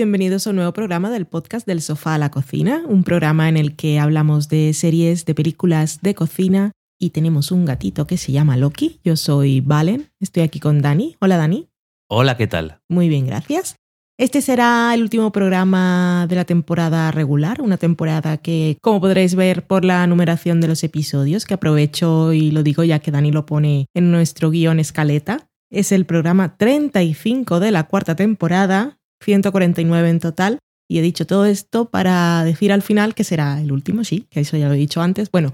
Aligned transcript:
Bienvenidos 0.00 0.46
a 0.46 0.50
un 0.50 0.56
nuevo 0.56 0.72
programa 0.72 1.10
del 1.10 1.26
podcast 1.26 1.66
del 1.66 1.82
sofá 1.82 2.14
a 2.14 2.18
la 2.18 2.30
cocina, 2.30 2.82
un 2.88 3.04
programa 3.04 3.50
en 3.50 3.58
el 3.58 3.76
que 3.76 3.98
hablamos 3.98 4.48
de 4.48 4.72
series, 4.72 5.26
de 5.26 5.34
películas, 5.34 5.98
de 6.00 6.14
cocina 6.14 6.72
y 6.98 7.10
tenemos 7.10 7.52
un 7.52 7.66
gatito 7.66 8.06
que 8.06 8.16
se 8.16 8.32
llama 8.32 8.56
Loki. 8.56 8.98
Yo 9.04 9.16
soy 9.16 9.60
Valen, 9.60 10.08
estoy 10.18 10.42
aquí 10.42 10.58
con 10.58 10.80
Dani. 10.80 11.18
Hola 11.20 11.36
Dani. 11.36 11.68
Hola, 12.08 12.38
¿qué 12.38 12.46
tal? 12.46 12.80
Muy 12.88 13.10
bien, 13.10 13.26
gracias. 13.26 13.76
Este 14.16 14.40
será 14.40 14.94
el 14.94 15.02
último 15.02 15.32
programa 15.32 16.24
de 16.30 16.36
la 16.36 16.46
temporada 16.46 17.10
regular, 17.10 17.60
una 17.60 17.76
temporada 17.76 18.38
que, 18.38 18.78
como 18.80 19.02
podréis 19.02 19.34
ver 19.34 19.66
por 19.66 19.84
la 19.84 20.06
numeración 20.06 20.62
de 20.62 20.68
los 20.68 20.82
episodios, 20.82 21.44
que 21.44 21.52
aprovecho 21.52 22.32
y 22.32 22.52
lo 22.52 22.62
digo 22.62 22.84
ya 22.84 23.00
que 23.00 23.10
Dani 23.10 23.32
lo 23.32 23.44
pone 23.44 23.84
en 23.92 24.10
nuestro 24.10 24.48
guion 24.48 24.80
escaleta, 24.80 25.50
es 25.70 25.92
el 25.92 26.06
programa 26.06 26.56
35 26.56 27.60
de 27.60 27.70
la 27.70 27.84
cuarta 27.84 28.16
temporada, 28.16 28.96
149 29.20 30.08
en 30.08 30.18
total. 30.20 30.58
Y 30.88 30.98
he 30.98 31.02
dicho 31.02 31.26
todo 31.26 31.46
esto 31.46 31.84
para 31.84 32.42
decir 32.42 32.72
al 32.72 32.82
final 32.82 33.14
que 33.14 33.24
será 33.24 33.60
el 33.60 33.70
último, 33.70 34.02
sí, 34.02 34.26
que 34.30 34.40
eso 34.40 34.56
ya 34.56 34.68
lo 34.68 34.74
he 34.74 34.78
dicho 34.78 35.00
antes. 35.00 35.30
Bueno, 35.30 35.52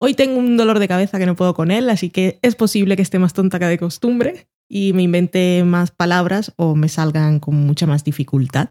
hoy 0.00 0.14
tengo 0.14 0.38
un 0.38 0.56
dolor 0.56 0.78
de 0.78 0.88
cabeza 0.88 1.18
que 1.18 1.26
no 1.26 1.36
puedo 1.36 1.52
con 1.52 1.70
él, 1.70 1.90
así 1.90 2.08
que 2.08 2.38
es 2.40 2.56
posible 2.56 2.96
que 2.96 3.02
esté 3.02 3.18
más 3.18 3.34
tonta 3.34 3.58
que 3.58 3.66
de 3.66 3.78
costumbre 3.78 4.46
y 4.70 4.92
me 4.94 5.02
invente 5.02 5.64
más 5.66 5.90
palabras 5.90 6.52
o 6.56 6.76
me 6.76 6.88
salgan 6.88 7.40
con 7.40 7.56
mucha 7.56 7.86
más 7.86 8.04
dificultad. 8.04 8.70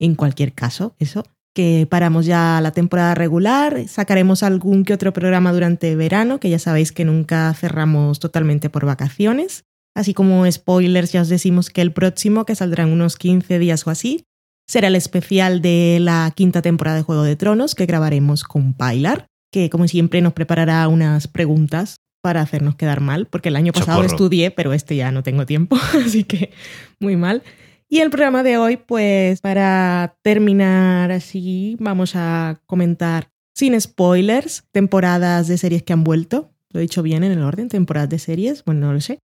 En 0.00 0.16
cualquier 0.16 0.54
caso, 0.54 0.96
eso, 0.98 1.24
que 1.54 1.86
paramos 1.88 2.26
ya 2.26 2.60
la 2.60 2.72
temporada 2.72 3.14
regular, 3.14 3.86
sacaremos 3.86 4.42
algún 4.42 4.84
que 4.84 4.92
otro 4.92 5.12
programa 5.12 5.52
durante 5.52 5.94
verano, 5.94 6.40
que 6.40 6.50
ya 6.50 6.58
sabéis 6.58 6.90
que 6.90 7.04
nunca 7.04 7.54
cerramos 7.54 8.18
totalmente 8.18 8.70
por 8.70 8.84
vacaciones. 8.86 9.64
Así 9.94 10.12
como 10.12 10.50
spoilers, 10.50 11.12
ya 11.12 11.22
os 11.22 11.28
decimos 11.28 11.70
que 11.70 11.80
el 11.80 11.92
próximo, 11.92 12.44
que 12.44 12.54
saldrá 12.54 12.84
en 12.84 12.92
unos 12.92 13.16
15 13.16 13.58
días 13.58 13.86
o 13.86 13.90
así, 13.90 14.24
será 14.66 14.88
el 14.88 14.96
especial 14.96 15.62
de 15.62 15.98
la 16.00 16.32
quinta 16.34 16.62
temporada 16.62 16.96
de 16.96 17.02
Juego 17.02 17.22
de 17.22 17.36
Tronos 17.36 17.74
que 17.74 17.86
grabaremos 17.86 18.44
con 18.44 18.74
Pilar, 18.74 19.26
que 19.52 19.70
como 19.70 19.86
siempre 19.86 20.20
nos 20.20 20.32
preparará 20.32 20.88
unas 20.88 21.28
preguntas 21.28 21.96
para 22.22 22.40
hacernos 22.40 22.74
quedar 22.76 23.00
mal, 23.00 23.26
porque 23.26 23.50
el 23.50 23.56
año 23.56 23.72
pasado 23.72 24.02
estudié, 24.02 24.50
pero 24.50 24.72
este 24.72 24.96
ya 24.96 25.12
no 25.12 25.22
tengo 25.22 25.44
tiempo, 25.46 25.76
así 26.04 26.24
que 26.24 26.50
muy 26.98 27.16
mal. 27.16 27.42
Y 27.88 28.00
el 28.00 28.10
programa 28.10 28.42
de 28.42 28.56
hoy, 28.56 28.78
pues 28.78 29.40
para 29.40 30.16
terminar 30.22 31.12
así, 31.12 31.76
vamos 31.78 32.16
a 32.16 32.60
comentar 32.66 33.28
sin 33.54 33.78
spoilers 33.80 34.64
temporadas 34.72 35.46
de 35.48 35.58
series 35.58 35.82
que 35.82 35.92
han 35.92 36.02
vuelto. 36.02 36.50
Lo 36.70 36.80
he 36.80 36.82
dicho 36.82 37.02
bien 37.02 37.22
en 37.22 37.32
el 37.32 37.42
orden, 37.42 37.68
temporadas 37.68 38.08
de 38.08 38.18
series, 38.18 38.64
bueno, 38.64 38.86
no 38.86 38.94
lo 38.94 39.00
sé. 39.00 39.20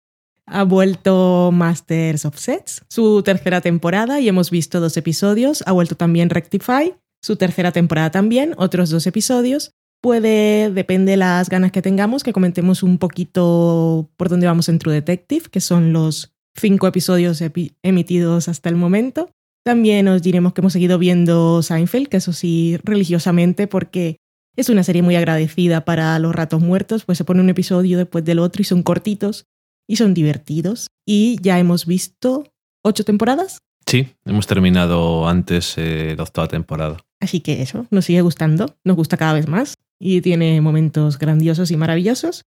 Ha 0.50 0.64
vuelto 0.64 1.52
Masters 1.52 2.24
of 2.24 2.38
Sets, 2.38 2.86
su 2.88 3.22
tercera 3.22 3.60
temporada, 3.60 4.22
y 4.22 4.30
hemos 4.30 4.50
visto 4.50 4.80
dos 4.80 4.96
episodios. 4.96 5.62
Ha 5.68 5.74
vuelto 5.74 5.96
también 5.96 6.30
Rectify, 6.30 6.94
su 7.22 7.36
tercera 7.36 7.74
temporada 7.74 8.12
también, 8.12 8.54
otros 8.58 8.90
dos 8.90 9.06
episodios. 9.08 9.74
Puede, 10.02 10.72
depende 10.72 11.12
de 11.12 11.18
las 11.18 11.50
ganas 11.50 11.74
que 11.74 11.82
tengamos, 11.82 12.24
que 12.24 12.32
comentemos 12.32 12.82
un 12.82 12.98
poquito 12.98 14.10
por 14.16 14.30
dónde 14.30 14.48
vamos 14.48 14.70
en 14.70 14.80
True 14.80 14.94
Detective, 14.94 15.50
que 15.52 15.60
son 15.60 15.92
los 15.92 16.34
cinco 16.56 16.88
episodios 16.88 17.44
emitidos 17.84 18.48
hasta 18.48 18.70
el 18.70 18.76
momento. 18.76 19.30
También 19.66 20.08
os 20.08 20.22
diremos 20.22 20.54
que 20.54 20.62
hemos 20.62 20.72
seguido 20.72 20.98
viendo 20.98 21.62
Seinfeld, 21.62 22.08
que 22.08 22.18
eso 22.18 22.32
sí, 22.32 22.78
religiosamente, 22.84 23.68
porque 23.68 24.16
es 24.56 24.70
una 24.70 24.84
serie 24.84 25.02
muy 25.02 25.18
agradecida 25.18 25.84
para 25.84 26.18
los 26.20 26.34
ratos 26.34 26.62
muertos, 26.62 27.04
pues 27.04 27.18
se 27.18 27.26
pone 27.26 27.42
un 27.42 27.50
episodio 27.50 27.98
después 27.98 28.24
del 28.24 28.40
otro 28.40 28.62
y 28.62 28.66
son 28.66 28.82
cortitos 28.82 29.46
y 29.88 29.96
son 29.96 30.14
divertidos. 30.14 30.88
Y 31.06 31.38
ya 31.42 31.58
hemos 31.58 31.86
visto 31.86 32.44
ocho 32.84 33.04
temporadas. 33.04 33.60
Sí, 33.86 34.10
hemos 34.26 34.48
terminado 34.48 35.28
antes 35.28 35.76
eh, 35.78 36.14
la 36.18 36.24
octava 36.24 36.48
temporada. 36.50 36.98
Así 37.22 37.40
que 37.40 37.62
eso, 37.62 37.88
nos 37.90 38.06
sigue 38.06 38.22
gustando, 38.22 38.76
nos 38.84 38.98
gusta 38.98 39.18
cada 39.18 39.34
vez 39.34 39.48
más 39.48 39.76
y 40.00 40.22
tiene 40.22 40.60
momentos 40.62 41.18
grandiosos 41.18 41.72
y 41.72 41.78
maravillosos. 41.78 42.44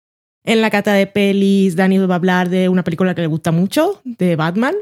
En 0.43 0.61
la 0.61 0.69
cata 0.69 0.93
de 0.93 1.07
pelis, 1.07 1.75
Daniel 1.75 2.09
va 2.09 2.15
a 2.15 2.17
hablar 2.17 2.49
de 2.49 2.69
una 2.69 2.83
película 2.83 3.13
que 3.15 3.21
le 3.21 3.27
gusta 3.27 3.51
mucho, 3.51 4.01
de 4.03 4.35
Batman. 4.35 4.75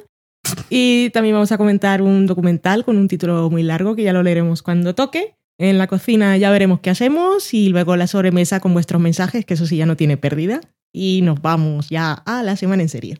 Y 0.70 1.10
también 1.12 1.36
vamos 1.36 1.52
a 1.52 1.58
comentar 1.58 2.02
un 2.02 2.28
documental 2.28 2.84
con 2.86 2.98
un 2.98 3.08
título 3.08 3.50
muy 3.50 3.64
largo 3.64 3.96
que 3.96 4.04
ya 4.04 4.14
lo 4.14 4.24
leeremos 4.24 4.62
cuando 4.62 4.94
toque. 4.94 5.36
En 5.58 5.78
la 5.78 5.88
cocina 5.88 6.36
ya 6.38 6.52
veremos 6.52 6.82
qué 6.82 6.90
hacemos 6.90 7.54
y 7.54 7.70
luego 7.70 7.96
la 7.96 8.08
sobremesa 8.08 8.60
con 8.60 8.74
vuestros 8.74 9.02
mensajes, 9.02 9.46
que 9.46 9.54
eso 9.54 9.66
sí 9.66 9.78
ya 9.78 9.86
no 9.86 9.96
tiene 9.96 10.18
pérdida 10.18 10.62
y 10.94 11.22
nos 11.24 11.42
vamos 11.42 11.90
ya 11.90 12.14
a 12.14 12.44
la 12.44 12.56
semana 12.56 12.84
en 12.84 12.90
serie. 12.90 13.20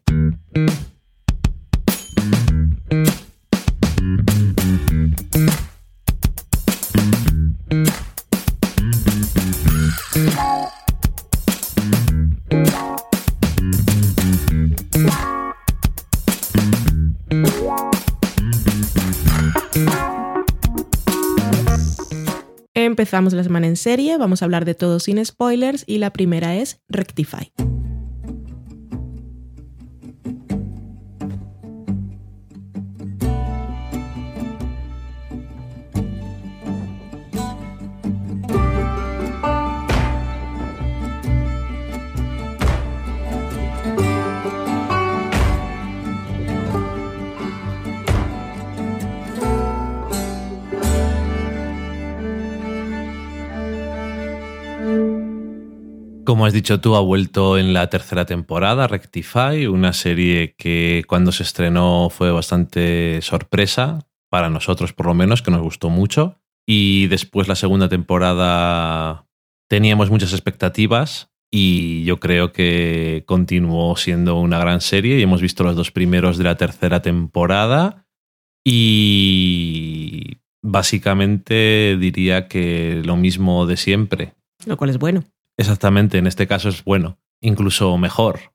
Empezamos 23.04 23.34
la 23.34 23.44
semana 23.44 23.68
en 23.68 23.76
serie, 23.76 24.18
vamos 24.18 24.42
a 24.42 24.46
hablar 24.46 24.64
de 24.64 24.76
todo 24.76 24.98
sin 25.02 25.24
spoilers 25.26 25.84
y 25.86 25.98
la 25.98 26.14
primera 26.14 26.56
es 26.56 26.80
Rectify. 26.88 27.52
Como 56.44 56.50
has 56.50 56.54
dicho 56.54 56.82
tú, 56.82 56.98
ha 56.98 57.00
vuelto 57.00 57.58
en 57.58 57.72
la 57.72 57.90
tercera 57.90 58.26
temporada, 58.26 58.86
Rectify, 58.88 59.66
una 59.66 59.94
serie 59.94 60.56
que 60.58 61.06
cuando 61.08 61.32
se 61.32 61.44
estrenó 61.44 62.10
fue 62.10 62.34
bastante 62.34 63.22
sorpresa, 63.22 64.06
para 64.30 64.50
nosotros 64.50 64.92
por 64.92 65.06
lo 65.06 65.14
menos, 65.14 65.42
que 65.42 65.52
nos 65.52 65.62
gustó 65.62 65.90
mucho. 65.90 66.42
Y 66.68 67.08
después 67.08 67.48
la 67.48 67.56
segunda 67.56 67.88
temporada 67.88 69.26
teníamos 69.70 70.10
muchas 70.10 70.34
expectativas 70.34 71.32
y 71.50 72.04
yo 72.04 72.20
creo 72.20 72.52
que 72.52 73.24
continuó 73.26 73.96
siendo 73.96 74.38
una 74.38 74.60
gran 74.60 74.82
serie 74.82 75.20
y 75.20 75.22
hemos 75.22 75.42
visto 75.42 75.64
los 75.64 75.78
dos 75.78 75.92
primeros 75.92 76.38
de 76.38 76.44
la 76.44 76.58
tercera 76.58 77.02
temporada 77.02 78.06
y 78.66 80.40
básicamente 80.62 81.96
diría 81.98 82.50
que 82.50 83.02
lo 83.06 83.16
mismo 83.16 83.66
de 83.66 83.78
siempre. 83.78 84.34
Lo 84.66 84.76
cual 84.76 84.90
es 84.90 84.98
bueno. 84.98 85.24
Exactamente, 85.58 86.18
en 86.18 86.28
este 86.28 86.48
caso 86.48 86.70
es 86.70 86.84
bueno, 86.84 87.20
incluso 87.42 87.98
mejor, 87.98 88.54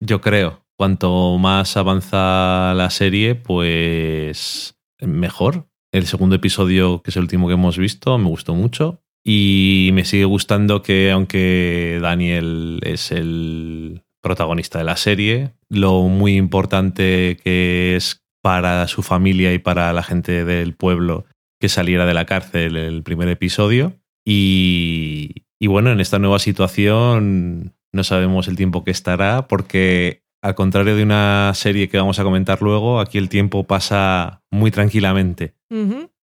yo 0.00 0.20
creo. 0.20 0.64
Cuanto 0.76 1.38
más 1.38 1.76
avanza 1.76 2.74
la 2.74 2.90
serie, 2.90 3.36
pues 3.36 4.76
mejor. 5.00 5.68
El 5.92 6.06
segundo 6.06 6.34
episodio, 6.34 7.00
que 7.02 7.10
es 7.10 7.16
el 7.16 7.22
último 7.22 7.46
que 7.46 7.54
hemos 7.54 7.78
visto, 7.78 8.18
me 8.18 8.28
gustó 8.28 8.54
mucho. 8.54 9.00
Y 9.24 9.90
me 9.94 10.04
sigue 10.04 10.24
gustando 10.24 10.82
que, 10.82 11.12
aunque 11.12 11.98
Daniel 12.02 12.80
es 12.82 13.12
el 13.12 14.02
protagonista 14.20 14.78
de 14.78 14.84
la 14.84 14.96
serie, 14.96 15.54
lo 15.70 16.02
muy 16.02 16.36
importante 16.36 17.38
que 17.42 17.94
es 17.96 18.24
para 18.42 18.86
su 18.88 19.02
familia 19.02 19.54
y 19.54 19.58
para 19.58 19.92
la 19.92 20.02
gente 20.02 20.44
del 20.44 20.74
pueblo 20.74 21.24
que 21.60 21.68
saliera 21.68 22.04
de 22.04 22.14
la 22.14 22.26
cárcel 22.26 22.76
el 22.76 23.02
primer 23.02 23.28
episodio. 23.28 23.94
Y, 24.26 25.43
y 25.64 25.66
bueno, 25.66 25.90
en 25.90 25.98
esta 25.98 26.18
nueva 26.18 26.38
situación 26.40 27.72
no 27.90 28.04
sabemos 28.04 28.48
el 28.48 28.56
tiempo 28.56 28.84
que 28.84 28.90
estará 28.90 29.48
porque 29.48 30.22
al 30.42 30.54
contrario 30.54 30.94
de 30.94 31.02
una 31.02 31.52
serie 31.54 31.88
que 31.88 31.96
vamos 31.96 32.18
a 32.18 32.22
comentar 32.22 32.60
luego, 32.60 33.00
aquí 33.00 33.16
el 33.16 33.30
tiempo 33.30 33.64
pasa 33.64 34.42
muy 34.50 34.70
tranquilamente. 34.70 35.54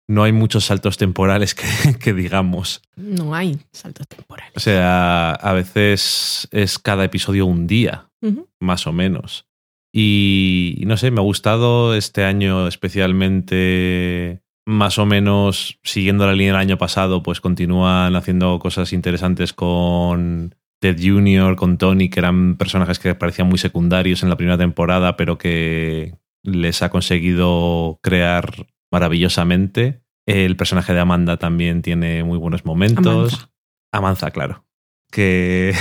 No 0.07 0.24
hay 0.24 0.31
muchos 0.31 0.66
saltos 0.66 0.98
temporales 0.98 1.54
que, 2.00 2.13
digamos. 2.13 2.81
No 2.95 3.36
hay 3.36 3.60
saltos 3.72 4.07
temporales. 4.07 4.54
O 4.56 4.60
sea, 4.60 5.34
a 5.34 5.54
veces 5.54 6.48
es 6.51 6.80
cada 6.80 7.04
episodio 7.04 7.45
un 7.45 7.68
día, 7.68 8.10
más 8.60 8.88
o 8.88 8.92
menos. 8.92 9.45
Y 9.94 10.81
no 10.88 10.98
sé, 10.98 11.12
me 11.12 11.19
ha 11.19 11.24
gustado 11.24 11.94
este 11.94 12.24
año 12.24 12.68
especialmente 12.68 14.42
más 14.68 15.00
o 15.00 15.06
menos 15.06 15.80
siguiendo 15.81 16.28
la 16.28 16.34
línea 16.34 16.52
del 16.52 16.62
año 16.62 16.78
pasado, 16.78 17.24
pues 17.24 17.40
continúan 17.40 18.18
haciendo 18.18 18.60
cosas 18.60 18.92
interesantes 18.92 19.54
con 19.54 20.56
Ted 20.81 20.98
Jr., 21.02 21.56
con 21.56 21.78
Tony, 21.78 22.10
que 22.10 22.19
eran 22.19 22.58
personajes 22.58 23.00
que 23.00 23.16
parecían 23.16 23.48
muy 23.48 23.60
secundarios 23.60 24.24
en 24.24 24.30
la 24.30 24.36
primera 24.36 24.58
temporada, 24.58 25.16
pero 25.16 25.38
que 25.38 26.16
les 26.44 26.81
ha 26.81 26.90
conseguido 26.90 27.98
crear 28.04 28.68
maravillosamente. 28.92 30.02
El 30.25 30.58
personaje 30.58 30.94
de 30.94 31.00
Amanda 31.00 31.38
también 31.38 31.81
tiene 31.81 32.25
muy 32.25 32.38
buenos 32.38 32.66
momentos. 32.66 33.34
Amanza. 33.34 33.50
Amanza, 33.94 34.31
claro. 34.31 34.66
Que. 35.10 35.74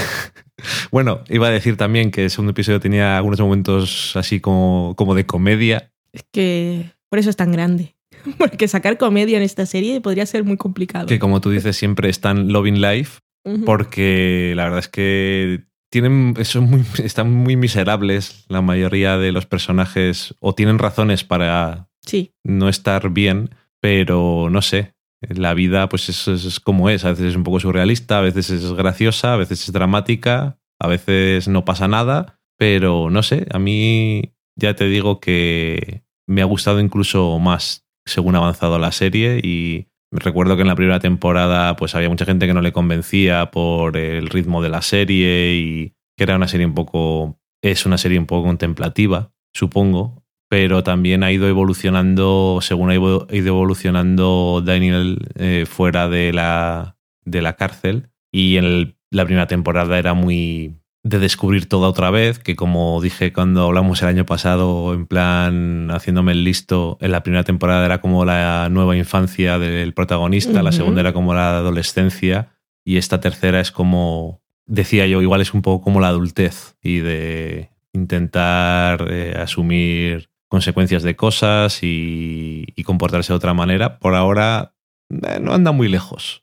bueno, 0.92 1.24
iba 1.28 1.48
a 1.48 1.50
decir 1.50 1.76
también 1.76 2.12
que 2.12 2.22
el 2.22 2.30
segundo 2.30 2.52
episodio 2.52 2.78
tenía 2.78 3.16
algunos 3.16 3.40
momentos 3.40 4.14
así 4.14 4.38
como, 4.38 4.94
como 4.96 5.16
de 5.16 5.26
comedia. 5.26 5.92
Es 6.12 6.24
que 6.30 6.92
por 7.08 7.18
eso 7.18 7.30
es 7.30 7.36
tan 7.36 7.50
grande. 7.50 7.95
Porque 8.38 8.68
sacar 8.68 8.98
comedia 8.98 9.36
en 9.36 9.42
esta 9.42 9.66
serie 9.66 10.00
podría 10.00 10.26
ser 10.26 10.44
muy 10.44 10.56
complicado. 10.56 11.06
Que 11.06 11.18
como 11.18 11.40
tú 11.40 11.50
dices, 11.50 11.76
siempre 11.76 12.08
están 12.08 12.52
Loving 12.52 12.80
Life. 12.80 13.20
Porque 13.64 14.54
la 14.56 14.64
verdad 14.64 14.80
es 14.80 14.88
que 14.88 15.64
tienen, 15.88 16.34
son 16.44 16.64
muy, 16.68 16.82
están 17.04 17.32
muy 17.32 17.54
miserables 17.56 18.44
la 18.48 18.60
mayoría 18.60 19.18
de 19.18 19.30
los 19.30 19.46
personajes. 19.46 20.34
O 20.40 20.54
tienen 20.54 20.78
razones 20.80 21.22
para 21.22 21.88
Sí, 22.04 22.32
no 22.44 22.68
estar 22.68 23.10
bien, 23.10 23.50
pero 23.80 24.48
no 24.50 24.62
sé. 24.62 24.94
La 25.20 25.54
vida, 25.54 25.88
pues 25.88 26.08
es, 26.08 26.26
es- 26.28 26.44
es 26.44 26.60
como 26.60 26.90
es. 26.90 27.04
A 27.04 27.10
veces 27.10 27.26
es 27.26 27.36
un 27.36 27.44
poco 27.44 27.60
surrealista, 27.60 28.18
a 28.18 28.22
veces 28.22 28.50
es 28.50 28.72
graciosa, 28.72 29.34
a 29.34 29.36
veces 29.36 29.62
es 29.64 29.72
dramática, 29.72 30.58
a 30.80 30.88
veces 30.88 31.46
no 31.48 31.64
pasa 31.64 31.86
nada, 31.88 32.40
pero 32.58 33.10
no 33.10 33.22
sé. 33.22 33.46
A 33.52 33.58
mí 33.60 34.34
ya 34.56 34.74
te 34.74 34.86
digo 34.86 35.20
que 35.20 36.02
me 36.26 36.42
ha 36.42 36.46
gustado 36.46 36.80
incluso 36.80 37.38
más 37.38 37.85
según 38.06 38.34
ha 38.34 38.38
avanzado 38.38 38.78
la 38.78 38.92
serie 38.92 39.40
y 39.42 39.88
recuerdo 40.12 40.56
que 40.56 40.62
en 40.62 40.68
la 40.68 40.76
primera 40.76 41.00
temporada 41.00 41.76
pues 41.76 41.94
había 41.94 42.08
mucha 42.08 42.24
gente 42.24 42.46
que 42.46 42.54
no 42.54 42.62
le 42.62 42.72
convencía 42.72 43.50
por 43.50 43.96
el 43.96 44.28
ritmo 44.28 44.62
de 44.62 44.68
la 44.68 44.82
serie 44.82 45.54
y 45.54 45.92
que 46.16 46.24
era 46.24 46.36
una 46.36 46.48
serie 46.48 46.66
un 46.66 46.74
poco 46.74 47.38
es 47.62 47.86
una 47.86 47.98
serie 47.98 48.18
un 48.18 48.26
poco 48.26 48.46
contemplativa, 48.46 49.32
supongo, 49.52 50.24
pero 50.48 50.82
también 50.82 51.22
ha 51.22 51.32
ido 51.32 51.48
evolucionando, 51.48 52.60
según 52.62 52.90
ha 52.90 52.94
ido 52.94 53.26
evolucionando 53.30 54.62
Daniel 54.64 55.18
eh, 55.34 55.64
fuera 55.68 56.08
de 56.08 56.32
la, 56.32 56.96
de 57.24 57.42
la 57.42 57.56
cárcel. 57.56 58.10
Y 58.32 58.56
en 58.56 58.96
la 59.10 59.24
primera 59.24 59.46
temporada 59.46 59.98
era 59.98 60.14
muy 60.14 60.76
de 61.06 61.20
descubrir 61.20 61.68
todo 61.68 61.88
otra 61.88 62.10
vez, 62.10 62.40
que 62.40 62.56
como 62.56 63.00
dije 63.00 63.32
cuando 63.32 63.64
hablamos 63.64 64.02
el 64.02 64.08
año 64.08 64.26
pasado, 64.26 64.92
en 64.92 65.06
plan 65.06 65.88
haciéndome 65.92 66.32
el 66.32 66.42
listo, 66.42 66.98
en 67.00 67.12
la 67.12 67.22
primera 67.22 67.44
temporada 67.44 67.86
era 67.86 68.00
como 68.00 68.24
la 68.24 68.68
nueva 68.70 68.96
infancia 68.96 69.60
del 69.60 69.94
protagonista, 69.94 70.64
la 70.64 70.72
segunda 70.72 71.02
era 71.02 71.12
como 71.12 71.32
la 71.32 71.58
adolescencia 71.58 72.56
y 72.84 72.96
esta 72.96 73.20
tercera 73.20 73.60
es 73.60 73.70
como, 73.70 74.42
decía 74.66 75.06
yo, 75.06 75.22
igual 75.22 75.40
es 75.40 75.54
un 75.54 75.62
poco 75.62 75.84
como 75.84 76.00
la 76.00 76.08
adultez 76.08 76.76
y 76.82 76.98
de 76.98 77.70
intentar 77.92 79.06
eh, 79.08 79.36
asumir 79.38 80.28
consecuencias 80.48 81.04
de 81.04 81.14
cosas 81.14 81.84
y, 81.84 82.64
y 82.74 82.82
comportarse 82.82 83.32
de 83.32 83.36
otra 83.36 83.54
manera. 83.54 84.00
Por 84.00 84.16
ahora 84.16 84.74
eh, 85.10 85.38
no 85.40 85.54
anda 85.54 85.70
muy 85.70 85.88
lejos. 85.88 86.42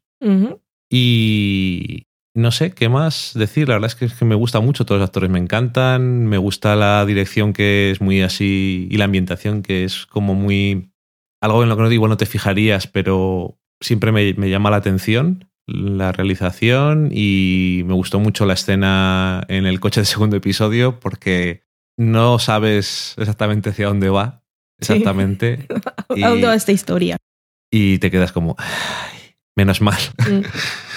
Y 0.90 2.08
no 2.36 2.52
sé 2.52 2.72
qué 2.72 2.90
más 2.90 3.32
decir. 3.36 3.68
La 3.68 3.76
verdad 3.76 3.88
es 3.90 3.96
que, 3.96 4.06
es 4.06 4.14
que 4.14 4.26
me 4.26 4.36
gusta 4.36 4.60
mucho, 4.60 4.86
todos 4.86 5.00
los 5.00 5.08
actores 5.08 5.30
me 5.30 5.40
encantan. 5.40 6.26
Me 6.26 6.38
gusta 6.38 6.76
la 6.76 7.06
dirección 7.06 7.54
que 7.54 7.92
es 7.92 8.02
muy 8.02 8.22
así 8.22 8.88
y 8.90 8.98
la 8.98 9.06
ambientación 9.06 9.62
que 9.62 9.84
es 9.84 10.06
como 10.06 10.34
muy. 10.36 10.92
Algo 11.42 11.64
en 11.64 11.70
lo 11.70 11.76
que 11.76 11.84
no 11.84 11.90
digo, 11.90 12.08
no 12.08 12.18
te 12.18 12.26
fijarías, 12.26 12.88
pero 12.88 13.60
siempre 13.82 14.12
me, 14.12 14.34
me 14.36 14.50
llama 14.50 14.70
la 14.72 14.78
atención 14.78 15.50
la 15.66 16.12
realización 16.12 17.10
y 17.14 17.84
me 17.86 17.94
gustó 17.94 18.20
mucho 18.20 18.46
la 18.46 18.54
escena 18.54 19.46
en 19.48 19.66
el 19.66 19.80
coche 19.80 20.02
del 20.02 20.06
segundo 20.08 20.36
episodio 20.36 21.00
porque 21.00 21.64
no 21.98 22.38
sabes 22.38 23.16
exactamente 23.18 23.70
hacia 23.70 23.88
dónde 23.88 24.10
va. 24.10 24.44
Sí. 24.82 24.92
Exactamente. 24.94 25.66
¿A 26.10 26.30
dónde 26.30 26.42
Y- 26.42 26.44
va 26.50 26.56
esta 26.56 26.72
historia? 26.74 27.16
Y 27.72 27.98
te 28.00 28.12
quedas 28.12 28.32
como. 28.34 28.56
"Ay, 28.58 29.36
menos 29.56 29.80
mal. 29.82 30.00
Mm. 30.30 30.42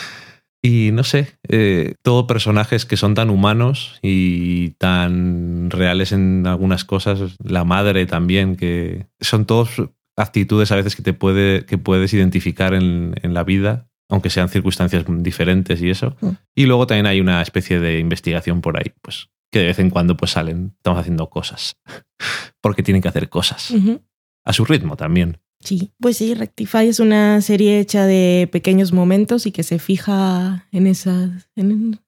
Y 0.66 0.90
no 0.90 1.04
sé, 1.04 1.28
eh, 1.48 1.94
todo 2.02 2.26
personajes 2.26 2.86
que 2.86 2.96
son 2.96 3.14
tan 3.14 3.30
humanos 3.30 4.00
y 4.02 4.70
tan 4.78 5.70
reales 5.70 6.10
en 6.10 6.44
algunas 6.44 6.84
cosas. 6.84 7.36
La 7.38 7.62
madre 7.62 8.04
también, 8.06 8.56
que 8.56 9.06
son 9.20 9.46
todos 9.46 9.80
actitudes 10.16 10.72
a 10.72 10.76
veces 10.76 10.96
que 10.96 11.02
te 11.02 11.12
puede, 11.12 11.64
que 11.66 11.78
puedes 11.78 12.12
identificar 12.14 12.74
en, 12.74 13.14
en 13.22 13.32
la 13.32 13.44
vida, 13.44 13.86
aunque 14.10 14.28
sean 14.28 14.48
circunstancias 14.48 15.04
diferentes 15.06 15.80
y 15.80 15.90
eso. 15.90 16.16
Mm. 16.20 16.30
Y 16.56 16.66
luego 16.66 16.88
también 16.88 17.06
hay 17.06 17.20
una 17.20 17.40
especie 17.42 17.78
de 17.78 18.00
investigación 18.00 18.60
por 18.60 18.76
ahí, 18.76 18.92
pues 19.02 19.28
que 19.52 19.60
de 19.60 19.66
vez 19.66 19.78
en 19.78 19.90
cuando 19.90 20.16
pues 20.16 20.32
salen, 20.32 20.72
estamos 20.78 20.98
haciendo 20.98 21.30
cosas, 21.30 21.76
porque 22.60 22.82
tienen 22.82 23.02
que 23.02 23.08
hacer 23.08 23.28
cosas, 23.28 23.72
a 24.44 24.52
su 24.52 24.64
ritmo 24.64 24.96
también. 24.96 25.38
Sí, 25.66 25.90
pues 25.98 26.18
sí, 26.18 26.32
Rectify 26.34 26.86
es 26.86 27.00
una 27.00 27.40
serie 27.40 27.80
hecha 27.80 28.06
de 28.06 28.48
pequeños 28.52 28.92
momentos 28.92 29.46
y 29.46 29.50
que 29.50 29.64
se 29.64 29.80
fija 29.80 30.68
en 30.70 30.86
esas. 30.86 31.50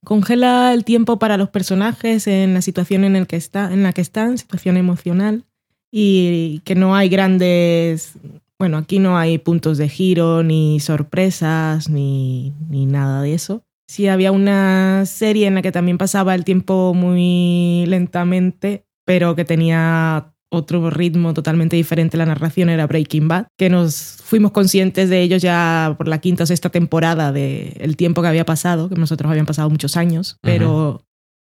congela 0.05 0.72
el 0.72 0.84
tiempo 0.84 1.19
para 1.19 1.37
los 1.37 1.49
personajes 1.49 2.28
en 2.28 2.55
la 2.55 2.62
situación 2.62 3.02
en, 3.02 3.26
que 3.26 3.34
está, 3.34 3.72
en 3.72 3.82
la 3.82 3.93
que 3.93 4.00
están, 4.00 4.38
situación 4.38 4.76
emocional, 4.76 5.44
y 5.90 6.60
que 6.60 6.76
no 6.76 6.94
hay 6.94 7.08
grandes. 7.08 8.12
Bueno, 8.60 8.76
aquí 8.76 9.00
no 9.00 9.19
hay 9.19 9.38
puntos 9.38 9.76
de 9.76 9.88
giro, 9.88 10.44
ni 10.44 10.78
sorpresas, 10.78 11.90
ni, 11.90 12.52
ni 12.70 12.87
nada 12.87 13.22
de 13.22 13.34
eso. 13.34 13.64
Sí, 13.88 14.06
había 14.06 14.31
una 14.31 15.04
serie 15.04 15.49
en 15.49 15.56
la 15.56 15.62
que 15.62 15.72
también 15.72 15.99
pasaba 15.99 16.37
el 16.37 16.44
tiempo 16.44 16.94
muy 16.94 17.87
lentamente, 17.87 18.84
pero 19.04 19.34
que 19.34 19.44
tenía 19.44 20.32
otro 20.50 20.91
ritmo 20.91 21.35
totalmente 21.35 21.76
diferente 21.76 22.17
la 22.17 22.26
narración, 22.26 22.69
era 22.69 22.87
Breaking 22.87 23.28
Bad, 23.28 23.49
que 23.57 23.69
nos 23.71 24.19
fuimos 24.23 24.52
conscientes 24.52 25.11
de 25.11 25.23
ello 25.23 25.37
ya 25.37 25.95
por 25.99 26.09
la 26.09 26.21
quinta 26.21 26.45
o 26.45 26.47
sexta 26.47 26.71
temporada 26.71 27.33
del 27.33 27.97
tiempo 27.97 28.23
que 28.23 28.28
había 28.28 28.45
pasado, 28.45 28.88
que 28.88 28.95
nosotros 28.95 29.31
habían 29.31 29.47
pasado 29.47 29.71
muchos 29.71 29.97
años, 29.97 30.38
pero 30.40 31.05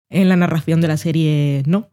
en 0.10 0.30
la 0.30 0.36
narración 0.36 0.82
de 0.82 0.88
la 0.88 0.98
serie 0.98 1.64
no. 1.66 1.90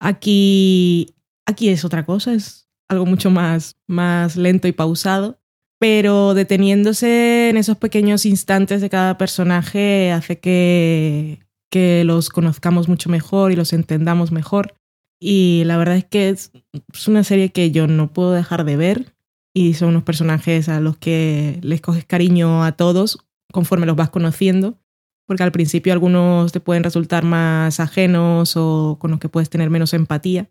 Aquí, 0.00 1.14
aquí 1.46 1.68
es 1.68 1.84
otra 1.84 2.04
cosa, 2.04 2.32
es 2.34 2.68
algo 2.88 3.06
mucho 3.06 3.30
más, 3.30 3.76
más 3.86 4.36
lento 4.36 4.66
y 4.66 4.72
pausado, 4.72 5.38
pero 5.78 6.34
deteniéndose 6.34 7.50
en 7.50 7.56
esos 7.56 7.76
pequeños 7.76 8.26
instantes 8.26 8.80
de 8.80 8.90
cada 8.90 9.18
personaje 9.18 10.10
hace 10.10 10.40
que, 10.40 11.40
que 11.70 12.04
los 12.04 12.28
conozcamos 12.28 12.88
mucho 12.88 13.08
mejor 13.08 13.52
y 13.52 13.56
los 13.56 13.72
entendamos 13.72 14.32
mejor. 14.32 14.74
Y 15.20 15.62
la 15.66 15.76
verdad 15.76 15.96
es 15.96 16.04
que 16.06 16.30
es, 16.30 16.50
es 16.72 17.08
una 17.08 17.22
serie 17.24 17.50
que 17.50 17.70
yo 17.70 17.86
no 17.86 18.12
puedo 18.12 18.32
dejar 18.32 18.64
de 18.64 18.76
ver 18.76 19.14
y 19.52 19.74
son 19.74 19.90
unos 19.90 20.02
personajes 20.02 20.68
a 20.68 20.80
los 20.80 20.96
que 20.96 21.58
les 21.62 21.80
coges 21.80 22.04
cariño 22.04 22.64
a 22.64 22.72
todos 22.72 23.18
conforme 23.52 23.86
los 23.86 23.96
vas 23.96 24.10
conociendo, 24.10 24.78
porque 25.26 25.42
al 25.42 25.52
principio 25.52 25.92
algunos 25.92 26.52
te 26.52 26.60
pueden 26.60 26.84
resultar 26.84 27.24
más 27.24 27.80
ajenos 27.80 28.54
o 28.56 28.96
con 29.00 29.10
los 29.10 29.20
que 29.20 29.28
puedes 29.28 29.50
tener 29.50 29.70
menos 29.70 29.92
empatía, 29.92 30.48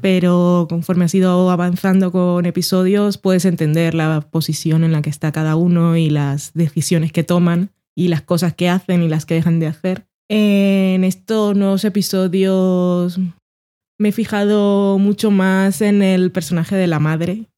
pero 0.00 0.66
conforme 0.68 1.04
has 1.04 1.14
ido 1.14 1.48
avanzando 1.48 2.10
con 2.10 2.44
episodios 2.44 3.18
puedes 3.18 3.44
entender 3.44 3.94
la 3.94 4.20
posición 4.20 4.82
en 4.82 4.90
la 4.90 5.00
que 5.00 5.10
está 5.10 5.30
cada 5.30 5.54
uno 5.54 5.96
y 5.96 6.10
las 6.10 6.52
decisiones 6.54 7.12
que 7.12 7.22
toman 7.22 7.70
y 7.94 8.08
las 8.08 8.22
cosas 8.22 8.52
que 8.52 8.68
hacen 8.68 9.02
y 9.04 9.08
las 9.08 9.26
que 9.26 9.34
dejan 9.34 9.60
de 9.60 9.68
hacer. 9.68 10.06
En 10.28 11.04
estos 11.04 11.56
nuevos 11.56 11.84
episodios 11.84 13.20
me 14.00 14.08
he 14.08 14.12
fijado 14.12 14.98
mucho 14.98 15.30
más 15.30 15.82
en 15.82 16.02
el 16.02 16.32
personaje 16.32 16.74
de 16.74 16.86
la 16.86 16.98
madre, 16.98 17.50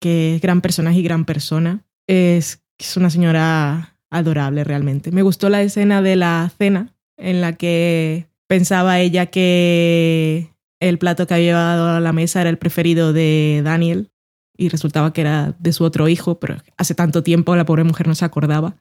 que 0.00 0.34
es 0.34 0.42
gran 0.42 0.60
personaje 0.60 0.98
y 0.98 1.02
gran 1.04 1.24
persona. 1.24 1.84
Es, 2.08 2.62
es 2.78 2.96
una 2.96 3.10
señora 3.10 3.96
adorable 4.10 4.64
realmente. 4.64 5.12
Me 5.12 5.22
gustó 5.22 5.48
la 5.48 5.62
escena 5.62 6.02
de 6.02 6.16
la 6.16 6.50
cena 6.58 6.92
en 7.16 7.40
la 7.40 7.52
que 7.52 8.26
pensaba 8.48 8.98
ella 8.98 9.26
que 9.26 10.50
el 10.80 10.98
plato 10.98 11.28
que 11.28 11.34
había 11.34 11.46
llevado 11.46 11.88
a 11.88 12.00
la 12.00 12.12
mesa 12.12 12.40
era 12.40 12.50
el 12.50 12.58
preferido 12.58 13.12
de 13.12 13.62
Daniel 13.64 14.10
y 14.56 14.70
resultaba 14.70 15.12
que 15.12 15.20
era 15.20 15.54
de 15.60 15.72
su 15.72 15.84
otro 15.84 16.08
hijo, 16.08 16.40
pero 16.40 16.56
hace 16.76 16.96
tanto 16.96 17.22
tiempo 17.22 17.54
la 17.54 17.64
pobre 17.66 17.84
mujer 17.84 18.08
no 18.08 18.16
se 18.16 18.24
acordaba. 18.24 18.74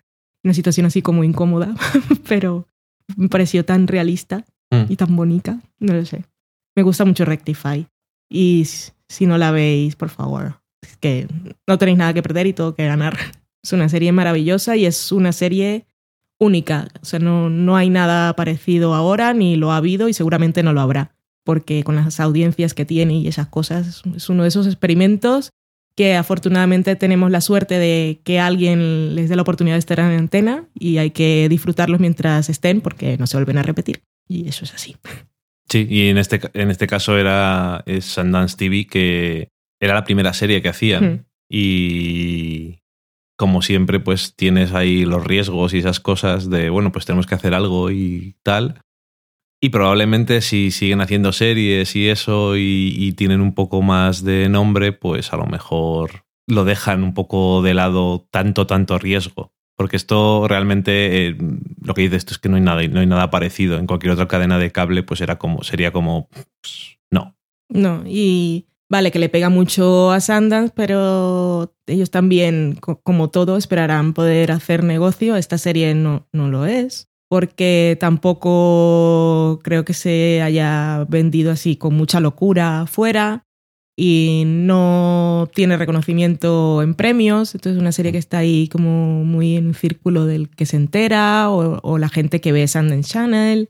Una 0.43 0.55
situación 0.55 0.87
así 0.87 1.03
como 1.03 1.23
incómoda, 1.23 1.75
pero 2.27 2.67
me 3.15 3.29
pareció 3.29 3.63
tan 3.65 3.87
realista 3.87 4.45
Mm. 4.73 4.85
y 4.91 4.95
tan 4.95 5.15
bonita, 5.15 5.59
no 5.79 5.93
lo 5.93 6.03
sé. 6.05 6.25
Me 6.75 6.83
gusta 6.83 7.05
mucho 7.05 7.25
Rectify 7.25 7.87
y 8.29 8.65
si 9.07 9.25
no 9.25 9.37
la 9.37 9.51
veis, 9.51 9.95
por 9.95 10.09
favor, 10.09 10.61
es 10.81 10.97
que 10.97 11.27
no 11.67 11.77
tenéis 11.77 11.97
nada 11.97 12.13
que 12.13 12.23
perder 12.23 12.47
y 12.47 12.53
todo 12.53 12.75
que 12.75 12.85
ganar. 12.85 13.17
Es 13.63 13.71
una 13.71 13.87
serie 13.87 14.11
maravillosa 14.11 14.75
y 14.75 14.85
es 14.85 15.11
una 15.13 15.31
serie 15.31 15.85
única. 16.37 16.89
O 17.01 17.05
sea, 17.05 17.19
no, 17.19 17.49
no 17.49 17.77
hay 17.77 17.89
nada 17.89 18.35
parecido 18.35 18.93
ahora, 18.93 19.33
ni 19.33 19.55
lo 19.55 19.71
ha 19.71 19.77
habido 19.77 20.09
y 20.09 20.13
seguramente 20.13 20.63
no 20.63 20.73
lo 20.73 20.81
habrá. 20.81 21.15
Porque 21.45 21.83
con 21.83 21.95
las 21.95 22.19
audiencias 22.19 22.73
que 22.73 22.85
tiene 22.85 23.15
y 23.15 23.27
esas 23.27 23.47
cosas, 23.47 24.03
es 24.15 24.29
uno 24.29 24.43
de 24.43 24.49
esos 24.49 24.67
experimentos 24.67 25.51
que 25.95 26.15
afortunadamente 26.15 26.95
tenemos 26.95 27.29
la 27.29 27.41
suerte 27.41 27.77
de 27.77 28.19
que 28.23 28.39
alguien 28.39 29.15
les 29.15 29.29
dé 29.29 29.35
la 29.35 29.43
oportunidad 29.43 29.75
de 29.75 29.79
estar 29.79 29.99
en 29.99 30.19
antena 30.19 30.67
y 30.73 30.97
hay 30.97 31.11
que 31.11 31.47
disfrutarlos 31.49 31.99
mientras 31.99 32.49
estén 32.49 32.81
porque 32.81 33.17
no 33.17 33.27
se 33.27 33.37
vuelven 33.37 33.59
a 33.59 33.63
repetir. 33.63 34.03
Y 34.27 34.47
eso 34.47 34.65
es 34.65 34.73
así. 34.73 34.95
Sí, 35.69 35.87
y 35.89 36.09
en 36.09 36.17
este, 36.17 36.41
en 36.53 36.69
este 36.71 36.87
caso 36.87 37.17
era 37.17 37.83
es 37.85 38.05
Sundance 38.05 38.57
TV, 38.57 38.87
que 38.87 39.49
era 39.81 39.93
la 39.93 40.03
primera 40.03 40.33
serie 40.33 40.61
que 40.61 40.69
hacían. 40.69 41.27
Y 41.49 42.79
como 43.37 43.61
siempre, 43.61 43.99
pues 43.99 44.35
tienes 44.35 44.73
ahí 44.73 45.05
los 45.05 45.23
riesgos 45.23 45.73
y 45.73 45.79
esas 45.79 45.99
cosas 45.99 46.49
de, 46.49 46.69
bueno, 46.69 46.91
pues 46.91 47.05
tenemos 47.05 47.27
que 47.27 47.35
hacer 47.35 47.53
algo 47.53 47.91
y 47.91 48.35
tal. 48.43 48.81
Y 49.61 49.69
probablemente 49.69 50.41
si 50.41 50.71
siguen 50.71 51.01
haciendo 51.01 51.31
series 51.31 51.95
y 51.95 52.09
eso 52.09 52.57
y, 52.57 53.13
tienen 53.17 53.39
un 53.39 53.55
poco 53.55 53.81
más 53.81 54.23
de 54.23 54.49
nombre, 54.49 54.91
pues 54.91 55.31
a 55.31 55.37
lo 55.37 55.45
mejor 55.45 56.25
lo 56.47 56.65
dejan 56.65 57.03
un 57.03 57.13
poco 57.13 57.61
de 57.61 57.73
lado 57.73 58.27
tanto, 58.29 58.67
tanto 58.67 58.99
riesgo. 58.99 59.53
Porque 59.83 59.97
esto 59.97 60.47
realmente, 60.47 61.27
eh, 61.27 61.37
lo 61.81 61.93
que 61.93 62.03
dices 62.03 62.19
esto 62.19 62.31
es 62.31 62.39
que 62.39 62.47
no 62.47 62.55
hay 62.55 62.61
nada, 62.61 62.87
no 62.87 63.01
hay 63.01 63.05
nada 63.05 63.29
parecido. 63.29 63.77
En 63.77 63.85
cualquier 63.85 64.13
otra 64.13 64.29
cadena 64.29 64.57
de 64.57 64.71
cable, 64.71 65.03
pues 65.03 65.19
era 65.19 65.37
como, 65.37 65.61
sería 65.61 65.91
como, 65.91 66.29
pues, 66.61 66.99
no. 67.11 67.35
No, 67.67 68.01
y 68.07 68.67
Vale, 68.89 69.11
que 69.11 69.19
le 69.19 69.27
pega 69.27 69.49
mucho 69.49 70.11
a 70.11 70.21
Sundance, 70.21 70.71
pero 70.73 71.75
ellos 71.85 72.11
también, 72.11 72.77
como 72.79 73.29
todo, 73.29 73.57
esperarán 73.57 74.13
poder 74.13 74.53
hacer 74.53 74.85
negocio. 74.85 75.35
Esta 75.35 75.57
serie 75.57 75.95
no, 75.95 76.29
no 76.31 76.47
lo 76.47 76.65
es, 76.65 77.09
porque 77.27 77.97
tampoco 77.99 79.59
creo 79.63 79.83
que 79.83 79.93
se 79.93 80.41
haya 80.41 81.05
vendido 81.09 81.51
así 81.51 81.75
con 81.75 81.93
mucha 81.95 82.21
locura 82.21 82.85
fuera 82.87 83.45
y 83.95 84.43
no 84.45 85.49
tiene 85.53 85.77
reconocimiento 85.77 86.81
en 86.81 86.95
premios. 86.95 87.53
Entonces 87.53 87.77
es 87.77 87.81
una 87.81 87.91
serie 87.91 88.11
que 88.11 88.17
está 88.17 88.39
ahí 88.39 88.67
como 88.67 89.23
muy 89.23 89.55
en 89.55 89.67
un 89.67 89.73
círculo 89.73 90.25
del 90.25 90.49
que 90.49 90.65
se 90.65 90.77
entera 90.77 91.49
o, 91.49 91.79
o 91.83 91.97
la 91.97 92.09
gente 92.09 92.41
que 92.41 92.51
ve 92.51 92.67
Sundance 92.67 93.11
Channel. 93.11 93.69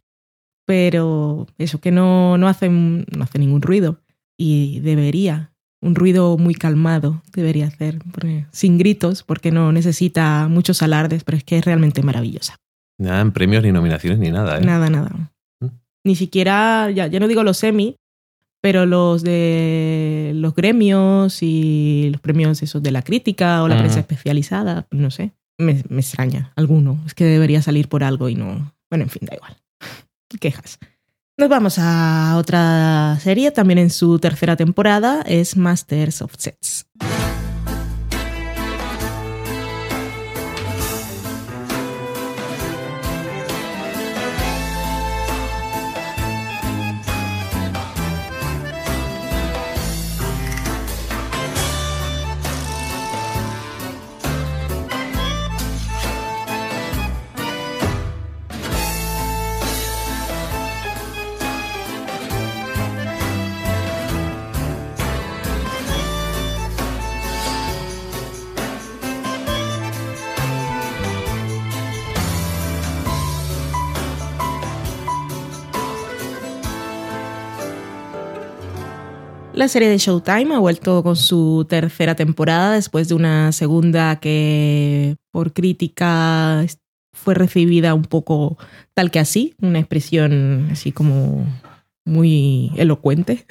Pero 0.65 1.47
eso, 1.57 1.79
que 1.79 1.91
no, 1.91 2.37
no, 2.37 2.47
hace, 2.47 2.69
no 2.69 3.23
hace 3.23 3.39
ningún 3.39 3.61
ruido 3.61 3.99
y 4.37 4.79
debería. 4.79 5.51
Un 5.81 5.95
ruido 5.95 6.37
muy 6.37 6.55
calmado 6.55 7.21
debería 7.33 7.67
hacer, 7.67 7.99
sin 8.51 8.77
gritos, 8.77 9.23
porque 9.23 9.51
no 9.51 9.73
necesita 9.73 10.47
muchos 10.47 10.81
alardes, 10.81 11.25
pero 11.25 11.37
es 11.37 11.43
que 11.43 11.57
es 11.57 11.65
realmente 11.65 12.01
maravillosa. 12.03 12.55
Nada 12.97 13.19
en 13.19 13.33
premios, 13.33 13.63
ni 13.63 13.73
nominaciones, 13.73 14.19
ni 14.19 14.31
nada. 14.31 14.59
¿eh? 14.59 14.61
Nada, 14.61 14.89
nada. 14.89 15.33
¿Mm? 15.59 15.67
Ni 16.05 16.15
siquiera, 16.15 16.89
ya, 16.91 17.07
ya 17.07 17.19
no 17.19 17.27
digo 17.27 17.43
los 17.43 17.57
semi, 17.57 17.97
pero 18.63 18.85
los 18.85 19.23
de 19.23 20.31
los 20.35 20.55
gremios 20.55 21.43
y 21.43 22.07
los 22.13 22.21
premios 22.21 22.63
esos 22.63 22.81
de 22.81 22.91
la 22.91 23.01
crítica 23.01 23.61
o 23.61 23.67
la 23.67 23.77
prensa 23.77 23.99
especializada, 23.99 24.87
no 24.89 25.11
sé, 25.11 25.33
me, 25.57 25.83
me, 25.89 25.99
extraña 25.99 26.53
alguno. 26.55 26.97
Es 27.05 27.13
que 27.13 27.25
debería 27.25 27.61
salir 27.61 27.89
por 27.89 28.05
algo 28.05 28.29
y 28.29 28.35
no. 28.35 28.73
Bueno, 28.89 29.03
en 29.03 29.09
fin, 29.09 29.27
da 29.29 29.35
igual. 29.35 29.57
Quejas. 30.39 30.79
Nos 31.37 31.49
vamos 31.49 31.75
a 31.77 32.37
otra 32.37 33.19
serie, 33.19 33.51
también 33.51 33.79
en 33.79 33.89
su 33.89 34.17
tercera 34.19 34.55
temporada, 34.55 35.23
es 35.27 35.57
Masters 35.57 36.21
of 36.21 36.33
Sets. 36.37 36.85
La 79.63 79.69
serie 79.69 79.87
de 79.87 79.97
Showtime 79.97 80.55
ha 80.55 80.59
vuelto 80.59 81.03
con 81.03 81.15
su 81.15 81.65
tercera 81.69 82.15
temporada 82.15 82.73
después 82.73 83.07
de 83.07 83.15
una 83.15 83.53
segunda 83.53 84.19
que 84.19 85.15
por 85.31 85.53
crítica 85.53 86.65
fue 87.13 87.33
recibida 87.33 87.93
un 87.93 88.01
poco 88.01 88.57
tal 88.93 89.09
que 89.09 89.19
así, 89.19 89.53
una 89.61 89.79
expresión 89.79 90.67
así 90.69 90.91
como 90.91 91.47
muy 92.03 92.73
elocuente, 92.75 93.45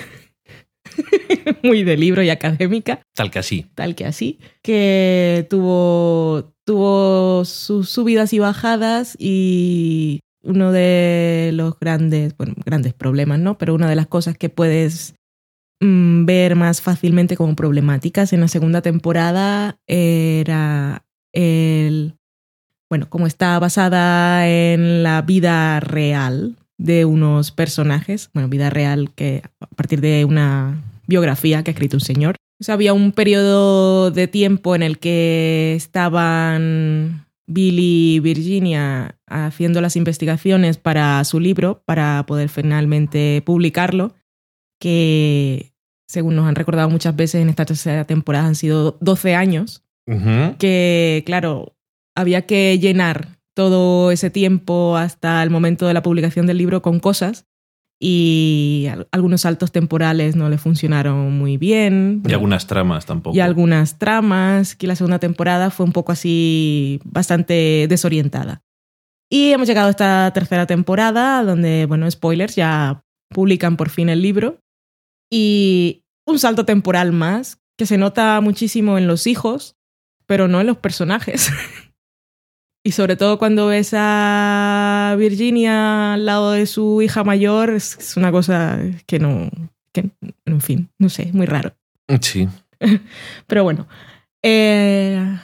muy 1.63 1.83
de 1.83 1.97
libro 1.97 2.23
y 2.23 2.29
académica. 2.29 3.01
Tal 3.15 3.31
que 3.31 3.39
así. 3.39 3.71
Tal 3.75 3.95
que 3.95 4.05
así, 4.05 4.39
que 4.61 5.47
tuvo, 5.49 6.53
tuvo 6.67 7.47
sus 7.47 7.89
subidas 7.89 8.35
y 8.35 8.39
bajadas 8.39 9.17
y 9.19 10.21
uno 10.43 10.73
de 10.73 11.53
los 11.55 11.81
grandes, 11.81 12.37
bueno, 12.37 12.53
grandes 12.67 12.93
problemas, 12.93 13.39
¿no? 13.39 13.57
Pero 13.57 13.75
una 13.75 13.89
de 13.89 13.97
las 13.97 14.09
cosas 14.09 14.37
que 14.37 14.51
puedes 14.51 15.15
Mm, 15.83 16.27
ver 16.27 16.55
más 16.55 16.81
fácilmente 16.81 17.37
como 17.37 17.57
problemáticas 17.57 18.33
en 18.33 18.41
la 18.41 18.47
segunda 18.47 18.83
temporada 18.83 19.81
era 19.89 21.05
el, 21.33 22.15
bueno, 22.89 23.11
como 23.11 23.27
está 23.27 23.59
basada 23.59 24.49
en 24.49 25.03
la 25.03 25.23
vida 25.23 25.81
real 25.81 26.55
de 26.79 27.05
unos 27.05 27.51
personajes, 27.51 28.31
bueno, 28.33 28.49
vida 28.49 28.71
real 28.71 29.11
que 29.17 29.43
a 29.59 29.67
partir 29.75 30.01
de 30.01 30.25
una 30.25 30.81
biografía 31.09 31.65
que 31.65 31.73
ha 31.73 31.75
escrito 31.75 31.97
un 31.97 32.01
señor. 32.01 32.37
había 32.69 32.93
un 32.93 33.11
periodo 33.11 34.13
de 34.13 34.29
tiempo 34.29 34.77
en 34.77 34.85
el 34.85 35.01
que 35.01 35.75
estaban 35.75 37.27
Billy 37.49 38.15
y 38.15 38.21
Virginia 38.21 39.17
haciendo 39.27 39.81
las 39.81 39.97
investigaciones 39.97 40.77
para 40.77 41.25
su 41.25 41.41
libro, 41.41 41.83
para 41.87 42.25
poder 42.25 42.51
finalmente 42.51 43.43
publicarlo, 43.45 44.15
que 44.79 45.72
según 46.13 46.37
nos 46.37 46.47
han 46.47 46.55
recordado 46.55 46.91
muchas 46.91 47.17
veces 47.17 47.41
en 47.41 47.49
esta 47.49 47.65
tercera 47.65 48.05
temporada, 48.05 48.47
han 48.47 48.55
sido 48.55 48.99
12 49.01 49.35
años, 49.35 49.83
que 50.59 51.23
claro, 51.25 51.75
había 52.15 52.43
que 52.43 52.79
llenar 52.79 53.39
todo 53.55 54.11
ese 54.11 54.29
tiempo 54.29 54.97
hasta 54.99 55.43
el 55.43 55.49
momento 55.49 55.87
de 55.87 55.95
la 55.95 56.03
publicación 56.03 56.47
del 56.47 56.59
libro 56.59 56.83
con 56.83 57.01
cosas 57.01 57.47
y 57.99 58.89
algunos 59.11 59.43
saltos 59.43 59.73
temporales 59.73 60.37
no 60.37 60.51
le 60.51 60.59
funcionaron 60.59 61.39
muy 61.39 61.57
bien. 61.57 62.23
Y 62.29 62.33
algunas 62.33 62.67
tramas 62.67 63.07
tampoco. 63.07 63.35
Y 63.35 63.41
algunas 63.41 63.99
tramas, 63.99 64.77
que 64.77 64.87
la 64.87 64.97
segunda 64.97 65.19
temporada 65.19 65.71
fue 65.71 65.87
un 65.87 65.93
poco 65.93 66.13
así, 66.13 67.01
bastante 67.05 67.87
desorientada. 67.89 68.61
Y 69.31 69.53
hemos 69.53 69.67
llegado 69.67 69.87
a 69.87 69.93
esta 69.93 70.31
tercera 70.35 70.67
temporada 70.67 71.43
donde, 71.43 71.87
bueno, 71.87 72.11
spoilers, 72.11 72.55
ya 72.55 73.03
publican 73.31 73.79
por 73.79 73.89
fin 73.89 74.11
el 74.11 74.21
libro. 74.21 74.59
Y 75.31 76.02
un 76.27 76.39
salto 76.39 76.65
temporal 76.65 77.13
más 77.13 77.59
que 77.77 77.87
se 77.87 77.99
nota 77.99 78.41
muchísimo 78.41 78.99
en 78.99 79.07
los 79.07 79.27
hijos, 79.27 79.77
pero 80.27 80.49
no 80.49 80.61
en 80.61 80.67
los 80.67 80.79
personajes. 80.79 81.51
y 82.85 82.93
sobre 82.93 83.17
todo 83.17 83.39
cuando 83.39 83.67
ves 83.67 83.91
a 83.95 85.15
Virginia 85.19 86.15
al 86.15 86.27
lado 86.27 86.53
de 86.53 86.67
su 86.67 87.03
hija 87.03 87.25
mayor, 87.25 87.71
es, 87.71 88.17
una 88.17 88.31
cosa 88.31 88.79
que 89.07 89.19
no, 89.19 89.51
que, 89.93 90.11
en 90.45 90.61
fin, 90.61 90.91
no 90.99 91.09
sé, 91.09 91.31
muy 91.33 91.47
raro. 91.47 91.75
Sí. 92.21 92.49
pero 93.47 93.65
bueno, 93.65 93.87
eh, 94.43 95.39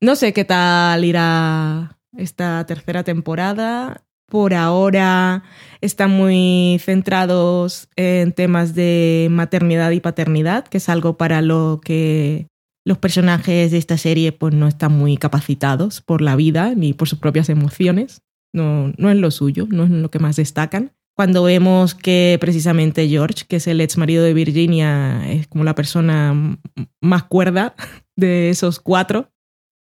no 0.00 0.16
sé 0.16 0.32
qué 0.32 0.44
tal 0.44 1.04
irá 1.04 1.98
esta 2.16 2.64
tercera 2.66 3.04
temporada 3.04 4.02
por 4.30 4.54
ahora 4.54 5.42
están 5.82 6.10
muy 6.12 6.80
centrados 6.82 7.88
en 7.96 8.32
temas 8.32 8.74
de 8.74 9.28
maternidad 9.30 9.90
y 9.90 10.00
paternidad, 10.00 10.66
que 10.66 10.78
es 10.78 10.88
algo 10.88 11.18
para 11.18 11.42
lo 11.42 11.80
que 11.84 12.46
los 12.86 12.96
personajes 12.96 13.70
de 13.72 13.78
esta 13.78 13.98
serie 13.98 14.32
pues, 14.32 14.54
no 14.54 14.68
están 14.68 14.92
muy 14.92 15.18
capacitados 15.18 16.00
por 16.00 16.22
la 16.22 16.36
vida 16.36 16.74
ni 16.74 16.94
por 16.94 17.08
sus 17.08 17.18
propias 17.18 17.50
emociones. 17.50 18.22
No, 18.54 18.92
no 18.96 19.10
es 19.10 19.16
lo 19.16 19.30
suyo, 19.30 19.66
no 19.68 19.84
es 19.84 19.90
lo 19.90 20.10
que 20.10 20.18
más 20.18 20.36
destacan. 20.36 20.92
Cuando 21.16 21.42
vemos 21.42 21.94
que 21.94 22.38
precisamente 22.40 23.08
George, 23.08 23.44
que 23.46 23.56
es 23.56 23.66
el 23.66 23.80
ex 23.80 23.98
marido 23.98 24.24
de 24.24 24.32
Virginia, 24.32 25.30
es 25.30 25.46
como 25.48 25.64
la 25.64 25.74
persona 25.74 26.56
más 27.02 27.24
cuerda 27.24 27.74
de 28.16 28.48
esos 28.48 28.80
cuatro, 28.80 29.30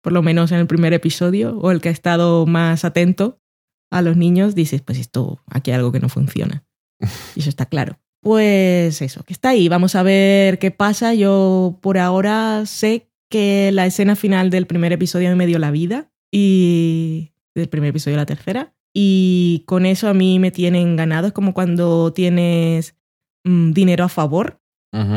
por 0.04 0.14
lo 0.14 0.22
menos 0.22 0.52
en 0.52 0.60
el 0.60 0.68
primer 0.68 0.94
episodio, 0.94 1.58
o 1.58 1.72
el 1.72 1.82
que 1.82 1.90
ha 1.90 1.94
estado 1.94 2.46
más 2.46 2.86
atento 2.86 3.40
a 3.94 4.02
los 4.02 4.18
niños, 4.18 4.56
dices, 4.56 4.82
pues 4.82 5.00
esto, 5.00 5.42
aquí 5.48 5.72
hay 5.72 5.78
algo 5.78 5.92
que 5.92 6.00
no 6.00 6.10
funciona. 6.10 6.66
Y 7.36 7.42
eso 7.42 7.50
está 7.50 7.66
claro. 7.66 8.00
Pues 8.22 9.02
eso, 9.02 9.24
que 9.24 9.34
está 9.34 9.50
ahí. 9.50 9.68
Vamos 9.68 9.96
a 9.96 10.04
ver 10.04 10.58
qué 10.58 10.72
pasa. 10.72 11.14
Yo 11.14 11.78
por 11.82 11.98
ahora 11.98 12.66
sé 12.66 13.10
que 13.30 13.72
la 13.74 13.86
escena 13.86 14.16
final 14.16 14.50
del 14.50 14.68
primer 14.68 14.94
episodio 14.94 15.36
me 15.36 15.46
dio 15.46 15.60
la 15.60 15.72
vida 15.72 16.12
y 16.32 17.34
del 17.54 17.70
primer 17.70 17.90
episodio 17.90 18.16
de 18.16 18.22
la 18.22 18.26
tercera. 18.26 18.74
Y 18.94 19.64
con 19.68 19.86
eso 19.86 20.08
a 20.08 20.14
mí 20.14 20.40
me 20.40 20.52
tienen 20.52 20.96
ganado. 20.96 21.28
Es 21.28 21.34
como 21.34 21.54
cuando 21.54 22.14
tienes 22.14 22.96
mm, 23.44 23.72
dinero 23.74 24.06
a 24.06 24.10
favor 24.10 24.60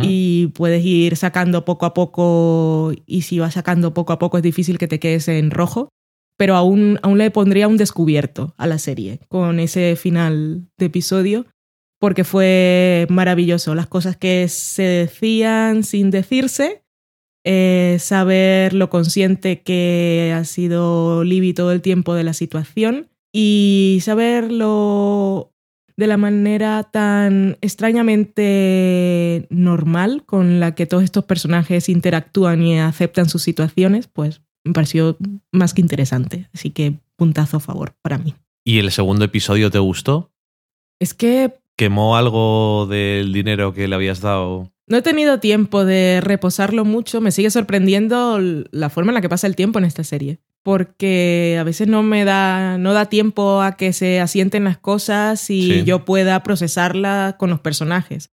y 0.03 0.47
puedes 0.55 0.83
ir 0.87 1.17
sacando 1.17 1.67
poco 1.67 1.85
a 1.85 1.93
poco 1.93 2.93
y 3.05 3.23
si 3.23 3.39
vas 3.41 3.53
sacando 3.53 3.93
poco 3.93 4.15
a 4.15 4.19
poco 4.19 4.39
es 4.39 4.43
difícil 4.43 4.79
que 4.79 4.89
te 4.89 4.99
quedes 4.99 5.29
en 5.29 5.51
rojo, 5.51 5.91
pero 6.37 6.57
aún, 6.57 6.99
aún 7.03 7.19
le 7.19 7.31
pondría 7.31 7.69
un 7.69 7.77
descubierto 7.77 8.55
a 8.57 8.67
la 8.67 8.79
serie 8.79 9.21
con 9.29 9.59
ese 9.61 9.97
final 9.97 10.69
de 10.77 10.87
episodio 10.87 11.47
porque 11.99 12.25
fue 12.25 13.07
maravilloso. 13.09 13.75
Las 13.75 13.87
cosas 13.87 14.17
que 14.17 14.49
se 14.49 14.83
decían 14.83 15.83
sin 15.83 16.11
decirse, 16.11 16.83
eh, 17.45 17.97
saber 18.01 18.75
lo 18.75 18.91
consciente 18.91 19.63
que 19.63 20.35
ha 20.37 20.45
sido 20.45 21.25
Libby 21.25 21.55
todo 21.55 21.73
el 21.73 21.81
tiempo 21.81 22.15
de 22.15 22.25
la 22.25 22.33
situación 22.33 23.09
y 23.33 23.99
saberlo 24.03 25.53
de 25.97 26.07
la 26.07 26.17
manera 26.17 26.83
tan 26.85 27.57
extrañamente 27.63 29.47
normal 29.49 30.25
con 30.27 30.61
la 30.61 30.75
que 30.75 30.87
todos 30.87 31.05
estos 31.05 31.25
personajes 31.25 31.89
interactúan 31.89 32.63
y 32.63 32.79
aceptan 32.79 33.29
sus 33.29 33.43
situaciones, 33.43 34.07
pues 34.07 34.43
me 34.67 34.73
pareció 34.73 35.17
más 35.53 35.73
que 35.75 35.81
interesante. 35.81 36.49
Así 36.53 36.71
que 36.71 36.99
puntazo 37.17 37.57
a 37.57 37.61
favor 37.61 37.95
para 38.03 38.19
mí. 38.19 38.35
¿Y 38.65 38.79
el 38.79 38.91
segundo 38.91 39.25
episodio 39.25 39.71
te 39.71 39.79
gustó? 39.79 40.31
Es 41.01 41.15
que 41.15 41.55
¿Quemó 41.77 42.17
algo 42.17 42.87
del 42.87 43.33
dinero 43.35 43.73
que 43.75 43.87
le 43.87 43.95
habías 43.95 44.21
dado? 44.21 44.73
no 44.89 44.97
he 44.99 45.03
tenido 45.03 45.41
tiempo 45.41 45.85
de 45.85 46.21
reposarlo 46.23 46.85
mucho. 46.85 47.21
Me 47.21 47.33
sigue 47.33 47.51
sorprendiendo 47.51 48.39
la 48.71 48.89
forma 48.89 49.11
en 49.11 49.15
la 49.15 49.21
que 49.21 49.29
pasa 49.29 49.47
el 49.49 49.57
tiempo 49.57 49.79
en 49.81 49.85
esta 49.85 50.05
serie. 50.05 50.39
Porque 50.63 51.57
a 51.61 51.65
veces 51.65 51.87
no 51.89 52.03
me 52.03 52.25
da, 52.25 52.79
no 52.79 52.93
da 52.93 53.07
tiempo 53.07 53.63
a 53.63 53.77
que 53.77 53.93
se 53.93 54.21
asienten 54.21 54.65
las 54.65 54.79
cosas 54.79 55.49
y 55.51 55.63
Sí. 55.73 55.85
yo 55.85 56.05
pueda 56.05 56.43
procesarlas 56.43 57.35
con 57.35 57.51
los 57.51 57.61
personajes. 57.61 58.31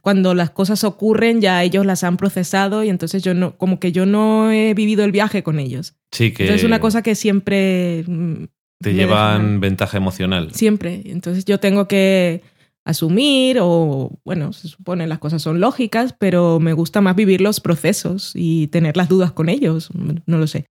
Cuando 0.00 0.34
las 0.34 0.50
cosas 0.50 0.82
ocurren 0.84 1.40
ya 1.40 1.62
ellos 1.62 1.84
las 1.84 2.04
han 2.04 2.16
procesado 2.16 2.84
y 2.84 2.88
entonces 2.88 3.22
yo 3.22 3.34
no, 3.34 3.56
como 3.56 3.78
que 3.78 3.92
yo 3.92 4.06
no 4.06 4.50
he 4.50 4.72
vivido 4.74 5.04
el 5.04 5.12
viaje 5.12 5.42
con 5.42 5.58
ellos. 5.58 5.94
Sí, 6.10 6.32
que 6.32 6.44
Entonces 6.44 6.62
es 6.62 6.66
una 6.66 6.80
cosa 6.80 7.02
que 7.02 7.14
siempre 7.14 8.04
mm, 8.06 8.44
te 8.80 8.94
llevan 8.94 9.60
ventaja 9.60 9.96
emocional. 9.96 10.52
Siempre. 10.52 11.02
Entonces 11.04 11.44
yo 11.44 11.60
tengo 11.60 11.86
que 11.86 12.42
asumir 12.84 13.58
o, 13.60 14.18
bueno, 14.24 14.52
se 14.52 14.68
supone 14.68 15.06
las 15.06 15.18
cosas 15.18 15.42
son 15.42 15.60
lógicas, 15.60 16.14
pero 16.18 16.60
me 16.60 16.72
gusta 16.72 17.00
más 17.00 17.16
vivir 17.16 17.40
los 17.40 17.60
procesos 17.60 18.32
y 18.34 18.68
tener 18.68 18.96
las 18.96 19.08
dudas 19.08 19.32
con 19.32 19.48
ellos. 19.48 19.90
No 20.26 20.38
lo 20.38 20.46
sé. 20.46 20.66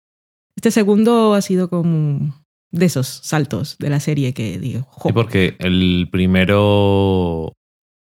Este 0.55 0.71
segundo 0.71 1.33
ha 1.33 1.41
sido 1.41 1.69
como 1.69 2.43
de 2.71 2.85
esos 2.85 3.07
saltos 3.07 3.77
de 3.79 3.89
la 3.89 3.99
serie 3.99 4.33
que 4.33 4.57
digo, 4.59 4.83
jo, 4.89 5.09
Sí, 5.09 5.13
porque 5.13 5.55
el 5.59 6.07
primero 6.11 7.53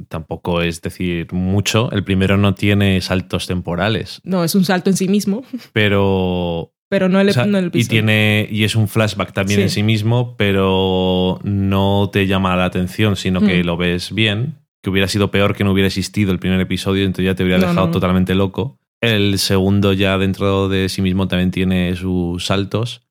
tampoco 0.09 0.63
es 0.63 0.81
decir 0.83 1.33
mucho. 1.33 1.91
El 1.93 2.05
primero 2.05 2.37
no 2.37 2.55
tiene 2.55 3.01
saltos 3.01 3.47
temporales, 3.47 4.21
no, 4.25 4.45
es 4.45 4.55
un 4.55 4.65
salto 4.65 4.91
en 4.91 4.97
sí 4.97 5.09
mismo, 5.09 5.45
pero 5.73 6.73
pero 6.91 7.09
no 7.11 7.21
el, 7.21 7.29
O 7.29 7.33
sea, 7.33 7.45
no 7.45 7.59
el 7.59 7.71
y 7.75 7.85
tiene 7.85 8.49
y 8.51 8.65
es 8.65 8.75
un 8.75 8.89
flashback 8.89 9.33
también 9.33 9.59
Sí. 9.59 9.63
en 9.65 9.71
sí 9.71 9.83
mismo, 9.83 10.37
pero 10.39 11.39
no 11.45 12.09
te 12.13 12.27
llama 12.27 12.57
la 12.57 12.65
atención, 12.65 13.17
sino 13.17 13.41
que 13.41 13.63
Mm. 13.63 13.67
lo 13.67 13.77
ves 13.77 14.15
bien. 14.15 14.55
Que 14.83 14.91
hubiera 14.91 15.09
sido 15.09 15.31
peor 15.31 15.55
que 15.57 15.65
no 15.65 15.73
hubiera 15.73 15.89
existido 15.89 16.31
el 16.33 16.39
primer 16.39 16.61
episodio, 16.61 17.05
entonces 17.05 17.27
ya 17.27 17.35
te 17.35 17.43
hubiera 17.43 17.59
No, 17.61 17.67
dejado 17.67 17.87
no. 17.89 17.93
totalmente 17.93 18.35
loco. 18.35 18.79
El 19.03 19.39
segundo 19.39 19.93
ya 19.93 20.17
dentro 20.19 20.69
de 20.69 20.89
sí 20.89 21.03
mismo 21.03 21.29
también 21.29 21.51
tiene 21.51 21.95
sus 21.97 22.47
saltos. 22.47 23.03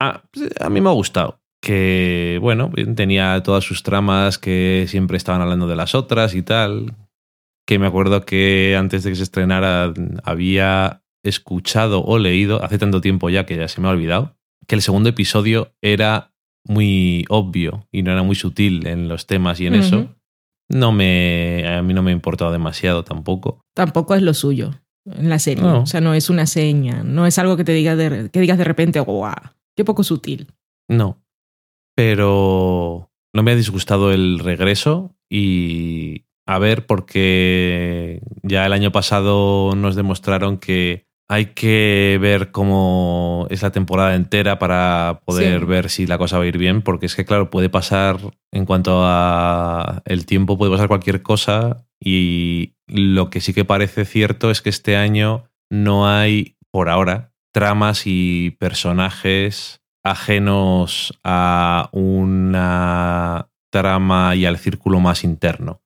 Ah, 0.00 0.22
pues, 0.32 0.50
a 0.60 0.70
mí 0.70 0.80
me 0.80 0.88
ha 0.88 0.92
gustado. 0.92 1.39
Que, 1.62 2.38
bueno, 2.40 2.70
tenía 2.96 3.42
todas 3.42 3.64
sus 3.64 3.82
tramas 3.82 4.38
que 4.38 4.86
siempre 4.88 5.16
estaban 5.16 5.42
hablando 5.42 5.66
de 5.66 5.76
las 5.76 5.94
otras 5.94 6.34
y 6.34 6.42
tal. 6.42 6.94
Que 7.66 7.78
me 7.78 7.86
acuerdo 7.86 8.24
que 8.24 8.76
antes 8.78 9.04
de 9.04 9.10
que 9.10 9.16
se 9.16 9.22
estrenara 9.22 9.92
había 10.24 11.02
escuchado 11.22 12.02
o 12.02 12.18
leído, 12.18 12.62
hace 12.64 12.78
tanto 12.78 13.00
tiempo 13.00 13.28
ya 13.30 13.44
que 13.46 13.56
ya 13.56 13.68
se 13.68 13.80
me 13.80 13.88
ha 13.88 13.90
olvidado, 13.90 14.36
que 14.66 14.74
el 14.74 14.82
segundo 14.82 15.10
episodio 15.10 15.74
era 15.82 16.32
muy 16.66 17.24
obvio 17.28 17.86
y 17.90 18.02
no 18.02 18.12
era 18.12 18.22
muy 18.22 18.36
sutil 18.36 18.86
en 18.86 19.08
los 19.08 19.26
temas 19.26 19.60
y 19.60 19.66
en 19.66 19.74
eso. 19.74 20.14
No 20.68 20.92
me, 20.92 21.66
a 21.66 21.82
mí 21.82 21.94
no 21.94 22.02
me 22.02 22.10
ha 22.10 22.14
importado 22.14 22.52
demasiado 22.52 23.02
tampoco. 23.02 23.60
Tampoco 23.74 24.14
es 24.14 24.22
lo 24.22 24.34
suyo 24.34 24.70
en 25.04 25.28
la 25.28 25.38
serie. 25.38 25.64
No. 25.64 25.82
O 25.82 25.86
sea, 25.86 26.00
no 26.00 26.14
es 26.14 26.30
una 26.30 26.46
seña, 26.46 27.02
no 27.02 27.26
es 27.26 27.38
algo 27.38 27.56
que 27.56 27.64
te 27.64 27.72
digas 27.72 27.98
de, 27.98 28.30
que 28.30 28.40
digas 28.40 28.58
de 28.58 28.64
repente, 28.64 29.00
guau, 29.00 29.34
qué 29.76 29.84
poco 29.84 30.04
sutil. 30.04 30.46
No. 30.88 31.20
Pero 31.96 33.10
no 33.34 33.42
me 33.42 33.52
ha 33.52 33.56
disgustado 33.56 34.12
el 34.12 34.38
regreso 34.38 35.14
y 35.28 36.24
a 36.46 36.58
ver, 36.58 36.86
porque 36.86 38.22
ya 38.42 38.66
el 38.66 38.72
año 38.72 38.90
pasado 38.90 39.74
nos 39.76 39.94
demostraron 39.94 40.58
que 40.58 41.06
hay 41.28 41.46
que 41.46 42.18
ver 42.20 42.50
cómo 42.50 43.46
es 43.50 43.62
la 43.62 43.70
temporada 43.70 44.16
entera 44.16 44.58
para 44.58 45.20
poder 45.24 45.60
Sí. 45.60 45.66
ver 45.66 45.88
si 45.88 46.06
la 46.08 46.18
cosa 46.18 46.38
va 46.38 46.44
a 46.44 46.48
ir 46.48 46.58
bien, 46.58 46.82
porque 46.82 47.06
es 47.06 47.14
que 47.14 47.24
claro, 47.24 47.50
puede 47.50 47.68
pasar 47.68 48.18
en 48.50 48.64
cuanto 48.66 49.02
a 49.04 50.02
el 50.06 50.26
tiempo 50.26 50.58
puede 50.58 50.72
pasar 50.72 50.88
cualquier 50.88 51.22
cosa 51.22 51.86
y 52.00 52.74
lo 52.88 53.30
que 53.30 53.40
sí 53.40 53.54
que 53.54 53.64
parece 53.64 54.04
cierto 54.04 54.50
es 54.50 54.60
que 54.60 54.70
este 54.70 54.96
año 54.96 55.44
no 55.70 56.08
hay 56.08 56.56
por 56.72 56.88
ahora 56.88 57.32
tramas 57.52 58.02
y 58.06 58.56
personajes 58.58 59.79
ajenos 60.02 61.18
a 61.24 61.88
una 61.92 63.50
trama 63.70 64.34
y 64.34 64.46
al 64.46 64.58
círculo 64.58 65.00
más 65.00 65.24
interno. 65.24 65.82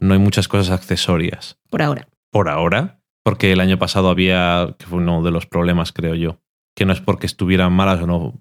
No 0.00 0.12
hay 0.12 0.18
muchas 0.18 0.48
cosas 0.48 0.70
accesorias. 0.70 1.60
Por 1.70 1.82
ahora. 1.82 2.08
Por 2.32 2.48
ahora, 2.48 3.00
porque 3.22 3.52
el 3.52 3.60
año 3.60 3.78
pasado 3.78 4.08
había, 4.08 4.74
que 4.76 4.86
fue 4.86 4.98
uno 4.98 5.22
de 5.22 5.30
los 5.30 5.46
problemas, 5.46 5.92
creo 5.92 6.16
yo, 6.16 6.40
que 6.74 6.84
no 6.84 6.92
es 6.92 7.00
porque 7.00 7.26
estuvieran 7.26 7.72
malas 7.72 8.02
o 8.02 8.06
no, 8.08 8.34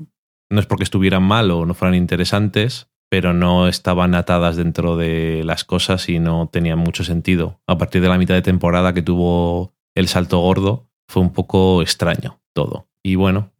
no 0.49 0.59
es 0.59 0.65
porque 0.65 0.83
estuvieran 0.83 1.21
mal 1.21 1.51
o 1.51 1.67
no 1.67 1.75
fueran 1.75 1.93
interesantes, 1.93 2.89
pero 3.09 3.33
no 3.33 3.67
estaban 3.67 4.15
atadas 4.15 4.55
dentro 4.55 4.97
de 4.97 5.43
las 5.43 5.63
cosas 5.63 6.09
y 6.09 6.17
no 6.17 6.49
tenían 6.51 6.79
mucho 6.79 7.03
sentido. 7.03 7.61
A 7.67 7.77
partir 7.77 8.01
de 8.01 8.09
la 8.09 8.17
mitad 8.17 8.33
de 8.33 8.41
temporada 8.41 8.93
que 8.93 9.01
tuvo 9.01 9.73
el 9.95 10.07
salto 10.07 10.39
gordo, 10.39 10.89
fue 11.07 11.21
un 11.21 11.33
poco 11.33 11.81
extraño 11.81 12.41
todo. 12.53 12.89
Y 13.03 13.15
bueno, 13.15 13.51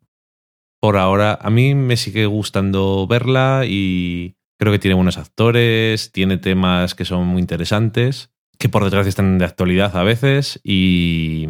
por 0.79 0.97
ahora 0.97 1.37
a 1.41 1.49
mí 1.49 1.75
me 1.75 1.97
sigue 1.97 2.25
gustando 2.25 3.07
verla 3.07 3.63
y 3.67 4.35
creo 4.59 4.71
que 4.73 4.79
tiene 4.79 4.95
buenos 4.95 5.17
actores, 5.17 6.11
tiene 6.11 6.37
temas 6.37 6.95
que 6.95 7.05
son 7.05 7.27
muy 7.27 7.41
interesantes, 7.41 8.31
que 8.57 8.69
por 8.69 8.83
desgracia 8.83 9.09
están 9.09 9.37
de 9.37 9.45
actualidad 9.45 9.95
a 9.95 10.03
veces 10.03 10.59
y 10.63 11.47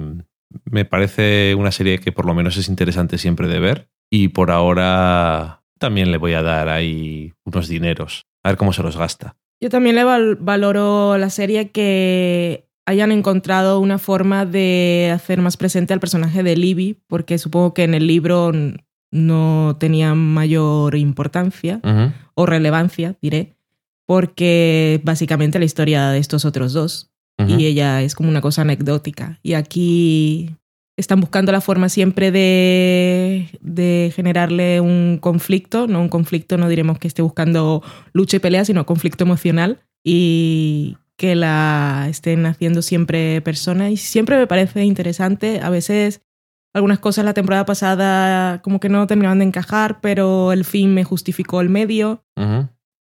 me 0.66 0.86
parece 0.86 1.56
una 1.56 1.72
serie 1.72 2.00
que 2.00 2.12
por 2.12 2.26
lo 2.26 2.34
menos 2.34 2.58
es 2.58 2.70
interesante 2.70 3.18
siempre 3.18 3.48
de 3.48 3.60
ver 3.60 3.90
y 4.12 4.30
por 4.30 4.52
ahora 4.52 5.64
también 5.80 6.12
le 6.12 6.18
voy 6.18 6.34
a 6.34 6.42
dar 6.42 6.70
ahí 6.70 7.34
unos 7.46 7.68
dineros, 7.68 8.26
a 8.44 8.50
ver 8.50 8.58
cómo 8.58 8.74
se 8.74 8.84
los 8.84 8.98
gasta. 8.98 9.36
Yo 9.62 9.70
también 9.70 9.96
le 9.96 10.04
val- 10.04 10.36
valoro 10.36 11.18
la 11.18 11.30
serie 11.30 11.72
que 11.72 12.68
hayan 12.86 13.12
encontrado 13.12 13.80
una 13.80 13.98
forma 14.00 14.46
de 14.46 15.12
hacer 15.14 15.42
más 15.42 15.58
presente 15.58 15.94
al 15.94 16.00
personaje 16.00 16.44
de 16.44 16.56
Libby, 16.56 16.98
porque 17.08 17.38
supongo 17.38 17.74
que 17.74 17.84
en 17.84 17.94
el 17.94 18.08
libro 18.08 18.52
no 19.12 19.78
tenía 19.80 20.14
mayor 20.16 20.96
importancia 20.96 21.82
o 22.34 22.46
relevancia, 22.46 23.16
diré, 23.22 23.56
porque 24.06 25.02
básicamente 25.04 25.60
la 25.60 25.66
historia 25.66 26.10
de 26.10 26.20
estos 26.20 26.46
otros 26.46 26.74
dos 26.74 27.12
y 27.46 27.66
ella 27.68 28.02
es 28.02 28.16
como 28.16 28.30
una 28.30 28.42
cosa 28.42 28.64
anecdótica. 28.64 29.40
Y 29.44 29.54
aquí 29.54 30.56
están 30.98 31.20
buscando 31.20 31.52
la 31.52 31.62
forma 31.62 31.90
siempre 31.90 32.32
de, 32.32 33.48
de 33.62 34.12
generarle 34.16 34.82
un 34.82 35.20
conflicto, 35.22 35.88
no 35.88 36.02
un 36.02 36.10
conflicto, 36.10 36.58
no 36.58 36.68
diremos 36.68 36.98
que 36.98 37.08
esté 37.08 37.22
buscando 37.22 37.84
lucha 38.14 38.38
y 38.38 38.40
pelea, 38.40 38.66
sino 38.66 38.86
conflicto 38.88 39.24
emocional 39.24 39.80
y 40.04 40.98
que 41.16 41.36
la 41.36 42.08
estén 42.10 42.46
haciendo 42.48 42.82
siempre 42.82 43.42
persona. 43.42 43.92
Y 43.92 43.98
siempre 43.98 44.38
me 44.38 44.48
parece 44.48 44.84
interesante, 44.84 45.60
a 45.62 45.70
veces 45.70 46.22
algunas 46.78 47.00
cosas 47.00 47.26
la 47.26 47.34
temporada 47.34 47.66
pasada 47.66 48.62
como 48.62 48.80
que 48.80 48.90
no 48.90 49.06
terminaban 49.08 49.40
de 49.40 49.46
encajar, 49.46 50.00
pero 50.02 50.54
el 50.54 50.64
fin 50.64 50.94
me 50.94 51.04
justificó 51.04 51.60
el 51.60 51.70
medio 51.70 52.24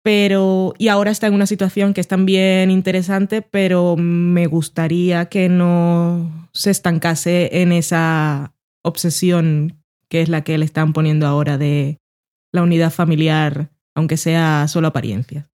pero 0.06 0.72
y 0.78 0.86
ahora 0.86 1.10
está 1.10 1.26
en 1.26 1.34
una 1.34 1.46
situación 1.46 1.92
que 1.92 2.00
es 2.00 2.06
también 2.06 2.70
interesante, 2.70 3.42
pero 3.42 3.96
me 3.96 4.46
gustaría 4.46 5.24
que 5.24 5.48
no 5.48 6.48
se 6.52 6.70
estancase 6.70 7.60
en 7.60 7.72
esa 7.72 8.54
obsesión 8.84 9.82
que 10.08 10.22
es 10.22 10.28
la 10.28 10.42
que 10.42 10.58
le 10.58 10.64
están 10.64 10.92
poniendo 10.92 11.26
ahora 11.26 11.58
de 11.58 11.98
la 12.52 12.62
unidad 12.62 12.92
familiar, 12.92 13.72
aunque 13.96 14.16
sea 14.16 14.68
solo 14.68 14.86
apariencia. 14.86 15.50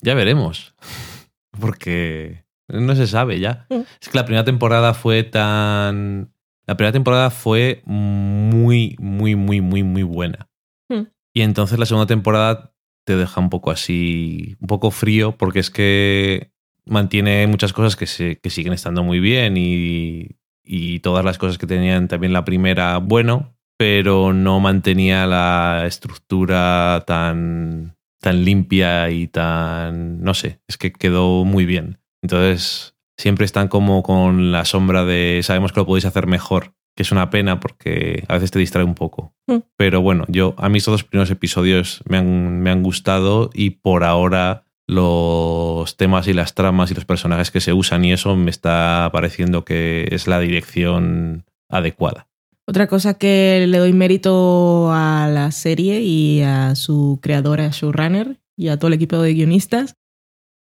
Ya 0.00 0.14
veremos. 0.14 0.76
Porque 1.60 2.44
no 2.68 2.94
se 2.94 3.08
sabe 3.08 3.40
ya. 3.40 3.66
Mm. 3.68 3.80
Es 4.00 4.10
que 4.10 4.16
la 4.16 4.26
primera 4.26 4.44
temporada 4.44 4.94
fue 4.94 5.24
tan. 5.24 6.32
La 6.68 6.76
primera 6.76 6.92
temporada 6.92 7.30
fue 7.30 7.82
muy, 7.86 8.94
muy, 9.00 9.36
muy, 9.36 9.62
muy, 9.62 9.82
muy 9.82 10.02
buena. 10.02 10.50
Mm. 10.90 11.04
Y 11.32 11.40
entonces 11.40 11.78
la 11.78 11.86
segunda 11.86 12.06
temporada 12.06 12.74
te 13.06 13.16
deja 13.16 13.40
un 13.40 13.48
poco 13.48 13.70
así, 13.70 14.54
un 14.60 14.66
poco 14.66 14.90
frío, 14.90 15.34
porque 15.38 15.60
es 15.60 15.70
que 15.70 16.52
mantiene 16.84 17.46
muchas 17.46 17.72
cosas 17.72 17.96
que, 17.96 18.06
se, 18.06 18.38
que 18.38 18.50
siguen 18.50 18.74
estando 18.74 19.02
muy 19.02 19.18
bien 19.18 19.56
y, 19.56 20.36
y 20.62 21.00
todas 21.00 21.24
las 21.24 21.38
cosas 21.38 21.56
que 21.56 21.66
tenían 21.66 22.06
también 22.06 22.34
la 22.34 22.44
primera, 22.44 22.98
bueno, 22.98 23.56
pero 23.78 24.34
no 24.34 24.60
mantenía 24.60 25.26
la 25.26 25.84
estructura 25.86 27.02
tan, 27.06 27.96
tan 28.20 28.44
limpia 28.44 29.10
y 29.10 29.26
tan, 29.28 30.20
no 30.20 30.34
sé, 30.34 30.60
es 30.68 30.76
que 30.76 30.92
quedó 30.92 31.46
muy 31.46 31.64
bien. 31.64 31.98
Entonces, 32.22 32.97
siempre 33.18 33.44
están 33.44 33.68
como 33.68 34.02
con 34.02 34.52
la 34.52 34.64
sombra 34.64 35.04
de 35.04 35.40
sabemos 35.42 35.72
que 35.72 35.80
lo 35.80 35.86
podéis 35.86 36.06
hacer 36.06 36.26
mejor, 36.26 36.72
que 36.96 37.02
es 37.02 37.12
una 37.12 37.28
pena 37.28 37.60
porque 37.60 38.24
a 38.28 38.34
veces 38.34 38.50
te 38.50 38.58
distrae 38.58 38.84
un 38.84 38.94
poco. 38.94 39.34
Mm. 39.46 39.58
Pero 39.76 40.00
bueno, 40.00 40.24
yo 40.28 40.54
a 40.56 40.68
mí 40.68 40.78
estos 40.78 40.92
dos 40.92 41.04
primeros 41.04 41.30
episodios 41.30 42.00
me 42.08 42.16
han, 42.16 42.60
me 42.60 42.70
han 42.70 42.82
gustado 42.82 43.50
y 43.52 43.70
por 43.70 44.04
ahora 44.04 44.64
los 44.86 45.96
temas 45.98 46.28
y 46.28 46.32
las 46.32 46.54
tramas 46.54 46.90
y 46.90 46.94
los 46.94 47.04
personajes 47.04 47.50
que 47.50 47.60
se 47.60 47.74
usan 47.74 48.04
y 48.04 48.12
eso 48.12 48.34
me 48.36 48.50
está 48.50 49.10
pareciendo 49.12 49.64
que 49.64 50.08
es 50.12 50.26
la 50.26 50.40
dirección 50.40 51.44
adecuada. 51.68 52.28
Otra 52.66 52.86
cosa 52.86 53.14
que 53.14 53.66
le 53.66 53.78
doy 53.78 53.92
mérito 53.92 54.90
a 54.92 55.28
la 55.30 55.50
serie 55.52 56.00
y 56.02 56.42
a 56.42 56.74
su 56.74 57.18
creadora, 57.22 57.70
showrunner, 57.70 58.40
y 58.56 58.68
a 58.68 58.78
todo 58.78 58.88
el 58.88 58.94
equipo 58.94 59.22
de 59.22 59.32
guionistas, 59.32 59.94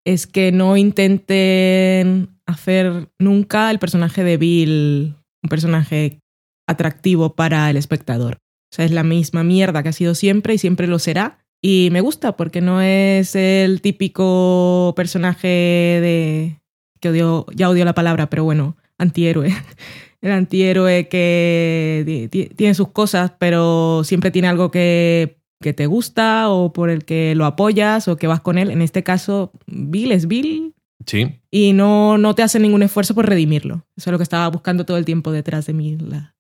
es 0.06 0.28
que 0.28 0.52
no 0.52 0.78
intenten 0.78 2.35
hacer 2.46 3.10
nunca 3.20 3.72
el 3.72 3.80
personaje 3.80 4.24
de 4.24 4.38
Bill 4.38 5.16
un 5.44 5.50
personaje 5.50 6.20
atractivo 6.68 7.36
para 7.36 7.70
el 7.70 7.78
espectador. 7.78 8.36
O 8.36 8.76
sea, 8.76 8.86
es 8.86 8.92
la 8.92 9.04
misma 9.04 9.44
mierda 9.44 9.84
que 9.84 9.90
ha 9.90 9.94
sido 9.94 10.16
siempre 10.16 10.56
y 10.56 10.58
siempre 10.58 10.88
lo 10.88 11.00
será. 11.00 11.40
Y 11.62 11.90
me 11.92 12.02
gusta 12.02 12.36
porque 12.36 12.62
no 12.62 12.82
es 12.82 13.36
el 13.36 13.82
típico 13.82 14.94
personaje 14.96 15.48
de... 15.48 16.60
que 17.00 17.10
odio, 17.10 17.46
ya 17.54 17.70
odio 17.70 17.86
la 17.86 17.96
palabra, 17.96 18.30
pero 18.30 18.44
bueno, 18.44 18.76
antihéroe 18.98 19.54
el 20.26 20.32
antihéroe 20.32 21.08
que 21.08 22.30
tiene 22.56 22.74
sus 22.74 22.90
cosas, 22.90 23.32
pero 23.38 24.04
siempre 24.04 24.32
tiene 24.32 24.48
algo 24.48 24.72
que, 24.72 25.38
te 25.76 25.88
gusta 25.88 26.50
o 26.50 26.74
por 26.74 26.92
el 26.92 27.06
que 27.06 27.34
lo 27.34 27.46
apoyas 27.46 28.08
o 28.08 28.18
que 28.18 28.28
vas 28.28 28.42
con 28.42 28.60
él. 28.60 28.70
En 28.70 28.84
este 28.84 29.04
caso, 29.04 29.52
Bill 29.66 30.12
es 30.12 30.28
Bill. 30.28 30.75
Sí. 31.06 31.40
Y 31.52 31.74
no, 31.74 32.18
no 32.18 32.36
te 32.36 32.44
hace 32.44 32.60
ningún 32.60 32.84
esfuerzo 32.84 33.14
por 33.16 33.28
redimirlo. 33.28 33.86
Eso 33.96 34.10
es 34.10 34.12
lo 34.12 34.18
que 34.18 34.24
estaba 34.24 34.48
buscando 34.50 34.86
todo 34.86 34.98
el 34.98 35.06
tiempo 35.06 35.32
detrás 35.32 35.66
de 35.66 35.74
mí, 35.74 35.98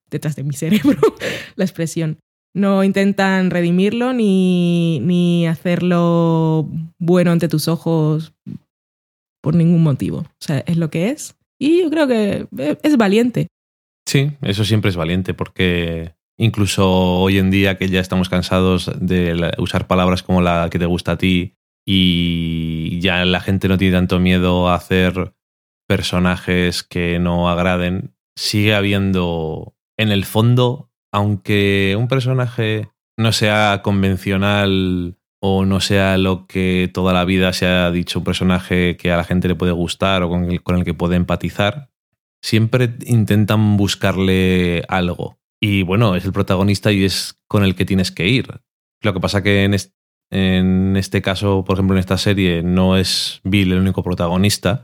detrás 0.09 0.35
de 0.35 0.43
mi 0.43 0.53
cerebro, 0.53 0.99
la 1.55 1.65
expresión. 1.65 2.17
No 2.53 2.83
intentan 2.83 3.51
redimirlo 3.51 4.13
ni, 4.13 4.99
ni 5.01 5.45
hacerlo 5.45 6.69
bueno 6.97 7.31
ante 7.31 7.49
tus 7.49 7.67
ojos 7.67 8.33
por 9.41 9.55
ningún 9.55 9.83
motivo. 9.83 10.19
O 10.19 10.39
sea, 10.39 10.59
es 10.59 10.77
lo 10.77 10.89
que 10.89 11.09
es. 11.09 11.35
Y 11.59 11.81
yo 11.81 11.89
creo 11.89 12.07
que 12.07 12.47
es 12.81 12.97
valiente. 12.97 13.47
Sí, 14.07 14.31
eso 14.41 14.63
siempre 14.63 14.89
es 14.89 14.95
valiente 14.95 15.33
porque 15.33 16.13
incluso 16.37 16.89
hoy 16.89 17.37
en 17.37 17.51
día 17.51 17.77
que 17.77 17.89
ya 17.89 17.99
estamos 17.99 18.29
cansados 18.29 18.91
de 18.99 19.51
usar 19.57 19.87
palabras 19.87 20.23
como 20.23 20.41
la 20.41 20.69
que 20.71 20.79
te 20.79 20.85
gusta 20.85 21.13
a 21.13 21.17
ti 21.17 21.55
y 21.85 22.99
ya 22.99 23.23
la 23.25 23.39
gente 23.39 23.67
no 23.67 23.77
tiene 23.77 23.95
tanto 23.95 24.19
miedo 24.19 24.67
a 24.67 24.75
hacer 24.75 25.33
personajes 25.87 26.83
que 26.83 27.19
no 27.19 27.49
agraden, 27.49 28.15
sigue 28.35 28.73
habiendo 28.73 29.75
en 29.97 30.09
el 30.09 30.25
fondo, 30.25 30.89
aunque 31.13 31.95
un 31.97 32.07
personaje 32.07 32.89
no 33.17 33.31
sea 33.31 33.81
convencional 33.83 35.17
o 35.41 35.65
no 35.65 35.79
sea 35.79 36.17
lo 36.17 36.47
que 36.47 36.89
toda 36.91 37.13
la 37.13 37.23
vida 37.23 37.53
se 37.53 37.67
ha 37.67 37.91
dicho, 37.91 38.19
un 38.19 38.25
personaje 38.25 38.97
que 38.97 39.11
a 39.11 39.17
la 39.17 39.23
gente 39.23 39.47
le 39.47 39.55
puede 39.55 39.71
gustar 39.71 40.23
o 40.23 40.29
con 40.29 40.51
el, 40.51 40.63
con 40.63 40.77
el 40.77 40.83
que 40.83 40.95
puede 40.95 41.15
empatizar, 41.15 41.91
siempre 42.41 42.95
intentan 43.05 43.77
buscarle 43.77 44.83
algo. 44.87 45.37
Y 45.61 45.83
bueno, 45.83 46.15
es 46.15 46.25
el 46.25 46.33
protagonista 46.33 46.91
y 46.91 47.05
es 47.05 47.39
con 47.47 47.63
el 47.63 47.75
que 47.75 47.85
tienes 47.85 48.11
que 48.11 48.27
ir. 48.27 48.47
Lo 49.01 49.13
que 49.13 49.19
pasa 49.19 49.43
que 49.43 49.63
en, 49.63 49.75
en 50.31 50.97
este 50.97 51.21
caso, 51.21 51.63
por 51.63 51.75
ejemplo, 51.75 51.95
en 51.95 51.99
esta 51.99 52.17
serie, 52.17 52.63
no 52.63 52.97
es 52.97 53.41
Bill 53.43 53.71
el 53.71 53.79
único 53.79 54.03
protagonista. 54.03 54.83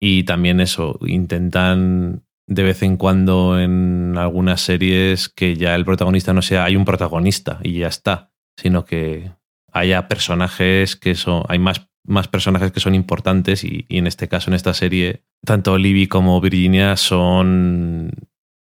Y 0.00 0.24
también 0.24 0.60
eso, 0.60 0.98
intentan 1.06 2.24
de 2.46 2.62
vez 2.62 2.82
en 2.82 2.96
cuando 2.96 3.58
en 3.58 4.16
algunas 4.18 4.60
series 4.60 5.30
que 5.30 5.56
ya 5.56 5.74
el 5.74 5.84
protagonista 5.84 6.34
no 6.34 6.42
sea, 6.42 6.64
hay 6.64 6.76
un 6.76 6.84
protagonista 6.84 7.58
y 7.62 7.78
ya 7.78 7.88
está, 7.88 8.32
sino 8.60 8.84
que 8.84 9.30
haya 9.72 10.08
personajes 10.08 10.96
que 10.96 11.14
son, 11.14 11.42
hay 11.48 11.58
más 11.58 11.88
más 12.06 12.28
personajes 12.28 12.70
que 12.70 12.80
son 12.80 12.94
importantes 12.94 13.64
y, 13.64 13.86
en 13.88 14.06
este 14.06 14.28
caso, 14.28 14.50
en 14.50 14.54
esta 14.54 14.74
serie, 14.74 15.24
tanto 15.44 15.78
Libby 15.78 16.06
como 16.06 16.40
Virginia 16.40 16.96
son 16.96 18.10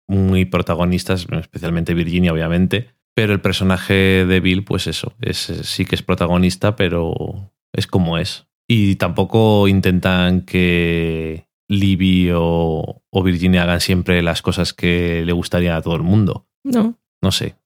muy 0.08 0.44
protagonistas, 0.44 1.26
especialmente 1.30 1.94
Virginia, 1.94 2.32
obviamente, 2.32 2.94
pero 3.14 3.32
el 3.32 3.40
personaje 3.40 4.24
de 4.26 4.40
Bill, 4.40 4.64
pues 4.64 4.86
eso, 4.86 5.14
es, 5.20 5.38
sí 5.38 5.84
que 5.84 5.94
es 5.94 6.02
protagonista, 6.02 6.76
pero 6.76 7.52
es 7.72 7.86
como 7.86 8.18
es. 8.18 8.46
Y 8.68 8.96
tampoco 8.96 9.68
intentan 9.68 10.42
que 10.42 11.46
Libby 11.68 12.30
o, 12.34 13.02
o 13.10 13.22
Virginia 13.22 13.64
hagan 13.64 13.80
siempre 13.80 14.22
las 14.22 14.42
cosas 14.42 14.72
que 14.72 15.24
le 15.26 15.32
gustaría 15.32 15.76
a 15.76 15.82
todo 15.82 15.96
el 15.96 16.02
mundo. 16.02 16.46
No. 16.64 16.98
No 17.20 17.32
sé. 17.32 17.56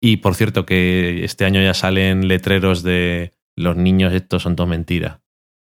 Y 0.00 0.18
por 0.18 0.34
cierto, 0.34 0.66
que 0.66 1.24
este 1.24 1.44
año 1.44 1.62
ya 1.62 1.74
salen 1.74 2.28
letreros 2.28 2.82
de 2.82 3.34
los 3.56 3.76
niños, 3.76 4.12
estos 4.12 4.42
son 4.42 4.56
todo 4.56 4.66
mentira 4.66 5.22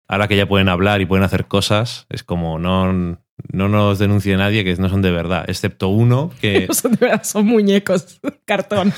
ahora 0.08 0.28
que 0.28 0.38
ya 0.38 0.48
pueden 0.48 0.70
hablar 0.70 1.02
y 1.02 1.06
pueden 1.06 1.24
hacer 1.24 1.48
cosas, 1.48 2.06
es 2.10 2.24
como 2.24 2.60
no, 2.60 3.20
no 3.52 3.67
nos 3.69 4.00
denuncie 4.00 4.36
nadie 4.38 4.63
que 4.63 4.76
no 4.76 4.89
son 4.89 5.02
de 5.02 5.12
verdad, 5.12 5.45
excepto 5.47 5.89
uno 5.89 6.32
que... 6.41 6.67
son 6.71 6.91
de 6.93 6.97
verdad, 6.97 7.23
son 7.23 7.45
muñecos, 7.45 8.19
cartón. 8.45 8.93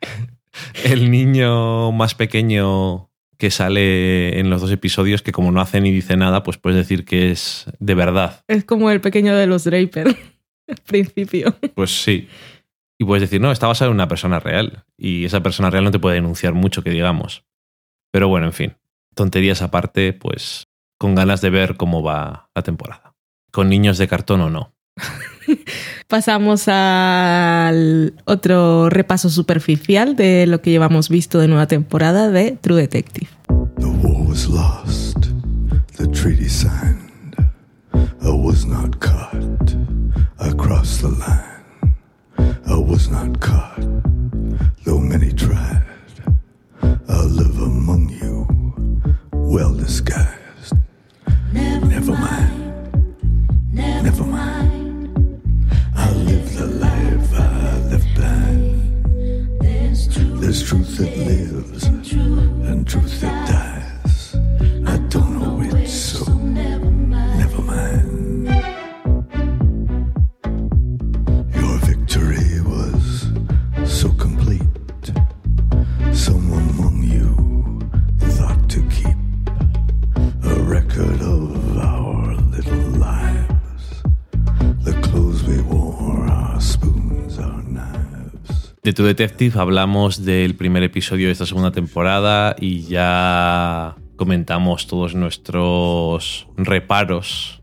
el 0.84 1.10
niño 1.10 1.92
más 1.92 2.14
pequeño 2.14 3.10
que 3.38 3.50
sale 3.50 4.38
en 4.38 4.48
los 4.48 4.60
dos 4.60 4.70
episodios, 4.70 5.22
que 5.22 5.32
como 5.32 5.50
no 5.50 5.60
hace 5.60 5.80
ni 5.80 5.90
dice 5.90 6.16
nada, 6.16 6.42
pues 6.42 6.56
puedes 6.56 6.76
decir 6.76 7.04
que 7.04 7.30
es 7.30 7.66
de 7.78 7.94
verdad. 7.94 8.42
Es 8.46 8.64
como 8.64 8.90
el 8.90 9.00
pequeño 9.00 9.34
de 9.34 9.46
los 9.46 9.64
Draper, 9.64 10.16
al 10.68 10.76
principio. 10.86 11.56
Pues 11.74 12.02
sí. 12.02 12.28
Y 12.98 13.04
puedes 13.04 13.22
decir, 13.22 13.40
no, 13.40 13.50
está 13.50 13.66
basado 13.66 13.90
en 13.90 13.96
una 13.96 14.06
persona 14.06 14.38
real. 14.38 14.84
Y 14.96 15.24
esa 15.24 15.42
persona 15.42 15.68
real 15.68 15.82
no 15.82 15.90
te 15.90 15.98
puede 15.98 16.14
denunciar 16.14 16.54
mucho, 16.54 16.84
que 16.84 16.90
digamos. 16.90 17.44
Pero 18.12 18.28
bueno, 18.28 18.46
en 18.46 18.52
fin 18.52 18.74
tonterías 19.14 19.62
aparte, 19.62 20.12
pues 20.12 20.68
con 20.98 21.14
ganas 21.14 21.40
de 21.40 21.50
ver 21.50 21.76
cómo 21.76 22.02
va 22.02 22.50
la 22.54 22.62
temporada. 22.62 23.03
Con 23.54 23.68
niños 23.68 23.98
de 23.98 24.08
cartón 24.08 24.40
o 24.40 24.50
no. 24.50 24.72
Pasamos 26.08 26.66
al 26.66 28.14
otro 28.24 28.90
repaso 28.90 29.30
superficial 29.30 30.16
de 30.16 30.48
lo 30.48 30.60
que 30.60 30.72
llevamos 30.72 31.08
visto 31.08 31.38
de 31.38 31.46
nueva 31.46 31.68
temporada 31.68 32.30
de 32.30 32.58
True 32.60 32.80
Detective. 32.80 33.28
The 33.78 33.86
war 34.02 34.26
was 34.26 34.48
lost, 34.48 35.28
the 35.96 36.08
treaty 36.08 36.48
signed. 36.48 37.36
I 38.20 38.30
was 38.30 38.66
not 38.66 38.98
caught. 38.98 39.76
I 40.40 40.52
crossed 40.56 41.02
the 41.02 41.10
line. 41.10 41.94
I 42.66 42.74
was 42.74 43.08
not 43.08 43.38
caught, 43.38 43.86
though 44.84 44.98
many 44.98 45.32
tried. 45.32 45.84
I 47.08 47.22
live 47.22 47.56
among 47.62 48.08
you. 48.20 48.48
well 49.32 49.72
disguised. 49.72 50.74
Never, 51.52 51.86
Never 51.86 52.12
mind. 52.14 52.43
There's 60.54 60.68
truth, 60.68 60.98
that 60.98 61.18
lives 61.18 61.82
and 61.82 62.86
truth, 62.86 63.20
that 63.22 63.48
dies. 63.48 64.36
I 64.86 64.98
don't 65.08 65.40
know 65.40 65.60
it, 65.62 65.88
so 65.88 66.32
never 66.32 67.60
mind. 67.60 68.03
De 88.84 88.92
Tu 88.92 89.02
Detective 89.02 89.58
hablamos 89.58 90.26
del 90.26 90.56
primer 90.56 90.82
episodio 90.82 91.28
de 91.28 91.32
esta 91.32 91.46
segunda 91.46 91.72
temporada 91.72 92.54
y 92.60 92.82
ya 92.82 93.96
comentamos 94.16 94.86
todos 94.86 95.14
nuestros 95.14 96.46
reparos, 96.58 97.62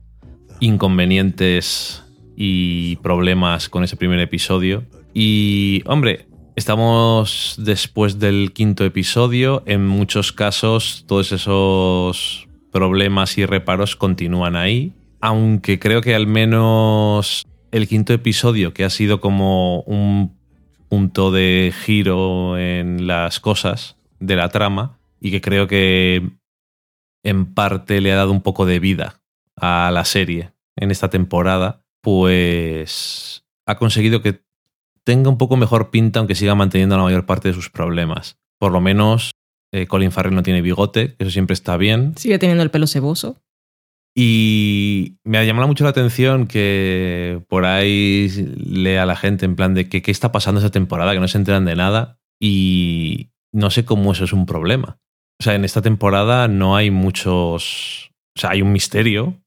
inconvenientes 0.59 2.03
y 2.35 2.95
problemas 3.03 3.69
con 3.69 3.83
ese 3.83 3.97
primer 3.97 4.19
episodio. 4.19 4.83
Y, 5.13 5.83
hombre, 5.85 6.25
estamos 6.55 7.53
después 7.59 8.17
del 8.17 8.51
quinto 8.51 8.83
episodio. 8.83 9.61
En 9.67 9.85
muchos 9.85 10.31
casos, 10.31 11.05
todos 11.07 11.31
esos 11.33 12.47
problemas 12.71 13.37
y 13.37 13.45
reparos 13.45 13.95
continúan 13.95 14.55
ahí, 14.55 14.93
aunque 15.19 15.77
creo 15.77 16.01
que 16.01 16.15
al 16.15 16.25
menos 16.25 17.45
el 17.71 17.87
quinto 17.87 18.11
episodio, 18.11 18.73
que 18.73 18.85
ha 18.85 18.89
sido 18.89 19.21
como 19.21 19.81
un 19.81 20.40
punto 20.91 21.31
de 21.31 21.73
giro 21.73 22.57
en 22.57 23.07
las 23.07 23.39
cosas 23.39 23.95
de 24.19 24.35
la 24.35 24.49
trama, 24.49 24.99
y 25.21 25.31
que 25.31 25.39
creo 25.39 25.65
que 25.65 26.31
en 27.23 27.53
parte 27.53 28.01
le 28.01 28.11
ha 28.11 28.17
dado 28.17 28.31
un 28.31 28.41
poco 28.41 28.65
de 28.65 28.79
vida 28.79 29.21
a 29.55 29.89
la 29.93 30.03
serie 30.03 30.51
en 30.75 30.91
esta 30.91 31.09
temporada, 31.09 31.85
pues 32.01 33.45
ha 33.65 33.77
conseguido 33.77 34.21
que 34.21 34.41
tenga 35.05 35.29
un 35.29 35.37
poco 35.37 35.55
mejor 35.55 35.91
pinta, 35.91 36.19
aunque 36.19 36.35
siga 36.35 36.55
manteniendo 36.55 36.97
la 36.97 37.03
mayor 37.03 37.25
parte 37.25 37.47
de 37.47 37.53
sus 37.53 37.69
problemas. 37.69 38.37
Por 38.59 38.73
lo 38.73 38.81
menos 38.81 39.31
eh, 39.71 39.87
Colin 39.87 40.11
Farrell 40.11 40.35
no 40.35 40.43
tiene 40.43 40.61
bigote, 40.61 41.15
eso 41.19 41.31
siempre 41.31 41.53
está 41.53 41.77
bien. 41.77 42.17
Sigue 42.17 42.37
teniendo 42.37 42.63
el 42.63 42.69
pelo 42.69 42.85
seboso. 42.85 43.41
Y 44.15 45.19
me 45.23 45.37
ha 45.37 45.43
llamado 45.43 45.67
mucho 45.67 45.83
la 45.83 45.91
atención 45.91 46.47
que 46.47 47.41
por 47.47 47.65
ahí 47.65 48.27
lea 48.57 49.03
a 49.03 49.05
la 49.05 49.15
gente 49.15 49.45
en 49.45 49.55
plan 49.55 49.73
de 49.73 49.87
que 49.87 50.01
qué 50.01 50.11
está 50.11 50.31
pasando 50.31 50.59
esa 50.59 50.69
temporada, 50.69 51.13
que 51.13 51.19
no 51.19 51.27
se 51.27 51.37
enteran 51.37 51.65
de 51.65 51.75
nada. 51.75 52.19
Y 52.39 53.31
no 53.53 53.69
sé 53.69 53.85
cómo 53.85 54.11
eso 54.11 54.25
es 54.25 54.33
un 54.33 54.45
problema. 54.45 54.99
O 55.39 55.43
sea, 55.43 55.55
en 55.55 55.65
esta 55.65 55.81
temporada 55.81 56.47
no 56.47 56.75
hay 56.75 56.91
muchos. 56.91 58.11
O 58.37 58.39
sea, 58.39 58.51
hay 58.51 58.61
un 58.61 58.71
misterio, 58.71 59.41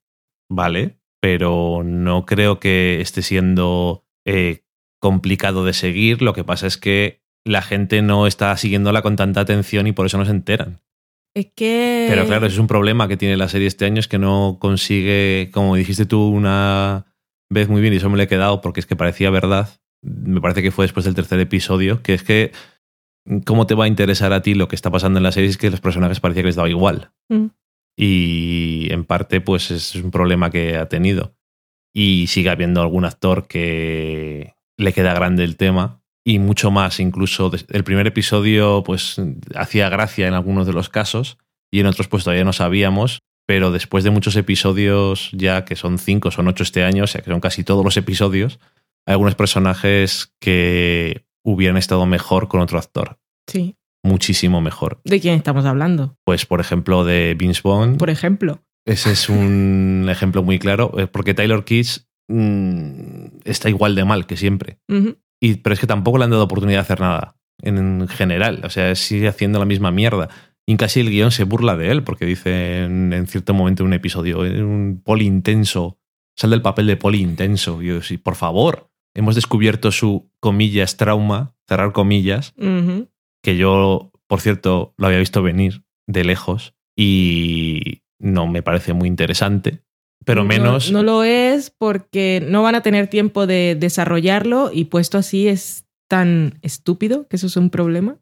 ¿vale? 0.51 0.99
Pero 1.21 1.83
no 1.85 2.27
creo 2.27 2.59
que 2.59 3.01
esté 3.01 3.23
siendo 3.23 4.05
eh, 4.27 4.65
complicado 5.01 5.65
de 5.65 5.73
seguir. 5.73 6.23
Lo 6.23 6.33
que 6.33 6.45
pasa 6.45 6.67
es 6.67 6.79
que 6.79 7.23
la 7.47 7.63
gente 7.63 8.03
no 8.03 8.27
está 8.27 8.57
siguiéndola 8.57 9.03
con 9.03 9.17
tanta 9.17 9.41
atención 9.41 9.87
y 9.87 9.93
por 9.93 10.07
eso 10.07 10.19
no 10.19 10.25
se 10.25 10.31
enteran. 10.31 10.81
Es 11.35 11.49
que. 11.55 12.07
Pero 12.09 12.27
claro, 12.27 12.47
es 12.47 12.59
un 12.59 12.69
problema 12.69 13.09
que 13.09 13.17
tiene 13.17 13.37
la 13.37 13.49
serie 13.49 13.67
este 13.67 13.85
año, 13.85 13.99
es 13.99 14.09
que 14.09 14.19
no 14.19 14.59
consigue, 14.61 15.51
como 15.53 15.75
dijiste 15.75 16.07
tú 16.07 16.29
una 16.29 17.07
vez 17.51 17.69
muy 17.69 17.81
bien, 17.81 17.93
y 17.93 17.97
eso 17.97 18.09
me 18.09 18.17
lo 18.17 18.23
he 18.23 18.29
quedado 18.29 18.61
porque 18.61 18.81
es 18.81 18.87
que 18.87 18.97
parecía 18.97 19.31
verdad. 19.31 19.69
Me 20.01 20.41
parece 20.41 20.63
que 20.63 20.71
fue 20.71 20.85
después 20.85 21.05
del 21.05 21.15
tercer 21.15 21.41
episodio, 21.41 22.03
que 22.03 22.15
es 22.15 22.23
que. 22.23 22.53
¿Cómo 23.47 23.67
te 23.67 23.75
va 23.75 23.85
a 23.85 23.89
interesar 23.89 24.35
a 24.35 24.43
ti 24.43 24.53
lo 24.53 24.69
que 24.69 24.77
está 24.77 24.91
pasando 24.91 25.19
en 25.19 25.23
la 25.23 25.33
serie? 25.33 25.49
Es 25.49 25.57
que 25.57 25.71
los 25.71 25.81
personajes 25.81 26.21
parecía 26.21 26.43
que 26.43 26.49
les 26.49 26.57
daba 26.57 26.69
igual. 26.69 27.11
Mm. 27.31 27.47
Y 27.97 28.89
en 28.91 29.05
parte, 29.07 29.41
pues 29.41 29.71
es 29.71 29.95
un 29.95 30.11
problema 30.11 30.51
que 30.51 30.77
ha 30.77 30.91
tenido. 30.91 31.35
Y 31.95 32.27
sigue 32.27 32.51
habiendo 32.51 32.83
algún 32.83 33.07
actor 33.07 33.47
que 33.47 34.57
le 34.77 34.93
queda 34.93 35.15
grande 35.15 35.43
el 35.43 35.57
tema 35.57 36.04
y 36.25 36.39
mucho 36.39 36.71
más. 36.71 36.99
Incluso 37.01 37.51
el 37.69 37.85
primer 37.85 38.07
episodio, 38.07 38.83
pues 38.85 39.21
hacía 39.55 39.89
gracia 39.89 40.27
en 40.27 40.35
algunos 40.35 40.67
de 40.67 40.73
los 40.73 40.89
casos 40.89 41.39
y 41.71 41.81
en 41.81 41.87
otros, 41.87 42.09
pues 42.09 42.25
todavía 42.25 42.45
no 42.45 42.53
sabíamos. 42.53 43.21
Pero 43.47 43.71
después 43.71 44.05
de 44.05 44.11
muchos 44.11 44.37
episodios, 44.37 45.31
ya 45.33 45.67
que 45.67 45.77
son 45.77 45.99
cinco, 45.99 46.31
son 46.31 46.49
ocho 46.49 46.63
este 46.63 46.83
año, 46.83 47.05
o 47.05 47.07
sea 47.07 47.21
que 47.21 47.31
son 47.31 47.41
casi 47.41 47.63
todos 47.63 47.85
los 47.85 47.99
episodios, 47.99 48.59
hay 49.07 49.13
algunos 49.13 49.35
personajes 49.35 50.33
que 50.41 51.27
hubieran 51.45 51.77
estado 51.77 52.07
mejor 52.07 52.49
con 52.49 52.61
otro 52.61 52.79
actor. 52.79 53.19
Sí. 53.47 53.77
Muchísimo 54.03 54.63
mejor. 54.63 55.01
¿De 55.05 55.21
quién 55.21 55.35
estamos 55.35 55.67
hablando? 55.67 56.17
Pues, 56.25 56.47
por 56.47 56.61
ejemplo, 56.61 57.05
de 57.05 57.35
Vince 57.35 57.61
Vaughn. 57.63 57.99
Por 57.99 58.09
ejemplo. 58.09 58.63
Ese 58.87 59.13
es 59.13 59.29
un 59.29 60.07
ejemplo 60.11 60.43
muy 60.43 60.59
claro, 60.59 60.93
eh, 60.99 61.07
porque 61.07 61.35
Taylor 61.35 61.65
Kitsch 61.65 62.07
mm, 62.29 63.41
está 63.45 63.69
igual 63.69 63.95
de 63.95 64.05
mal 64.05 64.27
que 64.27 64.37
siempre. 64.37 64.79
Y, 65.45 65.57
pero 65.57 65.75
es 65.75 65.81
que 65.81 65.87
tampoco 65.87 66.17
le 66.17 66.25
han 66.25 66.31
dado 66.31 66.45
oportunidad 66.45 66.79
de 66.79 66.83
hacer 66.83 67.01
nada 67.01 67.37
en 67.63 68.09
general. 68.09 68.63
O 68.65 68.71
sea, 68.71 68.95
sigue 68.95 69.29
haciendo 69.29 69.59
la 69.59 69.67
misma 69.67 69.91
mierda. 69.91 70.31
Y 70.67 70.77
casi 70.79 71.01
el 71.01 71.11
guion 71.11 71.33
se 71.33 71.45
burla 71.45 71.77
de 71.77 71.91
él 71.91 72.03
porque 72.03 72.25
dice 72.25 72.85
en, 72.85 73.13
en 73.13 73.27
cierto 73.27 73.53
momento 73.53 73.83
en 73.83 73.89
un 73.89 73.93
episodio, 73.93 74.47
"Es 74.47 74.59
un 74.59 75.03
poli 75.05 75.27
intenso, 75.27 75.99
sal 76.35 76.49
del 76.49 76.63
papel 76.63 76.87
de 76.87 76.97
poli 76.97 77.21
intenso. 77.21 77.83
Y 77.83 77.89
yo, 77.89 78.01
sí, 78.01 78.17
por 78.17 78.37
favor, 78.37 78.91
hemos 79.15 79.35
descubierto 79.35 79.93
su, 79.93 80.31
comillas, 80.41 80.97
trauma, 80.97 81.55
cerrar 81.69 81.93
comillas, 81.93 82.55
que 83.43 83.57
yo, 83.59 84.13
por 84.27 84.41
cierto, 84.41 84.95
lo 84.97 85.07
había 85.09 85.19
visto 85.19 85.43
venir 85.43 85.85
de 86.07 86.25
lejos 86.25 86.75
y 86.97 88.01
no 88.19 88.47
me 88.47 88.63
parece 88.63 88.95
muy 88.95 89.09
interesante, 89.09 89.84
pero 90.25 90.43
No- 90.43 90.49
menos... 90.49 90.91
No, 90.91 91.03
lo 91.03 91.25
es 91.25 91.71
porque 91.71 92.45
no 92.49 92.63
van 92.63 92.75
a 92.75 92.83
tener 92.83 93.09
tiempo 93.09 93.47
de 93.47 93.77
desarrollarlo 93.79 94.71
y 94.73 94.87
puesto 94.87 95.19
así 95.19 95.49
es 95.49 95.85
tan 96.09 96.59
estúpido 96.63 97.27
que 97.29 97.37
eso 97.37 97.47
es 97.47 97.57
un 97.57 97.71
problema. 97.71 98.19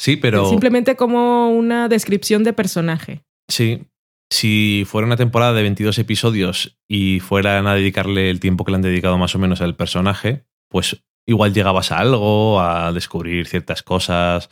sí, 0.00 0.16
pero... 0.16 0.48
Simplemente 0.48 0.96
como 0.96 1.50
una 1.50 1.88
descripción 1.88 2.44
de 2.44 2.52
personaje. 2.52 3.22
Sí. 3.50 3.82
Si 4.30 4.84
fuera 4.86 5.06
una 5.06 5.16
temporada 5.16 5.54
de 5.54 5.62
22 5.62 5.98
episodios 5.98 6.78
y 6.86 7.20
fueran 7.20 7.66
a 7.66 7.74
dedicarle 7.74 8.28
el 8.30 8.40
tiempo 8.40 8.64
que 8.64 8.72
le 8.72 8.76
han 8.76 8.82
dedicado 8.82 9.16
más 9.18 9.34
o 9.34 9.38
menos 9.38 9.60
al 9.62 9.74
personaje, 9.74 10.44
pues 10.68 11.02
igual 11.26 11.54
llegabas 11.54 11.90
a 11.92 11.98
algo, 11.98 12.60
a 12.60 12.92
descubrir 12.92 13.46
ciertas 13.46 13.82
cosas, 13.82 14.50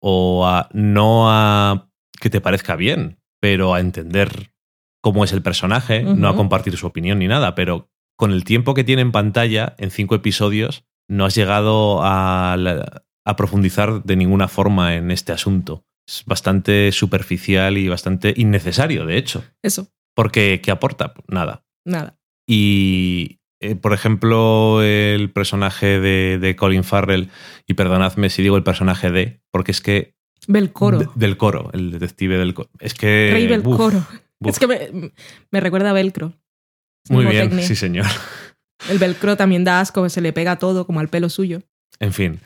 o 0.00 0.46
a 0.46 0.68
no 0.74 1.30
a 1.30 1.88
que 2.20 2.28
te 2.30 2.42
parezca 2.42 2.76
bien, 2.76 3.18
pero 3.40 3.72
a 3.74 3.80
entender 3.80 4.50
cómo 5.04 5.22
es 5.22 5.34
el 5.34 5.42
personaje, 5.42 6.02
no 6.02 6.28
a 6.30 6.34
compartir 6.34 6.78
su 6.78 6.86
opinión 6.86 7.18
ni 7.18 7.28
nada, 7.28 7.54
pero 7.54 7.90
con 8.16 8.32
el 8.32 8.42
tiempo 8.44 8.72
que 8.72 8.84
tiene 8.84 9.02
en 9.02 9.12
pantalla, 9.12 9.74
en 9.76 9.90
cinco 9.90 10.14
episodios, 10.14 10.86
no 11.10 11.26
has 11.26 11.34
llegado 11.34 12.00
a, 12.02 12.56
la- 12.58 13.02
a 13.26 13.36
profundizar 13.36 14.02
de 14.02 14.16
ninguna 14.16 14.48
forma 14.48 14.94
en 14.94 15.10
este 15.10 15.32
asunto. 15.32 15.84
Es 16.08 16.22
bastante 16.24 16.90
superficial 16.92 17.76
y 17.76 17.86
bastante 17.88 18.32
innecesario, 18.34 19.04
de 19.04 19.18
hecho. 19.18 19.44
Eso, 19.62 19.88
Porque, 20.16 20.62
¿qué 20.62 20.70
aporta? 20.70 21.12
Nada. 21.28 21.66
nada. 21.84 22.16
Y, 22.48 23.40
eh, 23.60 23.74
por 23.74 23.92
ejemplo, 23.92 24.82
el 24.82 25.30
personaje 25.30 26.00
de, 26.00 26.38
de 26.40 26.56
Colin 26.56 26.82
Farrell, 26.84 27.28
y 27.66 27.74
perdonadme 27.74 28.30
si 28.30 28.42
digo 28.42 28.56
el 28.56 28.62
personaje 28.62 29.10
de, 29.10 29.42
porque 29.50 29.72
es 29.72 29.82
que... 29.82 30.14
Belcoro. 30.48 30.98
de- 30.98 31.08
del 31.14 31.36
coro, 31.36 31.68
el 31.74 31.90
detective 31.90 32.38
del 32.38 32.54
coro. 32.54 32.70
Es 32.78 32.94
que... 32.94 33.30
Rey 33.32 33.46
Belcoro. 33.46 33.98
uf. 33.98 34.20
Es 34.50 34.58
que 34.58 34.66
me, 34.66 35.12
me 35.50 35.60
recuerda 35.60 35.90
a 35.90 35.92
Velcro. 35.92 36.32
Muy 37.08 37.26
bien, 37.26 37.48
tecne. 37.50 37.62
sí 37.64 37.76
señor. 37.76 38.06
El 38.90 38.98
Velcro 38.98 39.36
también 39.36 39.64
da 39.64 39.80
asco, 39.80 40.08
se 40.08 40.20
le 40.20 40.32
pega 40.32 40.58
todo 40.58 40.86
como 40.86 41.00
al 41.00 41.08
pelo 41.08 41.28
suyo. 41.30 41.62
En 42.00 42.12
fin. 42.12 42.40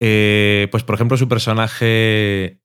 Eh, 0.00 0.68
pues, 0.70 0.82
por 0.84 0.94
ejemplo, 0.94 1.16
su 1.16 1.28
personaje 1.28 2.60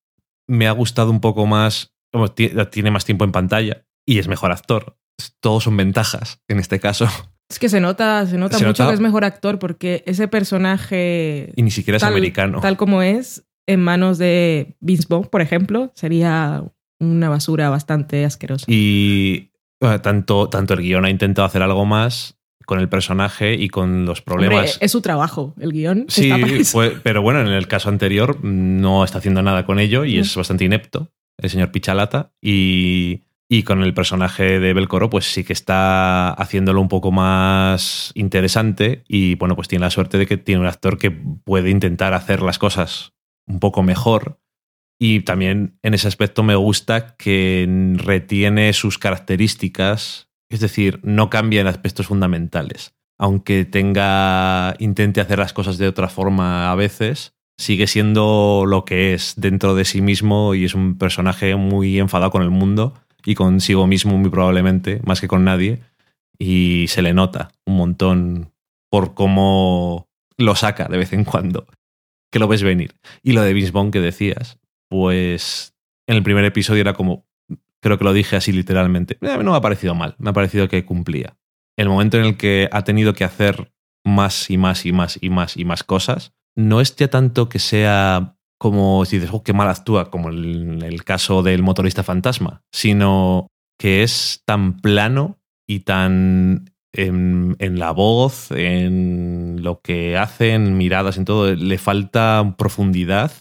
me 0.47 0.67
ha 0.67 0.71
gustado 0.71 1.09
un 1.11 1.21
poco 1.21 1.45
más. 1.45 1.93
como 2.11 2.29
tiene 2.31 2.91
más 2.91 3.05
tiempo 3.05 3.25
en 3.25 3.31
pantalla 3.31 3.85
y 4.07 4.19
es 4.19 4.27
mejor 4.27 4.51
actor. 4.51 4.97
Todos 5.39 5.63
son 5.63 5.77
ventajas 5.77 6.41
en 6.47 6.59
este 6.59 6.79
caso. 6.79 7.07
Es 7.49 7.59
que 7.59 7.69
se 7.69 7.79
nota, 7.79 8.25
se 8.25 8.37
nota 8.37 8.57
Se 8.57 8.65
mucho 8.65 8.83
nota- 8.83 8.91
que 8.91 8.95
es 8.95 8.99
mejor 9.01 9.25
actor 9.25 9.59
porque 9.59 10.03
ese 10.07 10.27
personaje, 10.27 11.51
Y 11.55 11.61
ni 11.63 11.71
siquiera 11.71 11.97
es 11.97 12.01
tal, 12.01 12.13
americano. 12.13 12.61
tal 12.61 12.77
como 12.77 13.01
es, 13.01 13.45
en 13.67 13.79
manos 13.81 14.17
de 14.17 14.75
Vince 14.79 15.05
Vaughn, 15.09 15.27
por 15.27 15.41
ejemplo, 15.41 15.91
sería 15.95 16.63
una 17.03 17.29
basura 17.29 17.69
bastante 17.69 18.25
asquerosa. 18.25 18.65
Y 18.67 19.51
bueno, 19.81 20.01
tanto, 20.01 20.49
tanto 20.49 20.73
el 20.73 20.81
guion 20.81 21.05
ha 21.05 21.09
intentado 21.09 21.45
hacer 21.45 21.61
algo 21.61 21.85
más 21.85 22.37
con 22.65 22.79
el 22.79 22.87
personaje 22.87 23.53
y 23.55 23.67
con 23.67 24.05
los 24.05 24.19
Hombre, 24.25 24.47
problemas. 24.47 24.77
es 24.81 24.91
su 24.91 25.01
trabajo, 25.01 25.53
el 25.59 25.73
guion. 25.73 26.05
Sí, 26.07 26.31
fue- 26.63 26.91
pero 27.03 27.21
bueno, 27.21 27.41
en 27.41 27.47
el 27.47 27.67
caso 27.67 27.89
anterior 27.89 28.43
no 28.43 29.03
está 29.03 29.17
haciendo 29.17 29.41
nada 29.41 29.65
con 29.65 29.79
ello 29.79 30.05
y 30.05 30.17
Mm. 30.17 30.21
es 30.21 30.35
bastante 30.35 30.63
inepto, 30.63 31.11
el 31.37 31.49
señor 31.49 31.71
Pichalata. 31.71 32.31
Y, 32.41 33.23
y 33.49 33.63
con 33.63 33.83
el 33.83 33.93
personaje 33.93 34.59
de 34.59 34.73
Belcoro, 34.73 35.09
pues 35.09 35.25
sí 35.25 35.43
que 35.43 35.51
está 35.53 36.29
haciéndolo 36.31 36.79
un 36.79 36.87
poco 36.87 37.11
más 37.11 38.11
interesante. 38.15 39.03
Y 39.09 39.35
bueno, 39.35 39.55
pues 39.57 39.67
tiene 39.67 39.83
la 39.85 39.91
suerte 39.91 40.17
de 40.17 40.25
que 40.25 40.37
tiene 40.37 40.61
un 40.61 40.67
actor 40.67 40.97
que 40.97 41.11
puede 41.11 41.69
intentar 41.69 42.13
hacer 42.13 42.41
las 42.41 42.57
cosas 42.59 43.11
un 43.45 43.59
poco 43.59 43.83
mejor. 43.83 44.39
Y 45.05 45.19
también 45.19 45.77
en 45.83 45.93
ese 45.93 46.07
aspecto 46.07 46.43
me 46.43 46.55
gusta 46.55 47.17
que 47.17 47.67
retiene 47.97 48.71
sus 48.71 48.97
características, 48.97 50.29
es 50.49 50.61
decir, 50.61 51.01
no 51.03 51.29
cambia 51.29 51.59
en 51.59 51.67
aspectos 51.67 52.07
fundamentales. 52.07 52.95
Aunque 53.19 53.65
tenga 53.65 54.75
intente 54.79 55.19
hacer 55.19 55.39
las 55.39 55.51
cosas 55.51 55.77
de 55.77 55.89
otra 55.89 56.07
forma 56.07 56.71
a 56.71 56.75
veces, 56.75 57.33
sigue 57.57 57.85
siendo 57.87 58.63
lo 58.65 58.85
que 58.85 59.13
es 59.13 59.33
dentro 59.35 59.75
de 59.75 59.83
sí 59.83 60.01
mismo 60.01 60.55
y 60.55 60.63
es 60.63 60.73
un 60.73 60.97
personaje 60.97 61.57
muy 61.57 61.99
enfadado 61.99 62.31
con 62.31 62.41
el 62.41 62.49
mundo 62.49 62.93
y 63.25 63.35
consigo 63.35 63.87
mismo 63.87 64.17
muy 64.17 64.29
probablemente, 64.29 65.01
más 65.03 65.19
que 65.19 65.27
con 65.27 65.43
nadie, 65.43 65.81
y 66.39 66.85
se 66.87 67.01
le 67.01 67.13
nota 67.13 67.51
un 67.65 67.75
montón 67.75 68.53
por 68.89 69.15
cómo 69.15 70.07
lo 70.37 70.55
saca 70.55 70.85
de 70.85 70.97
vez 70.97 71.11
en 71.11 71.25
cuando, 71.25 71.67
que 72.31 72.39
lo 72.39 72.47
ves 72.47 72.63
venir. 72.63 72.95
Y 73.21 73.33
lo 73.33 73.41
de 73.41 73.51
Vince 73.51 73.71
Vaughn 73.71 73.91
que 73.91 73.99
decías, 73.99 74.62
pues 74.93 75.73
en 76.07 76.17
el 76.17 76.21
primer 76.21 76.45
episodio 76.45 76.81
era 76.81 76.93
como, 76.93 77.25
creo 77.81 77.97
que 77.97 78.03
lo 78.03 78.13
dije 78.13 78.35
así 78.35 78.51
literalmente, 78.51 79.17
"Eh, 79.21 79.39
no 79.41 79.49
me 79.49 79.57
ha 79.57 79.61
parecido 79.61 79.95
mal, 79.95 80.13
me 80.19 80.29
ha 80.29 80.33
parecido 80.33 80.67
que 80.67 80.85
cumplía. 80.85 81.35
El 81.75 81.89
momento 81.89 82.19
en 82.19 82.25
el 82.25 82.37
que 82.37 82.69
ha 82.71 82.83
tenido 82.83 83.15
que 83.15 83.23
hacer 83.23 83.73
más 84.05 84.51
y 84.51 84.57
más 84.59 84.85
y 84.85 84.91
más 84.91 85.17
y 85.19 85.31
más 85.31 85.57
y 85.57 85.65
más 85.65 85.83
cosas, 85.83 86.33
no 86.55 86.79
es 86.79 86.95
ya 86.95 87.07
tanto 87.07 87.49
que 87.49 87.57
sea 87.57 88.37
como 88.59 89.03
si 89.05 89.17
dices, 89.17 89.31
oh, 89.33 89.41
qué 89.41 89.51
mal 89.51 89.67
actúa, 89.67 90.11
como 90.11 90.29
en 90.29 90.83
el 90.83 91.03
caso 91.03 91.41
del 91.41 91.63
motorista 91.63 92.03
fantasma, 92.03 92.61
sino 92.71 93.47
que 93.79 94.03
es 94.03 94.43
tan 94.45 94.79
plano 94.79 95.39
y 95.67 95.79
tan 95.79 96.69
en, 96.93 97.55
en, 97.57 97.79
la 97.79 97.89
voz, 97.89 98.51
en 98.51 99.63
lo 99.63 99.81
que 99.81 100.17
hacen, 100.17 100.77
miradas, 100.77 101.17
en 101.17 101.25
todo, 101.25 101.55
le 101.55 101.77
falta 101.79 102.53
profundidad. 102.59 103.31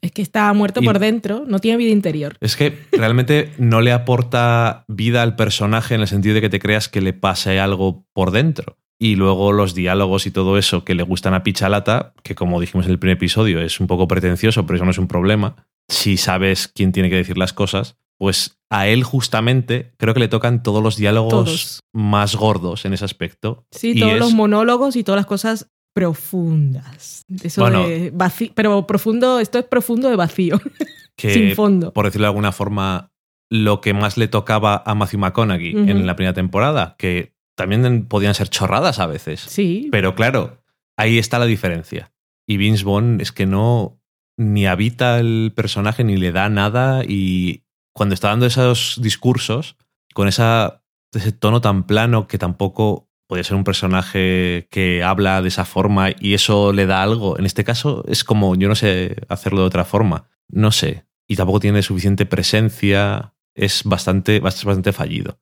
Es 0.00 0.12
que 0.12 0.22
está 0.22 0.52
muerto 0.52 0.80
por 0.82 0.98
dentro, 0.98 1.44
no 1.46 1.58
tiene 1.58 1.76
vida 1.76 1.90
interior. 1.90 2.36
Es 2.40 2.56
que 2.56 2.78
realmente 2.92 3.52
no 3.58 3.80
le 3.80 3.92
aporta 3.92 4.84
vida 4.88 5.22
al 5.22 5.36
personaje 5.36 5.94
en 5.94 6.00
el 6.00 6.08
sentido 6.08 6.34
de 6.34 6.40
que 6.40 6.48
te 6.48 6.58
creas 6.58 6.88
que 6.88 7.00
le 7.00 7.12
pase 7.12 7.60
algo 7.60 8.04
por 8.12 8.30
dentro. 8.30 8.76
Y 8.98 9.16
luego 9.16 9.52
los 9.52 9.74
diálogos 9.74 10.26
y 10.26 10.30
todo 10.30 10.58
eso 10.58 10.84
que 10.84 10.94
le 10.94 11.02
gustan 11.02 11.32
a 11.32 11.42
Pichalata, 11.42 12.12
que 12.22 12.34
como 12.34 12.60
dijimos 12.60 12.86
en 12.86 12.92
el 12.92 12.98
primer 12.98 13.16
episodio 13.16 13.60
es 13.60 13.80
un 13.80 13.86
poco 13.86 14.06
pretencioso, 14.06 14.66
pero 14.66 14.76
eso 14.76 14.84
no 14.84 14.90
es 14.90 14.98
un 14.98 15.08
problema. 15.08 15.56
Si 15.88 16.16
sabes 16.18 16.68
quién 16.68 16.92
tiene 16.92 17.08
que 17.08 17.16
decir 17.16 17.38
las 17.38 17.54
cosas, 17.54 17.96
pues 18.18 18.58
a 18.68 18.86
él 18.86 19.02
justamente 19.02 19.94
creo 19.96 20.12
que 20.12 20.20
le 20.20 20.28
tocan 20.28 20.62
todos 20.62 20.82
los 20.82 20.98
diálogos 20.98 21.80
más 21.94 22.36
gordos 22.36 22.84
en 22.84 22.92
ese 22.92 23.06
aspecto. 23.06 23.64
Sí, 23.70 23.98
todos 23.98 24.18
los 24.18 24.34
monólogos 24.34 24.96
y 24.96 25.02
todas 25.02 25.18
las 25.18 25.26
cosas 25.26 25.70
profundas. 25.92 27.24
Eso 27.42 27.68
de 27.70 28.10
vacío, 28.12 28.52
pero 28.54 28.86
profundo, 28.86 29.40
esto 29.40 29.58
es 29.58 29.64
profundo 29.64 30.08
de 30.08 30.16
vacío, 30.16 30.60
sin 31.16 31.54
fondo. 31.54 31.92
Por 31.92 32.06
decirlo 32.06 32.26
de 32.26 32.30
alguna 32.30 32.52
forma, 32.52 33.12
lo 33.50 33.80
que 33.80 33.92
más 33.92 34.16
le 34.16 34.28
tocaba 34.28 34.82
a 34.86 34.94
Matthew 34.94 35.20
McConaughey 35.20 35.72
en 35.72 36.06
la 36.06 36.16
primera 36.16 36.34
temporada, 36.34 36.94
que 36.98 37.34
también 37.56 38.06
podían 38.06 38.34
ser 38.34 38.48
chorradas 38.48 39.00
a 39.00 39.06
veces. 39.06 39.40
Sí. 39.40 39.88
Pero 39.90 40.14
claro, 40.14 40.62
ahí 40.96 41.18
está 41.18 41.38
la 41.38 41.46
diferencia. 41.46 42.12
Y 42.46 42.56
Vince 42.56 42.84
Vaughn 42.84 43.20
es 43.20 43.32
que 43.32 43.46
no 43.46 44.00
ni 44.38 44.66
habita 44.66 45.18
el 45.18 45.52
personaje 45.54 46.02
ni 46.02 46.16
le 46.16 46.32
da 46.32 46.48
nada 46.48 47.02
y 47.06 47.64
cuando 47.92 48.14
está 48.14 48.28
dando 48.28 48.46
esos 48.46 48.98
discursos, 49.02 49.76
con 50.14 50.28
esa, 50.28 50.82
ese 51.12 51.32
tono 51.32 51.60
tan 51.60 51.86
plano 51.86 52.26
que 52.26 52.38
tampoco 52.38 53.09
puede 53.30 53.44
ser 53.44 53.54
un 53.54 53.62
personaje 53.62 54.66
que 54.72 55.04
habla 55.04 55.40
de 55.40 55.46
esa 55.46 55.64
forma 55.64 56.08
y 56.18 56.34
eso 56.34 56.72
le 56.72 56.86
da 56.86 57.00
algo. 57.00 57.38
En 57.38 57.46
este 57.46 57.62
caso 57.62 58.04
es 58.08 58.24
como, 58.24 58.56
yo 58.56 58.66
no 58.66 58.74
sé 58.74 59.18
hacerlo 59.28 59.60
de 59.60 59.68
otra 59.68 59.84
forma. 59.84 60.28
No 60.48 60.72
sé. 60.72 61.04
Y 61.28 61.36
tampoco 61.36 61.60
tiene 61.60 61.80
suficiente 61.84 62.26
presencia. 62.26 63.34
Es 63.54 63.84
bastante, 63.84 64.40
bastante 64.40 64.92
fallido. 64.92 65.38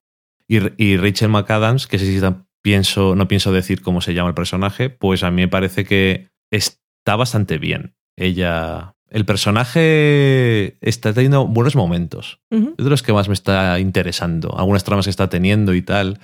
Y, 0.46 0.58
y 0.76 0.98
Rachel 0.98 1.30
McAdams, 1.30 1.86
que 1.86 1.98
si 1.98 2.20
pienso, 2.60 3.16
no 3.16 3.26
pienso 3.26 3.52
decir 3.52 3.80
cómo 3.80 4.02
se 4.02 4.12
llama 4.12 4.28
el 4.28 4.34
personaje, 4.34 4.90
pues 4.90 5.22
a 5.22 5.30
mí 5.30 5.40
me 5.40 5.48
parece 5.48 5.86
que 5.86 6.28
está 6.50 7.16
bastante 7.16 7.56
bien. 7.56 7.96
Ella 8.16 8.96
el 9.10 9.24
personaje 9.24 10.76
está 10.82 11.14
teniendo 11.14 11.46
buenos 11.46 11.74
momentos. 11.74 12.40
Es 12.50 12.84
de 12.84 12.90
los 12.90 13.02
que 13.02 13.14
más 13.14 13.28
me 13.28 13.34
está 13.34 13.78
interesando. 13.78 14.54
Algunas 14.58 14.84
tramas 14.84 15.06
que 15.06 15.10
está 15.10 15.30
teniendo 15.30 15.74
y 15.74 15.80
tal. 15.80 16.18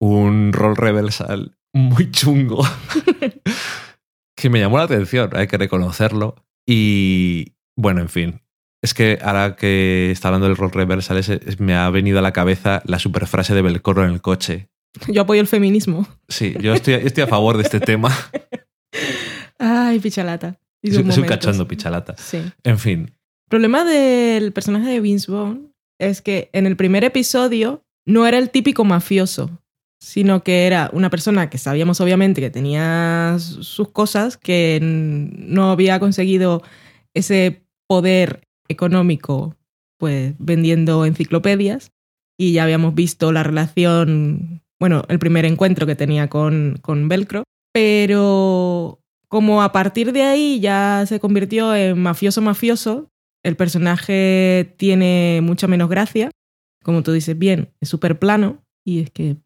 Un 0.00 0.52
rol 0.52 0.76
reversal 0.76 1.58
muy 1.72 2.10
chungo. 2.10 2.64
que 4.36 4.50
me 4.50 4.60
llamó 4.60 4.78
la 4.78 4.84
atención, 4.84 5.30
hay 5.34 5.46
que 5.46 5.58
reconocerlo. 5.58 6.36
Y 6.66 7.54
bueno, 7.76 8.00
en 8.00 8.08
fin. 8.08 8.40
Es 8.82 8.94
que 8.94 9.18
ahora 9.22 9.56
que 9.56 10.10
está 10.10 10.28
hablando 10.28 10.46
del 10.46 10.56
rol 10.56 10.70
reversal, 10.70 11.20
me 11.58 11.74
ha 11.74 11.90
venido 11.90 12.20
a 12.20 12.22
la 12.22 12.32
cabeza 12.32 12.82
la 12.84 12.98
superfrase 12.98 13.54
de 13.54 13.62
Belcoro 13.62 14.04
en 14.04 14.10
el 14.10 14.20
coche. 14.20 14.68
Yo 15.08 15.22
apoyo 15.22 15.40
el 15.40 15.48
feminismo. 15.48 16.06
Sí, 16.28 16.54
yo 16.60 16.74
estoy, 16.74 16.94
estoy 16.94 17.24
a 17.24 17.26
favor 17.26 17.56
de 17.56 17.64
este 17.64 17.80
tema. 17.80 18.16
Ay, 19.58 19.98
pichalata. 19.98 20.60
Es, 20.82 20.96
un 20.96 21.24
cachondo 21.24 21.66
pichalata. 21.66 22.16
Sí. 22.16 22.40
En 22.62 22.78
fin. 22.78 23.00
El 23.00 23.50
problema 23.50 23.84
del 23.84 24.52
personaje 24.52 24.88
de 24.88 25.00
Vince 25.00 25.30
Vaughn 25.30 25.74
es 25.98 26.22
que 26.22 26.48
en 26.52 26.66
el 26.66 26.76
primer 26.76 27.02
episodio 27.02 27.84
no 28.06 28.26
era 28.26 28.38
el 28.38 28.50
típico 28.50 28.84
mafioso, 28.84 29.60
sino 30.00 30.42
que 30.42 30.66
era 30.66 30.90
una 30.92 31.10
persona 31.10 31.50
que 31.50 31.58
sabíamos 31.58 32.00
obviamente 32.00 32.40
que 32.40 32.50
tenía 32.50 33.36
sus 33.38 33.90
cosas, 33.90 34.36
que 34.36 34.78
no 34.82 35.70
había 35.70 35.98
conseguido 36.00 36.62
ese 37.14 37.64
poder 37.86 38.42
económico 38.68 39.56
pues 39.98 40.34
vendiendo 40.38 41.04
enciclopedias 41.04 41.90
y 42.38 42.52
ya 42.52 42.62
habíamos 42.62 42.94
visto 42.94 43.32
la 43.32 43.42
relación, 43.42 44.62
bueno, 44.78 45.02
el 45.08 45.18
primer 45.18 45.44
encuentro 45.44 45.86
que 45.86 45.96
tenía 45.96 46.28
con, 46.28 46.78
con 46.80 47.08
Velcro, 47.08 47.42
pero 47.72 49.00
como 49.28 49.62
a 49.62 49.72
partir 49.72 50.12
de 50.12 50.22
ahí 50.22 50.60
ya 50.60 51.04
se 51.06 51.20
convirtió 51.20 51.74
en 51.74 52.00
mafioso 52.00 52.40
mafioso, 52.40 53.10
el 53.44 53.56
personaje 53.56 54.74
tiene 54.76 55.40
mucha 55.42 55.66
menos 55.66 55.88
gracia. 55.88 56.30
Como 56.82 57.02
tú 57.02 57.12
dices, 57.12 57.38
bien, 57.38 57.70
es 57.80 57.88
súper 57.88 58.18
plano. 58.18 58.64
Y 58.84 59.00
es 59.00 59.10
que, 59.10 59.36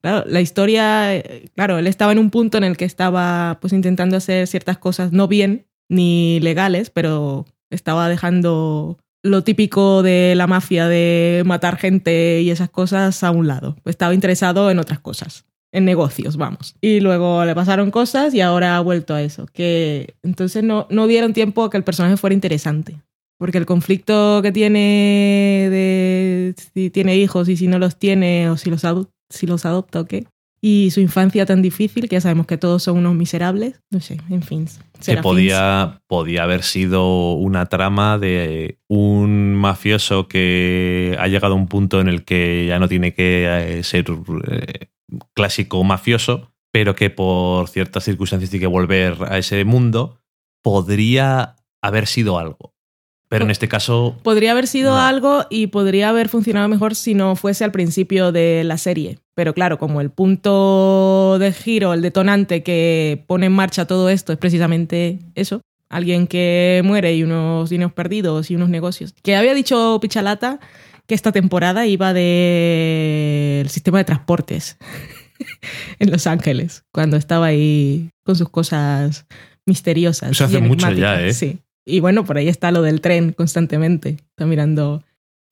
claro, 0.00 0.24
la 0.28 0.40
historia, 0.40 1.16
eh, 1.16 1.50
claro, 1.54 1.78
él 1.78 1.86
estaba 1.86 2.12
en 2.12 2.18
un 2.18 2.30
punto 2.30 2.58
en 2.58 2.64
el 2.64 2.76
que 2.76 2.84
estaba 2.84 3.58
pues 3.60 3.72
intentando 3.72 4.16
hacer 4.16 4.46
ciertas 4.46 4.78
cosas 4.78 5.12
no 5.12 5.28
bien 5.28 5.66
ni 5.88 6.40
legales, 6.40 6.90
pero 6.90 7.46
estaba 7.70 8.08
dejando 8.08 8.98
lo 9.22 9.44
típico 9.44 10.02
de 10.02 10.34
la 10.34 10.46
mafia 10.46 10.88
de 10.88 11.42
matar 11.44 11.76
gente 11.76 12.40
y 12.40 12.50
esas 12.50 12.70
cosas 12.70 13.22
a 13.22 13.30
un 13.30 13.46
lado. 13.46 13.76
Estaba 13.84 14.14
interesado 14.14 14.70
en 14.70 14.78
otras 14.78 15.00
cosas 15.00 15.44
en 15.72 15.84
negocios, 15.84 16.36
vamos. 16.36 16.76
Y 16.80 17.00
luego 17.00 17.44
le 17.44 17.54
pasaron 17.54 17.90
cosas 17.90 18.34
y 18.34 18.40
ahora 18.40 18.76
ha 18.76 18.80
vuelto 18.80 19.14
a 19.14 19.22
eso. 19.22 19.46
Que 19.52 20.14
entonces 20.22 20.64
no, 20.64 20.86
no 20.90 21.06
dieron 21.06 21.32
tiempo 21.32 21.64
a 21.64 21.70
que 21.70 21.76
el 21.76 21.84
personaje 21.84 22.16
fuera 22.16 22.34
interesante. 22.34 23.00
Porque 23.38 23.58
el 23.58 23.66
conflicto 23.66 24.40
que 24.42 24.52
tiene 24.52 25.68
de 25.70 26.54
si 26.74 26.90
tiene 26.90 27.16
hijos 27.16 27.48
y 27.48 27.56
si 27.56 27.68
no 27.68 27.78
los 27.78 27.96
tiene, 27.96 28.50
o 28.50 28.56
si 28.56 28.68
los, 28.68 28.84
si 29.30 29.46
los 29.46 29.64
adopta 29.64 30.00
o 30.00 30.04
qué. 30.04 30.26
Y 30.62 30.90
su 30.90 31.00
infancia 31.00 31.46
tan 31.46 31.62
difícil, 31.62 32.08
que 32.08 32.16
ya 32.16 32.20
sabemos 32.20 32.46
que 32.46 32.58
todos 32.58 32.82
son 32.82 32.98
unos 32.98 33.14
miserables. 33.14 33.80
No 33.90 34.00
sé, 34.00 34.18
en 34.28 34.42
fin. 34.42 34.68
Que 35.04 35.16
podía, 35.16 36.02
podía 36.06 36.42
haber 36.42 36.64
sido 36.64 37.32
una 37.32 37.66
trama 37.66 38.18
de 38.18 38.78
un 38.86 39.54
mafioso 39.54 40.28
que 40.28 41.16
ha 41.18 41.28
llegado 41.28 41.54
a 41.54 41.56
un 41.56 41.66
punto 41.66 42.00
en 42.00 42.08
el 42.08 42.24
que 42.24 42.66
ya 42.68 42.78
no 42.78 42.88
tiene 42.88 43.14
que 43.14 43.78
eh, 43.78 43.82
ser 43.84 44.04
eh, 44.50 44.88
clásico 45.32 45.82
mafioso, 45.82 46.52
pero 46.70 46.94
que 46.94 47.08
por 47.08 47.68
ciertas 47.68 48.04
circunstancias 48.04 48.50
tiene 48.50 48.64
que 48.64 48.66
volver 48.66 49.16
a 49.28 49.38
ese 49.38 49.64
mundo, 49.64 50.20
podría 50.62 51.56
haber 51.80 52.06
sido 52.06 52.38
algo. 52.38 52.74
Pero 53.30 53.44
en 53.44 53.52
este 53.52 53.68
caso... 53.68 54.16
Podría 54.24 54.50
haber 54.50 54.66
sido 54.66 54.96
algo 54.96 55.46
y 55.50 55.68
podría 55.68 56.08
haber 56.08 56.28
funcionado 56.28 56.68
mejor 56.68 56.96
si 56.96 57.14
no 57.14 57.36
fuese 57.36 57.62
al 57.62 57.70
principio 57.70 58.32
de 58.32 58.64
la 58.64 58.76
serie. 58.76 59.20
Pero 59.36 59.54
claro, 59.54 59.78
como 59.78 60.00
el 60.00 60.10
punto 60.10 61.38
de 61.38 61.52
giro, 61.52 61.94
el 61.94 62.02
detonante 62.02 62.64
que 62.64 63.22
pone 63.28 63.46
en 63.46 63.52
marcha 63.52 63.86
todo 63.86 64.08
esto 64.08 64.32
es 64.32 64.38
precisamente 64.38 65.20
eso. 65.36 65.60
Alguien 65.88 66.26
que 66.26 66.82
muere 66.84 67.14
y 67.14 67.22
unos 67.22 67.70
dineros 67.70 67.92
perdidos 67.92 68.50
y 68.50 68.56
unos 68.56 68.68
negocios. 68.68 69.14
Que 69.22 69.36
había 69.36 69.54
dicho 69.54 70.00
Pichalata 70.02 70.58
que 71.06 71.14
esta 71.14 71.30
temporada 71.30 71.86
iba 71.86 72.12
del 72.12 73.68
sistema 73.68 73.98
de 73.98 74.04
transportes 74.04 74.76
en 76.00 76.10
Los 76.10 76.26
Ángeles, 76.26 76.82
cuando 76.92 77.16
estaba 77.16 77.46
ahí 77.46 78.10
con 78.24 78.34
sus 78.34 78.48
cosas 78.48 79.24
misteriosas. 79.66 80.32
Eso 80.32 80.46
hace 80.46 80.58
mucho 80.58 80.90
ya, 80.90 81.22
¿eh? 81.22 81.32
Sí. 81.32 81.60
Y 81.86 82.00
bueno, 82.00 82.24
por 82.24 82.36
ahí 82.36 82.48
está 82.48 82.70
lo 82.70 82.82
del 82.82 83.00
tren 83.00 83.32
constantemente. 83.32 84.18
Está 84.30 84.46
mirando 84.46 85.02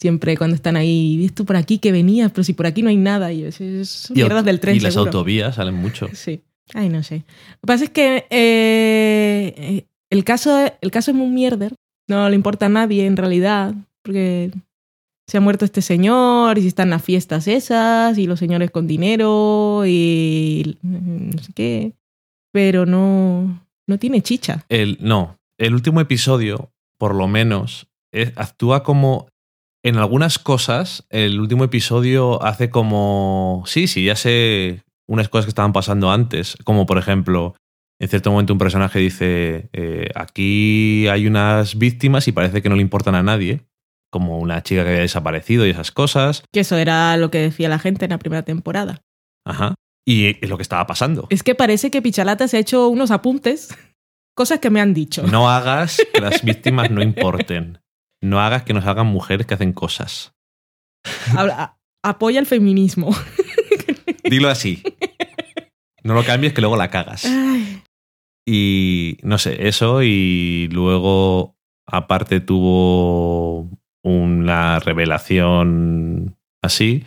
siempre 0.00 0.36
cuando 0.36 0.54
están 0.54 0.76
ahí, 0.76 1.24
esto 1.24 1.44
por 1.44 1.56
aquí 1.56 1.78
que 1.78 1.92
venía, 1.92 2.28
pero 2.28 2.44
si 2.44 2.52
por 2.52 2.66
aquí 2.66 2.82
no 2.82 2.90
hay 2.90 2.96
nada. 2.96 3.32
Y 3.32 3.44
es, 3.44 4.10
mierdas 4.10 4.44
del 4.44 4.60
tren. 4.60 4.76
Y 4.76 4.80
las 4.80 4.96
autovías 4.96 5.56
salen 5.56 5.74
mucho. 5.74 6.08
Sí. 6.12 6.42
Ay, 6.74 6.88
no 6.88 7.02
sé. 7.02 7.16
Lo 7.16 7.60
que 7.62 7.66
pasa 7.66 7.84
es 7.84 7.90
que 7.90 8.26
eh, 8.30 9.86
el, 10.10 10.24
caso, 10.24 10.70
el 10.80 10.90
caso 10.90 11.10
es 11.10 11.16
un 11.16 11.34
mierder. 11.34 11.74
No 12.08 12.28
le 12.28 12.36
importa 12.36 12.66
a 12.66 12.70
nadie 12.70 13.06
en 13.06 13.16
realidad, 13.16 13.74
porque 14.02 14.50
se 15.26 15.36
ha 15.36 15.40
muerto 15.40 15.64
este 15.64 15.82
señor 15.82 16.56
y 16.56 16.62
si 16.62 16.68
están 16.68 16.90
las 16.90 17.02
fiestas 17.02 17.48
esas 17.48 18.16
y 18.16 18.26
los 18.26 18.38
señores 18.38 18.70
con 18.70 18.86
dinero 18.86 19.82
y 19.86 20.78
no 20.82 21.42
sé 21.42 21.52
qué. 21.54 21.92
Pero 22.50 22.86
no, 22.86 23.62
no 23.86 23.98
tiene 23.98 24.22
chicha. 24.22 24.64
El, 24.70 24.96
no, 25.00 25.38
el 25.58 25.74
último 25.74 26.00
episodio, 26.00 26.72
por 26.98 27.14
lo 27.14 27.28
menos, 27.28 27.88
actúa 28.36 28.82
como... 28.82 29.28
En 29.84 29.96
algunas 29.96 30.40
cosas, 30.40 31.06
el 31.08 31.38
último 31.38 31.62
episodio 31.62 32.42
hace 32.42 32.68
como... 32.68 33.62
Sí, 33.66 33.86
sí, 33.86 34.04
ya 34.04 34.16
sé 34.16 34.82
unas 35.08 35.28
cosas 35.28 35.46
que 35.46 35.50
estaban 35.50 35.72
pasando 35.72 36.10
antes, 36.10 36.56
como 36.64 36.84
por 36.84 36.98
ejemplo, 36.98 37.54
en 38.00 38.08
cierto 38.08 38.30
momento 38.30 38.52
un 38.52 38.58
personaje 38.58 38.98
dice, 38.98 39.70
eh, 39.72 40.10
aquí 40.14 41.08
hay 41.08 41.26
unas 41.26 41.78
víctimas 41.78 42.28
y 42.28 42.32
parece 42.32 42.60
que 42.60 42.68
no 42.68 42.76
le 42.76 42.82
importan 42.82 43.14
a 43.14 43.22
nadie 43.22 43.66
como 44.10 44.38
una 44.38 44.62
chica 44.62 44.82
que 44.82 44.90
había 44.90 45.00
desaparecido 45.02 45.66
y 45.66 45.70
esas 45.70 45.90
cosas. 45.92 46.42
Que 46.52 46.60
eso 46.60 46.76
era 46.76 47.16
lo 47.16 47.30
que 47.30 47.38
decía 47.38 47.68
la 47.68 47.78
gente 47.78 48.06
en 48.06 48.10
la 48.10 48.18
primera 48.18 48.42
temporada. 48.42 49.02
Ajá. 49.44 49.74
Y 50.06 50.38
es 50.42 50.48
lo 50.48 50.56
que 50.56 50.62
estaba 50.62 50.86
pasando. 50.86 51.26
Es 51.30 51.42
que 51.42 51.54
parece 51.54 51.90
que 51.90 52.00
Pichalata 52.00 52.48
se 52.48 52.56
ha 52.56 52.60
hecho 52.60 52.88
unos 52.88 53.10
apuntes 53.10 53.68
cosas 54.38 54.60
que 54.60 54.70
me 54.70 54.80
han 54.80 54.94
dicho. 54.94 55.26
No 55.26 55.50
hagas 55.56 56.00
que 56.14 56.20
las 56.20 56.42
víctimas 56.44 56.90
no 56.92 57.02
importen. 57.02 57.80
No 58.22 58.40
hagas 58.40 58.62
que 58.62 58.72
nos 58.72 58.86
hagan 58.86 59.08
mujeres 59.08 59.46
que 59.46 59.54
hacen 59.54 59.72
cosas. 59.72 60.32
Habla- 61.36 61.78
apoya 62.04 62.38
el 62.40 62.46
feminismo. 62.46 63.10
Dilo 64.24 64.48
así. 64.48 64.82
No 66.04 66.14
lo 66.14 66.22
cambies 66.24 66.52
que 66.52 66.60
luego 66.60 66.76
la 66.76 66.88
cagas. 66.90 67.24
Ay, 67.24 67.82
Y 68.46 69.18
no 69.22 69.38
sé, 69.38 69.66
eso 69.68 70.02
y 70.02 70.68
luego 70.72 71.56
aparte 71.86 72.40
tuvo 72.40 73.68
una 74.04 74.78
revelación 74.78 76.36
así 76.62 77.04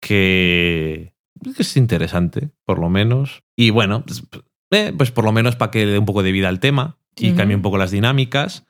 que 0.00 1.14
es 1.58 1.76
interesante, 1.76 2.50
por 2.64 2.78
lo 2.78 2.88
menos. 2.88 3.42
Y 3.56 3.70
bueno, 3.70 4.04
pues, 4.04 4.22
eh, 4.70 4.92
pues 4.96 5.10
por 5.10 5.24
lo 5.24 5.32
menos 5.32 5.56
para 5.56 5.70
que 5.70 5.84
le 5.86 5.92
dé 5.92 5.98
un 5.98 6.06
poco 6.06 6.22
de 6.22 6.32
vida 6.32 6.48
al 6.48 6.60
tema 6.60 6.98
y 7.16 7.28
Ujú. 7.28 7.36
cambie 7.38 7.56
un 7.56 7.62
poco 7.62 7.78
las 7.78 7.90
dinámicas. 7.90 8.66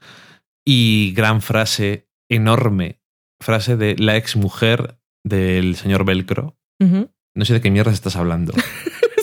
Y 0.67 1.13
gran 1.17 1.41
frase, 1.41 2.09
enorme 2.29 3.01
frase 3.41 3.77
de 3.77 3.97
la 3.99 4.17
exmujer 4.17 4.99
del 5.25 5.77
señor 5.77 6.05
Velcro. 6.05 6.57
No 6.81 7.45
sé 7.45 7.55
de 7.55 7.61
qué 7.61 7.71
mierda 7.71 7.93
estás 7.93 8.17
hablando. 8.17 8.53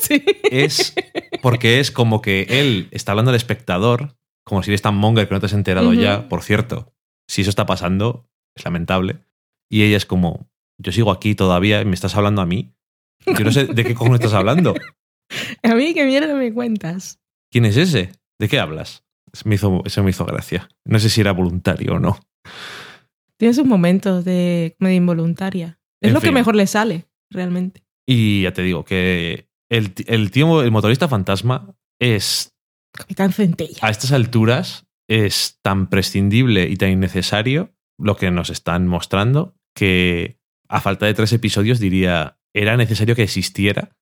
Sí. 0.01 0.23
Es 0.51 0.93
porque 1.41 1.80
es 1.80 1.89
como 1.89 2.21
que 2.21 2.45
él 2.47 2.89
está 2.91 3.11
hablando 3.13 3.32
al 3.32 3.36
espectador, 3.38 4.15
como 4.45 4.61
si 4.61 4.69
eres 4.69 4.84
tan 4.84 4.95
monger 4.95 5.28
que 5.28 5.34
no 5.34 5.39
te 5.39 5.47
has 5.47 5.53
enterado 5.53 5.93
ya. 5.93 6.30
Por 6.30 6.43
cierto, 6.43 6.93
si 7.28 7.41
eso 7.41 7.49
está 7.49 7.65
pasando, 7.65 8.30
es 8.55 8.63
lamentable. 8.65 9.17
Y 9.67 9.82
ella 9.82 9.97
es 9.97 10.05
como, 10.05 10.47
yo 10.78 10.91
sigo 10.91 11.09
aquí 11.11 11.34
todavía 11.34 11.82
y 11.82 11.86
me 11.86 11.95
estás 11.95 12.15
hablando 12.15 12.43
a 12.43 12.45
mí. 12.45 12.76
Yo 13.26 13.43
no 13.43 13.51
sé 13.51 13.65
de 13.65 13.84
qué 13.84 13.95
cojones 13.95 14.19
estás 14.19 14.34
hablando. 14.36 14.76
A 15.63 15.76
mí, 15.76 15.93
¿qué 15.93 16.05
mierda 16.05 16.34
me 16.36 16.53
cuentas? 16.53 17.19
¿Quién 17.51 17.65
es 17.65 17.78
ese? 17.78 18.11
¿De 18.39 18.47
qué 18.47 18.59
hablas? 18.59 19.03
Eso 19.32 19.47
me 19.49 19.55
hizo, 19.55 19.82
eso 19.86 20.03
me 20.03 20.09
hizo 20.09 20.26
gracia. 20.26 20.69
No 20.86 20.99
sé 20.99 21.09
si 21.09 21.21
era 21.21 21.32
voluntario 21.32 21.95
o 21.95 21.99
no. 21.99 22.19
Tiene 23.38 23.53
sus 23.53 23.65
momentos 23.65 24.23
de 24.23 24.76
comedia 24.80 24.97
involuntaria. 24.97 25.80
Es 26.01 26.09
En 26.09 26.13
lo 26.13 26.21
que 26.21 26.32
mejor 26.32 26.55
le 26.55 26.67
sale, 26.67 27.05
realmente. 27.30 27.84
Y 28.07 28.43
ya 28.43 28.53
te 28.53 28.61
digo 28.61 28.86
que 28.86 29.49
el, 29.69 29.93
el 30.07 30.32
tío, 30.32 30.61
el 30.61 30.71
motorista 30.71 31.07
fantasma 31.07 31.76
es 31.99 32.55
Capitán 32.93 33.34
Centella. 33.34 33.80
a 33.82 33.89
estas 33.89 34.11
alturas 34.11 34.86
es 35.07 35.59
tan 35.61 35.89
prescindible 35.89 36.67
y 36.69 36.78
tan 36.78 36.91
innecesario 36.91 37.73
lo 37.97 38.15
que 38.15 38.32
nos 38.32 38.49
están 38.49 38.88
mostrando 38.88 39.55
que 39.76 40.39
a 40.67 40.82
falta 40.82 41.05
de 41.05 41.13
tres 41.13 41.34
episodios 41.34 41.80
diría 41.80 42.39
era 42.53 42.78
necesario 42.78 43.15
que 43.15 43.23
existiera. 43.23 43.95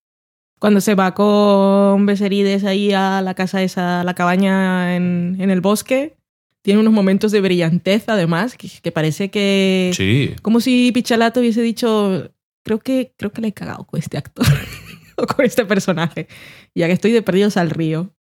Cuando 0.63 0.79
se 0.79 0.95
va 0.95 1.13
con 1.13 2.05
Beserides 2.05 2.63
ahí 2.63 2.93
a 2.93 3.21
la 3.21 3.33
casa 3.33 3.61
esa, 3.61 3.99
a 3.99 4.03
la 4.05 4.13
cabaña 4.13 4.95
en, 4.95 5.35
en 5.37 5.51
el 5.51 5.59
bosque, 5.59 6.15
tiene 6.61 6.79
unos 6.79 6.93
momentos 6.93 7.33
de 7.33 7.41
brillantez 7.41 8.07
además, 8.07 8.55
que, 8.55 8.69
que 8.81 8.91
parece 8.93 9.29
que... 9.29 9.91
Sí, 9.93 10.33
Como 10.41 10.61
si 10.61 10.93
Pichalato 10.93 11.41
hubiese 11.41 11.61
dicho, 11.61 12.31
creo 12.63 12.79
que, 12.79 13.13
creo 13.17 13.33
que 13.33 13.41
le 13.41 13.49
he 13.49 13.53
cagado 13.53 13.83
con 13.83 13.99
este 13.99 14.17
actor 14.17 14.45
o 15.17 15.27
con 15.27 15.43
este 15.43 15.65
personaje, 15.65 16.29
ya 16.73 16.87
que 16.87 16.93
estoy 16.93 17.11
de 17.11 17.21
perdidos 17.21 17.57
al 17.57 17.69
río. 17.69 18.15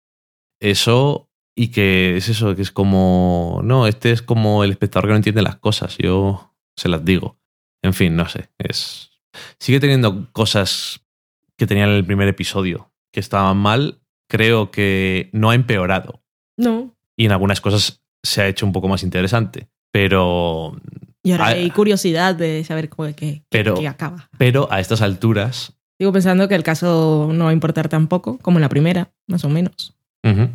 eso 0.58 1.30
y 1.54 1.68
que 1.68 2.16
es 2.16 2.28
eso, 2.28 2.56
que 2.56 2.62
es 2.62 2.72
como, 2.72 3.60
no, 3.62 3.86
este 3.86 4.10
es 4.10 4.20
como 4.20 4.64
el 4.64 4.72
espectador 4.72 5.06
que 5.06 5.12
no 5.12 5.16
entiende 5.18 5.42
las 5.42 5.58
cosas, 5.58 5.96
yo 5.96 6.56
se 6.76 6.88
las 6.88 7.04
digo. 7.04 7.38
En 7.84 7.94
fin, 7.94 8.16
no 8.16 8.28
sé, 8.28 8.48
es... 8.58 9.12
Sigue 9.60 9.78
teniendo 9.78 10.28
cosas 10.32 11.02
que 11.58 11.66
tenía 11.66 11.84
en 11.84 11.90
el 11.90 12.04
primer 12.04 12.28
episodio 12.28 12.90
que 13.12 13.20
estaban 13.20 13.56
mal, 13.56 14.00
creo 14.28 14.70
que 14.70 15.28
no 15.32 15.50
ha 15.50 15.54
empeorado. 15.54 16.22
No. 16.56 16.94
y 17.16 17.26
en 17.26 17.32
algunas 17.32 17.60
cosas 17.60 18.02
se 18.22 18.42
ha 18.42 18.48
hecho 18.48 18.64
un 18.66 18.72
poco 18.72 18.88
más 18.88 19.02
interesante. 19.02 19.68
Pero, 19.90 20.76
Y 21.24 21.32
ahora 21.32 21.46
Ah, 21.46 21.48
hay 21.50 21.70
curiosidad 21.70 22.34
de 22.34 22.64
saber 22.64 22.88
cómo 22.88 23.06
que, 23.08 23.14
que- 23.14 23.42
Pero- 23.48 23.74
acaba. 23.88 24.28
pero 24.38 24.66
a 24.72 24.80
estas 24.80 25.02
alturas. 25.02 25.74
Sigo 25.98 26.12
pensando 26.12 26.48
que 26.48 26.54
el 26.54 26.62
caso 26.62 27.30
no 27.32 27.44
va 27.44 27.50
a 27.50 27.52
importar 27.52 27.88
tampoco, 27.88 28.38
como 28.38 28.58
en 28.58 28.62
la 28.62 28.68
primera, 28.68 29.12
más 29.28 29.44
o 29.44 29.48
menos. 29.50 29.94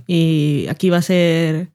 Y 0.07 0.65
aquí 0.69 0.89
va 0.89 0.97
a 0.97 1.01
ser 1.01 1.69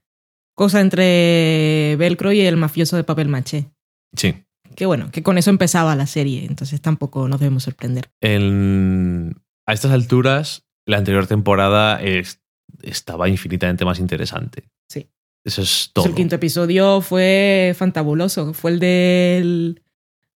cosa 0.54 0.80
entre 0.80 1.96
Velcro 1.96 2.32
y 2.32 2.40
el 2.40 2.56
mafioso 2.56 2.96
de 2.96 3.04
papel 3.04 3.28
maché. 3.28 3.66
sí. 4.14 4.34
Que 4.74 4.86
bueno, 4.86 5.10
que 5.10 5.22
con 5.22 5.38
eso 5.38 5.50
empezaba 5.50 5.94
la 5.96 6.06
serie, 6.06 6.44
entonces 6.44 6.80
tampoco 6.80 7.28
nos 7.28 7.40
debemos 7.40 7.62
sorprender. 7.64 8.10
En- 8.20 9.34
a 9.66 9.72
estas 9.72 9.92
alturas, 9.92 10.64
la 10.86 10.98
anterior 10.98 11.26
temporada 11.26 12.00
es- 12.02 12.40
estaba 12.82 13.28
infinitamente 13.28 13.84
más 13.84 13.98
interesante. 14.00 14.64
Sí. 14.88 15.08
Eso 15.44 15.62
es 15.62 15.90
todo. 15.92 16.06
el 16.06 16.14
quinto 16.14 16.36
episodio 16.36 17.00
fue 17.00 17.74
fantabuloso, 17.76 18.54
fue 18.54 18.72
el 18.72 18.78
del 18.80 19.82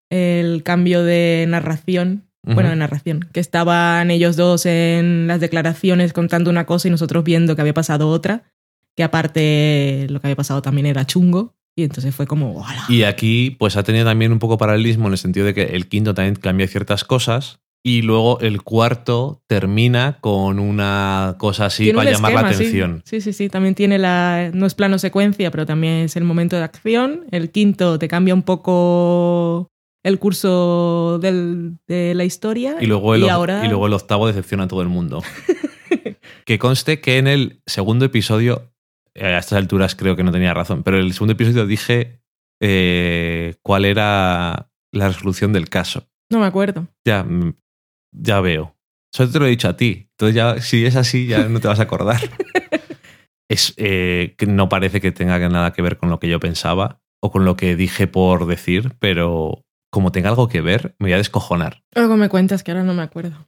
el 0.09 0.63
cambio 0.63 1.03
de 1.03 1.45
narración, 1.49 2.23
bueno, 2.43 2.69
de 2.69 2.77
narración, 2.77 3.27
que 3.33 3.41
estaban 3.41 4.09
ellos 4.09 4.37
dos 4.37 4.65
en 4.65 5.27
las 5.27 5.41
declaraciones 5.41 6.13
contando 6.13 6.49
una 6.49 6.65
cosa 6.65 6.87
y 6.87 6.91
nosotros 6.91 7.25
viendo 7.25 7.55
que 7.55 7.61
había 7.61 7.73
pasado 7.73 8.07
otra, 8.07 8.43
que 8.95 9.03
aparte 9.03 10.07
lo 10.09 10.21
que 10.21 10.27
había 10.27 10.37
pasado 10.37 10.61
también 10.61 10.85
era 10.85 11.05
chungo, 11.05 11.56
y 11.77 11.83
entonces 11.83 12.13
fue 12.13 12.25
como, 12.27 12.57
¡hola! 12.59 12.83
Y 12.89 13.03
aquí, 13.03 13.51
pues 13.59 13.77
ha 13.77 13.83
tenido 13.83 14.03
también 14.03 14.31
un 14.33 14.39
poco 14.39 14.57
paralelismo 14.57 15.05
en 15.07 15.13
el 15.13 15.17
sentido 15.19 15.45
de 15.45 15.53
que 15.53 15.61
el 15.61 15.87
quinto 15.87 16.13
también 16.13 16.35
cambia 16.35 16.67
ciertas 16.67 17.03
cosas. 17.05 17.59
Y 17.85 18.01
luego 18.01 18.39
el 18.41 18.63
cuarto 18.63 19.43
termina 19.47 20.17
con 20.19 20.59
una 20.59 21.35
cosa 21.37 21.67
así 21.67 21.93
para 21.93 22.11
llamar 22.11 22.33
la 22.33 22.49
sí. 22.49 22.55
atención. 22.55 23.01
Sí, 23.05 23.21
sí, 23.21 23.31
sí. 23.31 23.47
También 23.47 23.75
tiene 23.75 23.97
la. 23.99 24.49
No 24.53 24.65
es 24.65 24.73
plano 24.73 24.97
secuencia, 24.97 25.51
pero 25.51 25.65
también 25.65 25.93
es 26.05 26.15
el 26.17 26.23
momento 26.25 26.57
de 26.57 26.63
acción. 26.63 27.25
El 27.31 27.51
quinto 27.51 27.97
te 27.99 28.07
cambia 28.09 28.33
un 28.33 28.41
poco 28.41 29.69
el 30.03 30.19
curso 30.19 31.19
del- 31.21 31.77
de 31.87 32.13
la 32.15 32.25
historia. 32.25 32.75
Y 32.81 32.87
luego, 32.87 33.13
el, 33.15 33.23
y 33.23 33.29
ahora. 33.29 33.63
y 33.63 33.69
luego 33.69 33.87
el 33.87 33.93
octavo 33.93 34.27
decepciona 34.27 34.63
a 34.63 34.67
todo 34.67 34.81
el 34.81 34.89
mundo. 34.89 35.21
que 36.45 36.59
conste 36.59 36.99
que 36.99 37.19
en 37.19 37.27
el 37.27 37.61
segundo 37.65 38.05
episodio, 38.05 38.71
a 39.19 39.37
estas 39.37 39.57
alturas 39.57 39.95
creo 39.95 40.15
que 40.15 40.23
no 40.23 40.31
tenía 40.31 40.53
razón, 40.53 40.83
pero 40.83 40.97
en 40.97 41.05
el 41.05 41.13
segundo 41.13 41.33
episodio 41.33 41.65
dije 41.65 42.21
eh, 42.61 43.55
cuál 43.61 43.85
era 43.85 44.71
la 44.91 45.07
resolución 45.07 45.53
del 45.53 45.69
caso. 45.69 46.07
No 46.31 46.39
me 46.39 46.45
acuerdo. 46.45 46.87
Ya, 47.05 47.23
mm, 47.23 47.55
ya 48.11 48.41
veo. 48.41 48.75
Solo 49.13 49.31
te 49.31 49.39
lo 49.39 49.45
he 49.45 49.49
dicho 49.49 49.69
a 49.69 49.77
ti. 49.77 50.09
Entonces 50.11 50.35
ya, 50.35 50.61
si 50.61 50.85
es 50.85 50.95
así, 50.95 51.27
ya 51.27 51.47
no 51.47 51.59
te 51.59 51.67
vas 51.67 51.79
a 51.79 51.83
acordar. 51.83 52.19
es 53.49 53.73
eh, 53.77 54.35
que 54.37 54.45
no 54.45 54.69
parece 54.69 55.01
que 55.01 55.11
tenga 55.11 55.37
nada 55.49 55.73
que 55.73 55.81
ver 55.81 55.97
con 55.97 56.09
lo 56.09 56.19
que 56.19 56.27
yo 56.27 56.39
pensaba 56.39 57.01
o 57.21 57.31
con 57.31 57.45
lo 57.45 57.55
que 57.55 57.75
dije 57.75 58.07
por 58.07 58.45
decir, 58.45 58.93
pero 58.99 59.63
como 59.91 60.11
tenga 60.11 60.29
algo 60.29 60.49
que 60.49 60.61
ver, 60.61 60.95
me 60.99 61.05
voy 61.05 61.13
a 61.13 61.17
descojonar. 61.17 61.83
Luego 61.95 62.17
me 62.17 62.29
cuentas 62.29 62.63
que 62.63 62.71
ahora 62.71 62.83
no 62.83 62.93
me 62.93 63.03
acuerdo. 63.03 63.47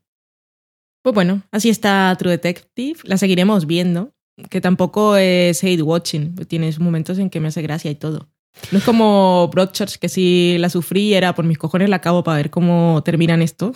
Pues 1.04 1.14
bueno, 1.14 1.44
así 1.52 1.70
está 1.70 2.16
True 2.18 2.32
Detective. 2.32 3.00
La 3.04 3.18
seguiremos 3.18 3.68
viendo. 3.68 4.14
Que 4.50 4.62
tampoco 4.62 5.16
es 5.16 5.64
hate 5.64 5.82
watching. 5.82 6.36
Tiene 6.48 6.72
sus 6.72 6.82
momentos 6.82 7.18
en 7.20 7.30
que 7.30 7.40
me 7.40 7.48
hace 7.50 7.62
gracia 7.62 7.90
y 7.92 7.96
todo. 7.96 8.30
No 8.72 8.80
es 8.80 8.84
como 8.84 9.48
Broadchurch, 9.52 9.98
que 10.00 10.10
si 10.10 10.58
la 10.60 10.70
sufrí 10.70 11.14
era 11.14 11.34
por 11.36 11.46
mis 11.46 11.58
cojones 11.58 11.90
la 11.90 11.98
acabo 11.98 12.24
para 12.24 12.38
ver 12.38 12.50
cómo 12.50 13.02
terminan 13.06 13.42
esto. 13.42 13.72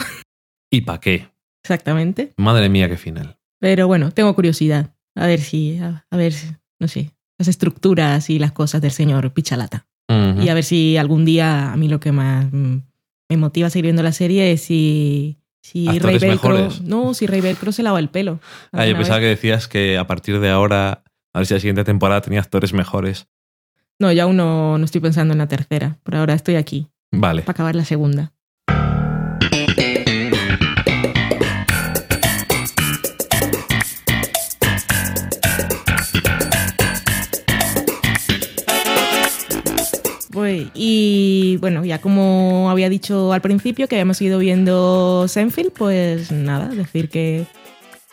¿Y 0.71 0.81
para 0.81 0.99
qué? 0.99 1.27
Exactamente. 1.63 2.33
Madre 2.37 2.69
mía, 2.69 2.89
qué 2.89 2.97
final. 2.97 3.37
Pero 3.59 3.87
bueno, 3.87 4.11
tengo 4.11 4.33
curiosidad. 4.35 4.93
A 5.15 5.27
ver 5.27 5.39
si, 5.39 5.77
a, 5.77 6.05
a 6.09 6.17
ver, 6.17 6.33
si- 6.33 6.47
no 6.79 6.87
sé, 6.87 7.11
las 7.37 7.47
estructuras 7.47 8.29
y 8.29 8.39
las 8.39 8.51
cosas 8.51 8.81
del 8.81 8.91
señor 8.91 9.31
Pichalata. 9.33 9.85
Y 10.09 10.49
a 10.49 10.53
ver 10.53 10.63
si 10.63 10.97
algún 10.97 11.23
día 11.25 11.71
a 11.71 11.77
mí 11.77 11.87
lo 11.87 11.99
que 11.99 12.11
más 12.11 12.45
mm, 12.51 12.77
me 13.29 13.37
motiva 13.37 13.67
a 13.67 13.69
seguir 13.69 13.85
viendo 13.85 14.03
la 14.03 14.11
serie 14.11 14.51
es 14.51 14.61
si, 14.61 15.37
si 15.63 15.87
Rey 15.87 16.15
Actores 16.15 16.21
Velcro. 16.21 16.69
No, 16.83 17.13
si 17.13 17.25
Rey 17.25 17.41
Velcro 17.41 17.71
se 17.71 17.81
lava 17.83 17.99
el 17.99 18.09
pelo. 18.09 18.39
Ah, 18.71 18.85
yo 18.85 18.95
pensaba 18.95 19.17
vez. 19.19 19.25
que 19.25 19.29
decías 19.29 19.67
que 19.67 19.97
a 19.97 20.05
partir 20.05 20.39
de 20.39 20.49
ahora, 20.49 21.03
a 21.33 21.39
ver 21.39 21.47
si 21.47 21.53
la 21.53 21.59
siguiente 21.59 21.83
temporada 21.83 22.21
tenía 22.21 22.41
actores 22.41 22.73
mejores. 22.73 23.27
No, 23.97 24.11
yo 24.11 24.23
aún 24.23 24.35
no, 24.35 24.77
no 24.77 24.85
estoy 24.85 25.01
pensando 25.01 25.31
en 25.31 25.37
la 25.37 25.47
tercera. 25.47 25.97
Por 26.03 26.15
ahora 26.15 26.33
estoy 26.33 26.55
aquí, 26.55 26.89
Vale. 27.11 27.41
para 27.43 27.53
acabar 27.53 27.75
la 27.75 27.85
segunda. 27.85 28.33
Y 40.73 41.57
bueno, 41.61 41.85
ya 41.85 41.99
como 41.99 42.69
había 42.69 42.89
dicho 42.89 43.33
al 43.33 43.41
principio 43.41 43.87
que 43.87 43.95
habíamos 43.95 44.21
ido 44.21 44.39
viendo 44.39 45.27
Senfield, 45.27 45.71
pues 45.71 46.31
nada, 46.31 46.67
decir 46.69 47.09
que, 47.09 47.45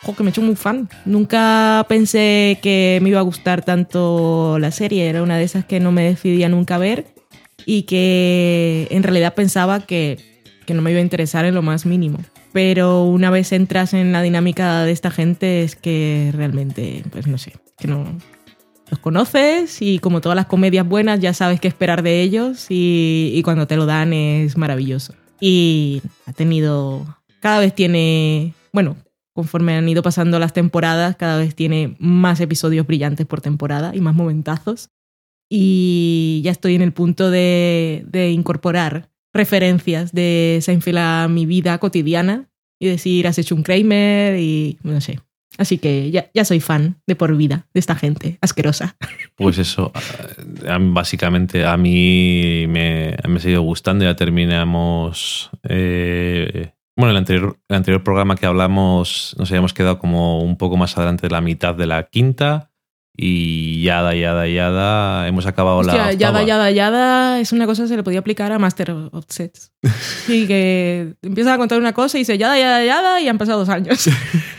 jo, 0.01 0.15
que 0.15 0.23
me 0.23 0.29
he 0.29 0.31
hecho 0.31 0.41
muy 0.41 0.55
fan. 0.55 0.89
Nunca 1.05 1.85
pensé 1.87 2.59
que 2.61 2.99
me 3.01 3.09
iba 3.09 3.19
a 3.19 3.23
gustar 3.23 3.63
tanto 3.63 4.57
la 4.59 4.71
serie, 4.71 5.07
era 5.07 5.23
una 5.23 5.37
de 5.37 5.43
esas 5.43 5.65
que 5.65 5.79
no 5.79 5.91
me 5.91 6.03
decidía 6.03 6.49
nunca 6.49 6.77
ver 6.77 7.05
y 7.65 7.83
que 7.83 8.87
en 8.91 9.03
realidad 9.03 9.33
pensaba 9.33 9.85
que, 9.85 10.17
que 10.65 10.73
no 10.73 10.81
me 10.81 10.91
iba 10.91 10.99
a 10.99 11.03
interesar 11.03 11.45
en 11.45 11.55
lo 11.55 11.61
más 11.61 11.85
mínimo. 11.85 12.19
Pero 12.53 13.05
una 13.05 13.29
vez 13.29 13.51
entras 13.53 13.93
en 13.93 14.11
la 14.11 14.21
dinámica 14.21 14.83
de 14.83 14.91
esta 14.91 15.09
gente 15.09 15.63
es 15.63 15.75
que 15.75 16.31
realmente, 16.35 17.03
pues 17.11 17.27
no 17.27 17.37
sé, 17.37 17.53
que 17.77 17.87
no 17.87 18.17
los 18.91 18.99
conoces 18.99 19.81
y 19.81 19.99
como 19.99 20.21
todas 20.21 20.35
las 20.35 20.45
comedias 20.45 20.87
buenas 20.87 21.19
ya 21.21 21.33
sabes 21.33 21.59
qué 21.59 21.69
esperar 21.69 22.03
de 22.03 22.21
ellos 22.21 22.67
y, 22.69 23.41
cuando 23.43 23.65
te 23.65 23.77
lo 23.77 23.85
dan 23.85 24.13
es 24.13 24.57
maravilloso. 24.57 25.15
Y 25.39 26.01
ha 26.27 26.33
tenido, 26.33 27.17
cada 27.39 27.59
vez 27.59 27.73
tiene, 27.73 28.53
bueno, 28.73 28.97
conforme 29.33 29.73
han 29.73 29.87
ido 29.89 30.03
pasando 30.03 30.37
las 30.37 30.53
temporadas, 30.53 31.15
cada 31.15 31.37
vez 31.37 31.55
tiene 31.55 31.95
más 31.99 32.39
episodios 32.41 32.85
brillantes 32.85 33.25
por 33.25 33.41
temporada 33.41 33.95
y 33.95 34.01
más 34.01 34.13
momentazos. 34.13 34.89
Y 35.49 36.41
ya 36.43 36.51
estoy 36.51 36.75
en 36.75 36.81
el 36.81 36.91
punto 36.91 37.31
de, 37.31 38.05
de 38.07 38.31
incorporar 38.31 39.09
referencias 39.33 40.11
de 40.11 40.59
Seinfeld 40.61 40.97
a 40.97 41.27
mi 41.29 41.45
vida 41.45 41.77
cotidiana 41.77 42.49
y 42.77 42.87
decir, 42.87 43.27
has 43.27 43.37
hecho 43.37 43.55
un 43.55 43.63
Kramer 43.63 44.37
y 44.37 44.77
no 44.83 44.99
sé. 44.99 45.19
Así 45.57 45.77
que 45.77 46.11
ya, 46.11 46.29
ya 46.33 46.45
soy 46.45 46.59
fan 46.59 46.97
de 47.05 47.15
por 47.15 47.35
vida 47.35 47.67
de 47.73 47.79
esta 47.79 47.95
gente 47.95 48.37
asquerosa. 48.41 48.95
Pues 49.35 49.57
eso, 49.57 49.91
eh, 50.65 50.77
básicamente 50.79 51.65
a 51.65 51.75
mí 51.77 52.65
me, 52.67 53.15
me 53.27 53.37
ha 53.37 53.39
seguido 53.39 53.61
gustando. 53.61 54.05
Ya 54.05 54.15
terminamos. 54.15 55.49
Eh, 55.67 56.71
bueno, 56.95 57.11
el 57.11 57.17
anterior, 57.17 57.57
el 57.67 57.75
anterior 57.77 58.03
programa 58.03 58.35
que 58.35 58.45
hablamos 58.45 59.35
nos 59.37 59.49
habíamos 59.51 59.73
quedado 59.73 59.99
como 59.99 60.41
un 60.41 60.57
poco 60.57 60.77
más 60.77 60.97
adelante 60.97 61.27
de 61.27 61.31
la 61.31 61.41
mitad 61.41 61.75
de 61.75 61.85
la 61.87 62.03
quinta. 62.03 62.69
Y 63.15 63.83
yada, 63.83 64.15
yada, 64.15 64.47
yada, 64.47 65.27
hemos 65.27 65.45
acabado 65.45 65.79
Hostia, 65.79 65.97
la. 65.97 66.13
yada, 66.13 66.39
octava. 66.39 66.43
yada, 66.43 66.71
yada 66.71 67.39
es 67.41 67.51
una 67.51 67.65
cosa 67.65 67.83
que 67.83 67.89
se 67.89 67.97
le 67.97 68.03
podía 68.03 68.19
aplicar 68.19 68.51
a 68.53 68.57
Master 68.57 68.91
of 68.91 69.25
Sets. 69.27 69.73
Y 70.29 70.47
que 70.47 71.15
empiezas 71.21 71.53
a 71.53 71.57
contar 71.57 71.77
una 71.77 71.91
cosa 71.93 72.17
y 72.17 72.21
dice 72.21 72.37
yada, 72.37 72.57
yada, 72.57 72.83
yada 72.85 73.19
y 73.19 73.27
han 73.27 73.37
pasado 73.37 73.59
dos 73.59 73.69
años. 73.69 74.09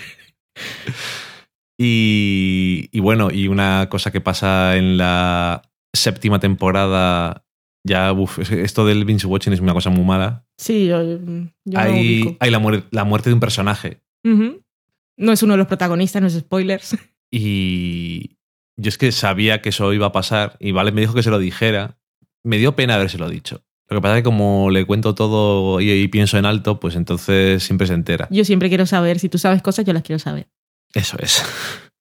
Y, 1.78 2.88
y 2.92 3.00
bueno, 3.00 3.30
y 3.30 3.48
una 3.48 3.88
cosa 3.88 4.10
que 4.12 4.20
pasa 4.20 4.76
en 4.76 4.96
la 4.98 5.62
séptima 5.92 6.38
temporada, 6.38 7.44
ya, 7.84 8.12
uf, 8.12 8.38
esto 8.52 8.86
del 8.86 9.04
binge 9.04 9.26
watching 9.26 9.52
es 9.52 9.60
una 9.60 9.72
cosa 9.74 9.90
muy 9.90 10.04
mala. 10.04 10.46
Sí, 10.58 10.86
yo, 10.86 11.02
yo 11.02 11.18
no 11.64 11.80
hay 11.80 12.36
hay 12.40 12.50
la, 12.50 12.60
muer- 12.60 12.84
la 12.90 13.04
muerte 13.04 13.30
de 13.30 13.34
un 13.34 13.40
personaje. 13.40 14.00
No 14.24 15.32
es 15.32 15.42
uno 15.42 15.54
de 15.54 15.58
los 15.58 15.66
protagonistas, 15.66 16.22
no 16.22 16.28
es 16.28 16.34
spoilers. 16.38 16.96
Y 17.34 18.36
yo 18.76 18.90
es 18.90 18.98
que 18.98 19.10
sabía 19.10 19.62
que 19.62 19.70
eso 19.70 19.94
iba 19.94 20.04
a 20.08 20.12
pasar 20.12 20.58
y 20.60 20.72
Vale 20.72 20.92
me 20.92 21.00
dijo 21.00 21.14
que 21.14 21.22
se 21.22 21.30
lo 21.30 21.38
dijera. 21.38 21.96
Me 22.44 22.58
dio 22.58 22.76
pena 22.76 22.96
habérselo 22.96 23.26
dicho. 23.30 23.64
Lo 23.92 24.00
que 24.00 24.02
pasa 24.02 24.16
es 24.16 24.20
que 24.20 24.24
como 24.24 24.70
le 24.70 24.84
cuento 24.84 25.14
todo 25.14 25.80
y, 25.80 25.90
y 25.90 26.08
pienso 26.08 26.38
en 26.38 26.46
alto, 26.46 26.80
pues 26.80 26.96
entonces 26.96 27.62
siempre 27.62 27.86
se 27.86 27.94
entera. 27.94 28.28
Yo 28.30 28.44
siempre 28.44 28.68
quiero 28.68 28.86
saber, 28.86 29.18
si 29.18 29.28
tú 29.28 29.38
sabes 29.38 29.62
cosas, 29.62 29.84
yo 29.84 29.92
las 29.92 30.02
quiero 30.02 30.18
saber. 30.18 30.48
Eso 30.94 31.16
es. 31.20 31.42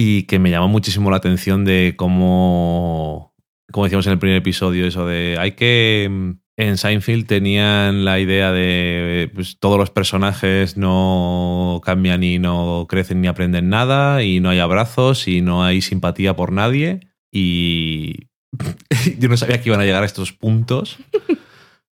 Y 0.00 0.22
que 0.28 0.38
me 0.38 0.50
llamó 0.50 0.68
muchísimo 0.68 1.10
la 1.10 1.16
atención 1.16 1.64
de 1.64 1.94
cómo, 1.96 3.34
como 3.72 3.86
decíamos 3.86 4.06
en 4.06 4.12
el 4.12 4.20
primer 4.20 4.36
episodio, 4.36 4.86
eso 4.86 5.04
de 5.06 5.36
hay 5.40 5.52
que... 5.52 6.06
mm, 6.08 6.30
En 6.56 6.76
Seinfeld 6.78 7.26
tenían 7.26 8.04
la 8.04 8.20
idea 8.20 8.52
de 8.52 9.28
pues, 9.34 9.58
todos 9.58 9.76
los 9.76 9.90
personajes 9.90 10.76
no 10.76 11.80
cambian 11.84 12.22
y 12.22 12.38
no 12.38 12.86
crecen 12.88 13.20
ni 13.20 13.26
aprenden 13.26 13.70
nada 13.70 14.22
y 14.22 14.38
no 14.38 14.50
hay 14.50 14.60
abrazos 14.60 15.26
y 15.26 15.40
no 15.40 15.64
hay 15.64 15.80
simpatía 15.82 16.36
por 16.36 16.52
nadie 16.52 17.00
y 17.32 18.27
yo 19.18 19.28
no 19.28 19.36
sabía 19.36 19.60
que 19.60 19.68
iban 19.68 19.80
a 19.80 19.84
llegar 19.84 20.02
a 20.02 20.06
estos 20.06 20.32
puntos 20.32 20.98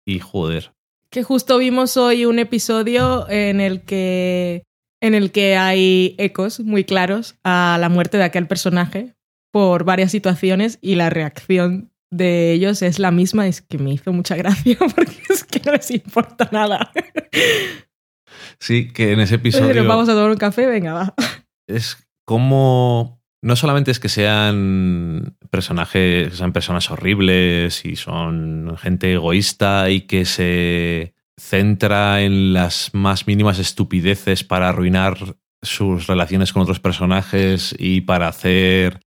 y 0.06 0.18
joder. 0.18 0.72
Que 1.10 1.22
justo 1.22 1.58
vimos 1.58 1.96
hoy 1.96 2.24
un 2.24 2.38
episodio 2.38 3.28
en 3.28 3.60
el 3.60 3.82
que 3.82 4.62
en 5.02 5.14
el 5.14 5.32
que 5.32 5.56
hay 5.56 6.14
ecos 6.18 6.60
muy 6.60 6.84
claros 6.84 7.34
a 7.42 7.76
la 7.80 7.88
muerte 7.88 8.18
de 8.18 8.24
aquel 8.24 8.46
personaje 8.46 9.14
por 9.50 9.84
varias 9.84 10.12
situaciones 10.12 10.78
y 10.80 10.94
la 10.94 11.10
reacción 11.10 11.90
de 12.10 12.52
ellos 12.52 12.82
es 12.82 12.98
la 12.98 13.10
misma, 13.10 13.48
es 13.48 13.62
que 13.62 13.78
me 13.78 13.92
hizo 13.92 14.12
mucha 14.12 14.36
gracia 14.36 14.76
porque 14.94 15.18
es 15.28 15.44
que 15.44 15.60
no 15.64 15.72
les 15.72 15.90
importa 15.90 16.48
nada. 16.52 16.92
Sí, 18.60 18.92
que 18.92 19.12
en 19.12 19.20
ese 19.20 19.36
episodio... 19.36 19.74
Nos 19.74 19.86
vamos 19.86 20.08
a 20.08 20.12
tomar 20.12 20.30
un 20.30 20.36
café, 20.36 20.66
venga, 20.66 20.92
va. 20.92 21.14
es 21.66 21.96
como 22.24 23.21
no 23.42 23.56
solamente 23.56 23.90
es 23.90 23.98
que 23.98 24.08
sean 24.08 25.36
personajes, 25.50 26.30
que 26.30 26.36
sean 26.36 26.52
personas 26.52 26.90
horribles 26.90 27.84
y 27.84 27.96
son 27.96 28.76
gente 28.78 29.12
egoísta 29.12 29.90
y 29.90 30.02
que 30.02 30.24
se 30.24 31.14
centra 31.36 32.22
en 32.22 32.52
las 32.52 32.94
más 32.94 33.26
mínimas 33.26 33.58
estupideces 33.58 34.44
para 34.44 34.68
arruinar 34.68 35.36
sus 35.60 36.06
relaciones 36.06 36.52
con 36.52 36.62
otros 36.62 36.78
personajes 36.78 37.74
y 37.78 38.02
para 38.02 38.28
hacer 38.28 39.00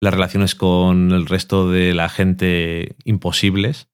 las 0.00 0.14
relaciones 0.14 0.54
con 0.54 1.12
el 1.12 1.26
resto 1.26 1.70
de 1.70 1.94
la 1.94 2.08
gente 2.08 2.96
imposibles, 3.04 3.88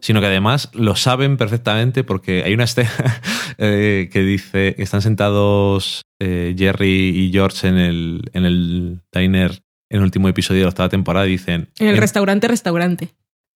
Sino 0.00 0.20
que 0.20 0.26
además 0.26 0.68
lo 0.74 0.96
saben 0.96 1.36
perfectamente 1.36 2.02
porque 2.04 2.42
hay 2.44 2.54
una 2.54 2.64
escena 2.64 2.90
eh, 3.58 4.08
que 4.12 4.20
dice 4.22 4.74
que 4.74 4.82
están 4.82 5.00
sentados 5.02 6.02
eh, 6.20 6.54
Jerry 6.58 7.10
y 7.16 7.30
George 7.32 7.68
en 7.68 7.78
el, 7.78 8.30
en 8.32 8.44
el 8.44 9.00
diner 9.14 9.62
en 9.90 9.98
el 9.98 10.02
último 10.02 10.28
episodio 10.28 10.60
de 10.60 10.64
la 10.64 10.68
octava 10.70 10.88
temporada 10.88 11.26
y 11.26 11.30
dicen 11.30 11.68
En 11.78 11.88
el 11.88 11.94
en- 11.94 12.00
restaurante, 12.00 12.48
restaurante. 12.48 13.08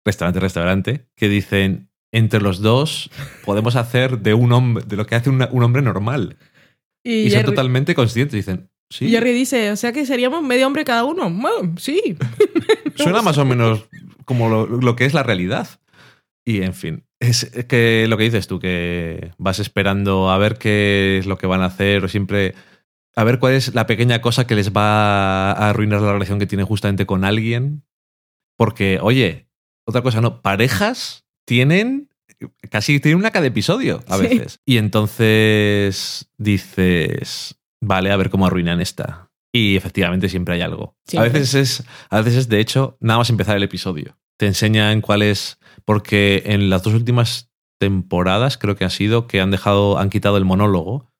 restaurante 0.05 0.39
restaurante 0.39 1.05
que 1.15 1.29
dicen 1.29 1.89
entre 2.13 2.41
los 2.41 2.59
dos 2.61 3.09
podemos 3.45 3.75
hacer 3.77 4.19
de 4.19 4.33
un 4.33 4.51
hombre 4.51 4.83
de 4.85 4.97
lo 4.97 5.05
que 5.05 5.15
hace 5.15 5.29
una- 5.29 5.47
un 5.51 5.63
hombre 5.63 5.81
normal 5.81 6.35
Y, 7.05 7.21
y, 7.27 7.31
son 7.31 7.43
totalmente 7.45 7.95
conscientes 7.95 8.33
dicen 8.33 8.69
sí 8.89 9.05
y 9.05 9.11
Jerry 9.11 9.31
dice, 9.33 9.71
o 9.71 9.75
sea 9.77 9.93
que 9.93 10.05
seríamos 10.05 10.43
medio 10.43 10.67
hombre 10.67 10.83
cada 10.83 11.05
uno. 11.05 11.29
Bueno, 11.29 11.73
sí. 11.77 12.17
suena 12.95 13.21
más 13.21 13.37
o 13.37 13.45
menos 13.45 13.85
como 14.25 14.49
lo, 14.49 14.67
lo 14.67 14.95
que 14.97 15.05
es 15.05 15.13
la 15.13 15.23
realidad. 15.23 15.67
Y 16.45 16.63
en 16.63 16.73
fin, 16.73 17.05
es 17.19 17.51
que 17.67 18.05
lo 18.07 18.17
que 18.17 18.23
dices 18.23 18.47
tú, 18.47 18.59
que 18.59 19.31
vas 19.37 19.59
esperando 19.59 20.31
a 20.31 20.37
ver 20.37 20.57
qué 20.57 21.17
es 21.19 21.25
lo 21.27 21.37
que 21.37 21.47
van 21.47 21.61
a 21.61 21.65
hacer 21.65 22.03
o 22.03 22.07
siempre 22.07 22.55
a 23.15 23.23
ver 23.23 23.39
cuál 23.39 23.53
es 23.53 23.75
la 23.75 23.85
pequeña 23.85 24.21
cosa 24.21 24.47
que 24.47 24.55
les 24.55 24.71
va 24.71 25.51
a 25.51 25.69
arruinar 25.69 26.01
la 26.01 26.13
relación 26.13 26.39
que 26.39 26.47
tienen 26.47 26.65
justamente 26.65 27.05
con 27.05 27.23
alguien. 27.25 27.83
Porque, 28.57 28.99
oye, 29.01 29.47
otra 29.85 30.01
cosa, 30.01 30.21
no, 30.21 30.41
parejas 30.41 31.25
tienen 31.45 32.09
casi 32.71 32.99
tienen 32.99 33.19
una 33.19 33.29
cada 33.31 33.45
episodio 33.45 34.03
a 34.07 34.17
Sí. 34.17 34.23
veces. 34.23 34.59
Y 34.65 34.77
entonces 34.77 36.29
dices, 36.37 37.55
vale, 37.81 38.11
a 38.11 38.15
ver 38.17 38.29
cómo 38.29 38.45
arruinan 38.47 38.81
esta. 38.81 39.29
Y 39.53 39.75
efectivamente 39.75 40.29
siempre 40.29 40.55
hay 40.55 40.61
algo. 40.61 40.95
A 41.17 41.23
veces 41.23 41.53
es, 41.53 41.83
a 42.09 42.21
veces 42.21 42.35
es, 42.39 42.49
de 42.49 42.59
hecho, 42.59 42.97
nada 43.01 43.19
más 43.19 43.29
empezar 43.29 43.57
el 43.57 43.63
episodio. 43.63 44.17
Te 44.37 44.47
enseñan 44.47 45.01
cuál 45.01 45.21
es. 45.21 45.59
Porque 45.85 46.43
en 46.45 46.69
las 46.69 46.83
dos 46.83 46.93
últimas 46.93 47.51
temporadas 47.79 48.57
creo 48.57 48.75
que 48.75 48.85
ha 48.85 48.89
sido 48.89 49.27
que 49.27 49.41
han 49.41 49.51
dejado, 49.51 49.97
han 49.97 50.09
quitado 50.09 50.37
el 50.37 50.45
monólogo 50.45 51.11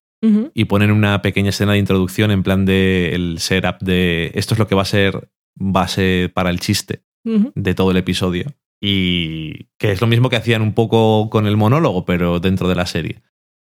y 0.54 0.66
ponen 0.66 0.92
una 0.92 1.24
pequeña 1.24 1.50
escena 1.50 1.72
de 1.72 1.80
introducción 1.80 2.30
en 2.30 2.44
plan 2.44 2.64
de 2.64 3.16
el 3.16 3.40
setup 3.40 3.80
de 3.82 4.32
esto 4.36 4.54
es 4.54 4.60
lo 4.60 4.68
que 4.68 4.76
va 4.76 4.84
a 4.84 4.86
ser 4.86 5.32
base 5.56 6.30
para 6.32 6.52
el 6.52 6.60
chiste 6.60 7.02
de 7.24 7.74
todo 7.74 7.90
el 7.90 7.98
episodio. 7.98 8.54
Y 8.80 9.70
que 9.80 9.92
es 9.92 10.02
lo 10.02 10.08
mismo 10.08 10.30
que 10.30 10.36
hacían 10.36 10.62
un 10.62 10.74
poco 10.74 11.30
con 11.32 11.48
el 11.48 11.58
monólogo, 11.58 12.06
pero 12.06 12.40
dentro 12.40 12.68
de 12.68 12.76
la 12.76 12.86
serie. 12.86 13.22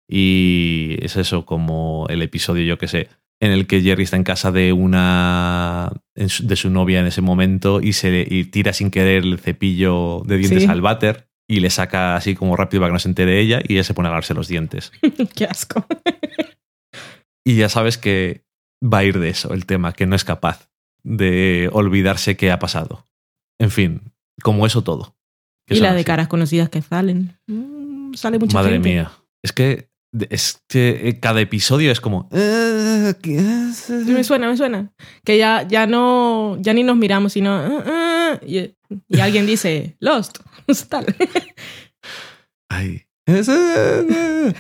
Y 0.08 0.98
es 1.02 1.18
eso, 1.18 1.46
como 1.46 2.06
el 2.10 2.22
episodio, 2.22 2.64
yo 2.64 2.78
que 2.78 2.88
sé, 2.88 3.10
en 3.42 3.52
el 3.52 3.68
que 3.68 3.82
Jerry 3.82 4.04
está 4.04 4.16
en 4.18 4.24
casa 4.24 4.52
de 4.52 4.74
una. 4.74 5.92
de 6.16 6.56
su 6.56 6.70
novia 6.70 7.00
en 7.02 7.06
ese 7.08 7.22
momento 7.22 7.82
y 7.82 7.94
se 7.94 8.26
y 8.30 8.46
tira 8.46 8.72
sin 8.74 8.92
querer 8.92 9.24
el 9.24 9.40
cepillo 9.40 10.22
de 10.26 10.38
dientes 10.38 10.64
Sí. 10.64 10.70
al 10.70 10.82
váter 10.82 11.28
y 11.48 11.60
le 11.60 11.70
saca 11.70 12.16
así 12.16 12.34
como 12.36 12.56
rápido 12.56 12.82
para 12.82 12.90
que 12.90 12.94
no 12.94 13.00
se 13.00 13.10
entere 13.10 13.40
ella 13.40 13.60
y 13.68 13.74
ella 13.74 13.84
se 13.84 13.94
pone 13.94 14.08
a 14.08 14.12
lavarse 14.12 14.34
los 14.34 14.48
dientes. 14.48 14.92
Qué 15.36 15.46
asco. 15.46 15.86
Y 17.46 17.58
ya 17.58 17.70
sabes 17.70 17.98
que 17.98 18.44
va 18.84 19.00
a 19.00 19.04
ir 19.04 19.20
de 19.20 19.30
eso 19.30 19.54
el 19.54 19.66
tema, 19.66 19.94
que 19.94 20.06
no 20.08 20.16
es 20.16 20.24
capaz 20.24 20.70
de 21.04 21.70
olvidarse 21.72 22.36
qué 22.36 22.52
ha 22.52 22.58
pasado. 22.60 23.06
En 23.60 23.70
fin, 23.70 24.02
como 24.42 24.66
eso 24.66 24.84
todo. 24.84 25.16
Y 25.70 25.76
la 25.80 25.92
de 25.94 25.98
así. 26.00 26.06
caras 26.06 26.28
conocidas 26.28 26.70
que 26.70 26.82
salen. 26.82 27.38
Mm, 27.48 28.14
sale 28.16 28.40
mucha 28.40 28.54
Madre 28.58 28.74
gente. 28.74 28.90
mía. 28.90 29.12
Es 29.44 29.52
que, 29.52 29.90
es 30.30 30.62
que 30.68 31.10
eh, 31.10 31.20
cada 31.20 31.42
episodio 31.42 31.92
es 31.92 32.00
como. 32.02 32.30
"Eh, 32.32 33.14
¿qué 33.22 33.36
es?". 33.38 33.78
Sí, 33.78 33.94
Me 34.12 34.24
suena, 34.24 34.50
me 34.50 34.58
suena. 34.58 34.92
Que 35.24 35.38
ya, 35.38 35.68
ya 35.68 35.88
no, 35.88 36.58
ya 36.60 36.74
ni 36.74 36.84
nos 36.84 36.98
miramos, 36.98 37.34
sino. 37.34 37.52
"Ah, 37.54 37.84
ah", 37.86 38.40
y, 38.46 38.74
y 39.08 39.20
alguien 39.20 39.46
dice, 39.46 39.96
Lost. 40.00 40.40
Tal. 40.90 41.06
Ay. 42.70 43.04
Eh, 43.28 44.54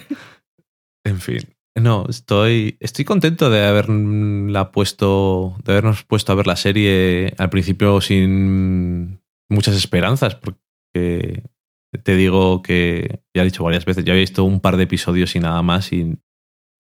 En 1.06 1.20
fin. 1.20 1.39
No, 1.78 2.06
estoy, 2.10 2.78
estoy 2.80 3.03
contento 3.06 3.49
de 3.49 3.66
haberla 3.66 4.72
puesto. 4.72 5.56
de 5.66 5.74
habernos 5.74 6.03
puesto 6.03 6.32
a 6.32 6.36
ver 6.36 6.47
la 6.47 6.56
serie 6.56 7.34
al 7.38 7.49
principio 7.49 7.99
sin 8.01 9.20
muchas 9.49 9.76
esperanzas, 9.76 10.36
porque 10.36 11.43
te 11.98 12.16
digo 12.16 12.62
que 12.62 13.22
ya 13.36 13.41
he 13.41 13.46
dicho 13.46 13.64
varias 13.64 13.86
veces, 13.86 14.06
ya 14.06 14.14
he 14.14 14.20
visto 14.20 14.43
un 14.43 14.60
par 14.60 14.78
de 14.78 14.84
episodios 14.84 15.36
y 15.36 15.39
nada 15.39 15.62
más, 15.62 15.91
y 15.93 16.18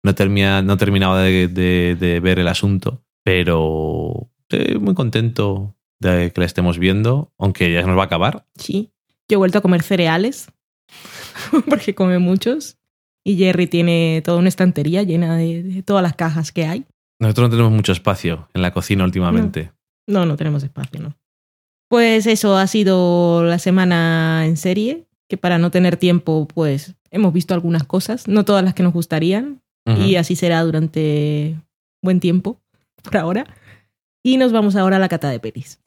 no, 0.03 0.15
termina, 0.15 0.61
no 0.61 0.77
terminaba 0.77 1.21
de, 1.21 1.47
de- 1.47 1.95
de 1.99 2.19
ver 2.19 2.39
el 2.39 2.47
asunto, 2.47 3.03
pero 3.23 4.29
Estoy 4.51 4.79
muy 4.79 4.95
contento 4.95 5.75
de 5.99 6.31
que 6.33 6.41
la 6.41 6.45
estemos 6.47 6.79
viendo, 6.79 7.31
aunque 7.37 7.71
ya 7.71 7.81
se 7.81 7.87
nos 7.87 7.95
va 7.97 8.01
a 8.01 8.05
acabar. 8.05 8.47
Sí. 8.55 8.89
Yo 9.29 9.35
he 9.35 9.37
vuelto 9.37 9.59
a 9.59 9.61
comer 9.61 9.83
cereales, 9.83 10.51
porque 11.69 11.93
come 11.93 12.17
muchos. 12.17 12.77
Y 13.23 13.37
Jerry 13.37 13.67
tiene 13.67 14.21
toda 14.25 14.39
una 14.39 14.49
estantería 14.49 15.03
llena 15.03 15.37
de, 15.37 15.61
de 15.61 15.83
todas 15.83 16.01
las 16.01 16.15
cajas 16.15 16.51
que 16.51 16.65
hay. 16.65 16.85
Nosotros 17.19 17.49
no 17.49 17.51
tenemos 17.51 17.71
mucho 17.73 17.91
espacio 17.91 18.47
en 18.55 18.61
la 18.63 18.71
cocina 18.71 19.03
últimamente. 19.03 19.71
No, 20.07 20.25
no 20.25 20.35
tenemos 20.35 20.63
espacio, 20.63 20.99
¿no? 21.01 21.15
Pues 21.89 22.27
eso 22.27 22.55
ha 22.55 22.67
sido 22.67 23.43
la 23.43 23.57
semana 23.57 24.45
en 24.45 24.57
serie, 24.57 25.07
que 25.27 25.37
para 25.37 25.57
no 25.57 25.71
tener 25.71 25.97
tiempo, 25.97 26.47
pues 26.47 26.95
hemos 27.09 27.33
visto 27.33 27.55
algunas 27.55 27.83
cosas, 27.83 28.27
no 28.27 28.45
todas 28.45 28.63
las 28.63 28.75
que 28.75 28.83
nos 28.83 28.93
gustarían, 28.93 29.61
y 30.05 30.17
así 30.17 30.35
será 30.35 30.61
durante 30.61 31.59
buen 32.03 32.19
tiempo, 32.19 32.61
por 33.01 33.17
ahora. 33.17 33.45
Y 34.23 34.37
nos 34.37 34.51
vamos 34.51 34.75
ahora 34.75 34.97
a 34.97 34.99
la 34.99 35.09
cata 35.09 35.31
de 35.31 35.39
pelis. 35.39 35.79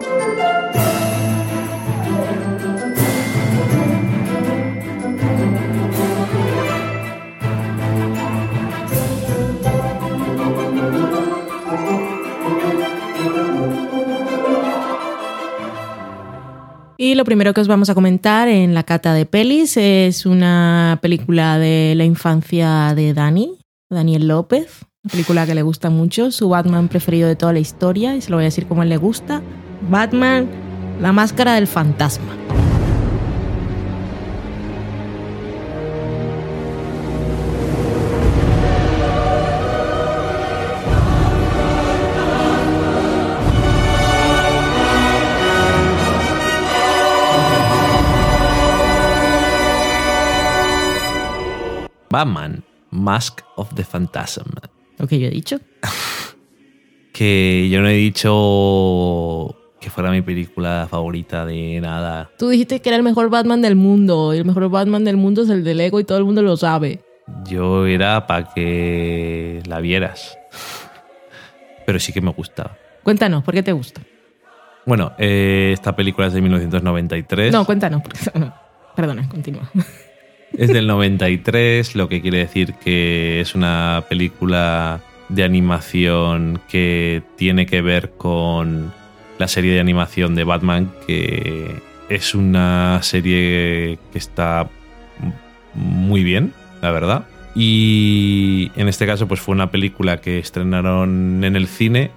Y 17.02 17.16
lo 17.16 17.24
primero 17.24 17.52
que 17.52 17.60
os 17.60 17.66
vamos 17.66 17.90
a 17.90 17.96
comentar 17.96 18.46
en 18.46 18.74
la 18.74 18.84
cata 18.84 19.12
de 19.12 19.26
pelis 19.26 19.76
es 19.76 20.24
una 20.24 21.00
película 21.02 21.58
de 21.58 21.94
la 21.96 22.04
infancia 22.04 22.94
de 22.94 23.12
Dani, 23.12 23.58
Daniel 23.90 24.28
López, 24.28 24.82
una 25.02 25.10
película 25.10 25.44
que 25.44 25.56
le 25.56 25.62
gusta 25.62 25.90
mucho, 25.90 26.30
su 26.30 26.48
Batman 26.48 26.86
preferido 26.86 27.26
de 27.26 27.34
toda 27.34 27.52
la 27.52 27.58
historia, 27.58 28.14
y 28.14 28.20
se 28.20 28.30
lo 28.30 28.36
voy 28.36 28.44
a 28.44 28.54
decir 28.54 28.68
como 28.68 28.84
él 28.84 28.88
le 28.88 28.98
gusta, 28.98 29.42
Batman, 29.90 30.48
la 31.00 31.10
máscara 31.10 31.54
del 31.54 31.66
fantasma. 31.66 32.36
Batman, 52.22 52.62
Mask 52.90 53.40
of 53.56 53.74
the 53.74 53.82
Phantasm. 53.82 54.44
Lo 54.98 55.08
que 55.08 55.18
yo 55.18 55.26
he 55.26 55.30
dicho. 55.30 55.58
Que 57.12 57.68
yo 57.70 57.82
no 57.82 57.88
he 57.88 57.92
dicho 57.92 59.54
que 59.78 59.90
fuera 59.90 60.10
mi 60.10 60.22
película 60.22 60.86
favorita 60.90 61.44
de 61.44 61.78
nada. 61.78 62.30
Tú 62.38 62.48
dijiste 62.48 62.80
que 62.80 62.88
era 62.88 62.96
el 62.96 63.02
mejor 63.02 63.28
Batman 63.28 63.60
del 63.60 63.76
mundo, 63.76 64.32
y 64.32 64.38
el 64.38 64.46
mejor 64.46 64.70
Batman 64.70 65.04
del 65.04 65.18
mundo 65.18 65.42
es 65.42 65.50
el 65.50 65.62
de 65.62 65.74
Lego 65.74 66.00
y 66.00 66.04
todo 66.04 66.16
el 66.16 66.24
mundo 66.24 66.40
lo 66.40 66.56
sabe. 66.56 67.00
Yo 67.44 67.84
era 67.84 68.26
para 68.26 68.54
que 68.54 69.62
la 69.66 69.80
vieras. 69.80 70.38
Pero 71.84 72.00
sí 72.00 72.14
que 72.14 72.22
me 72.22 72.30
gustaba. 72.30 72.78
Cuéntanos, 73.02 73.44
¿por 73.44 73.52
qué 73.52 73.62
te 73.62 73.72
gusta? 73.72 74.00
Bueno, 74.86 75.12
eh, 75.18 75.72
esta 75.74 75.94
película 75.94 76.28
es 76.28 76.32
de 76.32 76.40
1993. 76.40 77.52
No, 77.52 77.66
cuéntanos. 77.66 78.00
Porque... 78.00 78.18
Perdona, 78.96 79.28
continúa. 79.28 79.70
Es 80.56 80.68
del 80.68 80.86
93, 80.86 81.94
lo 81.94 82.08
que 82.08 82.20
quiere 82.20 82.38
decir 82.38 82.74
que 82.74 83.40
es 83.40 83.54
una 83.54 84.04
película 84.08 85.00
de 85.28 85.44
animación 85.44 86.60
que 86.68 87.22
tiene 87.36 87.66
que 87.66 87.80
ver 87.80 88.10
con 88.16 88.92
la 89.38 89.48
serie 89.48 89.72
de 89.72 89.80
animación 89.80 90.34
de 90.34 90.44
Batman, 90.44 90.92
que 91.06 91.76
es 92.08 92.34
una 92.34 93.00
serie 93.02 93.98
que 94.12 94.18
está 94.18 94.68
muy 95.74 96.22
bien, 96.22 96.52
la 96.82 96.90
verdad. 96.90 97.26
Y 97.54 98.70
en 98.76 98.88
este 98.88 99.06
caso, 99.06 99.28
pues 99.28 99.40
fue 99.40 99.54
una 99.54 99.70
película 99.70 100.20
que 100.20 100.38
estrenaron 100.38 101.44
en 101.44 101.56
el 101.56 101.66
cine 101.66 102.10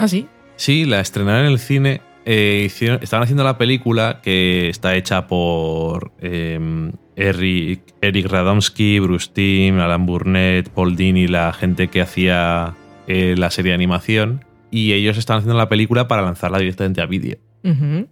¿Ah, 0.00 0.08
sí? 0.08 0.26
Sí, 0.56 0.86
la 0.86 1.00
estrenaron 1.00 1.44
en 1.44 1.52
el 1.52 1.58
cine. 1.58 2.00
Eh, 2.32 2.62
hicieron- 2.66 3.00
estaban 3.02 3.24
haciendo 3.24 3.42
la 3.42 3.58
película 3.58 4.20
que 4.22 4.68
está 4.68 4.94
hecha 4.94 5.26
por 5.26 6.12
eh, 6.20 6.92
Eric, 7.16 7.82
Eric 8.00 8.26
Radomski, 8.26 9.00
Bruce 9.00 9.30
Timm, 9.32 9.80
Alan 9.80 10.06
Burnett, 10.06 10.68
Paul 10.68 10.94
Dini, 10.94 11.26
la 11.26 11.52
gente 11.52 11.88
que 11.88 12.00
hacía 12.00 12.76
eh, 13.08 13.34
la 13.36 13.50
serie 13.50 13.70
de 13.70 13.74
animación. 13.74 14.44
Y 14.70 14.92
ellos 14.92 15.18
estaban 15.18 15.40
haciendo 15.40 15.58
la 15.58 15.68
película 15.68 16.06
para 16.06 16.22
lanzarla 16.22 16.58
directamente 16.60 17.00
a 17.02 17.06
vídeo. 17.06 17.38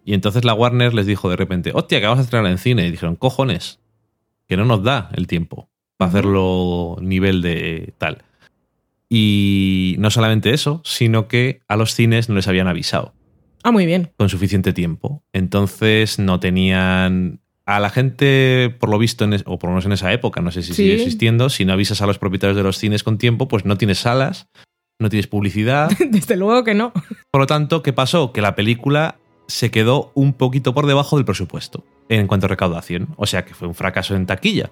Y 0.04 0.14
entonces 0.14 0.44
la 0.44 0.52
Warner 0.52 0.92
les 0.94 1.06
dijo 1.06 1.30
de 1.30 1.36
repente, 1.36 1.70
hostia, 1.72 2.00
que 2.00 2.06
vamos 2.06 2.18
a 2.18 2.22
estrenar 2.22 2.50
en 2.50 2.58
cine. 2.58 2.86
Y 2.88 2.90
dijeron, 2.90 3.14
cojones, 3.14 3.78
que 4.48 4.56
no 4.56 4.64
nos 4.64 4.82
da 4.82 5.10
el 5.14 5.28
tiempo 5.28 5.70
para 5.96 6.08
hacerlo 6.10 6.96
nivel 7.00 7.40
de 7.40 7.94
tal. 7.98 8.24
Y 9.08 9.94
no 10.00 10.10
solamente 10.10 10.50
eso, 10.50 10.82
sino 10.84 11.28
que 11.28 11.60
a 11.68 11.76
los 11.76 11.94
cines 11.94 12.28
no 12.28 12.34
les 12.34 12.48
habían 12.48 12.66
avisado 12.66 13.14
Ah, 13.68 13.72
muy 13.72 13.86
bien. 13.86 14.10
con 14.16 14.28
suficiente 14.28 14.72
tiempo. 14.72 15.22
Entonces 15.32 16.18
no 16.18 16.40
tenían... 16.40 17.40
A 17.66 17.80
la 17.80 17.90
gente, 17.90 18.74
por 18.80 18.88
lo 18.88 18.98
visto, 18.98 19.24
en 19.24 19.34
es- 19.34 19.42
o 19.46 19.58
por 19.58 19.68
lo 19.68 19.74
menos 19.74 19.84
en 19.84 19.92
esa 19.92 20.10
época, 20.12 20.40
no 20.40 20.50
sé 20.50 20.62
si 20.62 20.68
Sí. 20.68 20.74
sigue 20.84 20.94
existiendo, 20.94 21.50
si 21.50 21.66
no 21.66 21.74
avisas 21.74 22.00
a 22.00 22.06
los 22.06 22.18
propietarios 22.18 22.56
de 22.56 22.62
los 22.62 22.78
cines 22.78 23.02
con 23.04 23.18
tiempo, 23.18 23.46
pues 23.46 23.66
no 23.66 23.76
tienes 23.76 23.98
salas, 23.98 24.48
no 24.98 25.10
tienes 25.10 25.26
publicidad. 25.26 25.90
Desde 26.10 26.36
luego 26.38 26.64
que 26.64 26.72
no. 26.72 26.94
Por 27.30 27.42
lo 27.42 27.46
tanto, 27.46 27.82
¿qué 27.82 27.92
pasó? 27.92 28.32
Que 28.32 28.40
la 28.40 28.54
película 28.54 29.16
se 29.48 29.70
quedó 29.70 30.12
un 30.14 30.32
poquito 30.32 30.72
por 30.72 30.86
debajo 30.86 31.16
del 31.16 31.26
presupuesto 31.26 31.84
en 32.08 32.26
cuanto 32.26 32.46
a 32.46 32.48
recaudación. 32.48 33.08
O 33.16 33.26
sea 33.26 33.44
que 33.44 33.52
fue 33.52 33.68
un 33.68 33.74
fracaso 33.74 34.16
en 34.16 34.24
taquilla. 34.24 34.70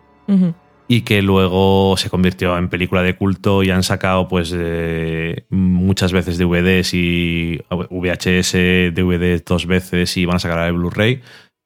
Y 0.88 1.00
que 1.02 1.20
luego 1.20 1.96
se 1.96 2.10
convirtió 2.10 2.56
en 2.56 2.68
película 2.68 3.02
de 3.02 3.16
culto 3.16 3.62
y 3.64 3.70
han 3.70 3.82
sacado 3.82 4.28
pues 4.28 4.54
eh, 4.56 5.46
muchas 5.50 6.12
veces 6.12 6.38
DVDs 6.38 6.94
y 6.94 7.60
VHS, 7.70 8.52
DVD 8.94 9.42
dos 9.44 9.66
veces 9.66 10.16
y 10.16 10.26
van 10.26 10.36
a 10.36 10.38
sacar 10.38 10.66
el 10.68 10.74
Blu-ray. 10.74 11.22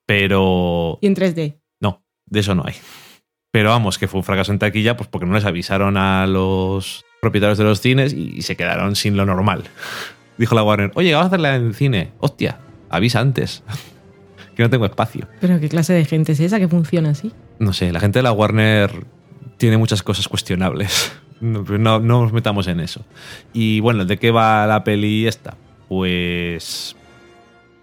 Pero 0.07 0.99
Y 1.03 1.07
en 1.07 1.14
3D. 1.14 1.59
no, 1.81 2.03
de 2.27 2.41
eso 2.41 2.55
no 2.55 2.64
hay. 2.66 2.75
Pero 3.53 3.71
vamos, 3.71 3.99
que 3.99 4.09
fue 4.09 4.18
un 4.18 4.25
fracaso 4.25 4.53
en 4.53 4.59
taquilla 4.59 4.97
pues 4.97 5.09
porque 5.09 5.27
no 5.27 5.35
les 5.35 5.45
avisaron 5.45 5.97
a 5.97 6.27
los 6.27 7.05
propietarios 7.21 7.59
de 7.59 7.64
los 7.64 7.81
cines 7.81 8.14
y 8.14 8.41
se 8.43 8.57
quedaron 8.57 8.97
sin 8.97 9.16
lo 9.16 9.27
normal. 9.27 9.64
Dijo 10.39 10.55
la 10.55 10.62
Warner, 10.62 10.93
oye, 10.95 11.12
vamos 11.12 11.25
a 11.25 11.29
hacerla 11.29 11.57
en 11.57 11.75
cine. 11.75 12.12
Hostia, 12.21 12.59
avisa 12.89 13.21
antes. 13.21 13.62
que 14.61 14.65
no 14.65 14.71
tengo 14.71 14.85
espacio. 14.85 15.27
Pero 15.41 15.59
qué 15.59 15.71
clase 15.71 15.95
de 15.95 16.05
gente 16.05 16.33
es 16.33 16.41
esa 16.41 16.59
que 16.59 16.69
funciona 16.69 17.11
así. 17.11 17.33
No 17.59 17.73
sé, 17.73 17.93
la 17.93 18.01
gente 18.01 18.19
de 18.19 18.23
la 18.25 18.33
Warner 18.33 19.07
tiene 19.57 19.79
muchas 19.79 20.03
cosas 20.03 20.29
cuestionables. 20.29 21.13
No, 21.41 21.63
no, 21.63 22.01
no 22.01 22.21
nos 22.21 22.35
metamos 22.35 22.69
en 22.69 22.81
eso. 22.81 23.03
Y 23.55 23.81
bueno, 23.81 24.05
¿de 24.05 24.19
qué 24.19 24.31
va 24.31 24.67
la 24.67 24.85
peli 24.85 25.27
esta? 25.27 25.57
Pues. 25.89 26.95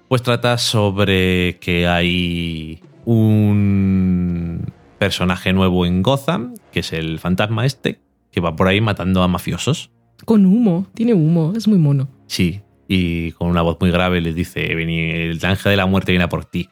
Pues 0.08 0.22
trata 0.22 0.60
sobre 0.60 1.58
que 1.58 1.88
hay 1.88 2.80
un 3.04 4.72
personaje 5.00 5.54
nuevo 5.54 5.88
en 5.88 6.04
Gotham, 6.04 6.54
que 6.72 6.82
es 6.82 6.94
el 6.94 7.18
fantasma 7.18 7.66
este, 7.66 8.00
que 8.30 8.42
va 8.42 8.56
por 8.56 8.68
ahí 8.68 8.80
matando 8.80 9.24
a 9.24 9.28
mafiosos. 9.28 9.90
Con 10.24 10.46
humo. 10.46 10.86
Tiene 10.94 11.16
humo. 11.16 11.54
Es 11.58 11.68
muy 11.68 11.80
mono. 11.80 12.10
Sí, 12.28 12.62
y 12.88 13.32
con 13.34 13.50
una 13.50 13.62
voz 13.62 13.78
muy 13.80 13.92
grave 13.92 14.22
les 14.22 14.36
dice, 14.36 14.74
"Vení, 14.76 15.12
el 15.12 15.40
ángel 15.44 15.72
de 15.72 15.78
la 15.78 15.86
muerte 15.86 16.12
viene 16.12 16.28
por 16.28 16.46
ti. 16.46 16.70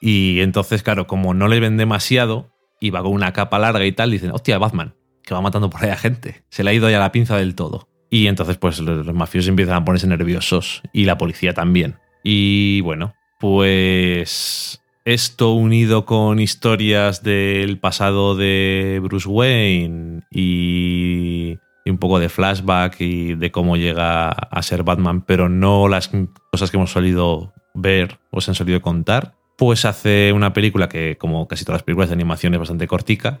Y 0.00 0.40
entonces, 0.40 0.82
claro, 0.82 1.06
como 1.06 1.34
no 1.34 1.48
les 1.48 1.60
ven 1.60 1.76
demasiado 1.76 2.50
y 2.80 2.90
va 2.90 3.02
con 3.02 3.12
una 3.12 3.32
capa 3.32 3.58
larga 3.58 3.84
y 3.84 3.92
tal, 3.92 4.10
dicen, 4.10 4.30
hostia, 4.32 4.58
Batman, 4.58 4.94
que 5.22 5.34
va 5.34 5.40
matando 5.40 5.68
por 5.70 5.84
ahí 5.84 5.90
a 5.90 5.96
gente. 5.96 6.42
Se 6.48 6.64
le 6.64 6.70
ha 6.70 6.74
ido 6.74 6.88
ya 6.88 6.98
la 6.98 7.12
pinza 7.12 7.36
del 7.36 7.54
todo. 7.54 7.88
Y 8.08 8.26
entonces, 8.26 8.56
pues 8.56 8.80
los, 8.80 9.06
los 9.06 9.14
mafiosos 9.14 9.48
empiezan 9.48 9.76
a 9.76 9.84
ponerse 9.84 10.06
nerviosos 10.06 10.82
y 10.92 11.04
la 11.04 11.18
policía 11.18 11.52
también. 11.54 11.96
Y 12.24 12.80
bueno, 12.80 13.14
pues 13.38 14.80
esto 15.04 15.54
unido 15.54 16.04
con 16.04 16.40
historias 16.40 17.22
del 17.22 17.78
pasado 17.78 18.36
de 18.36 19.00
Bruce 19.02 19.28
Wayne 19.28 20.22
y, 20.30 21.58
y 21.90 21.92
un 21.92 21.98
poco 21.98 22.20
de 22.20 22.28
flashback 22.28 23.00
y 23.00 23.34
de 23.34 23.50
cómo 23.50 23.76
llega 23.76 24.30
a 24.30 24.62
ser 24.62 24.84
Batman, 24.84 25.22
pero 25.22 25.48
no 25.48 25.88
las 25.88 26.08
cosas 26.52 26.70
que 26.70 26.76
hemos 26.76 26.92
solido 26.92 27.52
ver 27.74 28.20
o 28.30 28.40
se 28.40 28.52
han 28.52 28.54
solido 28.54 28.80
contar, 28.80 29.34
pues 29.58 29.84
hace 29.84 30.32
una 30.32 30.52
película 30.52 30.88
que, 30.88 31.16
como 31.18 31.48
casi 31.48 31.64
todas 31.64 31.80
las 31.80 31.82
películas 31.82 32.10
de 32.10 32.14
animación, 32.14 32.54
es 32.54 32.60
bastante 32.60 32.86
cortica, 32.86 33.40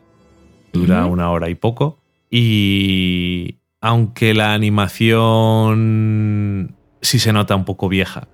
dura 0.72 1.06
una 1.06 1.30
hora 1.30 1.48
y 1.48 1.54
poco, 1.54 2.00
y 2.30 3.60
aunque 3.80 4.34
la 4.34 4.52
animación 4.52 6.76
sí 7.00 7.18
se 7.18 7.32
nota 7.32 7.56
un 7.56 7.64
poco 7.64 7.88
vieja, 7.88 8.28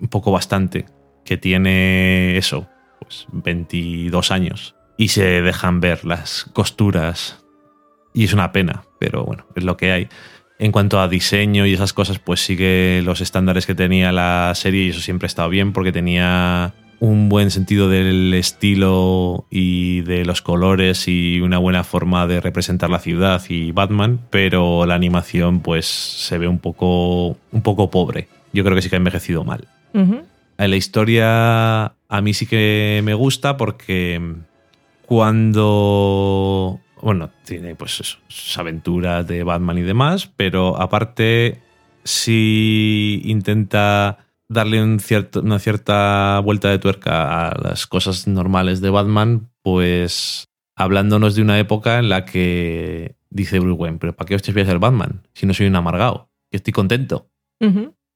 un 0.00 0.08
poco 0.08 0.32
bastante, 0.32 0.86
que 1.24 1.36
tiene 1.36 2.36
eso, 2.36 2.68
pues 3.00 3.28
22 3.32 4.32
años, 4.32 4.74
y 4.96 5.06
se 5.08 5.42
dejan 5.42 5.80
ver 5.80 6.04
las 6.04 6.50
costuras, 6.52 7.44
y 8.18 8.24
es 8.24 8.32
una 8.32 8.50
pena, 8.50 8.82
pero 8.98 9.24
bueno, 9.24 9.46
es 9.54 9.62
lo 9.62 9.76
que 9.76 9.92
hay. 9.92 10.08
En 10.58 10.72
cuanto 10.72 11.00
a 11.00 11.06
diseño 11.06 11.66
y 11.66 11.74
esas 11.74 11.92
cosas, 11.92 12.18
pues 12.18 12.40
sigue 12.40 13.00
los 13.04 13.20
estándares 13.20 13.64
que 13.64 13.76
tenía 13.76 14.10
la 14.10 14.52
serie 14.56 14.86
y 14.86 14.88
eso 14.88 15.00
siempre 15.00 15.26
ha 15.26 15.28
estado 15.28 15.48
bien 15.48 15.72
porque 15.72 15.92
tenía 15.92 16.74
un 16.98 17.28
buen 17.28 17.52
sentido 17.52 17.88
del 17.88 18.34
estilo 18.34 19.46
y 19.50 20.00
de 20.00 20.24
los 20.24 20.42
colores 20.42 21.06
y 21.06 21.40
una 21.40 21.58
buena 21.58 21.84
forma 21.84 22.26
de 22.26 22.40
representar 22.40 22.90
la 22.90 22.98
ciudad 22.98 23.40
y 23.48 23.70
Batman, 23.70 24.18
pero 24.30 24.84
la 24.84 24.96
animación 24.96 25.60
pues 25.60 25.86
se 25.86 26.38
ve 26.38 26.48
un 26.48 26.58
poco, 26.58 27.36
un 27.52 27.62
poco 27.62 27.88
pobre. 27.88 28.26
Yo 28.52 28.64
creo 28.64 28.74
que 28.74 28.82
sí 28.82 28.88
que 28.88 28.96
ha 28.96 28.98
envejecido 28.98 29.44
mal. 29.44 29.68
La 30.56 30.74
historia 30.74 31.84
a 31.84 32.20
mí 32.20 32.34
sí 32.34 32.46
que 32.46 33.00
me 33.04 33.14
gusta 33.14 33.56
porque 33.56 34.20
cuando... 35.06 36.80
Bueno, 37.02 37.30
tiene 37.44 37.74
pues 37.74 38.00
eso, 38.00 38.18
sus 38.28 38.56
aventuras 38.58 39.26
de 39.26 39.44
Batman 39.44 39.78
y 39.78 39.82
demás, 39.82 40.30
pero 40.36 40.80
aparte 40.80 41.60
sí 42.04 43.20
intenta 43.24 44.18
darle 44.48 44.82
un 44.82 44.98
cierto, 44.98 45.40
una 45.40 45.58
cierta 45.58 46.40
vuelta 46.40 46.70
de 46.70 46.78
tuerca 46.78 47.48
a 47.48 47.60
las 47.60 47.86
cosas 47.86 48.26
normales 48.26 48.80
de 48.80 48.90
Batman, 48.90 49.50
pues 49.62 50.48
hablándonos 50.74 51.34
de 51.34 51.42
una 51.42 51.58
época 51.58 51.98
en 51.98 52.08
la 52.08 52.24
que 52.24 53.16
dice 53.30 53.58
Bruce 53.58 53.80
Wayne, 53.80 53.98
pero 53.98 54.16
¿para 54.16 54.26
qué 54.26 54.34
os 54.34 54.52
voy 54.52 54.62
a 54.62 54.66
ser 54.66 54.78
Batman 54.78 55.26
si 55.34 55.46
no 55.46 55.54
soy 55.54 55.66
un 55.66 55.76
amargado? 55.76 56.30
Que 56.50 56.56
estoy 56.56 56.72
contento. 56.72 57.30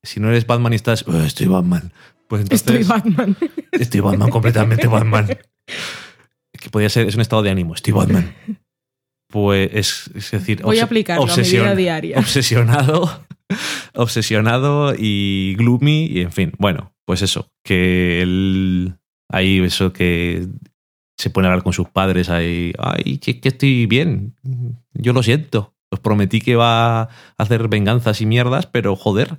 Si 0.02 0.20
no 0.20 0.28
eres 0.28 0.46
Batman 0.46 0.72
y 0.72 0.76
estás, 0.76 1.06
oh, 1.06 1.16
estoy 1.18 1.46
Batman. 1.46 1.92
Pues 2.28 2.42
entonces, 2.42 2.66
estoy 2.66 2.84
Batman. 2.84 3.36
Estoy 3.72 4.00
Batman, 4.00 4.30
completamente 4.30 4.86
Batman. 4.86 5.28
Que 6.52 6.70
podría 6.70 6.90
ser, 6.90 7.08
es 7.08 7.16
un 7.16 7.22
estado 7.22 7.42
de 7.42 7.50
ánimo, 7.50 7.74
estoy 7.74 7.92
Batman. 7.92 8.32
Pues 9.32 9.70
es, 9.72 10.10
es 10.14 10.30
decir, 10.30 10.62
voy 10.62 10.78
a 10.78 10.84
aplicarlo 10.84 11.24
a 11.24 11.36
mi 11.36 11.42
vida 11.42 11.74
diaria. 11.74 12.18
Obsesionado 12.18 13.10
obsesionado 13.94 14.94
y 14.96 15.54
gloomy 15.56 16.06
y 16.06 16.20
en 16.20 16.32
fin, 16.32 16.52
bueno, 16.58 16.94
pues 17.04 17.22
eso, 17.22 17.50
que 17.62 18.22
él 18.22 18.94
ahí 19.28 19.60
eso 19.60 19.92
que 19.92 20.46
se 21.18 21.30
pone 21.30 21.46
a 21.46 21.50
hablar 21.50 21.64
con 21.64 21.72
sus 21.72 21.88
padres 21.88 22.28
ahí, 22.28 22.72
ay, 22.78 23.18
que, 23.18 23.40
que 23.40 23.48
estoy 23.48 23.86
bien, 23.86 24.34
yo 24.92 25.12
lo 25.12 25.22
siento, 25.22 25.74
os 25.90 26.00
prometí 26.00 26.40
que 26.40 26.56
va 26.56 27.02
a 27.02 27.08
hacer 27.36 27.68
venganzas 27.68 28.20
y 28.20 28.26
mierdas, 28.26 28.66
pero 28.66 28.96
joder, 28.96 29.38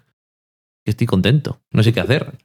que 0.86 0.92
estoy 0.92 1.08
contento, 1.08 1.62
no 1.72 1.84
sé 1.84 1.94
qué 1.94 2.00
hacer. 2.00 2.38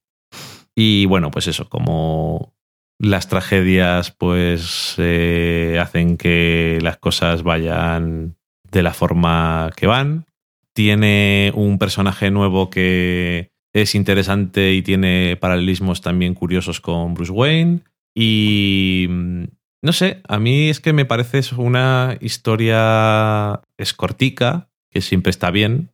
y 0.74 1.06
bueno, 1.06 1.30
pues 1.30 1.48
eso, 1.48 1.68
como 1.68 2.54
las 3.00 3.28
tragedias 3.28 4.10
pues 4.10 4.94
eh, 4.98 5.78
hacen 5.80 6.18
que 6.18 6.78
las 6.82 6.98
cosas 6.98 7.42
vayan 7.42 8.36
de 8.70 8.82
la 8.82 8.92
forma 8.92 9.70
que 9.74 9.86
van, 9.86 10.26
tiene 10.74 11.50
un 11.54 11.78
personaje 11.78 12.30
nuevo 12.30 12.68
que 12.68 13.52
es 13.72 13.94
interesante 13.94 14.74
y 14.74 14.82
tiene 14.82 15.38
paralelismos 15.40 16.02
también 16.02 16.34
curiosos 16.34 16.80
con 16.80 17.14
Bruce 17.14 17.32
Wayne. 17.32 17.80
Y 18.14 19.06
mm, 19.08 19.44
no 19.82 19.92
sé, 19.92 20.20
a 20.28 20.38
mí 20.38 20.68
es 20.68 20.80
que 20.80 20.92
me 20.92 21.06
parece 21.06 21.40
una 21.56 22.18
historia 22.20 23.62
escortica, 23.78 24.68
que 24.90 25.00
siempre 25.00 25.30
está 25.30 25.50
bien, 25.50 25.90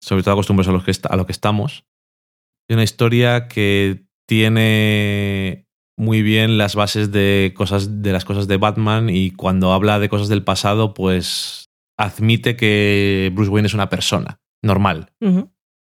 sobre 0.00 0.22
todo 0.22 0.32
acostumbrados 0.32 0.82
a 0.82 0.84
que 0.84 0.92
a 1.08 1.16
lo 1.16 1.26
que 1.26 1.32
estamos. 1.32 1.84
Y 2.66 2.74
una 2.74 2.84
historia 2.84 3.48
que 3.48 4.04
tiene 4.26 5.67
muy 5.98 6.22
bien 6.22 6.58
las 6.58 6.76
bases 6.76 7.10
de 7.10 7.52
cosas 7.56 8.02
de 8.02 8.12
las 8.12 8.24
cosas 8.24 8.46
de 8.46 8.56
Batman 8.56 9.10
y 9.10 9.32
cuando 9.32 9.72
habla 9.72 9.98
de 9.98 10.08
cosas 10.08 10.28
del 10.28 10.44
pasado, 10.44 10.94
pues 10.94 11.68
admite 11.98 12.56
que 12.56 13.30
Bruce 13.34 13.50
Wayne 13.50 13.66
es 13.66 13.74
una 13.74 13.90
persona 13.90 14.40
normal. 14.62 15.10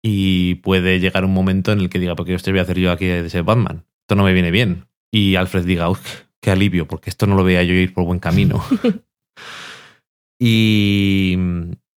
Y 0.03 0.55
puede 0.55 0.99
llegar 0.99 1.25
un 1.25 1.33
momento 1.33 1.71
en 1.71 1.79
el 1.79 1.89
que 1.89 1.99
diga, 1.99 2.15
porque 2.15 2.35
qué 2.35 2.51
voy 2.51 2.59
a 2.59 2.63
hacer 2.63 2.79
yo 2.79 2.91
aquí 2.91 3.05
de 3.05 3.29
ser 3.29 3.43
Batman? 3.43 3.85
Esto 4.01 4.15
no 4.15 4.23
me 4.23 4.33
viene 4.33 4.49
bien. 4.49 4.87
Y 5.11 5.35
Alfred 5.35 5.65
diga, 5.65 5.87
qué 6.41 6.51
alivio, 6.51 6.87
porque 6.87 7.09
esto 7.09 7.27
no 7.27 7.35
lo 7.35 7.43
veía 7.43 7.63
yo 7.63 7.73
ir 7.73 7.93
por 7.93 8.05
buen 8.05 8.19
camino. 8.19 8.63
y, 10.39 11.37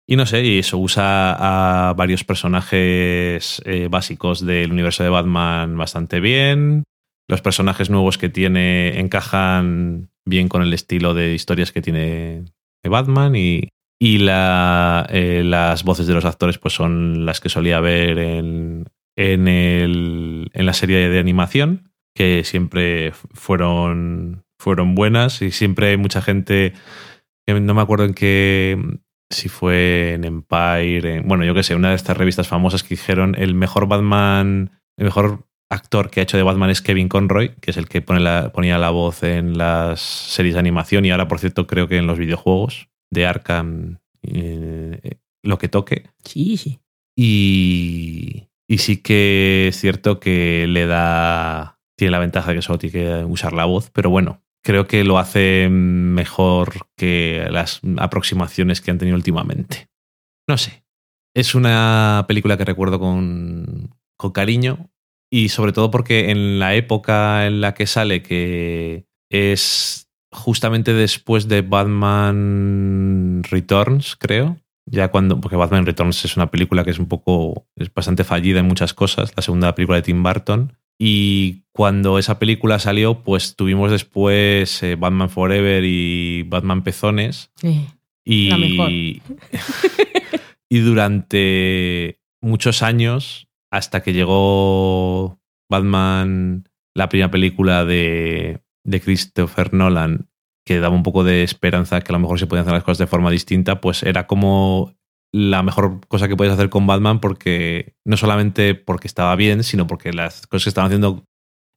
y 0.06 0.16
no 0.16 0.26
sé, 0.26 0.44
y 0.44 0.58
eso 0.58 0.78
usa 0.78 1.88
a 1.88 1.94
varios 1.94 2.24
personajes 2.24 3.62
eh, 3.64 3.88
básicos 3.90 4.44
del 4.44 4.72
universo 4.72 5.02
de 5.02 5.08
Batman 5.08 5.76
bastante 5.78 6.20
bien. 6.20 6.84
Los 7.28 7.42
personajes 7.42 7.90
nuevos 7.90 8.18
que 8.18 8.28
tiene 8.28 8.98
encajan 8.98 10.10
bien 10.24 10.48
con 10.48 10.62
el 10.62 10.72
estilo 10.72 11.14
de 11.14 11.34
historias 11.34 11.72
que 11.72 11.82
tiene 11.82 12.44
de 12.82 12.88
Batman 12.88 13.34
y, 13.36 13.68
y 14.00 14.18
eh, 14.28 15.42
las 15.44 15.84
voces 15.84 16.06
de 16.06 16.14
los 16.14 16.24
actores 16.24 16.58
pues 16.58 16.74
son 16.74 17.24
las 17.24 17.40
que 17.40 17.48
solía 17.48 17.80
ver 17.80 18.18
en, 18.18 18.88
en, 19.16 19.48
el, 19.48 20.50
en 20.52 20.66
la 20.66 20.72
serie 20.72 21.08
de 21.08 21.18
animación, 21.18 21.92
que 22.14 22.44
siempre 22.44 23.12
fueron, 23.32 24.44
fueron 24.58 24.94
buenas 24.94 25.42
y 25.42 25.50
siempre 25.50 25.96
mucha 25.96 26.22
gente, 26.22 26.72
no 27.46 27.74
me 27.74 27.82
acuerdo 27.82 28.04
en 28.04 28.14
qué, 28.14 28.76
si 29.30 29.48
fue 29.48 30.14
en 30.14 30.24
Empire, 30.24 31.20
bueno, 31.20 31.44
yo 31.44 31.54
qué 31.54 31.62
sé, 31.62 31.74
una 31.74 31.90
de 31.90 31.96
estas 31.96 32.16
revistas 32.16 32.48
famosas 32.48 32.82
que 32.82 32.96
dijeron 32.96 33.34
el 33.38 33.54
mejor 33.54 33.86
Batman, 33.86 34.80
el 34.96 35.04
mejor 35.04 35.46
actor 35.72 36.10
que 36.10 36.20
ha 36.20 36.22
hecho 36.22 36.36
de 36.36 36.42
Batman 36.42 36.70
es 36.70 36.82
Kevin 36.82 37.08
Conroy, 37.08 37.54
que 37.60 37.70
es 37.70 37.76
el 37.76 37.88
que 37.88 38.02
pone 38.02 38.20
la, 38.20 38.52
ponía 38.52 38.78
la 38.78 38.90
voz 38.90 39.22
en 39.22 39.56
las 39.56 40.00
series 40.00 40.54
de 40.54 40.60
animación 40.60 41.04
y 41.04 41.10
ahora, 41.10 41.28
por 41.28 41.38
cierto, 41.38 41.66
creo 41.66 41.88
que 41.88 41.96
en 41.96 42.06
los 42.06 42.18
videojuegos 42.18 42.88
de 43.10 43.26
Arkham 43.26 43.98
eh, 44.22 45.18
lo 45.42 45.58
que 45.58 45.68
toque. 45.68 46.10
Sí, 46.24 46.56
sí. 46.56 46.80
Y, 47.16 48.48
y 48.68 48.78
sí 48.78 48.98
que 48.98 49.68
es 49.68 49.76
cierto 49.80 50.20
que 50.20 50.66
le 50.68 50.86
da. 50.86 51.78
Tiene 51.96 52.12
la 52.12 52.18
ventaja 52.18 52.50
de 52.50 52.56
que 52.56 52.62
solo 52.62 52.78
tiene 52.78 52.92
que 52.92 53.24
usar 53.24 53.52
la 53.52 53.64
voz, 53.64 53.90
pero 53.90 54.10
bueno, 54.10 54.42
creo 54.62 54.86
que 54.86 55.04
lo 55.04 55.18
hace 55.18 55.68
mejor 55.70 56.86
que 56.96 57.46
las 57.50 57.80
aproximaciones 57.98 58.80
que 58.80 58.90
han 58.90 58.98
tenido 58.98 59.16
últimamente. 59.16 59.88
No 60.48 60.56
sé. 60.56 60.84
Es 61.34 61.54
una 61.54 62.24
película 62.28 62.56
que 62.56 62.64
recuerdo 62.64 62.98
con, 62.98 63.94
con 64.16 64.32
cariño 64.32 64.91
y 65.32 65.48
sobre 65.48 65.72
todo 65.72 65.90
porque 65.90 66.30
en 66.30 66.58
la 66.58 66.74
época 66.74 67.46
en 67.46 67.62
la 67.62 67.72
que 67.72 67.86
sale, 67.86 68.22
que 68.22 69.06
es 69.30 70.10
justamente 70.30 70.92
después 70.92 71.48
de 71.48 71.62
Batman 71.62 73.42
Returns, 73.50 74.14
creo. 74.16 74.58
Ya 74.84 75.08
cuando, 75.08 75.40
porque 75.40 75.56
Batman 75.56 75.86
Returns 75.86 76.22
es 76.26 76.36
una 76.36 76.50
película 76.50 76.84
que 76.84 76.90
es 76.90 76.98
un 76.98 77.06
poco, 77.06 77.66
es 77.76 77.92
bastante 77.94 78.24
fallida 78.24 78.60
en 78.60 78.66
muchas 78.66 78.92
cosas, 78.92 79.32
la 79.34 79.42
segunda 79.42 79.74
película 79.74 79.96
de 79.96 80.02
Tim 80.02 80.22
Burton. 80.22 80.76
Y 80.98 81.62
cuando 81.72 82.18
esa 82.18 82.38
película 82.38 82.78
salió, 82.78 83.22
pues 83.22 83.56
tuvimos 83.56 83.90
después 83.90 84.82
eh, 84.82 84.96
Batman 84.96 85.30
Forever 85.30 85.82
y 85.82 86.42
Batman 86.42 86.82
Pezones. 86.82 87.50
y, 88.22 88.50
la 88.50 88.58
mejor. 88.58 88.90
y 90.68 90.78
durante 90.80 92.20
muchos 92.42 92.82
años, 92.82 93.48
hasta 93.72 94.02
que 94.02 94.12
llegó 94.12 95.40
Batman, 95.70 96.68
la 96.94 97.08
primera 97.08 97.30
película 97.30 97.84
de, 97.84 98.62
de 98.84 99.00
Christopher 99.00 99.72
Nolan 99.72 100.28
que 100.64 100.78
daba 100.78 100.94
un 100.94 101.02
poco 101.02 101.24
de 101.24 101.42
esperanza 101.42 102.00
que 102.00 102.12
a 102.12 102.14
lo 102.14 102.20
mejor 102.20 102.38
se 102.38 102.46
podían 102.46 102.62
hacer 102.62 102.74
las 102.74 102.84
cosas 102.84 102.98
de 102.98 103.06
forma 103.06 103.30
distinta, 103.30 103.80
pues 103.80 104.02
era 104.04 104.26
como 104.26 104.94
la 105.32 105.62
mejor 105.62 106.06
cosa 106.06 106.28
que 106.28 106.36
puedes 106.36 106.52
hacer 106.52 106.68
con 106.68 106.86
Batman 106.86 107.18
porque 107.18 107.96
no 108.04 108.16
solamente 108.16 108.74
porque 108.74 109.08
estaba 109.08 109.34
bien, 109.34 109.64
sino 109.64 109.86
porque 109.86 110.12
las 110.12 110.46
cosas 110.46 110.64
que 110.64 110.68
estaban 110.68 110.88
haciendo 110.88 111.24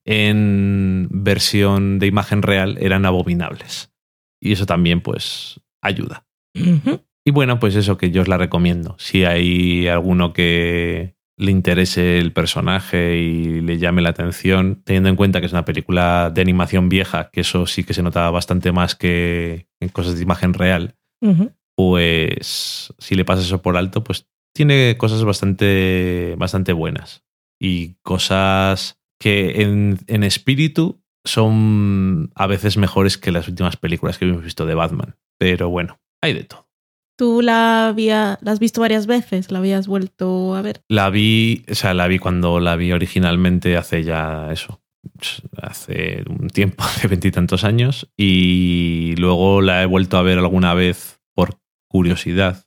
en 0.05 1.07
versión 1.09 1.97
de 1.97 2.07
imagen 2.07 2.41
real 2.41 2.77
eran 2.79 3.05
abominables. 3.05 3.91
Y 4.39 4.51
eso 4.51 4.65
también 4.65 5.01
pues 5.01 5.61
ayuda. 5.81 6.27
Y 6.53 7.31
bueno, 7.31 7.59
pues 7.59 7.75
eso 7.75 7.97
que 7.97 8.11
yo 8.11 8.21
os 8.21 8.27
la 8.27 8.37
recomiendo. 8.37 8.95
Si 8.99 9.23
hay 9.23 9.87
alguno 9.87 10.31
que 10.31 11.15
le 11.37 11.51
interese 11.51 12.17
el 12.17 12.31
personaje 12.31 13.17
y 13.17 13.61
le 13.61 13.77
llame 13.77 14.01
la 14.01 14.09
atención, 14.09 14.81
teniendo 14.83 15.09
en 15.09 15.15
cuenta 15.15 15.39
que 15.39 15.47
es 15.47 15.51
una 15.51 15.65
película 15.65 16.31
de 16.33 16.41
animación 16.41 16.89
vieja, 16.89 17.29
que 17.31 17.41
eso 17.41 17.67
sí 17.67 17.83
que 17.83 17.93
se 17.93 18.03
notaba 18.03 18.31
bastante 18.31 18.71
más 18.71 18.95
que 18.95 19.67
en 19.79 19.89
cosas 19.89 20.15
de 20.15 20.23
imagen 20.23 20.53
real, 20.53 20.95
pues 21.75 22.93
si 22.97 23.15
le 23.15 23.25
pasas 23.25 23.45
eso 23.45 23.61
por 23.61 23.77
alto, 23.77 24.03
pues 24.03 24.27
tiene 24.53 24.95
cosas 24.97 25.23
bastante, 25.23 26.35
bastante 26.37 26.71
buenas 26.71 27.25
y 27.59 27.95
cosas 28.03 29.01
que 29.19 29.61
en, 29.61 29.97
en 30.07 30.23
espíritu 30.23 31.01
son 31.25 32.31
a 32.35 32.47
veces 32.47 32.77
mejores 32.77 33.17
que 33.17 33.31
las 33.31 33.47
últimas 33.47 33.75
películas 33.75 34.17
que 34.17 34.25
hemos 34.25 34.43
visto 34.43 34.65
de 34.65 34.75
Batman. 34.75 35.15
Pero 35.37 35.69
bueno, 35.69 35.99
hay 36.21 36.33
de 36.33 36.43
todo. 36.43 36.64
¿Tú 37.17 37.41
la, 37.41 37.87
había, 37.87 38.37
la 38.41 38.51
has 38.51 38.59
visto 38.59 38.81
varias 38.81 39.07
veces? 39.07 39.51
¿La 39.51 39.59
habías 39.59 39.87
vuelto 39.87 40.55
a 40.55 40.61
ver? 40.61 40.81
La 40.89 41.09
vi, 41.09 41.63
o 41.69 41.75
sea, 41.75 41.93
la 41.93 42.07
vi 42.07 42.19
cuando 42.19 42.59
la 42.59 42.75
vi 42.75 42.91
originalmente 42.91 43.77
hace 43.77 44.03
ya 44.03 44.51
eso, 44.51 44.81
hace 45.61 46.23
un 46.27 46.49
tiempo, 46.49 46.83
hace 46.83 47.07
veintitantos 47.07 47.63
años, 47.63 48.11
y 48.17 49.15
luego 49.17 49.61
la 49.61 49.83
he 49.83 49.85
vuelto 49.85 50.17
a 50.17 50.23
ver 50.23 50.39
alguna 50.39 50.73
vez 50.73 51.21
por 51.33 51.59
curiosidad. 51.87 52.65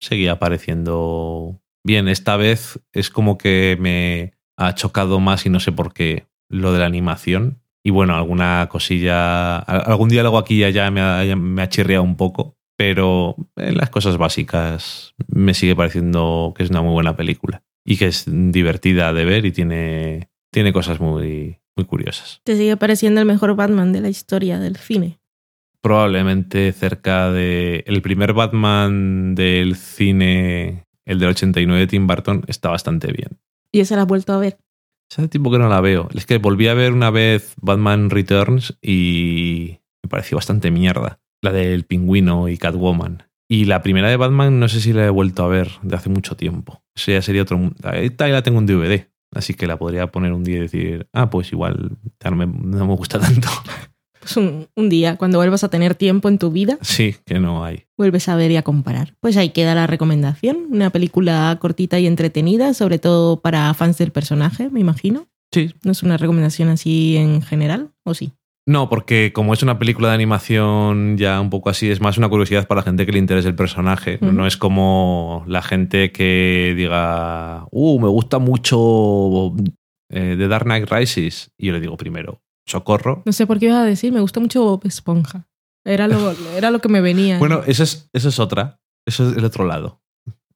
seguía 0.00 0.38
pareciendo 0.38 1.60
bien. 1.84 2.08
Esta 2.08 2.36
vez 2.36 2.80
es 2.92 3.10
como 3.10 3.36
que 3.36 3.76
me 3.80 4.32
ha 4.56 4.74
chocado 4.74 5.20
más 5.20 5.44
y 5.46 5.50
no 5.50 5.60
sé 5.60 5.72
por 5.72 5.92
qué 5.92 6.28
lo 6.48 6.72
de 6.72 6.78
la 6.78 6.86
animación. 6.86 7.62
Y 7.84 7.90
bueno, 7.90 8.14
alguna 8.16 8.68
cosilla, 8.70 9.58
algún 9.58 10.08
diálogo 10.08 10.38
aquí 10.38 10.56
y 10.56 10.64
allá 10.64 10.90
me 10.90 11.00
ha, 11.00 11.36
me 11.36 11.62
ha 11.62 11.68
chirriado 11.68 12.02
un 12.02 12.16
poco, 12.16 12.57
pero 12.78 13.34
en 13.56 13.76
las 13.76 13.90
cosas 13.90 14.18
básicas 14.18 15.14
me 15.26 15.52
sigue 15.52 15.74
pareciendo 15.74 16.54
que 16.56 16.62
es 16.62 16.70
una 16.70 16.80
muy 16.80 16.92
buena 16.92 17.16
película 17.16 17.64
y 17.84 17.96
que 17.96 18.06
es 18.06 18.24
divertida 18.28 19.12
de 19.12 19.24
ver 19.24 19.44
y 19.46 19.50
tiene, 19.50 20.30
tiene 20.52 20.72
cosas 20.72 21.00
muy, 21.00 21.58
muy 21.76 21.86
curiosas. 21.86 22.40
¿Te 22.44 22.56
sigue 22.56 22.76
pareciendo 22.76 23.20
el 23.20 23.26
mejor 23.26 23.56
Batman 23.56 23.92
de 23.92 24.00
la 24.00 24.08
historia 24.08 24.60
del 24.60 24.76
cine? 24.76 25.18
Probablemente 25.80 26.72
cerca 26.72 27.32
de... 27.32 27.82
El 27.88 28.00
primer 28.00 28.32
Batman 28.32 29.34
del 29.34 29.74
cine, 29.74 30.84
el 31.04 31.18
del 31.18 31.30
89 31.30 31.80
de 31.80 31.86
Tim 31.88 32.06
Burton, 32.06 32.44
está 32.46 32.68
bastante 32.68 33.10
bien. 33.10 33.40
¿Y 33.72 33.80
esa 33.80 33.96
la 33.96 34.02
has 34.02 34.08
vuelto 34.08 34.34
a 34.34 34.38
ver? 34.38 34.56
Hace 35.10 35.26
tiempo 35.26 35.50
que 35.50 35.58
no 35.58 35.68
la 35.68 35.80
veo. 35.80 36.08
Es 36.14 36.26
que 36.26 36.38
volví 36.38 36.68
a 36.68 36.74
ver 36.74 36.92
una 36.92 37.10
vez 37.10 37.54
Batman 37.60 38.10
Returns 38.10 38.78
y 38.80 39.78
me 40.04 40.08
pareció 40.08 40.36
bastante 40.36 40.70
mierda. 40.70 41.18
La 41.42 41.52
del 41.52 41.84
pingüino 41.84 42.48
y 42.48 42.58
Catwoman. 42.58 43.24
Y 43.48 43.64
la 43.64 43.82
primera 43.82 44.08
de 44.08 44.16
Batman 44.16 44.60
no 44.60 44.68
sé 44.68 44.80
si 44.80 44.92
la 44.92 45.06
he 45.06 45.10
vuelto 45.10 45.42
a 45.42 45.48
ver 45.48 45.70
de 45.82 45.96
hace 45.96 46.10
mucho 46.10 46.36
tiempo. 46.36 46.82
Eso 46.94 47.12
ya 47.12 47.22
sería 47.22 47.42
otro... 47.42 47.72
Ahí 47.82 48.10
la 48.18 48.42
tengo 48.42 48.58
en 48.58 48.66
DVD. 48.66 49.08
Así 49.34 49.54
que 49.54 49.66
la 49.66 49.78
podría 49.78 50.06
poner 50.08 50.32
un 50.32 50.44
día 50.44 50.56
y 50.56 50.60
decir, 50.60 51.06
ah, 51.12 51.30
pues 51.30 51.52
igual 51.52 51.96
no 52.24 52.36
me, 52.36 52.46
no 52.46 52.86
me 52.86 52.94
gusta 52.94 53.18
tanto. 53.20 53.48
Pues 54.20 54.36
un, 54.36 54.68
un, 54.74 54.88
día, 54.88 55.16
cuando 55.16 55.38
vuelvas 55.38 55.64
a 55.64 55.70
tener 55.70 55.94
tiempo 55.94 56.28
en 56.28 56.38
tu 56.38 56.50
vida. 56.50 56.78
Sí, 56.82 57.16
que 57.24 57.38
no 57.38 57.64
hay. 57.64 57.84
Vuelves 57.96 58.28
a 58.28 58.36
ver 58.36 58.50
y 58.50 58.56
a 58.56 58.62
comparar. 58.62 59.14
Pues 59.20 59.36
ahí 59.36 59.50
queda 59.50 59.74
la 59.74 59.86
recomendación. 59.86 60.66
Una 60.70 60.90
película 60.90 61.56
cortita 61.60 61.98
y 61.98 62.06
entretenida, 62.06 62.74
sobre 62.74 62.98
todo 62.98 63.40
para 63.40 63.72
fans 63.74 63.98
del 63.98 64.12
personaje, 64.12 64.70
me 64.70 64.80
imagino. 64.80 65.28
Sí. 65.52 65.74
¿No 65.82 65.92
es 65.92 66.02
una 66.02 66.16
recomendación 66.16 66.68
así 66.68 67.16
en 67.16 67.42
general? 67.42 67.92
¿O 68.04 68.14
sí? 68.14 68.32
No, 68.68 68.90
porque 68.90 69.32
como 69.32 69.54
es 69.54 69.62
una 69.62 69.78
película 69.78 70.08
de 70.08 70.14
animación 70.14 71.16
ya 71.16 71.40
un 71.40 71.48
poco 71.48 71.70
así, 71.70 71.90
es 71.90 72.02
más 72.02 72.18
una 72.18 72.28
curiosidad 72.28 72.66
para 72.66 72.80
la 72.80 72.84
gente 72.84 73.06
que 73.06 73.12
le 73.12 73.18
interese 73.18 73.48
el 73.48 73.54
personaje. 73.54 74.18
Uh 74.20 74.26
-huh. 74.26 74.32
No 74.34 74.46
es 74.46 74.58
como 74.58 75.42
la 75.46 75.62
gente 75.62 76.12
que 76.12 76.74
diga, 76.76 77.66
uh, 77.70 77.98
me 77.98 78.08
gusta 78.08 78.38
mucho 78.38 79.54
eh, 80.10 80.34
The 80.36 80.48
Dark 80.48 80.66
Knight 80.66 80.90
Rises. 80.90 81.50
Y 81.56 81.68
yo 81.68 81.72
le 81.72 81.80
digo 81.80 81.96
primero, 81.96 82.42
socorro. 82.66 83.22
No 83.24 83.32
sé 83.32 83.46
por 83.46 83.58
qué 83.58 83.66
ibas 83.66 83.78
a 83.78 83.84
decir, 83.86 84.12
me 84.12 84.20
gusta 84.20 84.38
mucho 84.38 84.62
Bob 84.62 84.82
Esponja. 84.84 85.48
Era 85.82 86.06
lo, 86.06 86.34
era 86.54 86.70
lo 86.70 86.80
que 86.80 86.90
me 86.90 87.00
venía. 87.00 87.38
bueno, 87.38 87.62
eso 87.66 87.82
es, 87.82 88.10
eso 88.12 88.28
es 88.28 88.38
otra. 88.38 88.82
Eso 89.06 89.30
es 89.30 89.38
el 89.38 89.46
otro 89.46 89.64
lado. 89.64 90.02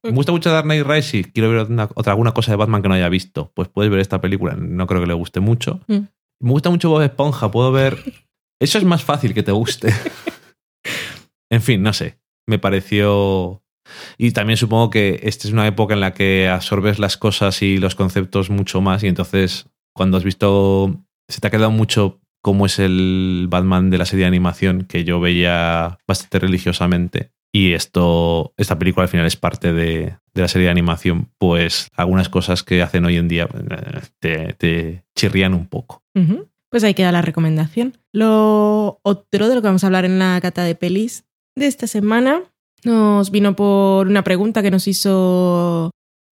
Me 0.03 0.11
gusta 0.11 0.31
mucho 0.31 0.51
Dark 0.51 0.65
Knight 0.65 0.85
Rises. 0.85 1.27
Quiero 1.33 1.49
ver 1.49 1.65
una, 1.71 1.89
otra, 1.95 2.11
alguna 2.11 2.33
cosa 2.33 2.51
de 2.51 2.57
Batman 2.57 2.83
que 2.83 2.89
no 2.89 2.93
haya 2.93 3.09
visto. 3.09 3.51
Pues 3.55 3.69
puedes 3.69 3.89
ver 3.89 4.01
esta 4.01 4.21
película. 4.21 4.53
No 4.55 4.85
creo 4.85 5.01
que 5.01 5.07
le 5.07 5.15
guste 5.15 5.39
mucho. 5.39 5.79
Mm. 5.87 6.01
Me 6.43 6.51
gusta 6.51 6.69
mucho 6.69 6.89
Bob 6.89 7.01
Esponja. 7.01 7.49
Puedo 7.49 7.71
ver. 7.71 7.97
Eso 8.61 8.77
es 8.77 8.83
más 8.83 9.03
fácil 9.03 9.33
que 9.33 9.43
te 9.43 9.51
guste. 9.51 9.93
en 11.49 11.61
fin, 11.61 11.81
no 11.81 11.93
sé. 11.93 12.19
Me 12.47 12.59
pareció. 12.59 13.63
Y 14.17 14.31
también 14.31 14.57
supongo 14.57 14.89
que 14.89 15.21
esta 15.23 15.47
es 15.47 15.53
una 15.53 15.67
época 15.67 15.93
en 15.93 16.01
la 16.01 16.13
que 16.13 16.49
absorbes 16.49 16.99
las 16.99 17.17
cosas 17.17 17.61
y 17.61 17.77
los 17.77 17.95
conceptos 17.95 18.49
mucho 18.49 18.81
más. 18.81 19.03
Y 19.03 19.07
entonces, 19.07 19.69
cuando 19.93 20.17
has 20.17 20.23
visto 20.23 21.05
se 21.29 21.39
te 21.39 21.47
ha 21.47 21.51
quedado 21.51 21.71
mucho 21.71 22.21
cómo 22.41 22.65
es 22.65 22.79
el 22.79 23.47
Batman 23.49 23.89
de 23.89 23.97
la 23.97 24.05
serie 24.05 24.23
de 24.23 24.27
animación 24.27 24.83
que 24.83 25.05
yo 25.05 25.19
veía 25.19 25.99
bastante 26.05 26.39
religiosamente. 26.39 27.31
Y 27.55 27.73
esto, 27.73 28.53
esta 28.57 28.79
película 28.79 29.03
al 29.03 29.09
final 29.09 29.27
es 29.27 29.37
parte 29.37 29.73
de, 29.73 30.17
de 30.33 30.41
la 30.41 30.47
serie 30.47 30.65
de 30.65 30.71
animación, 30.71 31.29
pues 31.37 31.87
algunas 31.95 32.27
cosas 32.27 32.63
que 32.63 32.81
hacen 32.81 33.05
hoy 33.05 33.17
en 33.17 33.27
día 33.27 33.47
eh, 33.53 34.01
te, 34.19 34.53
te 34.53 35.05
chirrían 35.15 35.53
un 35.53 35.67
poco. 35.67 36.03
Pues 36.69 36.83
ahí 36.83 36.95
queda 36.95 37.11
la 37.11 37.21
recomendación. 37.21 37.93
Lo 38.11 38.99
otro 39.03 39.47
de 39.47 39.55
lo 39.55 39.61
que 39.61 39.67
vamos 39.67 39.83
a 39.83 39.87
hablar 39.87 40.05
en 40.05 40.17
la 40.17 40.39
cata 40.41 40.63
de 40.63 40.73
pelis 40.73 41.25
de 41.55 41.67
esta 41.67 41.85
semana 41.85 42.41
nos 42.83 43.31
vino 43.31 43.55
por 43.55 44.07
una 44.07 44.23
pregunta 44.23 44.61
que 44.61 44.71
nos 44.71 44.87
hizo 44.87 45.91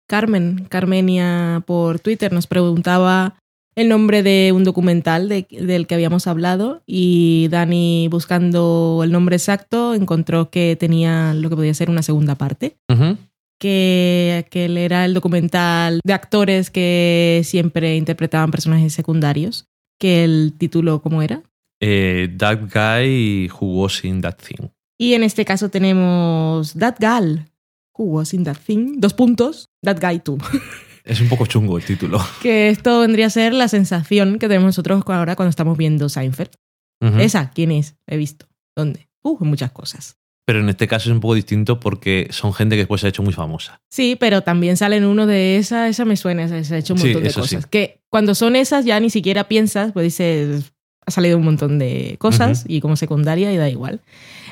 Carmen, 0.09 0.67
Carmenia 0.69 1.63
por 1.67 2.01
Twitter, 2.01 2.33
nos 2.33 2.47
preguntaba 2.47 3.37
el 3.77 3.89
nombre 3.89 4.23
de 4.23 4.53
un 4.53 4.65
documental 4.65 5.29
de, 5.29 5.47
del 5.51 5.87
que 5.87 5.95
habíamos 5.95 6.27
hablado 6.27 6.83
y 6.87 7.49
Dani 7.51 8.09
buscando 8.09 9.01
el 9.05 9.11
nombre 9.13 9.37
exacto 9.37 9.95
encontró 9.95 10.51
que 10.51 10.77
tenía 10.77 11.35
lo 11.35 11.51
que 11.51 11.57
podía 11.57 11.75
ser 11.75 11.91
una 11.91 12.03
segunda 12.03 12.35
parte. 12.35 12.77
Uh 12.89 12.95
-huh. 12.95 13.17
Que, 13.59 14.47
que 14.51 14.65
era 14.85 15.05
el 15.05 15.15
documental 15.15 16.01
de 16.05 16.13
actores 16.13 16.71
que 16.71 17.41
siempre 17.45 17.97
interpretaban 17.97 18.51
personajes 18.51 18.93
secundarios. 18.93 19.67
Que 19.99 20.25
el 20.25 20.53
título, 20.59 21.01
¿cómo 21.01 21.23
era? 21.23 21.43
Eh, 21.81 22.35
that 22.37 22.59
Guy 22.73 23.49
Who 23.49 23.83
Was 23.83 24.05
in 24.05 24.21
That 24.21 24.37
Thing. 24.37 24.69
Y 24.99 25.15
en 25.15 25.23
este 25.23 25.45
caso 25.45 25.71
tenemos 25.71 26.75
That 26.75 26.97
Gal 26.99 27.49
Who 27.97 28.05
Was 28.05 28.35
in 28.35 28.45
That 28.45 28.59
Thing. 28.67 29.01
Dos 29.01 29.15
puntos. 29.15 29.67
That 29.83 29.99
Guy 30.01 30.19
Too. 30.19 30.39
Es 31.05 31.21
un 31.21 31.29
poco 31.29 31.47
chungo 31.47 31.77
el 31.77 31.85
título. 31.85 32.19
Que 32.43 32.71
esto 32.71 33.01
vendría 33.01 33.27
a 33.27 33.31
ser 33.31 33.53
la 33.53 33.69
sensación 33.69 34.39
que 34.39 34.49
tenemos 34.49 34.67
nosotros 34.67 35.03
ahora 35.07 35.37
cuando 35.37 35.51
estamos 35.51 35.77
viendo 35.77 36.09
Seinfeld. 36.09 36.51
Uh 37.01 37.09
-huh. 37.09 37.21
¿Esa 37.21 37.51
quién 37.51 37.71
es? 37.71 37.97
He 38.07 38.17
visto. 38.17 38.47
¿Dónde? 38.77 39.09
Uh, 39.23 39.45
muchas 39.45 39.71
cosas. 39.73 40.17
Pero 40.47 40.61
en 40.61 40.69
este 40.69 40.87
caso 40.87 41.09
es 41.09 41.15
un 41.15 41.21
poco 41.21 41.35
distinto 41.35 41.81
porque 41.81 42.29
son 42.31 42.53
gente 42.53 42.75
que 42.77 42.81
después 42.83 43.01
se 43.01 43.07
ha 43.07 43.11
hecho 43.11 43.23
muy 43.23 43.33
famosa. 43.33 43.81
Sí, 43.91 44.17
pero 44.19 44.43
también 44.43 44.77
salen 44.77 45.05
uno 45.05 45.27
de 45.27 45.57
esa, 45.57 45.89
esa 45.89 46.05
me 46.05 46.17
suena, 46.17 46.49
se 46.49 46.75
ha 46.75 46.79
hecho 46.79 46.95
un 46.95 47.01
montón 47.01 47.23
sí, 47.23 47.29
de 47.29 47.35
cosas. 47.35 47.63
Sí. 47.63 47.69
Que 47.71 48.03
cuando 48.11 48.35
son 48.35 48.55
esas 48.55 48.85
ya 48.85 49.01
ni 49.01 49.09
siquiera 49.09 49.45
piensas, 49.45 49.93
pues 49.93 50.05
dices, 50.05 50.73
ha 51.07 51.11
salido 51.11 51.39
un 51.39 51.45
montón 51.45 51.79
de 51.79 52.17
cosas 52.19 52.65
uh 52.65 52.69
-huh. 52.69 52.75
y 52.77 52.81
como 52.81 52.97
secundaria 52.97 53.53
y 53.53 53.57
da 53.57 53.71
igual. 53.71 54.01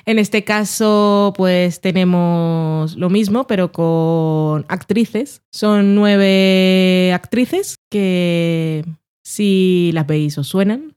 En 0.05 0.19
este 0.19 0.45
caso, 0.45 1.33
pues 1.37 1.81
tenemos 1.81 2.97
lo 2.97 3.09
mismo, 3.11 3.47
pero 3.47 3.71
con 3.73 4.65
actrices. 4.69 5.43
Son 5.53 5.95
nueve 5.95 7.13
actrices 7.13 7.77
que 7.91 8.85
si 9.25 9.91
las 9.93 10.07
veis 10.07 10.39
os 10.39 10.49
suenan. 10.49 10.97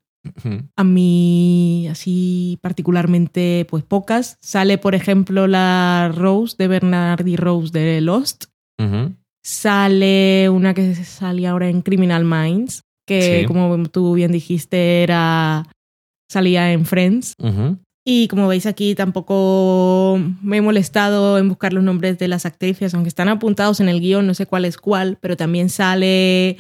A 0.76 0.84
mí, 0.84 1.88
así 1.90 2.58
particularmente, 2.62 3.68
pues 3.70 3.84
pocas. 3.84 4.38
Sale, 4.42 4.80
por 4.80 4.96
ejemplo, 4.96 5.46
la 5.46 6.12
Rose 6.16 6.56
de 6.58 6.68
Bernardi 6.68 7.36
Rose 7.36 7.72
de 7.72 8.02
Lost. 8.02 8.46
Uh 8.80 8.86
-huh. 8.86 9.16
Sale 9.44 10.50
una 10.50 10.74
que 10.74 10.96
salía 10.96 11.52
ahora 11.52 11.70
en 11.70 11.84
Criminal 11.84 12.26
Minds, 12.26 12.82
que 13.06 13.42
sí. 13.42 13.46
como 13.46 13.78
tú 13.90 14.16
bien 14.16 14.32
dijiste, 14.32 15.04
era 15.04 15.68
salía 16.28 16.72
en 16.72 16.86
Friends. 16.86 17.36
Uh 17.38 17.48
-huh. 17.48 17.85
Y 18.08 18.28
como 18.28 18.48
veis 18.48 18.68
aquí, 18.68 18.94
tampoco 18.94 20.22
me 20.44 20.58
he 20.58 20.62
molestado 20.62 21.40
en 21.40 21.50
buscar 21.50 21.74
los 21.74 21.84
nombres 21.84 22.20
de 22.20 22.28
las 22.28 22.46
actrices, 22.46 22.94
aunque 22.94 23.10
están 23.10 23.30
apuntados 23.30 23.80
en 23.80 23.90
el 23.90 24.00
guion, 24.00 24.28
no 24.28 24.36
sé 24.36 24.46
cuál 24.46 24.66
es 24.66 24.78
cuál, 24.78 25.18
pero 25.20 25.36
también 25.36 25.70
sale 25.70 26.58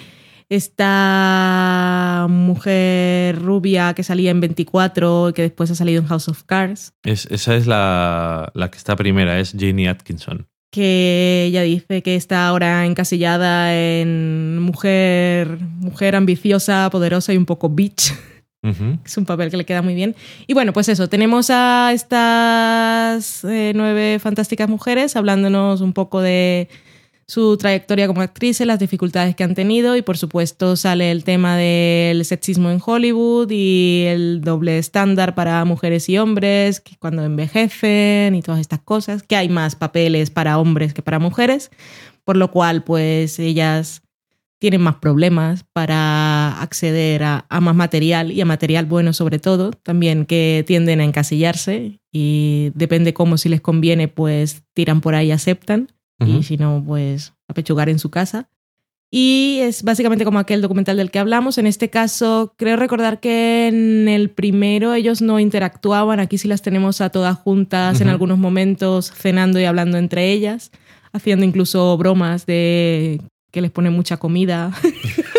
esta 0.50 2.26
mujer 2.30 3.40
rubia 3.40 3.94
que 3.94 4.02
salía 4.02 4.32
en 4.32 4.42
24 4.42 5.30
y 5.30 5.34
que 5.34 5.44
después 5.44 5.70
ha 5.70 5.76
salido 5.76 6.02
en 6.02 6.08
House 6.08 6.30
of 6.30 6.44
Cards. 6.44 6.94
Es, 7.04 7.28
esa 7.28 7.56
es 7.56 7.68
la, 7.68 8.52
la 8.56 8.72
que 8.72 8.78
está 8.80 8.96
primera, 8.96 9.40
es 9.40 9.56
Janie 9.58 9.88
Atkinson 9.88 10.48
que 10.72 11.46
ella 11.48 11.62
dice 11.62 12.04
que 12.04 12.18
está 12.18 12.48
ahora 12.48 12.86
encasillada 12.86 13.74
en 13.74 14.60
mujer, 14.60 15.58
mujer 15.62 16.18
ambiciosa, 16.18 16.90
poderosa 16.90 17.34
y 17.34 17.38
un 17.38 17.46
poco 17.46 17.70
bitch. 17.70 18.12
Es 19.04 19.18
un 19.18 19.26
papel 19.26 19.52
que 19.52 19.58
le 19.58 19.66
queda 19.66 19.82
muy 19.82 19.96
bien. 19.96 20.16
Y 20.48 20.54
bueno, 20.54 20.74
pues 20.74 20.90
eso, 20.90 21.08
tenemos 21.08 21.50
a 21.50 21.92
estas 21.94 23.44
eh, 23.44 23.74
nueve 23.76 24.18
fantásticas 24.20 24.68
mujeres 24.70 25.16
hablándonos 25.16 25.82
un 25.82 25.94
poco 25.94 26.22
de 26.22 26.68
su 27.28 27.58
trayectoria 27.58 28.08
como 28.08 28.22
actrices, 28.22 28.68
las 28.68 28.80
dificultades 28.80 29.36
que 29.36 29.44
han 29.44 29.56
tenido 29.56 29.96
y 29.96 30.04
por 30.04 30.18
supuesto 30.18 30.76
sale 30.76 31.10
el 31.10 31.24
tema 31.24 31.58
del 31.58 32.24
sexismo 32.24 32.70
en 32.70 32.80
Hollywood 32.84 33.50
y 33.50 34.04
el 34.08 34.42
doble 34.42 34.78
estándar 34.78 35.34
para 35.34 35.66
mujeres 35.66 36.08
y 36.08 36.20
hombres 36.20 36.80
que 36.82 36.96
cuando 36.98 37.24
envejecen 37.24 38.36
y 38.36 38.42
todas 38.42 38.62
estas 38.62 38.80
cosas, 38.80 39.24
que 39.24 39.36
hay 39.36 39.50
más 39.50 39.76
papeles 39.76 40.30
para 40.30 40.60
hombres 40.60 40.94
que 40.94 41.02
para 41.02 41.18
mujeres, 41.18 41.72
por 42.26 42.38
lo 42.38 42.52
cual 42.52 42.84
pues 42.84 43.40
ellas 43.40 44.04
tienen 44.66 44.82
más 44.82 44.96
problemas 44.96 45.64
para 45.74 46.60
acceder 46.60 47.22
a, 47.22 47.46
a, 47.50 47.62
más 47.62 47.76
material 47.76 48.32
y 48.32 48.42
a 48.42 48.46
material 48.46 48.88
bueno 48.88 49.14
sobre 49.14 49.38
todo, 49.38 49.70
también 49.70 50.26
que 50.26 50.64
tienden 50.66 51.02
a 51.02 51.04
encasillarse 51.04 52.00
y 52.12 52.72
depende 52.74 53.14
cómo 53.14 53.38
si 53.38 53.48
les 53.48 53.62
conviene 53.62 54.08
pues 54.08 54.64
tiran 54.74 55.02
por 55.02 55.14
ahí 55.14 55.30
aceptan 55.30 55.90
uh 56.20 56.26
-huh. 56.26 56.40
y 56.40 56.42
si 56.42 56.58
no 56.58 56.84
pues 56.84 57.36
a 57.48 57.54
pechugar 57.54 57.90
en 57.90 58.00
su 58.00 58.10
casa. 58.10 58.50
Y 59.12 59.60
es 59.62 59.84
básicamente 59.84 60.26
como 60.26 60.40
aquel 60.40 60.64
documental 60.64 60.98
del 60.98 61.12
que 61.12 61.20
hablamos. 61.20 61.60
En 61.60 61.68
este 61.68 61.92
caso, 61.92 62.56
creo 62.58 62.76
recordar 62.76 63.20
que 63.20 63.68
en 63.68 64.08
el 64.08 64.32
primero 64.32 64.96
ellos 64.96 65.22
no 65.22 65.40
interactuaban. 65.40 66.20
Aquí 66.20 66.40
sí 66.40 66.48
las 66.48 66.64
tenemos 66.64 67.02
a 67.02 67.12
todas 67.12 67.38
juntas 67.38 67.98
uh 67.98 68.00
-huh. 68.00 68.02
en 68.02 68.10
algunos 68.10 68.40
momentos, 68.40 69.12
cenando 69.12 69.60
y 69.60 69.66
hablando 69.66 70.00
entre 70.00 70.32
ellas. 70.32 70.72
haciendo 71.14 71.46
incluso 71.46 71.96
bromas 71.98 72.46
de 72.46 73.22
que 73.56 73.62
les 73.62 73.72
pone 73.72 73.90
mucha 73.90 74.18
comida. 74.18 74.74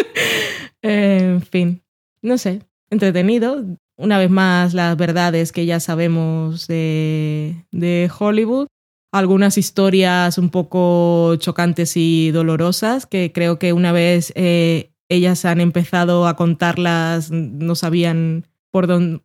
en 0.82 1.42
fin, 1.42 1.82
no 2.22 2.38
sé, 2.38 2.62
entretenido. 2.88 3.62
Una 3.98 4.18
vez 4.18 4.30
más, 4.30 4.72
las 4.72 4.96
verdades 4.96 5.52
que 5.52 5.66
ya 5.66 5.80
sabemos 5.80 6.66
de, 6.66 7.66
de 7.72 8.10
Hollywood. 8.18 8.68
Algunas 9.12 9.58
historias 9.58 10.38
un 10.38 10.48
poco 10.48 11.36
chocantes 11.36 11.92
y 11.96 12.30
dolorosas 12.30 13.04
que 13.04 13.32
creo 13.32 13.58
que 13.58 13.74
una 13.74 13.92
vez 13.92 14.32
eh, 14.34 14.92
ellas 15.10 15.44
han 15.44 15.60
empezado 15.60 16.26
a 16.26 16.36
contarlas, 16.36 17.30
no 17.30 17.74
sabían 17.74 18.46
por 18.70 18.86
dónde, 18.86 19.20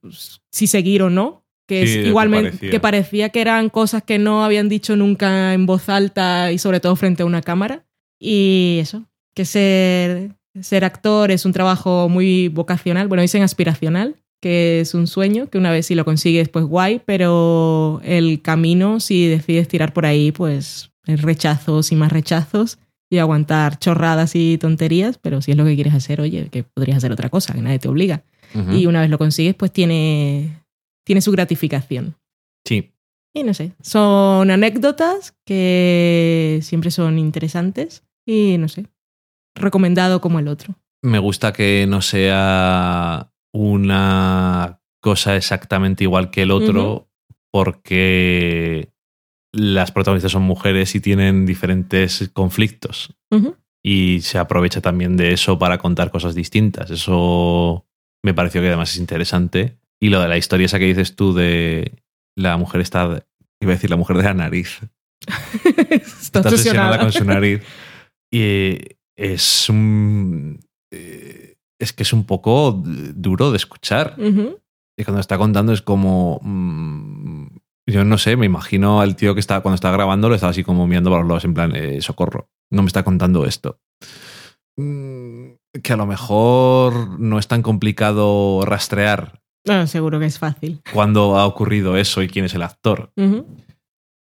si 0.52 0.68
seguir 0.68 1.02
o 1.02 1.10
no. 1.10 1.46
Que 1.66 1.88
Sí, 1.88 1.94
es 1.94 1.98
que 2.04 2.08
igualmente 2.10 2.50
parecía. 2.52 2.72
que 2.72 2.80
parecía 2.82 3.30
que 3.30 3.42
eran 3.42 3.70
cosas 3.70 4.04
que 4.04 4.20
no 4.20 4.44
habían 4.44 4.68
dicho 4.68 4.98
nunca 4.98 5.54
en 5.54 5.66
voz 5.66 5.88
alta 5.88 6.52
y 6.52 6.58
sobre 6.58 6.82
todo 6.82 6.98
frente 6.98 7.24
a 7.24 7.26
una 7.26 7.42
cámara. 7.42 7.86
Y 8.24 8.78
eso, 8.80 9.04
que 9.34 9.46
ser, 9.46 10.36
ser 10.62 10.86
actor 10.86 11.32
es 11.32 11.44
un 11.44 11.54
trabajo 11.54 12.08
muy 12.08 12.50
vocacional, 12.50 13.08
bueno, 13.08 13.24
dicen 13.24 13.42
aspiracional, 13.42 14.16
que 14.40 14.82
es 14.82 14.94
un 14.94 15.08
sueño, 15.08 15.50
que 15.50 15.58
una 15.58 15.72
vez 15.72 15.88
si 15.88 15.96
lo 15.96 16.06
consigues, 16.06 16.48
pues 16.48 16.66
guay, 16.66 17.02
pero 17.04 18.00
el 18.04 18.42
camino, 18.44 19.00
si 19.00 19.28
decides 19.28 19.68
tirar 19.68 19.92
por 19.92 20.06
ahí, 20.06 20.32
pues 20.32 20.92
es 21.08 21.22
rechazos 21.24 21.92
y 21.92 21.96
más 21.96 22.12
rechazos 22.12 22.78
y 23.10 23.18
aguantar 23.18 23.80
chorradas 23.80 24.36
y 24.36 24.60
tonterías, 24.60 25.18
pero 25.18 25.42
si 25.42 25.52
es 25.52 25.58
lo 25.58 25.66
que 25.66 25.76
quieres 25.76 25.96
hacer, 25.96 26.22
oye, 26.22 26.48
que 26.50 26.64
podrías 26.64 26.98
hacer 26.98 27.12
otra 27.12 27.30
cosa, 27.30 27.54
que 27.54 27.62
nadie 27.62 27.80
te 27.80 27.88
obliga. 27.88 28.24
Ujú. 28.54 28.72
Y 28.74 28.86
una 28.86 29.02
vez 29.02 29.10
lo 29.10 29.18
consigues, 29.18 29.56
pues 29.56 29.72
tiene, 29.72 30.64
tiene 31.04 31.22
su 31.22 31.32
gratificación. 31.32 32.16
Sí, 32.66 32.92
Y 33.34 33.44
no 33.44 33.56
sé, 33.56 33.72
son 33.82 34.52
anécdotas 34.52 35.34
que 35.46 36.60
siempre 36.62 36.92
son 36.92 37.18
interesantes 37.18 38.04
y 38.32 38.58
no 38.58 38.68
sé, 38.70 38.86
recomendado 39.56 40.22
como 40.22 40.40
el 40.40 40.48
otro. 40.48 40.76
me 41.04 41.20
gusta 41.20 41.52
que 41.52 41.86
no 41.88 42.02
sea 42.02 43.32
una 43.54 44.80
cosa 45.02 45.36
exactamente 45.36 46.04
igual 46.06 46.30
que 46.32 46.44
el 46.44 46.52
otro, 46.52 47.10
porque 47.52 48.90
las 49.54 49.92
protagonistas 49.92 50.32
son 50.32 50.44
mujeres 50.44 50.96
y 50.96 51.02
tienen 51.02 51.46
diferentes 51.46 52.30
conflictos. 52.34 53.14
Y 53.84 54.20
se 54.22 54.38
aprovecha 54.38 54.80
también 54.80 55.18
de 55.18 55.34
eso 55.34 55.58
para 55.58 55.80
contar 55.80 56.12
cosas 56.12 56.36
distintas. 56.36 56.92
Eso 56.92 57.86
me 58.24 58.34
pareció 58.36 58.62
que 58.62 58.68
además 58.68 58.92
es 58.94 58.98
interesante. 59.00 59.78
Y 60.00 60.10
lo 60.10 60.22
de 60.22 60.28
la 60.30 60.38
historia 60.38 60.66
esa 60.68 60.78
que 60.80 60.86
dices 60.86 61.16
tú 61.16 61.34
de 61.34 61.92
la 62.38 62.56
mujer 62.58 62.80
está, 62.82 63.26
iba 63.60 63.72
a 63.72 63.76
decir 63.76 63.90
la 63.90 63.98
mujer 63.98 64.18
de 64.18 64.24
la 64.24 64.34
nariz, 64.36 64.80
Está 65.90 66.40
está 66.40 66.50
obsesionada. 66.50 67.00
con 67.00 67.12
su 67.12 67.24
nariz. 67.26 67.62
Y 68.32 68.42
eh, 68.42 68.98
es 69.18 69.70
un. 69.70 70.60
eh, 70.92 71.56
Es 71.80 71.94
que 71.94 72.04
es 72.04 72.14
un 72.14 72.26
poco 72.26 72.72
duro 72.84 73.52
de 73.52 73.58
escuchar. 73.58 74.16
Y 74.98 75.04
cuando 75.04 75.20
está 75.20 75.38
contando 75.38 75.74
es 75.74 75.82
como. 75.82 76.40
mm, 76.44 77.48
yo 77.90 78.06
no 78.06 78.18
sé, 78.18 78.38
me 78.38 78.46
imagino 78.46 79.02
al 79.02 79.16
tío 79.16 79.34
que 79.34 79.40
está, 79.40 79.60
cuando 79.62 79.76
está 79.76 79.92
grabando 79.92 80.30
lo 80.30 80.36
estaba 80.36 80.52
así 80.52 80.64
como 80.64 80.86
mirando 80.88 81.10
para 81.10 81.22
los 81.24 81.28
lados, 81.30 81.46
en 81.46 81.54
plan, 81.54 81.76
eh, 81.76 82.02
socorro, 82.02 82.50
no 82.72 82.84
me 82.84 82.88
está 82.88 83.04
contando 83.04 83.46
esto. 83.46 83.80
Mm, 84.78 85.54
que 85.84 85.94
a 85.94 85.98
lo 85.98 86.06
mejor 86.06 87.20
no 87.20 87.38
es 87.40 87.48
tan 87.48 87.62
complicado 87.64 88.62
rastrear 88.66 89.42
No, 89.68 89.86
seguro 89.88 90.20
que 90.20 90.26
es 90.28 90.40
fácil. 90.40 90.82
cuándo 90.94 91.38
ha 91.38 91.46
ocurrido 91.46 91.98
eso 91.98 92.22
y 92.22 92.30
quién 92.30 92.46
es 92.46 92.54
el 92.54 92.62
actor. 92.64 93.12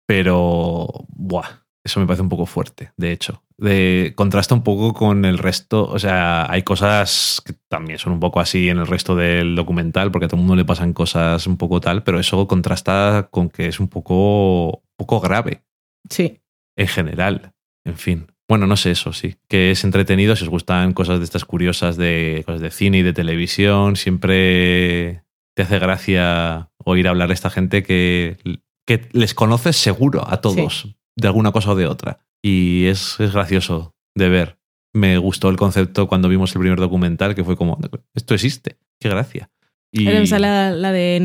Pero 0.06 0.88
buah, 1.08 1.48
eso 1.84 2.00
me 2.00 2.06
parece 2.06 2.22
un 2.22 2.28
poco 2.28 2.46
fuerte, 2.46 2.92
de 2.96 3.12
hecho. 3.12 3.42
De, 3.56 4.12
contrasta 4.16 4.54
un 4.54 4.64
poco 4.64 4.92
con 4.94 5.24
el 5.24 5.38
resto, 5.38 5.86
o 5.86 5.98
sea, 6.00 6.50
hay 6.50 6.62
cosas 6.62 7.40
que 7.46 7.54
también 7.68 8.00
son 8.00 8.12
un 8.14 8.20
poco 8.20 8.40
así 8.40 8.68
en 8.68 8.78
el 8.78 8.86
resto 8.86 9.14
del 9.14 9.54
documental, 9.54 10.10
porque 10.10 10.24
a 10.24 10.28
todo 10.28 10.38
el 10.38 10.42
mundo 10.46 10.56
le 10.56 10.64
pasan 10.64 10.92
cosas 10.92 11.46
un 11.46 11.56
poco 11.56 11.80
tal, 11.80 12.02
pero 12.02 12.18
eso 12.18 12.48
contrasta 12.48 13.28
con 13.30 13.50
que 13.50 13.68
es 13.68 13.78
un 13.78 13.86
poco, 13.88 14.82
poco 14.96 15.20
grave 15.20 15.62
Sí. 16.10 16.40
en 16.76 16.88
general. 16.88 17.52
En 17.86 17.96
fin. 17.96 18.26
Bueno, 18.48 18.66
no 18.66 18.76
sé 18.76 18.90
eso, 18.90 19.12
sí. 19.12 19.36
Que 19.48 19.70
es 19.70 19.84
entretenido, 19.84 20.34
si 20.36 20.42
os 20.44 20.50
gustan 20.50 20.92
cosas 20.92 21.18
de 21.20 21.24
estas 21.24 21.44
curiosas 21.44 21.96
de 21.96 22.42
cosas 22.44 22.60
de 22.60 22.70
cine 22.70 22.98
y 22.98 23.02
de 23.02 23.12
televisión, 23.12 23.94
siempre 23.96 25.22
te 25.56 25.62
hace 25.62 25.78
gracia 25.78 26.70
oír 26.84 27.06
hablar 27.08 27.30
a 27.30 27.34
esta 27.34 27.50
gente 27.50 27.82
que, 27.84 28.36
que 28.86 29.08
les 29.12 29.32
conoces 29.32 29.76
seguro 29.76 30.24
a 30.28 30.40
todos, 30.40 30.96
de 31.16 31.28
alguna 31.28 31.52
cosa 31.52 31.70
o 31.70 31.76
de 31.76 31.86
otra. 31.86 32.18
Y 32.46 32.86
es, 32.86 33.18
es 33.20 33.32
gracioso 33.32 33.94
de 34.14 34.28
ver. 34.28 34.58
Me 34.92 35.16
gustó 35.16 35.48
el 35.48 35.56
concepto 35.56 36.06
cuando 36.08 36.28
vimos 36.28 36.54
el 36.54 36.60
primer 36.60 36.78
documental, 36.78 37.34
que 37.34 37.42
fue 37.42 37.56
como, 37.56 37.78
esto 38.14 38.34
existe, 38.34 38.76
qué 39.00 39.08
gracia. 39.08 39.50
Y 39.90 40.06
Era 40.08 40.38
la, 40.38 40.70
la 40.72 40.92
de 40.92 41.20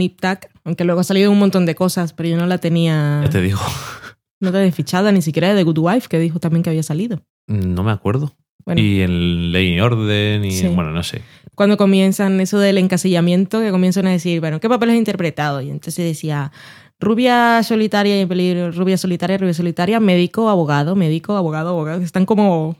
aunque 0.63 0.85
luego 0.85 1.01
ha 1.01 1.03
salido 1.03 1.29
un 1.31 1.39
montón 1.39 1.65
de 1.65 1.75
cosas, 1.75 2.13
pero 2.13 2.29
yo 2.29 2.37
no 2.37 2.45
la 2.45 2.59
tenía. 2.59 3.19
ya 3.23 3.29
te 3.29 3.41
digo, 3.41 3.59
No 4.39 4.53
tenía 4.53 4.71
fichada 4.71 5.11
ni 5.11 5.21
siquiera 5.21 5.49
de 5.49 5.55
The 5.55 5.63
Good 5.63 5.79
Wife, 5.79 6.07
que 6.07 6.19
dijo 6.19 6.39
también 6.39 6.63
que 6.63 6.69
había 6.69 6.83
salido. 6.83 7.21
no 7.47 7.83
me 7.83 7.91
acuerdo. 7.91 8.33
Bueno, 8.65 8.79
Y 8.81 9.01
en 9.01 9.51
Ley 9.51 9.73
y 9.75 9.79
Orden, 9.81 10.45
y 10.45 10.51
Sí. 10.51 10.67
bueno, 10.67 10.91
no 10.91 11.03
sé. 11.03 11.21
cuando 11.55 11.75
comienzan 11.75 12.39
eso 12.39 12.59
del 12.59 12.77
encasillamiento, 12.77 13.59
que 13.59 13.71
comienzan 13.71 14.07
a 14.07 14.11
decir, 14.11 14.39
bueno, 14.39 14.61
¿qué 14.61 14.69
papel 14.69 14.91
has 14.91 14.95
interpretado? 14.95 15.59
Y 15.61 15.69
entonces 15.69 16.05
decía, 16.05 16.51
rubia 16.99 17.63
solitaria 17.63 18.17
y 18.17 18.21
en 18.21 18.27
peligro, 18.27 18.71
rubia 18.71 18.97
solitaria, 18.97 19.37
rubia 19.37 19.53
solitaria, 19.53 19.99
médico, 19.99 20.49
abogado, 20.49 20.95
médico, 20.95 21.35
abogado, 21.35 21.69
abogado. 21.69 22.01
Están 22.01 22.25
como, 22.25 22.75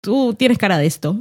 tú 0.00 0.34
tienes 0.34 0.58
cara 0.58 0.78
de 0.78 0.86
esto. 0.86 1.16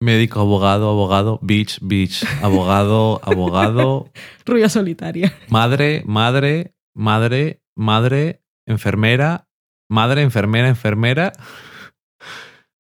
Médico, 0.00 0.40
abogado, 0.40 0.90
abogado, 0.90 1.38
bitch, 1.42 1.78
bitch, 1.80 2.24
abogado, 2.42 3.20
abogado, 3.24 4.10
rubia 4.44 4.68
solitaria. 4.68 5.32
madre, 5.48 6.02
madre, 6.04 6.74
madre, 6.94 7.60
madre, 7.74 8.42
enfermera, 8.66 9.48
madre, 9.88 10.22
enfermera, 10.22 10.68
enfermera. 10.68 11.32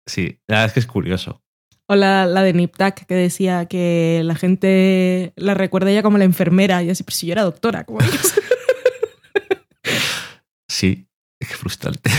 Sí, 0.06 0.38
la 0.48 0.56
verdad 0.56 0.66
es 0.66 0.72
que 0.72 0.80
es 0.80 0.86
curioso. 0.86 1.40
O 1.86 1.94
la, 1.94 2.24
la 2.26 2.42
de 2.42 2.54
Nip 2.54 2.74
Tuck, 2.76 2.94
que 3.06 3.14
decía 3.14 3.66
que 3.66 4.22
la 4.24 4.34
gente 4.34 5.34
la 5.36 5.52
recuerda 5.52 5.92
ya 5.92 6.02
como 6.02 6.16
la 6.16 6.24
enfermera. 6.24 6.82
Y 6.82 6.88
así, 6.88 7.02
pero 7.04 7.14
si 7.14 7.26
yo 7.26 7.32
era 7.32 7.42
doctora, 7.42 7.84
¿cómo 7.84 8.00
es? 8.00 8.40
Qué 11.48 11.54
frustrante. 11.54 12.10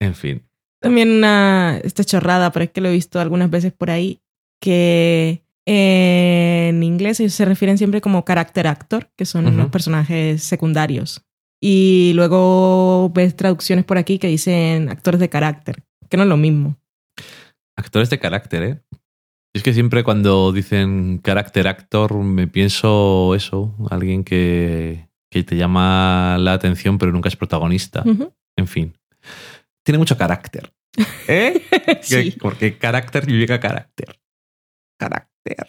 en 0.00 0.14
fin. 0.14 0.42
También 0.80 1.10
una, 1.10 1.78
esta 1.84 2.04
chorrada, 2.04 2.50
pero 2.50 2.64
es 2.64 2.70
que 2.70 2.80
lo 2.80 2.88
he 2.88 2.92
visto 2.92 3.20
algunas 3.20 3.50
veces 3.50 3.72
por 3.72 3.90
ahí, 3.90 4.20
que 4.60 5.44
en 5.64 6.82
inglés 6.82 7.20
ellos 7.20 7.34
se 7.34 7.44
refieren 7.44 7.78
siempre 7.78 8.00
como 8.00 8.24
character 8.24 8.66
actor, 8.66 9.10
que 9.16 9.24
son 9.24 9.56
los 9.56 9.68
personajes 9.70 10.42
secundarios. 10.42 11.24
Y 11.60 12.12
luego 12.14 13.10
ves 13.14 13.36
traducciones 13.36 13.84
por 13.84 13.96
aquí 13.96 14.18
que 14.18 14.26
dicen 14.26 14.88
actores 14.88 15.20
de 15.20 15.28
carácter, 15.28 15.84
que 16.08 16.16
no 16.16 16.24
es 16.24 16.28
lo 16.28 16.36
mismo. 16.36 16.76
Actores 17.76 18.10
de 18.10 18.18
carácter, 18.18 18.62
¿eh? 18.64 18.82
Es 19.54 19.62
que 19.62 19.74
siempre 19.74 20.02
cuando 20.02 20.50
dicen 20.50 21.18
carácter 21.18 21.68
actor 21.68 22.14
me 22.14 22.48
pienso 22.48 23.34
eso, 23.36 23.76
alguien 23.90 24.24
que, 24.24 25.08
que 25.32 25.42
te 25.42 25.56
llama 25.56 26.36
la 26.38 26.52
atención 26.52 26.98
pero 26.98 27.10
nunca 27.10 27.28
es 27.28 27.34
protagonista. 27.36 28.04
En 28.56 28.66
fin. 28.68 28.96
Tiene 29.82 29.98
mucho 29.98 30.16
carácter. 30.16 30.72
¿Eh? 31.28 31.60
Sí. 32.02 32.32
Que- 32.32 32.38
Porque 32.38 32.78
carácter 32.78 33.24
significa 33.24 33.58
carácter. 33.58 34.20
Carácter. 34.98 35.66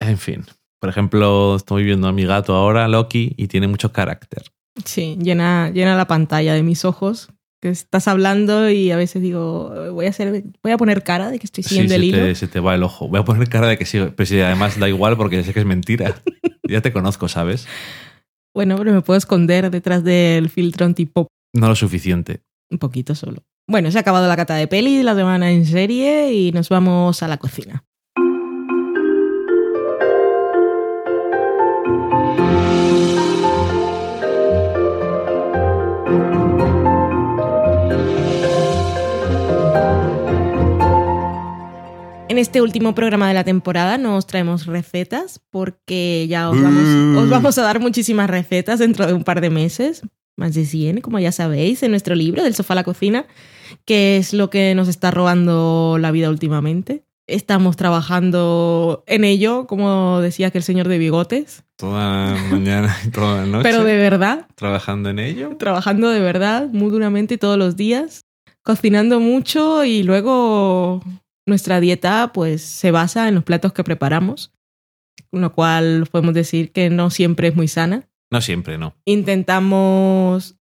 En 0.00 0.18
fin. 0.18 0.44
Por 0.80 0.90
ejemplo, 0.90 1.56
estoy 1.56 1.84
viendo 1.84 2.08
a 2.08 2.12
mi 2.12 2.24
gato 2.24 2.54
ahora, 2.54 2.88
Loki, 2.88 3.34
y 3.36 3.48
tiene 3.48 3.68
mucho 3.68 3.92
carácter. 3.92 4.44
Sí, 4.84 5.16
llena, 5.20 5.70
llena 5.70 5.96
la 5.96 6.06
pantalla 6.06 6.54
de 6.54 6.62
mis 6.62 6.84
ojos. 6.84 7.28
Que 7.62 7.70
estás 7.70 8.06
hablando 8.06 8.68
y 8.68 8.90
a 8.90 8.96
veces 8.96 9.22
digo, 9.22 9.90
voy 9.92 10.04
a 10.06 10.10
hacer, 10.10 10.44
voy 10.62 10.72
a 10.72 10.76
poner 10.76 11.02
cara 11.02 11.30
de 11.30 11.38
que 11.38 11.46
estoy 11.46 11.62
Sí, 11.64 11.70
siguiendo 11.70 11.90
se 11.92 11.96
el 11.96 12.04
hilo. 12.04 12.18
te, 12.18 12.34
se 12.34 12.48
te 12.48 12.60
va 12.60 12.74
el 12.74 12.82
ojo. 12.82 13.08
Voy 13.08 13.18
a 13.20 13.24
poner 13.24 13.48
cara 13.48 13.66
de 13.66 13.78
que 13.78 13.86
sí, 13.86 13.98
pero 14.14 14.26
sí, 14.26 14.38
además 14.40 14.78
da 14.78 14.88
igual 14.88 15.16
porque 15.16 15.42
sé 15.42 15.54
que 15.54 15.60
es 15.60 15.66
mentira. 15.66 16.20
ya 16.68 16.82
te 16.82 16.92
conozco, 16.92 17.28
¿sabes? 17.28 17.66
Bueno, 18.56 18.78
pero 18.78 18.94
me 18.94 19.02
puedo 19.02 19.18
esconder 19.18 19.70
detrás 19.70 20.02
del 20.02 20.48
filtro 20.48 20.86
antipop 20.86 21.28
No 21.54 21.68
lo 21.68 21.74
suficiente. 21.74 22.40
un 22.70 22.78
poquito 22.78 23.14
solo. 23.14 23.42
Bueno, 23.68 23.90
se 23.90 23.98
ha 23.98 24.00
acabado 24.00 24.26
la 24.28 24.36
cata 24.36 24.54
de 24.54 24.66
peli, 24.66 25.02
la 25.02 25.14
semana 25.14 25.50
en 25.52 25.66
serie 25.66 26.32
y 26.32 26.52
nos 26.52 26.70
vamos 26.70 27.22
a 27.22 27.28
la 27.28 27.36
cocina. 27.36 27.84
En 42.36 42.40
este 42.40 42.60
último 42.60 42.94
programa 42.94 43.28
de 43.28 43.32
la 43.32 43.44
temporada 43.44 43.96
nos 43.96 44.26
traemos 44.26 44.66
recetas 44.66 45.40
porque 45.48 46.26
ya 46.28 46.50
os 46.50 46.60
vamos, 46.60 47.22
os 47.22 47.30
vamos 47.30 47.56
a 47.56 47.62
dar 47.62 47.80
muchísimas 47.80 48.28
recetas 48.28 48.78
dentro 48.78 49.06
de 49.06 49.14
un 49.14 49.24
par 49.24 49.40
de 49.40 49.48
meses. 49.48 50.02
más 50.36 50.52
de 50.54 50.66
100, 50.66 51.00
como 51.00 51.18
ya 51.18 51.32
sabéis, 51.32 51.82
en 51.82 51.92
nuestro 51.92 52.14
libro 52.14 52.44
del 52.44 52.54
sofá 52.54 52.74
a 52.74 52.76
la 52.76 52.84
cocina, 52.84 53.24
que 53.86 54.18
es 54.18 54.34
lo 54.34 54.50
que 54.50 54.74
nos 54.74 54.88
está 54.88 55.10
robando 55.10 55.96
la 55.98 56.10
vida 56.10 56.28
últimamente. 56.28 57.06
Estamos 57.26 57.76
trabajando 57.76 59.02
en 59.06 59.24
ello, 59.24 59.66
como 59.66 60.20
decía 60.20 60.50
que 60.50 60.58
el 60.58 60.64
señor 60.64 60.88
de 60.88 60.98
bigotes. 60.98 61.64
Toda 61.76 62.34
la 62.34 62.42
mañana 62.50 62.94
y 63.06 63.08
toda 63.08 63.36
la 63.40 63.46
noche. 63.46 63.62
Pero 63.62 63.82
de 63.82 63.96
verdad. 63.96 64.46
Trabajando 64.56 65.08
en 65.08 65.20
ello. 65.20 65.56
Trabajando 65.56 66.10
de 66.10 66.20
verdad, 66.20 66.68
muy 66.70 66.90
duramente 66.90 67.38
todos 67.38 67.56
los 67.56 67.76
días. 67.76 68.26
Cocinando 68.62 69.20
mucho 69.20 69.84
y 69.84 70.02
luego 70.02 71.00
nuestra 71.46 71.80
dieta 71.80 72.32
pues 72.34 72.62
se 72.62 72.90
basa 72.90 73.28
en 73.28 73.36
los 73.36 73.44
platos 73.44 73.72
que 73.72 73.84
preparamos. 73.84 74.52
Con 75.30 75.40
lo 75.40 75.52
cual 75.52 76.06
podemos 76.10 76.34
decir 76.34 76.72
que 76.72 76.90
no 76.90 77.10
siempre 77.10 77.48
es 77.48 77.56
muy 77.56 77.68
sana. 77.68 78.08
No 78.30 78.40
siempre, 78.40 78.78
no. 78.78 78.94
Intentamos... 79.04 80.56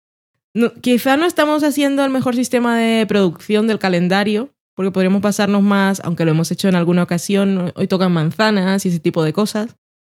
No, 0.54 0.72
quizá 0.74 1.16
no 1.16 1.26
estamos 1.26 1.64
haciendo 1.64 2.04
el 2.04 2.10
mejor 2.10 2.36
sistema 2.36 2.78
de 2.78 3.06
producción 3.06 3.66
del 3.66 3.80
calendario, 3.80 4.54
porque 4.74 4.92
podríamos 4.92 5.20
pasarnos 5.20 5.62
más, 5.62 6.00
aunque 6.04 6.24
lo 6.24 6.30
hemos 6.30 6.50
hecho 6.52 6.68
en 6.68 6.76
alguna 6.76 7.02
ocasión, 7.02 7.72
hoy 7.74 7.88
tocan 7.88 8.12
manzanas 8.12 8.86
y 8.86 8.88
ese 8.88 9.00
tipo 9.00 9.24
de 9.24 9.32
cosas. 9.32 9.76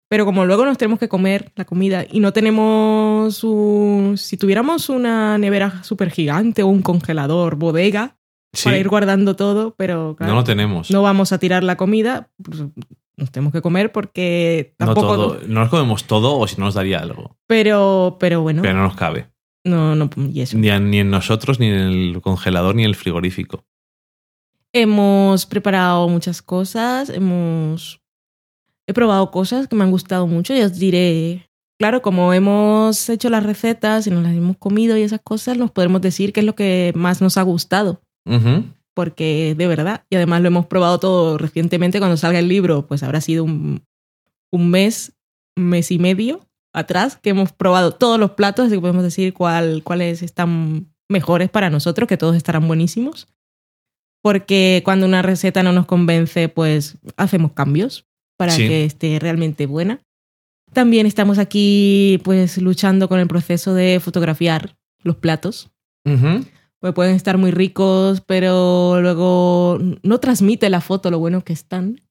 Pero 0.08 0.24
como 0.24 0.44
luego 0.44 0.64
nos 0.64 0.76
tenemos 0.76 0.98
que 0.98 1.08
comer 1.08 1.52
la 1.56 1.64
comida 1.64 2.04
y 2.10 2.20
no 2.20 2.32
tenemos 2.32 3.42
un... 3.44 4.16
Si 4.18 4.36
tuviéramos 4.36 4.88
una 4.88 5.38
nevera 5.38 5.82
súper 5.84 6.10
gigante 6.10 6.62
o 6.62 6.68
un 6.68 6.82
congelador, 6.82 7.56
bodega, 7.56 8.16
Sí, 8.54 8.64
para 8.64 8.78
ir 8.78 8.88
guardando 8.88 9.36
todo, 9.36 9.74
pero 9.76 10.14
claro, 10.16 10.32
no 10.32 10.38
lo 10.40 10.44
tenemos. 10.44 10.90
no 10.90 11.02
vamos 11.02 11.32
a 11.32 11.38
tirar 11.38 11.62
la 11.64 11.76
comida, 11.76 12.30
pues, 12.42 12.62
nos 13.16 13.30
tenemos 13.30 13.52
que 13.52 13.62
comer 13.62 13.92
porque 13.92 14.74
No 14.78 14.86
tampoco... 14.86 15.06
todo. 15.16 15.40
No 15.46 15.60
nos 15.60 15.68
comemos 15.68 16.04
todo 16.04 16.36
o 16.38 16.46
si 16.46 16.56
no 16.58 16.64
nos 16.64 16.74
daría 16.74 16.98
algo. 16.98 17.36
Pero, 17.46 18.16
pero 18.18 18.40
bueno, 18.42 18.62
Pero 18.62 18.74
no 18.74 18.82
nos 18.82 18.96
cabe. 18.96 19.28
no, 19.64 19.94
no, 19.94 20.10
y 20.32 20.40
eso. 20.40 20.58
Ni, 20.58 20.68
ni 20.80 20.98
en 20.98 21.10
nosotros, 21.10 21.60
ni 21.60 21.66
en 21.68 21.74
el 21.74 22.20
congelador, 22.22 22.74
ni 22.74 22.82
en 22.82 22.88
el 22.88 22.96
frigorífico. 22.96 23.64
Hemos 24.72 25.46
preparado 25.46 26.08
muchas 26.08 26.42
cosas, 26.42 27.08
hemos... 27.08 28.00
He 28.86 28.92
probado 28.92 29.30
cosas 29.30 29.68
que 29.68 29.76
me 29.76 29.84
han 29.84 29.90
gustado 29.90 30.26
mucho 30.26 30.54
y 30.54 30.60
os 30.60 30.78
diré... 30.78 31.48
Claro, 31.78 32.02
como 32.02 32.32
hemos 32.32 33.08
hecho 33.08 33.28
las 33.30 33.42
recetas 33.42 34.06
y 34.06 34.10
nos 34.10 34.22
las 34.22 34.32
hemos 34.34 34.56
comido 34.56 34.96
y 34.96 35.02
esas 35.02 35.20
cosas, 35.22 35.58
nos 35.58 35.72
podemos 35.72 36.00
decir 36.00 36.32
qué 36.32 36.40
es 36.40 36.46
lo 36.46 36.54
que 36.54 36.92
más 36.94 37.20
nos 37.20 37.36
ha 37.36 37.42
gustado. 37.42 38.00
Ujú. 38.26 38.64
Porque 38.94 39.54
de 39.56 39.66
verdad, 39.66 40.04
y 40.08 40.16
además 40.16 40.40
lo 40.42 40.48
hemos 40.48 40.66
probado 40.66 40.98
todo 40.98 41.36
recientemente, 41.38 41.98
cuando 41.98 42.16
salga 42.16 42.38
el 42.38 42.48
libro, 42.48 42.86
pues 42.86 43.02
habrá 43.02 43.20
sido 43.20 43.42
un, 43.44 43.82
un 44.52 44.70
mes, 44.70 45.12
un 45.56 45.64
mes 45.68 45.90
y 45.90 45.98
medio 45.98 46.46
atrás, 46.72 47.18
que 47.20 47.30
hemos 47.30 47.52
probado 47.52 47.92
todos 47.92 48.18
los 48.20 48.32
platos, 48.32 48.66
así 48.66 48.74
que 48.76 48.80
podemos 48.80 49.02
decir 49.02 49.32
cuál, 49.34 49.82
cuáles 49.84 50.22
están 50.22 50.86
mejores 51.08 51.50
para 51.50 51.70
nosotros, 51.70 52.08
que 52.08 52.16
todos 52.16 52.36
estarán 52.36 52.66
buenísimos. 52.66 53.26
Porque 54.22 54.80
cuando 54.84 55.06
una 55.06 55.22
receta 55.22 55.62
no 55.62 55.72
nos 55.72 55.86
convence, 55.86 56.48
pues 56.48 56.96
hacemos 57.16 57.52
cambios 57.52 58.06
para 58.38 58.52
Sí. 58.52 58.66
que 58.66 58.84
esté 58.84 59.18
realmente 59.18 59.66
buena. 59.66 60.00
También 60.72 61.06
estamos 61.06 61.38
aquí 61.38 62.20
pues 62.24 62.58
luchando 62.58 63.08
con 63.08 63.20
el 63.20 63.28
proceso 63.28 63.74
de 63.74 64.00
fotografiar 64.00 64.76
los 65.02 65.16
platos. 65.16 65.70
Ujú. 66.06 66.44
Pues 66.84 66.92
pueden 66.92 67.14
estar 67.14 67.38
muy 67.38 67.50
ricos, 67.50 68.20
pero 68.20 69.00
luego 69.00 69.78
no 70.02 70.20
transmite 70.20 70.68
la 70.68 70.82
foto 70.82 71.10
lo 71.10 71.18
bueno 71.18 71.42
que 71.42 71.54
están. 71.54 72.02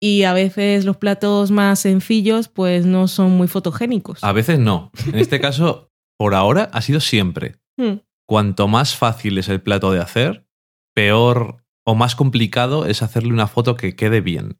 Y 0.00 0.24
a 0.24 0.32
veces 0.32 0.84
los 0.84 0.96
platos 0.96 1.52
más 1.52 1.78
sencillos 1.78 2.48
pues 2.48 2.86
no 2.86 3.06
son 3.06 3.30
muy 3.30 3.46
fotogénicos. 3.46 4.24
A 4.24 4.32
veces 4.32 4.58
no. 4.58 4.90
En 5.06 5.20
este 5.20 5.38
caso, 5.40 5.92
por 6.18 6.34
ahora, 6.34 6.68
ha 6.72 6.82
sido 6.82 6.98
siempre. 6.98 7.60
Hmm. 7.76 8.00
Cuanto 8.26 8.66
más 8.66 8.96
fácil 8.96 9.38
es 9.38 9.48
el 9.48 9.60
plato 9.60 9.92
de 9.92 10.00
hacer, 10.00 10.44
peor 10.92 11.64
o 11.84 11.94
más 11.94 12.16
complicado 12.16 12.86
es 12.86 13.02
hacerle 13.02 13.32
una 13.32 13.46
foto 13.46 13.76
que 13.76 13.94
quede 13.94 14.20
bien. 14.20 14.58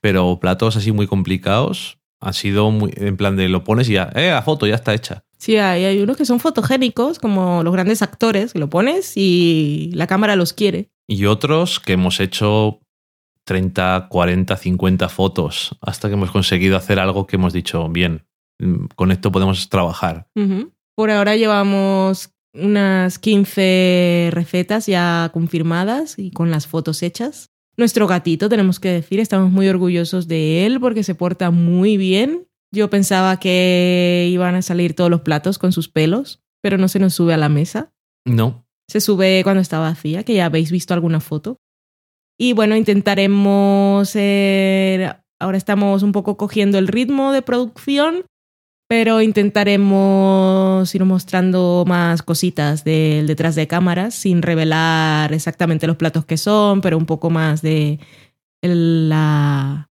Pero 0.00 0.40
platos 0.40 0.78
así 0.78 0.90
muy 0.90 1.06
complicados 1.06 1.98
han 2.18 2.32
sido 2.32 2.70
muy, 2.70 2.94
en 2.96 3.18
plan 3.18 3.36
de 3.36 3.50
lo 3.50 3.62
pones 3.62 3.90
y 3.90 3.92
ya, 3.92 4.10
eh, 4.14 4.30
la 4.30 4.40
foto 4.40 4.66
ya 4.66 4.76
está 4.76 4.94
hecha. 4.94 5.26
Sí, 5.44 5.58
hay, 5.58 5.84
hay 5.84 6.00
unos 6.00 6.16
que 6.16 6.24
son 6.24 6.40
fotogénicos, 6.40 7.18
como 7.18 7.62
los 7.62 7.70
grandes 7.74 8.00
actores, 8.00 8.54
que 8.54 8.58
lo 8.58 8.70
pones 8.70 9.12
y 9.14 9.90
la 9.92 10.06
cámara 10.06 10.36
los 10.36 10.54
quiere. 10.54 10.88
Y 11.06 11.26
otros 11.26 11.80
que 11.80 11.92
hemos 11.92 12.18
hecho 12.18 12.80
30, 13.44 14.06
40, 14.08 14.56
50 14.56 15.08
fotos 15.10 15.76
hasta 15.82 16.08
que 16.08 16.14
hemos 16.14 16.30
conseguido 16.30 16.78
hacer 16.78 16.98
algo 16.98 17.26
que 17.26 17.36
hemos 17.36 17.52
dicho, 17.52 17.86
bien, 17.90 18.24
mm, 18.58 18.86
con 18.96 19.12
esto 19.12 19.30
podemos 19.30 19.68
trabajar. 19.68 20.28
Por 20.94 21.10
ahora 21.10 21.36
llevamos 21.36 22.30
unas 22.54 23.18
15 23.18 24.30
recetas 24.32 24.86
ya 24.86 25.28
confirmadas 25.30 26.18
y 26.18 26.30
con 26.30 26.50
las 26.50 26.66
fotos 26.66 27.02
hechas. 27.02 27.50
Nuestro 27.76 28.06
gatito, 28.06 28.48
tenemos 28.48 28.80
que 28.80 28.88
decir, 28.88 29.20
estamos 29.20 29.50
muy 29.50 29.68
orgullosos 29.68 30.26
de 30.26 30.64
él 30.64 30.80
porque 30.80 31.02
se 31.02 31.14
porta 31.14 31.50
muy 31.50 31.98
bien. 31.98 32.46
Yo 32.74 32.90
pensaba 32.90 33.38
que 33.38 34.28
iban 34.30 34.56
a 34.56 34.62
salir 34.62 34.94
todos 34.94 35.10
los 35.10 35.20
platos 35.20 35.58
con 35.58 35.72
sus 35.72 35.88
pelos, 35.88 36.42
pero 36.60 36.76
no 36.76 36.88
se 36.88 36.98
nos 36.98 37.14
sube 37.14 37.32
a 37.32 37.38
la 37.38 37.48
mesa. 37.48 37.92
No, 38.26 38.66
Se 38.88 39.00
sube 39.00 39.42
cuando 39.44 39.60
está 39.60 39.78
vacía, 39.78 40.24
que 40.24 40.34
ya 40.34 40.46
habéis 40.46 40.70
visto 40.70 40.92
alguna 40.92 41.20
foto. 41.20 41.58
Y 42.38 42.52
bueno, 42.52 42.74
intentaremos... 42.76 44.12
eh, 44.16 45.12
ahora 45.40 45.56
estamos 45.56 46.02
un 46.02 46.12
poco 46.12 46.36
cogiendo 46.36 46.78
el 46.78 46.88
ritmo 46.88 47.32
de 47.32 47.42
producción, 47.42 48.24
pero 48.88 49.20
intentaremos 49.22 50.94
ir 50.94 51.04
mostrando 51.04 51.84
más 51.86 52.22
cositas 52.22 52.82
del 52.82 53.26
detrás 53.26 53.54
de 53.54 53.66
cámaras 53.66 54.14
sin 54.14 54.42
revelar 54.42 55.32
exactamente 55.32 55.86
los 55.86 55.96
platos 55.96 56.24
que 56.24 56.36
son, 56.36 56.80
pero 56.80 56.98
un 56.98 57.06
poco 57.06 57.30
más 57.30 57.62
de 57.62 58.00
la 58.62 59.90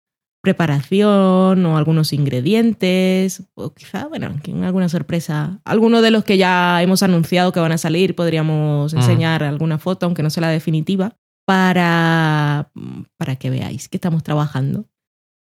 preparación 0.45 1.65
o 1.65 1.77
algunos 1.77 2.13
ingredientes, 2.13 3.43
o 3.55 3.73
quizá, 3.73 4.07
bueno, 4.07 4.33
alguna 4.63 4.87
sorpresa. 4.87 5.59
Alguno 5.65 6.01
de 6.01 6.11
los 6.11 6.23
que 6.23 6.37
ya 6.37 6.81
hemos 6.81 7.03
anunciado 7.03 7.51
que 7.51 7.59
van 7.59 7.73
a 7.73 7.77
salir, 7.77 8.15
podríamos 8.15 8.93
Mm. 8.93 8.97
enseñar 8.97 9.43
alguna 9.43 9.77
foto, 9.77 10.05
aunque 10.05 10.23
no 10.23 10.29
sea 10.29 10.41
la 10.41 10.49
definitiva, 10.49 11.17
para, 11.47 12.71
para 13.17 13.35
que 13.35 13.49
veáis 13.49 13.89
que 13.89 13.97
estamos 13.97 14.23
trabajando. 14.23 14.85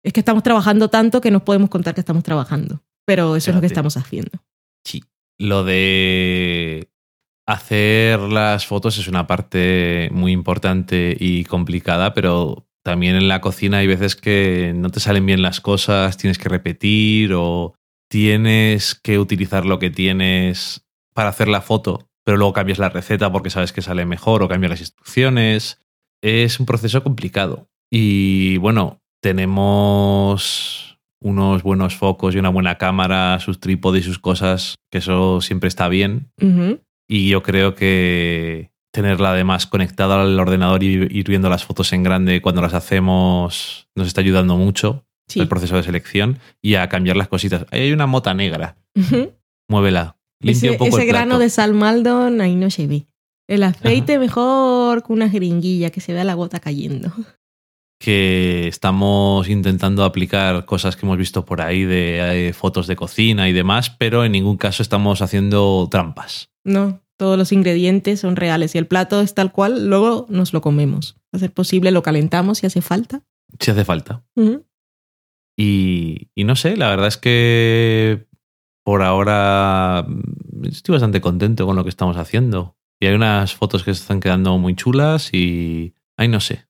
Es 0.03 0.13
que 0.13 0.19
estamos 0.21 0.43
trabajando 0.43 0.89
tanto 0.89 1.21
que 1.21 1.31
nos 1.31 1.43
podemos 1.43 1.69
contar 1.69 1.93
que 1.93 2.01
estamos 2.01 2.23
trabajando, 2.23 2.81
pero 3.05 3.35
eso 3.35 3.51
es 3.51 3.55
lo 3.55 3.61
que 3.61 3.67
estamos 3.67 3.97
haciendo. 3.97 4.31
Sí. 4.85 5.03
Lo 5.39 5.63
de 5.63 6.89
hacer 7.47 8.19
las 8.19 8.65
fotos 8.65 8.97
es 8.97 9.07
una 9.07 9.27
parte 9.27 10.09
muy 10.11 10.31
importante 10.31 11.15
y 11.19 11.43
complicada, 11.45 12.13
pero 12.13 12.64
también 12.85 13.15
en 13.15 13.27
la 13.27 13.41
cocina 13.41 13.79
hay 13.79 13.87
veces 13.87 14.15
que 14.15 14.71
no 14.75 14.91
te 14.91 14.99
salen 14.99 15.25
bien 15.25 15.41
las 15.41 15.59
cosas, 15.59 16.17
tienes 16.17 16.37
que 16.37 16.49
repetir 16.49 17.33
o 17.33 17.73
tienes 18.11 18.93
que 18.93 19.17
utilizar 19.17 19.65
lo 19.65 19.79
que 19.79 19.89
tienes 19.89 20.85
para 21.15 21.29
hacer 21.29 21.47
la 21.47 21.61
foto, 21.61 22.07
pero 22.23 22.37
luego 22.37 22.53
cambias 22.53 22.77
la 22.77 22.89
receta 22.89 23.31
porque 23.31 23.49
sabes 23.49 23.73
que 23.73 23.81
sale 23.81 24.05
mejor 24.05 24.43
o 24.43 24.47
cambias 24.47 24.69
las 24.69 24.81
instrucciones. 24.81 25.81
Es 26.21 26.59
un 26.59 26.67
proceso 26.67 27.01
complicado. 27.01 27.69
Y 27.91 28.57
bueno, 28.57 29.01
tenemos 29.19 30.99
unos 31.19 31.63
buenos 31.63 31.95
focos 31.95 32.35
y 32.35 32.37
una 32.37 32.49
buena 32.49 32.77
cámara, 32.77 33.39
sus 33.39 33.59
trípodes 33.59 34.03
y 34.03 34.05
sus 34.05 34.19
cosas, 34.19 34.75
que 34.91 34.99
eso 34.99 35.41
siempre 35.41 35.69
está 35.69 35.89
bien. 35.89 36.29
Y 37.07 37.29
yo 37.29 37.41
creo 37.41 37.73
que 37.73 38.69
tenerla 38.95 39.31
además 39.31 39.67
conectada 39.67 40.21
al 40.21 40.39
ordenador 40.39 40.81
y 40.83 40.87
ir 40.87 41.27
viendo 41.27 41.49
las 41.49 41.63
fotos 41.65 41.93
en 41.93 42.01
grande 42.03 42.41
cuando 42.41 42.61
las 42.61 42.73
hacemos 42.73 43.87
nos 43.95 44.07
está 44.07 44.21
ayudando 44.21 44.57
mucho 44.57 45.05
Sí. 45.27 45.39
el 45.39 45.47
proceso 45.47 45.75
de 45.75 45.83
selección 45.83 46.37
y 46.61 46.75
a 46.75 46.87
cambiar 46.87 47.15
las 47.17 47.27
cositas. 47.27 47.65
Ahí 47.71 47.81
hay 47.81 47.91
una 47.93 48.05
mota 48.05 48.33
negra, 48.35 48.77
Ujú. 48.95 49.33
muévela. 49.67 50.17
Limpia 50.39 50.57
Ese, 50.57 50.69
un 50.71 50.77
poco 50.77 50.97
ese 50.97 51.01
el 51.01 51.07
grano 51.07 51.29
plato. 51.29 51.39
de 51.39 51.49
sal 51.49 51.73
Maldon 51.73 52.41
ahí 52.41 52.55
no 52.55 52.69
se 52.69 52.85
ve. 52.87 53.07
El 53.47 53.63
aceite 53.63 54.19
mejor 54.19 55.01
con 55.03 55.15
una 55.17 55.29
jeringuilla 55.29 55.89
que 55.89 56.01
se 56.01 56.13
vea 56.13 56.23
la 56.23 56.33
gota 56.35 56.59
cayendo. 56.59 57.11
que 57.99 58.67
estamos 58.67 59.47
intentando 59.49 60.03
aplicar 60.03 60.65
cosas 60.65 60.95
que 60.95 61.05
hemos 61.05 61.17
visto 61.17 61.45
por 61.45 61.61
ahí 61.61 61.83
de 61.85 62.49
eh, 62.49 62.53
fotos 62.53 62.87
de 62.87 62.95
cocina 62.97 63.47
y 63.49 63.53
demás, 63.53 63.89
pero 63.89 64.25
en 64.25 64.33
ningún 64.33 64.57
caso 64.57 64.83
estamos 64.83 65.21
haciendo 65.21 65.87
trampas. 65.89 66.49
No, 66.65 67.01
todos 67.17 67.37
los 67.37 67.51
ingredientes 67.51 68.19
son 68.19 68.35
reales 68.35 68.75
y 68.75 68.77
el 68.77 68.87
plato 68.87 69.21
es 69.21 69.33
tal 69.33 69.51
cual, 69.51 69.87
luego 69.87 70.25
nos 70.29 70.53
lo 70.53 70.61
comemos. 70.61 71.17
A 71.31 71.39
ser 71.39 71.51
posible 71.51 71.91
lo 71.91 72.03
calentamos 72.03 72.59
si 72.59 72.67
hace 72.67 72.81
falta. 72.81 73.23
Si 73.59 73.71
hace 73.71 73.85
falta. 73.85 74.23
Y, 75.57 76.29
y 76.35 76.43
no 76.43 76.55
sé, 76.55 76.75
la 76.75 76.89
verdad 76.89 77.07
es 77.07 77.17
que 77.17 78.27
por 78.83 79.01
ahora 79.01 80.05
mm, 80.07 80.65
estoy 80.67 80.93
bastante 80.93 81.21
contento 81.21 81.65
con 81.65 81.75
lo 81.75 81.83
que 81.83 81.89
estamos 81.89 82.17
haciendo. 82.17 82.77
Y 82.99 83.07
hay 83.07 83.15
unas 83.15 83.53
fotos 83.53 83.83
que 83.83 83.93
se 83.93 84.01
están 84.01 84.19
quedando 84.19 84.57
muy 84.57 84.75
chulas 84.75 85.33
y... 85.33 85.93
Ay, 86.17 86.29
no 86.29 86.39
sé. 86.39 86.67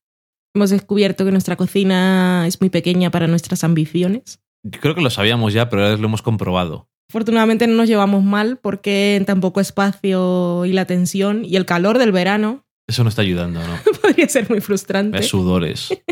Hemos 0.55 0.71
descubierto 0.71 1.25
que 1.25 1.31
nuestra 1.31 1.55
cocina 1.55 2.47
es 2.47 2.61
muy 2.61 2.69
pequeña 2.69 3.11
para 3.11 3.27
nuestras 3.27 3.63
ambiciones. 3.63 4.39
Yo 4.63 4.79
creo 4.79 4.95
que 4.95 5.01
lo 5.01 5.11
sabíamos 5.11 5.53
ya, 5.53 5.69
pero 5.69 5.83
ahora 5.83 5.97
lo 5.97 6.07
hemos 6.07 6.23
comprobado. 6.23 6.89
Afortunadamente 7.15 7.65
no 7.65 7.75
nos 7.75 7.87
llevamos 7.87 8.25
mal 8.25 8.57
porque 8.57 9.15
en 9.15 9.23
tan 9.23 9.39
poco 9.39 9.61
espacio 9.61 10.65
y 10.65 10.73
la 10.73 10.83
tensión 10.83 11.45
y 11.45 11.55
el 11.55 11.65
calor 11.65 11.97
del 11.97 12.11
verano 12.11 12.65
Eso 12.87 13.03
no 13.03 13.09
está 13.09 13.21
ayudando, 13.21 13.61
¿no? 13.65 13.73
podría 14.01 14.27
ser 14.27 14.49
muy 14.49 14.59
frustrante. 14.59 15.19
Es 15.19 15.29
sudores. 15.29 15.89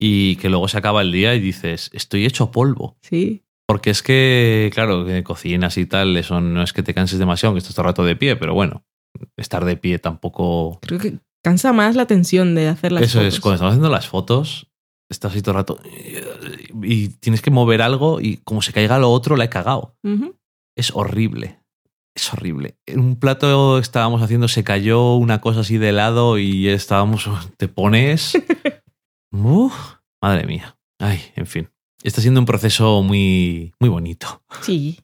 Y 0.00 0.36
que 0.36 0.48
luego 0.48 0.68
se 0.68 0.78
acaba 0.78 1.02
el 1.02 1.10
día 1.10 1.34
y 1.34 1.40
dices, 1.40 1.90
estoy 1.92 2.24
hecho 2.24 2.52
polvo. 2.52 2.96
Sí. 3.00 3.42
Porque 3.66 3.90
es 3.90 4.00
que, 4.00 4.70
claro, 4.72 5.04
que 5.04 5.24
cocinas 5.24 5.76
y 5.76 5.86
tal, 5.86 6.16
eso 6.16 6.40
no 6.40 6.62
es 6.62 6.72
que 6.72 6.84
te 6.84 6.94
canses 6.94 7.18
demasiado, 7.18 7.52
que 7.52 7.58
estás 7.58 7.74
todo 7.74 7.82
el 7.82 7.88
rato 7.88 8.04
de 8.04 8.14
pie, 8.14 8.36
pero 8.36 8.54
bueno, 8.54 8.84
estar 9.36 9.64
de 9.64 9.76
pie 9.76 9.98
tampoco. 9.98 10.78
Creo 10.82 11.00
que 11.00 11.18
cansa 11.42 11.72
más 11.72 11.96
la 11.96 12.06
tensión 12.06 12.54
de 12.54 12.68
hacer 12.68 12.92
las 12.92 13.02
Eso 13.02 13.22
es, 13.22 13.34
fotos. 13.34 13.40
cuando 13.40 13.54
estamos 13.56 13.72
haciendo 13.72 13.90
las 13.90 14.06
fotos, 14.06 14.67
estás 15.08 15.34
ahí 15.34 15.42
todo 15.42 15.52
el 15.52 15.56
rato 15.56 15.80
y 16.82 17.08
tienes 17.08 17.42
que 17.42 17.50
mover 17.50 17.82
algo 17.82 18.20
y 18.20 18.38
como 18.38 18.62
se 18.62 18.72
caiga 18.72 18.98
lo 18.98 19.10
otro, 19.10 19.36
la 19.36 19.44
he 19.44 19.48
cagado. 19.48 19.96
Es 20.76 20.92
horrible. 20.94 21.58
Es 22.14 22.32
horrible. 22.32 22.76
En 22.86 23.00
un 23.00 23.16
plato 23.16 23.78
estábamos 23.78 24.22
haciendo, 24.22 24.48
se 24.48 24.64
cayó 24.64 25.14
una 25.14 25.40
cosa 25.40 25.60
así 25.60 25.78
de 25.78 25.92
lado 25.92 26.38
y 26.38 26.68
estábamos. 26.68 27.28
Te 27.56 27.68
pones. 27.68 28.32
Uf, 29.32 29.74
madre 30.20 30.46
mía. 30.46 30.76
Ay, 30.98 31.20
en 31.36 31.46
fin. 31.46 31.68
Está 32.02 32.20
siendo 32.20 32.40
un 32.40 32.46
proceso 32.46 33.02
muy, 33.02 33.72
muy 33.78 33.88
bonito. 33.88 34.42
Sí. 34.62 34.98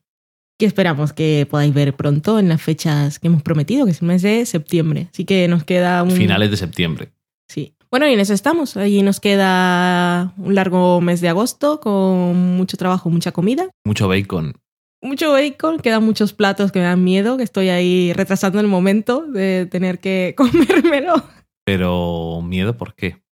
Que 0.59 0.66
esperamos 0.66 1.12
que 1.12 1.47
podáis 1.48 1.74
ver 1.74 1.94
pronto 1.94 2.39
en 2.39 2.48
las 2.48 2.62
fechas 2.62 3.18
que 3.18 3.28
hemos 3.28 3.43
prometido, 3.43 3.85
que 3.85 3.93
es 3.93 4.02
el 4.02 4.09
mes 4.09 4.22
de 4.22 4.47
septiembre. 4.47 5.09
Así 5.12 5.24
que 5.24 5.47
nos 5.48 5.64
queda 5.64 6.02
un. 6.02 6.10
Finales 6.12 6.51
de 6.51 6.56
septiembre. 6.56 7.12
Sí. 7.48 7.76
Bueno, 7.94 8.08
y 8.08 8.12
en 8.12 8.18
eso 8.18 8.34
estamos. 8.34 8.76
Allí 8.76 9.02
nos 9.02 9.20
queda 9.20 10.34
un 10.36 10.56
largo 10.56 11.00
mes 11.00 11.20
de 11.20 11.28
agosto 11.28 11.78
con 11.78 12.56
mucho 12.56 12.76
trabajo, 12.76 13.08
mucha 13.08 13.30
comida. 13.30 13.70
Mucho 13.84 14.08
bacon. 14.08 14.54
Mucho 15.00 15.30
bacon, 15.30 15.78
quedan 15.78 16.02
muchos 16.02 16.32
platos 16.32 16.72
que 16.72 16.80
me 16.80 16.86
dan 16.86 17.04
miedo, 17.04 17.36
que 17.36 17.44
estoy 17.44 17.68
ahí 17.68 18.12
retrasando 18.12 18.58
el 18.58 18.66
momento 18.66 19.24
de 19.24 19.66
tener 19.66 20.00
que 20.00 20.34
comérmelo, 20.36 21.22
Pero 21.64 22.42
miedo, 22.42 22.76
¿por 22.76 22.96
qué? 22.96 23.22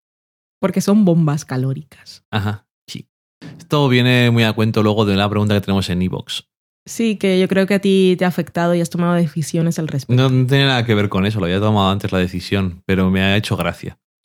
porque 0.60 0.80
son 0.80 1.04
bombas 1.04 1.44
calóricas. 1.44 2.24
Ajá, 2.30 2.68
sí. 2.86 3.08
Esto 3.58 3.88
viene 3.88 4.30
muy 4.30 4.44
a 4.44 4.52
cuento 4.52 4.84
luego 4.84 5.04
de 5.04 5.16
la 5.16 5.28
pregunta 5.28 5.54
que 5.54 5.60
tenemos 5.60 5.90
en 5.90 6.02
Evox. 6.02 6.48
Sí, 6.86 7.16
que 7.16 7.40
yo 7.40 7.48
creo 7.48 7.66
que 7.66 7.74
a 7.74 7.80
ti 7.80 8.14
te 8.16 8.24
ha 8.24 8.28
afectado 8.28 8.76
y 8.76 8.80
has 8.80 8.90
tomado 8.90 9.14
decisiones 9.14 9.80
al 9.80 9.88
respecto. 9.88 10.22
No, 10.22 10.28
no 10.30 10.46
tiene 10.46 10.66
nada 10.66 10.86
que 10.86 10.94
ver 10.94 11.08
con 11.08 11.26
eso, 11.26 11.40
lo 11.40 11.46
había 11.46 11.58
tomado 11.58 11.90
antes 11.90 12.12
la 12.12 12.18
decisión, 12.20 12.84
pero 12.86 13.10
me 13.10 13.22
ha 13.22 13.36
hecho 13.36 13.56
gracia. 13.56 13.98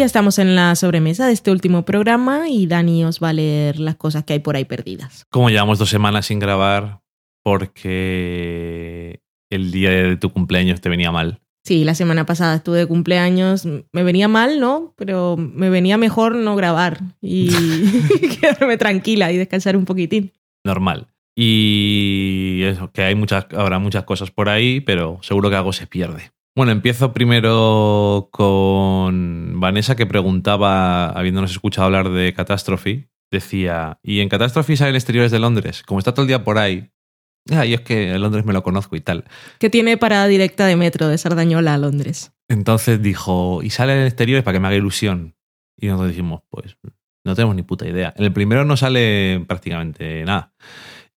ya 0.00 0.06
estamos 0.06 0.38
en 0.38 0.56
la 0.56 0.74
sobremesa 0.76 1.26
de 1.26 1.34
este 1.34 1.50
último 1.50 1.84
programa 1.84 2.48
y 2.48 2.66
Dani 2.66 3.04
os 3.04 3.22
va 3.22 3.28
a 3.28 3.32
leer 3.34 3.78
las 3.78 3.96
cosas 3.96 4.24
que 4.24 4.32
hay 4.32 4.38
por 4.38 4.56
ahí 4.56 4.64
perdidas. 4.64 5.26
Como 5.28 5.50
llevamos 5.50 5.78
dos 5.78 5.90
semanas 5.90 6.24
sin 6.24 6.38
grabar 6.38 7.02
porque 7.44 9.20
el 9.50 9.70
día 9.70 9.90
de 9.90 10.16
tu 10.16 10.32
cumpleaños 10.32 10.80
te 10.80 10.88
venía 10.88 11.12
mal. 11.12 11.42
Sí, 11.66 11.84
la 11.84 11.94
semana 11.94 12.24
pasada 12.24 12.56
estuve 12.56 12.78
de 12.78 12.86
cumpleaños, 12.86 13.66
me 13.66 14.02
venía 14.02 14.26
mal, 14.26 14.58
¿no? 14.58 14.94
Pero 14.96 15.36
me 15.36 15.68
venía 15.68 15.98
mejor 15.98 16.34
no 16.34 16.56
grabar 16.56 17.00
y 17.20 17.50
quedarme 18.40 18.78
tranquila 18.78 19.30
y 19.30 19.36
descansar 19.36 19.76
un 19.76 19.84
poquitín. 19.84 20.32
Normal. 20.64 21.08
Y 21.36 22.62
eso, 22.62 22.90
que 22.90 23.02
hay 23.02 23.14
muchas, 23.14 23.46
habrá 23.54 23.78
muchas 23.78 24.04
cosas 24.04 24.30
por 24.30 24.48
ahí, 24.48 24.80
pero 24.80 25.18
seguro 25.20 25.50
que 25.50 25.56
algo 25.56 25.74
se 25.74 25.86
pierde. 25.86 26.32
Bueno, 26.56 26.72
empiezo 26.72 27.12
primero 27.12 28.28
con 28.32 29.60
Vanessa 29.60 29.94
que 29.94 30.06
preguntaba, 30.06 31.10
habiéndonos 31.10 31.52
escuchado 31.52 31.86
hablar 31.86 32.10
de 32.10 32.34
Catastrophe, 32.34 33.08
decía, 33.30 34.00
¿y 34.02 34.20
en 34.20 34.28
Catastrophe 34.28 34.76
salen 34.76 34.96
exteriores 34.96 35.30
de 35.30 35.38
Londres? 35.38 35.82
Como 35.84 36.00
está 36.00 36.12
todo 36.12 36.22
el 36.22 36.28
día 36.28 36.42
por 36.42 36.58
ahí. 36.58 36.90
Ah, 37.50 37.64
y 37.64 37.74
es 37.74 37.80
que 37.80 38.12
en 38.12 38.20
Londres 38.20 38.44
me 38.44 38.52
lo 38.52 38.62
conozco 38.62 38.96
y 38.96 39.00
tal. 39.00 39.24
Que 39.58 39.70
tiene 39.70 39.96
parada 39.96 40.26
directa 40.26 40.66
de 40.66 40.76
metro 40.76 41.08
de 41.08 41.18
Sardañola 41.18 41.74
a 41.74 41.78
Londres. 41.78 42.32
Entonces 42.48 43.00
dijo, 43.00 43.62
¿y 43.62 43.70
sale 43.70 43.98
en 43.98 44.06
exteriores 44.06 44.44
para 44.44 44.56
que 44.56 44.60
me 44.60 44.68
haga 44.68 44.76
ilusión? 44.76 45.36
Y 45.78 45.86
nosotros 45.86 46.10
dijimos, 46.10 46.42
pues 46.50 46.76
no 47.24 47.34
tenemos 47.34 47.54
ni 47.54 47.62
puta 47.62 47.88
idea. 47.88 48.12
En 48.16 48.24
el 48.24 48.32
primero 48.32 48.64
no 48.64 48.76
sale 48.76 49.44
prácticamente 49.46 50.24
nada. 50.24 50.52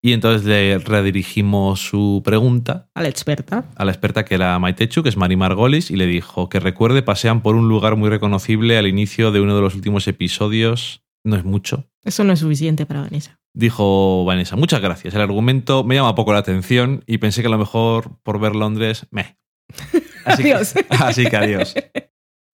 Y 0.06 0.12
entonces 0.12 0.46
le 0.46 0.78
redirigimos 0.80 1.80
su 1.80 2.22
pregunta 2.26 2.90
A 2.94 3.02
la 3.02 3.08
experta. 3.08 3.64
a 3.76 3.86
la 3.86 3.92
experta 3.92 4.26
que 4.26 4.36
era 4.36 4.60
Maitechu, 4.60 5.02
que 5.02 5.08
es 5.08 5.16
Mari 5.16 5.38
Margolis, 5.38 5.90
y 5.92 5.96
le 5.96 6.06
dijo 6.08 6.50
que 6.50 6.60
recuerde 6.60 7.02
pasean 7.04 7.42
por 7.42 7.56
un 7.56 7.70
lugar 7.70 7.96
muy 7.96 8.10
reconocible 8.10 8.78
al 8.78 8.86
inicio 8.88 9.32
de 9.32 9.40
uno 9.40 9.56
de 9.56 9.62
los 9.62 9.76
últimos 9.76 10.06
episodios. 10.10 11.04
No 11.24 11.38
es 11.38 11.46
mucho. 11.46 11.86
Eso 12.04 12.26
no 12.26 12.34
es 12.34 12.40
suficiente 12.40 12.86
para 12.86 13.00
Vanessa. 13.00 13.40
Dijo 13.56 14.26
Vanessa, 14.26 14.58
muchas 14.58 14.82
gracias. 14.82 15.14
El 15.16 15.22
argumento 15.22 15.86
me 15.86 15.96
llama 15.96 16.16
poco 16.16 16.34
la 16.34 16.40
atención 16.40 17.06
y 17.08 17.20
pensé 17.20 17.40
que 17.42 17.48
a 17.48 17.52
lo 17.52 17.58
mejor 17.58 18.18
por 18.24 18.42
ver 18.42 18.56
Londres, 18.56 19.08
meh. 19.10 19.38
Así 20.26 20.44
que- 20.44 20.54
Adiós. 20.54 20.74
así 20.90 21.26
que 21.28 21.38
adiós. 21.38 21.76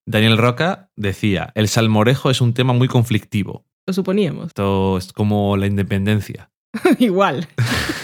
Daniel 0.05 0.37
Roca 0.37 0.91
decía, 0.95 1.51
el 1.55 1.67
salmorejo 1.67 2.29
es 2.29 2.41
un 2.41 2.53
tema 2.53 2.73
muy 2.73 2.87
conflictivo. 2.87 3.65
Lo 3.87 3.93
suponíamos. 3.93 4.47
Esto 4.47 4.97
es 4.99 5.13
como 5.13 5.57
la 5.57 5.65
independencia. 5.67 6.51
Igual. 6.99 7.47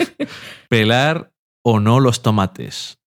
Pelar 0.69 1.31
o 1.63 1.79
no 1.79 1.99
los 1.99 2.21
tomates. 2.21 2.99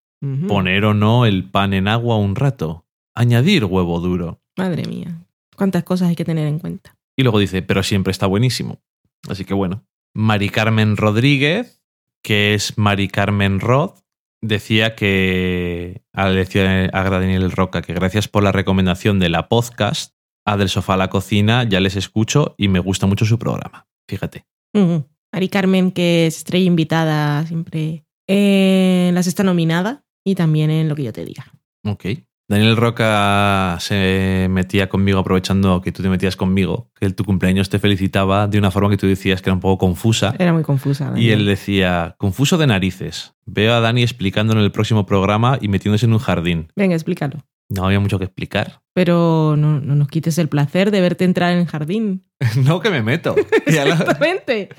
Poner 0.48 0.84
o 0.84 0.94
no 0.94 1.26
el 1.26 1.44
pan 1.44 1.72
en 1.72 1.86
agua 1.86 2.16
un 2.16 2.34
rato. 2.34 2.84
Añadir 3.14 3.64
huevo 3.64 4.00
duro. 4.00 4.40
Madre 4.56 4.84
mía. 4.84 5.24
Cuántas 5.56 5.84
cosas 5.84 6.08
hay 6.08 6.16
que 6.16 6.24
tener 6.24 6.48
en 6.48 6.58
cuenta. 6.58 6.96
Y 7.16 7.22
luego 7.22 7.38
dice, 7.38 7.62
pero 7.62 7.84
siempre 7.84 8.10
está 8.10 8.26
buenísimo. 8.26 8.80
Así 9.28 9.44
que 9.44 9.54
bueno. 9.54 9.84
Mari 10.14 10.48
Carmen 10.48 10.96
Rodríguez, 10.96 11.82
que 12.22 12.54
es 12.54 12.76
Mari 12.78 13.06
Carmen 13.06 13.60
Rod, 13.60 13.92
decía 14.40 14.96
que 14.96 16.02
decía 16.12 16.90
a 16.92 17.10
Daniel 17.10 17.50
Roca 17.52 17.82
que 17.82 17.94
gracias 17.94 18.26
por 18.28 18.42
la 18.42 18.52
recomendación 18.52 19.18
de 19.18 19.28
la 19.28 19.48
podcast, 19.48 20.14
a 20.44 20.56
Del 20.56 20.68
Sofá 20.68 20.94
a 20.94 20.96
la 20.96 21.10
Cocina, 21.10 21.64
ya 21.64 21.80
les 21.80 21.94
escucho 21.96 22.54
y 22.56 22.68
me 22.68 22.80
gusta 22.80 23.06
mucho 23.06 23.24
su 23.24 23.38
programa. 23.38 23.86
Fíjate. 24.08 24.46
Ujú. 24.74 25.04
Ari 25.32 25.48
Carmen, 25.48 25.90
que 25.92 26.26
es 26.26 26.38
estrella 26.38 26.66
invitada 26.66 27.46
siempre 27.46 28.04
en 28.28 29.14
la 29.14 29.22
sexta 29.22 29.42
nominada 29.42 30.02
y 30.24 30.34
también 30.34 30.70
en 30.70 30.88
lo 30.88 30.94
que 30.94 31.04
yo 31.04 31.12
te 31.12 31.24
diga. 31.24 31.52
Ok. 31.84 32.04
Daniel 32.50 32.76
Roca 32.78 33.76
se 33.78 34.46
metía 34.48 34.88
conmigo 34.88 35.18
aprovechando 35.18 35.82
que 35.82 35.92
tú 35.92 36.02
te 36.02 36.08
metías 36.08 36.34
conmigo, 36.34 36.90
que 36.98 37.04
el- 37.04 37.14
tu 37.14 37.24
cumpleaños 37.24 37.68
te 37.68 37.78
felicitaba 37.78 38.46
de 38.46 38.56
una 38.58 38.70
forma 38.70 38.88
que 38.88 38.96
tú 38.96 39.06
decías 39.06 39.42
que 39.42 39.50
era 39.50 39.54
un 39.54 39.60
poco 39.60 39.76
confusa. 39.76 40.34
Era 40.38 40.54
muy 40.54 40.62
confusa. 40.62 41.12
Y 41.14 41.28
él 41.30 41.44
decía, 41.44 42.14
confuso 42.18 42.56
de 42.56 42.66
narices. 42.66 43.34
Veo 43.44 43.74
a 43.74 43.80
Dani 43.80 44.02
explicando 44.02 44.54
en 44.54 44.60
el 44.60 44.72
próximo 44.72 45.04
programa 45.04 45.58
y 45.60 45.68
metiéndose 45.68 46.06
en 46.06 46.14
un 46.14 46.20
jardín. 46.20 46.68
Venga, 46.74 46.94
explícalo. 46.94 47.44
No 47.68 47.84
había 47.84 48.00
mucho 48.00 48.18
que 48.18 48.24
explicar. 48.24 48.80
Pero 48.94 49.54
no, 49.58 49.78
no 49.80 49.94
nos 49.94 50.08
quites 50.08 50.38
el 50.38 50.48
placer 50.48 50.90
de 50.90 51.02
verte 51.02 51.24
entrar 51.26 51.52
en 51.52 51.58
el 51.58 51.66
jardín. 51.66 52.24
no 52.64 52.80
que 52.80 52.88
me 52.88 53.02
meto. 53.02 53.36
Exactamente. 53.66 54.70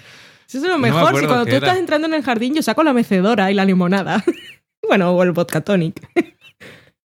Eso 0.50 0.58
es 0.58 0.64
lo 0.64 0.70
No 0.70 0.80
me 0.80 0.90
mejor. 0.92 1.20
si 1.20 1.26
cuando 1.28 1.46
tú 1.46 1.50
era. 1.52 1.58
estás 1.60 1.78
entrando 1.78 2.08
en 2.08 2.16
el 2.16 2.24
jardín, 2.24 2.56
yo 2.56 2.62
saco 2.64 2.84
la 2.84 2.92
mecedora 2.94 3.52
y 3.52 3.54
la 3.54 3.66
limonada. 3.66 4.24
bueno, 4.88 5.12
o 5.12 5.24
el 5.24 5.32
vodka 5.32 5.62
tonic. 5.62 6.02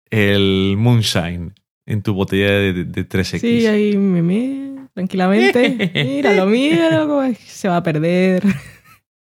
el 0.09 0.75
moonshine 0.77 1.53
en 1.85 2.01
tu 2.01 2.13
botella 2.13 2.51
de, 2.51 2.85
de 2.85 3.07
3X. 3.07 3.39
Sí, 3.39 3.65
ahí 3.67 3.97
me 3.97 4.21
me 4.21 4.87
tranquilamente. 4.93 5.91
Míralo, 6.05 6.45
míralo, 6.45 7.21
se 7.37 7.67
va 7.67 7.77
a 7.77 7.83
perder. 7.83 8.43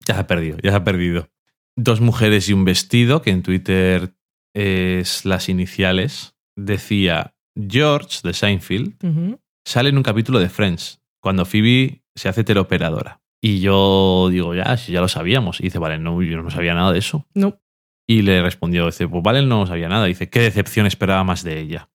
Ya 0.07 0.15
se 0.15 0.21
ha 0.21 0.27
perdido, 0.27 0.59
ya 0.63 0.71
se 0.71 0.77
ha 0.77 0.85
perdido. 0.85 1.29
Dos 1.77 2.01
mujeres 2.01 2.49
y 2.49 2.53
un 2.53 2.65
vestido, 2.67 3.23
que 3.23 3.31
en 3.31 3.43
Twitter 3.43 4.13
es 4.55 5.25
las 5.25 5.49
iniciales, 5.49 6.35
decía 6.57 7.35
George 7.57 8.19
de 8.23 8.35
Seinfeld, 8.35 9.39
sale 9.65 9.89
en 9.89 9.97
un 9.97 10.03
capítulo 10.03 10.39
de 10.39 10.51
Friends, 10.51 11.01
cuando 11.23 11.47
Phoebe 11.47 12.03
se 12.15 12.29
hace 12.29 12.45
teleoperadora. 12.45 13.22
Y 13.45 13.59
yo 13.59 14.29
digo, 14.31 14.55
ya, 14.55 14.77
si 14.77 14.93
ya 14.93 15.01
lo 15.01 15.09
sabíamos. 15.09 15.59
Y 15.61 15.65
dice, 15.65 15.81
vale, 15.81 15.99
no, 15.99 16.23
yo 16.23 16.41
no 16.41 16.51
sabía 16.51 16.75
nada 16.75 16.93
de 16.93 17.01
eso. 17.01 17.27
No. 17.35 17.61
Y 18.07 18.23
le 18.23 18.41
respondió, 18.41 18.87
dice, 18.87 19.09
pues 19.09 19.23
vale, 19.23 19.43
no 19.45 19.67
sabía 19.67 19.89
nada. 19.89 20.07
Dice, 20.07 20.31
qué 20.31 20.41
decepción 20.41 20.87
esperaba 20.87 21.25
más 21.25 21.43
de 21.43 21.59
ella. 21.59 21.91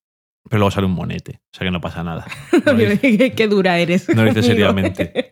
Pero 0.48 0.60
luego 0.60 0.70
sale 0.70 0.86
un 0.86 0.92
monete, 0.92 1.40
o 1.52 1.56
sea 1.56 1.66
que 1.66 1.70
no 1.70 1.80
pasa 1.80 2.04
nada. 2.04 2.26
No 2.66 2.72
lo 2.72 2.78
dice, 2.78 3.32
qué, 3.32 3.48
dura 3.48 3.78
eres. 3.78 4.08
no 4.08 4.24
lo 4.24 4.32
dice 4.32 4.42
seriamente. 4.42 5.30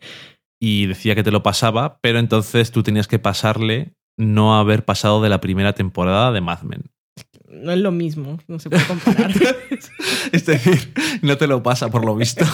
y 0.61 0.87
decía 0.87 1.15
que 1.15 1.23
te 1.23 1.31
lo 1.31 1.43
pasaba, 1.43 1.99
pero 2.01 2.19
entonces 2.19 2.71
tú 2.71 2.83
tenías 2.83 3.09
que 3.09 3.19
pasarle 3.19 3.95
no 4.17 4.57
haber 4.57 4.85
pasado 4.85 5.23
de 5.23 5.29
la 5.29 5.41
primera 5.41 5.75
temporada 5.75 6.33
de 6.33 6.41
Mad 6.41 6.63
Men. 6.63 6.85
No 7.49 7.73
es 7.73 7.79
lo 7.79 7.93
mismo, 7.93 8.39
no 8.49 8.59
se 8.59 8.71
puede 8.71 8.85
comparar. 8.87 9.33
es 10.33 10.47
decir, 10.47 10.93
no 11.23 11.37
te 11.37 11.47
lo 11.47 11.63
pasa 11.63 11.91
por 11.91 12.05
lo 12.05 12.17
visto. 12.17 12.45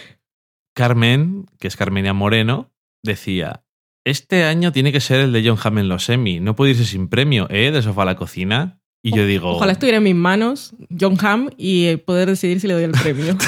Carmen, 0.74 1.46
que 1.58 1.68
es 1.68 1.76
Carmenia 1.76 2.12
Moreno, 2.12 2.71
decía, 3.02 3.64
este 4.04 4.44
año 4.44 4.72
tiene 4.72 4.92
que 4.92 5.00
ser 5.00 5.20
el 5.20 5.32
de 5.32 5.46
John 5.46 5.58
Hamm 5.62 5.78
en 5.78 5.88
los 5.88 6.08
Emmy, 6.08 6.40
no 6.40 6.56
puede 6.56 6.72
irse 6.72 6.84
sin 6.84 7.08
premio, 7.08 7.46
¿eh? 7.50 7.70
De 7.70 7.82
sofá 7.82 8.02
a 8.02 8.06
la 8.06 8.16
cocina. 8.16 8.80
Y 9.04 9.14
yo 9.16 9.26
digo... 9.26 9.56
Ojalá 9.56 9.72
estuviera 9.72 9.98
en 9.98 10.04
mis 10.04 10.14
manos 10.14 10.74
John 10.98 11.16
Hamm 11.20 11.50
y 11.56 11.86
eh, 11.86 11.98
poder 11.98 12.28
decidir 12.28 12.60
si 12.60 12.68
le 12.68 12.74
doy 12.74 12.84
el 12.84 12.92
premio. 12.92 13.36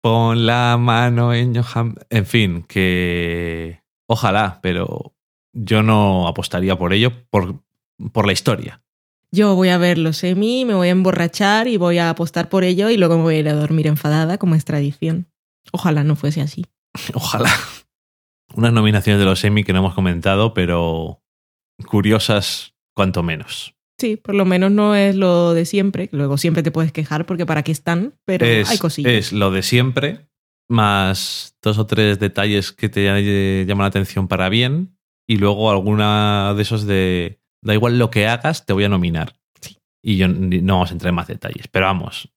Pon 0.00 0.46
la 0.46 0.78
mano 0.78 1.34
en 1.34 1.54
John 1.54 1.64
Hamm. 1.74 1.94
En 2.08 2.26
fin, 2.26 2.64
que... 2.66 3.82
Ojalá, 4.06 4.60
pero 4.62 5.14
yo 5.52 5.82
no 5.82 6.26
apostaría 6.26 6.76
por 6.76 6.92
ello 6.92 7.12
por, 7.30 7.62
por 8.12 8.26
la 8.26 8.32
historia. 8.32 8.82
Yo 9.30 9.54
voy 9.54 9.70
a 9.70 9.78
ver 9.78 9.96
los 9.96 10.24
Emmy, 10.24 10.64
me 10.64 10.74
voy 10.74 10.88
a 10.88 10.92
emborrachar 10.92 11.68
y 11.68 11.78
voy 11.78 11.98
a 11.98 12.10
apostar 12.10 12.50
por 12.50 12.64
ello 12.64 12.90
y 12.90 12.98
luego 12.98 13.16
me 13.16 13.22
voy 13.22 13.36
a 13.36 13.38
ir 13.38 13.48
a 13.48 13.54
dormir 13.54 13.86
enfadada, 13.86 14.36
como 14.36 14.54
es 14.54 14.64
tradición. 14.64 15.31
Ojalá 15.72 16.04
no 16.04 16.16
fuese 16.16 16.40
así. 16.40 16.64
Ojalá. 17.14 17.50
Unas 18.54 18.72
nominaciones 18.72 19.18
de 19.18 19.24
los 19.24 19.42
Emmy 19.44 19.64
que 19.64 19.72
no 19.72 19.80
hemos 19.80 19.94
comentado, 19.94 20.54
pero 20.54 21.22
curiosas 21.86 22.74
cuanto 22.94 23.22
menos. 23.22 23.74
Sí, 23.98 24.16
por 24.16 24.34
lo 24.34 24.44
menos 24.44 24.70
no 24.70 24.94
es 24.94 25.16
lo 25.16 25.54
de 25.54 25.64
siempre. 25.64 26.08
Luego 26.12 26.36
siempre 26.36 26.62
te 26.62 26.70
puedes 26.70 26.92
quejar 26.92 27.24
porque 27.24 27.46
para 27.46 27.62
qué 27.62 27.72
están, 27.72 28.14
pero 28.24 28.44
es, 28.44 28.68
hay 28.68 28.78
cosillas. 28.78 29.12
Es 29.12 29.32
lo 29.32 29.50
de 29.50 29.62
siempre, 29.62 30.28
más 30.68 31.56
dos 31.62 31.78
o 31.78 31.86
tres 31.86 32.18
detalles 32.18 32.72
que 32.72 32.88
te 32.88 33.64
llaman 33.64 33.84
la 33.84 33.88
atención 33.88 34.28
para 34.28 34.48
bien, 34.48 34.98
y 35.28 35.36
luego 35.36 35.70
alguna 35.70 36.52
de 36.54 36.62
esos 36.62 36.84
de 36.86 37.40
da 37.62 37.74
igual 37.74 37.98
lo 37.98 38.10
que 38.10 38.26
hagas, 38.26 38.66
te 38.66 38.72
voy 38.72 38.84
a 38.84 38.88
nominar. 38.88 39.36
Sí. 39.60 39.78
Y 40.02 40.16
yo 40.16 40.28
no 40.28 40.74
vamos 40.74 40.90
a 40.90 40.94
entrar 40.94 41.10
en 41.10 41.14
más 41.14 41.28
detalles, 41.28 41.68
pero 41.68 41.86
vamos. 41.86 42.28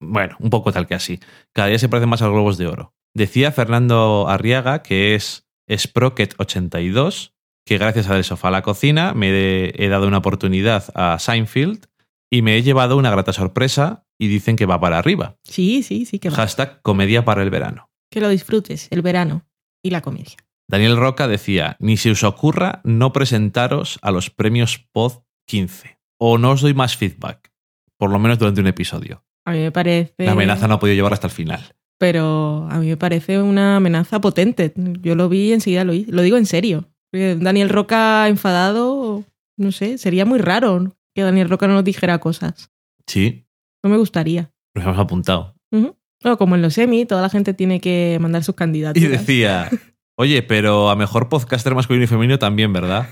Bueno, 0.00 0.36
un 0.40 0.50
poco 0.50 0.72
tal 0.72 0.86
que 0.86 0.94
así. 0.94 1.20
Cada 1.52 1.68
día 1.68 1.78
se 1.78 1.88
parecen 1.88 2.08
más 2.08 2.22
a 2.22 2.26
los 2.26 2.34
globos 2.34 2.58
de 2.58 2.66
oro. 2.66 2.94
Decía 3.14 3.52
Fernando 3.52 4.28
Arriaga, 4.28 4.82
que 4.82 5.14
es 5.14 5.46
Sprocket82, 5.68 7.32
que 7.64 7.78
gracias 7.78 8.08
al 8.08 8.24
sofá 8.24 8.48
a 8.48 8.50
la 8.50 8.62
cocina 8.62 9.14
me 9.14 9.30
he, 9.30 9.84
he 9.84 9.88
dado 9.88 10.06
una 10.06 10.18
oportunidad 10.18 10.84
a 10.94 11.18
Seinfeld 11.18 11.86
y 12.30 12.42
me 12.42 12.56
he 12.56 12.62
llevado 12.62 12.96
una 12.96 13.10
grata 13.10 13.32
sorpresa 13.32 14.04
y 14.18 14.28
dicen 14.28 14.56
que 14.56 14.66
va 14.66 14.80
para 14.80 14.98
arriba. 14.98 15.38
Sí, 15.44 15.82
sí, 15.82 16.04
sí 16.04 16.18
que 16.18 16.30
va. 16.30 16.36
Hashtag 16.36 16.82
comedia 16.82 17.24
para 17.24 17.42
el 17.42 17.50
verano. 17.50 17.90
Que 18.10 18.20
lo 18.20 18.28
disfrutes, 18.28 18.88
el 18.90 19.02
verano 19.02 19.46
y 19.82 19.90
la 19.90 20.00
comedia. 20.00 20.36
Daniel 20.68 20.96
Roca 20.96 21.28
decía, 21.28 21.76
ni 21.78 21.96
se 21.96 22.10
os 22.10 22.24
ocurra 22.24 22.80
no 22.84 23.12
presentaros 23.12 23.98
a 24.02 24.10
los 24.10 24.30
premios 24.30 24.78
Pod 24.92 25.22
15. 25.46 25.98
O 26.18 26.38
no 26.38 26.52
os 26.52 26.62
doy 26.62 26.74
más 26.74 26.96
feedback, 26.96 27.52
por 27.98 28.10
lo 28.10 28.18
menos 28.18 28.38
durante 28.38 28.60
un 28.60 28.66
episodio. 28.66 29.24
A 29.44 29.52
mí 29.52 29.58
me 29.58 29.72
parece... 29.72 30.14
La 30.24 30.32
amenaza 30.32 30.68
no 30.68 30.74
ha 30.74 30.78
podido 30.78 30.94
llevar 30.96 31.12
hasta 31.12 31.26
el 31.26 31.32
final. 31.32 31.74
Pero 31.98 32.66
a 32.70 32.78
mí 32.78 32.88
me 32.88 32.96
parece 32.96 33.40
una 33.40 33.76
amenaza 33.76 34.20
potente. 34.20 34.72
Yo 35.00 35.14
lo 35.14 35.28
vi 35.28 35.48
y 35.48 35.52
enseguida 35.52 35.84
lo, 35.84 35.92
lo 35.94 36.22
digo 36.22 36.36
en 36.36 36.46
serio. 36.46 36.88
Porque 37.10 37.36
Daniel 37.36 37.68
Roca 37.68 38.26
enfadado, 38.28 39.24
no 39.56 39.72
sé, 39.72 39.98
sería 39.98 40.24
muy 40.24 40.38
raro 40.38 40.96
que 41.14 41.22
Daniel 41.22 41.48
Roca 41.48 41.68
no 41.68 41.74
nos 41.74 41.84
dijera 41.84 42.18
cosas. 42.18 42.70
Sí, 43.06 43.46
No 43.82 43.90
me 43.90 43.96
gustaría. 43.98 44.50
nos 44.74 44.84
hemos 44.84 44.98
apuntado. 44.98 45.54
No, 45.70 46.38
como 46.38 46.54
en 46.54 46.62
los 46.62 46.74
semi, 46.74 47.04
toda 47.04 47.20
la 47.20 47.28
gente 47.28 47.52
tiene 47.52 47.80
que 47.80 48.16
mandar 48.20 48.42
sus 48.44 48.54
candidatos. 48.54 49.00
Y 49.02 49.06
decía, 49.06 49.68
oye, 50.16 50.42
pero 50.42 50.88
a 50.88 50.96
mejor 50.96 51.28
podcaster 51.28 51.74
masculino 51.74 52.04
y 52.04 52.08
femenino 52.08 52.38
también, 52.38 52.72
¿verdad? 52.72 53.08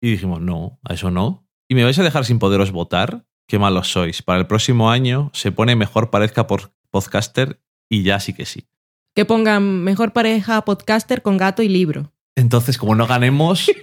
Y 0.00 0.12
dijimos, 0.12 0.40
no, 0.40 0.80
a 0.82 0.94
eso 0.94 1.10
no. 1.10 1.46
¿Y 1.68 1.74
me 1.74 1.84
vais 1.84 1.98
a 1.98 2.02
dejar 2.02 2.24
sin 2.24 2.38
poderos 2.38 2.72
votar? 2.72 3.26
Qué 3.50 3.58
malos 3.58 3.90
sois. 3.90 4.22
Para 4.22 4.38
el 4.38 4.46
próximo 4.46 4.92
año 4.92 5.32
se 5.34 5.50
pone 5.50 5.74
mejor 5.74 6.10
parezca 6.10 6.46
por 6.46 6.72
podcaster 6.92 7.60
y 7.90 8.04
ya 8.04 8.20
sí 8.20 8.32
que 8.32 8.46
sí. 8.46 8.68
Que 9.12 9.24
pongan 9.24 9.82
mejor 9.82 10.12
pareja 10.12 10.64
podcaster 10.64 11.20
con 11.20 11.36
gato 11.36 11.60
y 11.60 11.68
libro. 11.68 12.12
Entonces, 12.36 12.78
como 12.78 12.94
no 12.94 13.08
ganemos... 13.08 13.68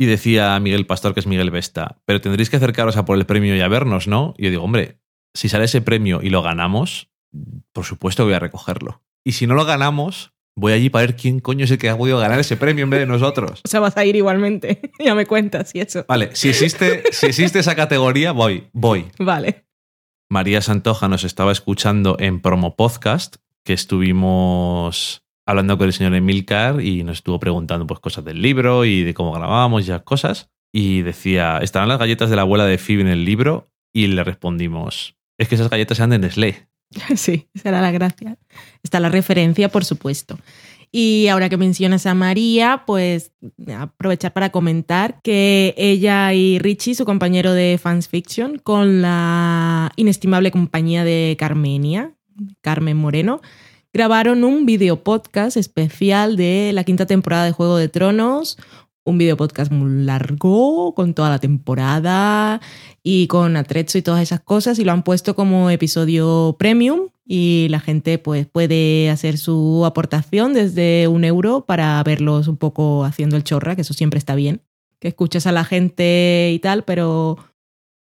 Y 0.00 0.06
decía 0.06 0.60
Miguel 0.60 0.86
Pastor, 0.86 1.12
que 1.12 1.18
es 1.18 1.26
Miguel 1.26 1.50
Vesta, 1.50 2.00
pero 2.04 2.20
tendréis 2.20 2.50
que 2.50 2.56
acercaros 2.56 2.96
a 2.96 3.04
por 3.04 3.18
el 3.18 3.26
premio 3.26 3.56
y 3.56 3.60
a 3.60 3.66
vernos, 3.66 4.06
¿no? 4.06 4.32
Y 4.38 4.44
yo 4.44 4.50
digo, 4.50 4.62
hombre, 4.62 5.00
si 5.34 5.48
sale 5.48 5.64
ese 5.64 5.80
premio 5.80 6.20
y 6.22 6.30
lo 6.30 6.40
ganamos, 6.40 7.10
por 7.72 7.84
supuesto 7.84 8.22
que 8.22 8.26
voy 8.26 8.34
a 8.34 8.38
recogerlo. 8.38 9.02
Y 9.24 9.32
si 9.32 9.48
no 9.48 9.56
lo 9.56 9.64
ganamos, 9.64 10.34
voy 10.58 10.72
allí 10.72 10.90
para 10.90 11.06
ver 11.06 11.16
quién 11.16 11.40
coño 11.40 11.64
es 11.64 11.70
el 11.70 11.78
que 11.78 11.88
ha 11.88 11.96
podido 11.96 12.18
ganar 12.18 12.38
ese 12.38 12.56
premio 12.56 12.84
en 12.84 12.90
vez 12.90 13.00
de 13.00 13.06
nosotros. 13.06 13.60
O 13.64 13.68
sea, 13.68 13.80
vas 13.80 13.96
a 13.96 14.04
ir 14.04 14.16
igualmente. 14.16 14.80
ya 14.98 15.14
me 15.14 15.26
cuentas 15.26 15.74
y 15.74 15.80
eso. 15.80 16.04
Vale, 16.08 16.30
si 16.34 16.48
existe, 16.48 17.04
si 17.12 17.26
existe 17.26 17.60
esa 17.60 17.74
categoría, 17.74 18.32
voy, 18.32 18.68
voy. 18.72 19.06
Vale. 19.18 19.64
María 20.30 20.60
Santoja 20.60 21.08
nos 21.08 21.24
estaba 21.24 21.52
escuchando 21.52 22.16
en 22.18 22.40
Promo 22.40 22.76
Podcast, 22.76 23.36
que 23.64 23.72
estuvimos 23.72 25.22
hablando 25.46 25.78
con 25.78 25.86
el 25.86 25.92
señor 25.92 26.14
Emilcar 26.14 26.82
y 26.82 27.04
nos 27.04 27.18
estuvo 27.18 27.38
preguntando 27.38 27.86
pues, 27.86 28.00
cosas 28.00 28.24
del 28.24 28.42
libro 28.42 28.84
y 28.84 29.04
de 29.04 29.14
cómo 29.14 29.32
grabábamos 29.32 29.82
y 29.82 29.84
esas 29.84 30.02
cosas. 30.02 30.50
Y 30.70 31.00
decía, 31.00 31.58
¿estarán 31.62 31.88
las 31.88 31.98
galletas 31.98 32.28
de 32.28 32.36
la 32.36 32.42
abuela 32.42 32.66
de 32.66 32.76
Phoebe 32.76 33.00
en 33.02 33.08
el 33.08 33.24
libro? 33.24 33.70
Y 33.94 34.08
le 34.08 34.22
respondimos, 34.22 35.16
es 35.38 35.48
que 35.48 35.54
esas 35.54 35.70
galletas 35.70 35.98
eran 35.98 36.10
de 36.10 36.18
Nestlé. 36.18 36.67
Sí, 37.16 37.48
esa 37.54 37.68
era 37.70 37.80
la 37.80 37.90
gracia. 37.90 38.38
Está 38.82 39.00
la 39.00 39.08
referencia, 39.08 39.68
por 39.68 39.84
supuesto. 39.84 40.38
Y 40.90 41.28
ahora 41.28 41.50
que 41.50 41.58
mencionas 41.58 42.06
a 42.06 42.14
María, 42.14 42.84
pues 42.86 43.32
aprovechar 43.76 44.32
para 44.32 44.50
comentar 44.50 45.20
que 45.22 45.74
ella 45.76 46.32
y 46.32 46.58
Richie, 46.58 46.94
su 46.94 47.04
compañero 47.04 47.52
de 47.52 47.78
Fans 47.80 48.08
Fiction, 48.08 48.58
con 48.58 49.02
la 49.02 49.92
inestimable 49.96 50.50
compañía 50.50 51.04
de 51.04 51.36
Carmenia, 51.38 52.14
Carmen 52.62 52.96
Moreno, 52.96 53.42
grabaron 53.92 54.44
un 54.44 54.64
video 54.64 55.02
podcast 55.02 55.58
especial 55.58 56.36
de 56.36 56.70
la 56.72 56.84
quinta 56.84 57.04
temporada 57.04 57.44
de 57.44 57.52
Juego 57.52 57.76
de 57.76 57.88
Tronos. 57.88 58.56
Un 59.08 59.16
video 59.16 59.38
podcast 59.38 59.72
muy 59.72 60.04
largo, 60.04 60.94
con 60.94 61.14
toda 61.14 61.30
la 61.30 61.38
temporada 61.38 62.60
y 63.02 63.26
con 63.26 63.56
atrezzo 63.56 63.96
y 63.96 64.02
todas 64.02 64.20
esas 64.20 64.40
cosas, 64.40 64.78
y 64.78 64.84
lo 64.84 64.92
han 64.92 65.02
puesto 65.02 65.34
como 65.34 65.70
episodio 65.70 66.56
premium. 66.58 67.08
Y 67.26 67.68
la 67.70 67.80
gente 67.80 68.18
pues, 68.18 68.46
puede 68.46 69.08
hacer 69.08 69.38
su 69.38 69.86
aportación 69.86 70.52
desde 70.52 71.08
un 71.08 71.24
euro 71.24 71.64
para 71.64 72.02
verlos 72.02 72.48
un 72.48 72.58
poco 72.58 73.02
haciendo 73.06 73.36
el 73.36 73.44
chorra, 73.44 73.76
que 73.76 73.80
eso 73.80 73.94
siempre 73.94 74.18
está 74.18 74.34
bien. 74.34 74.60
Que 75.00 75.08
escuchas 75.08 75.46
a 75.46 75.52
la 75.52 75.64
gente 75.64 76.50
y 76.52 76.58
tal, 76.58 76.84
pero 76.84 77.38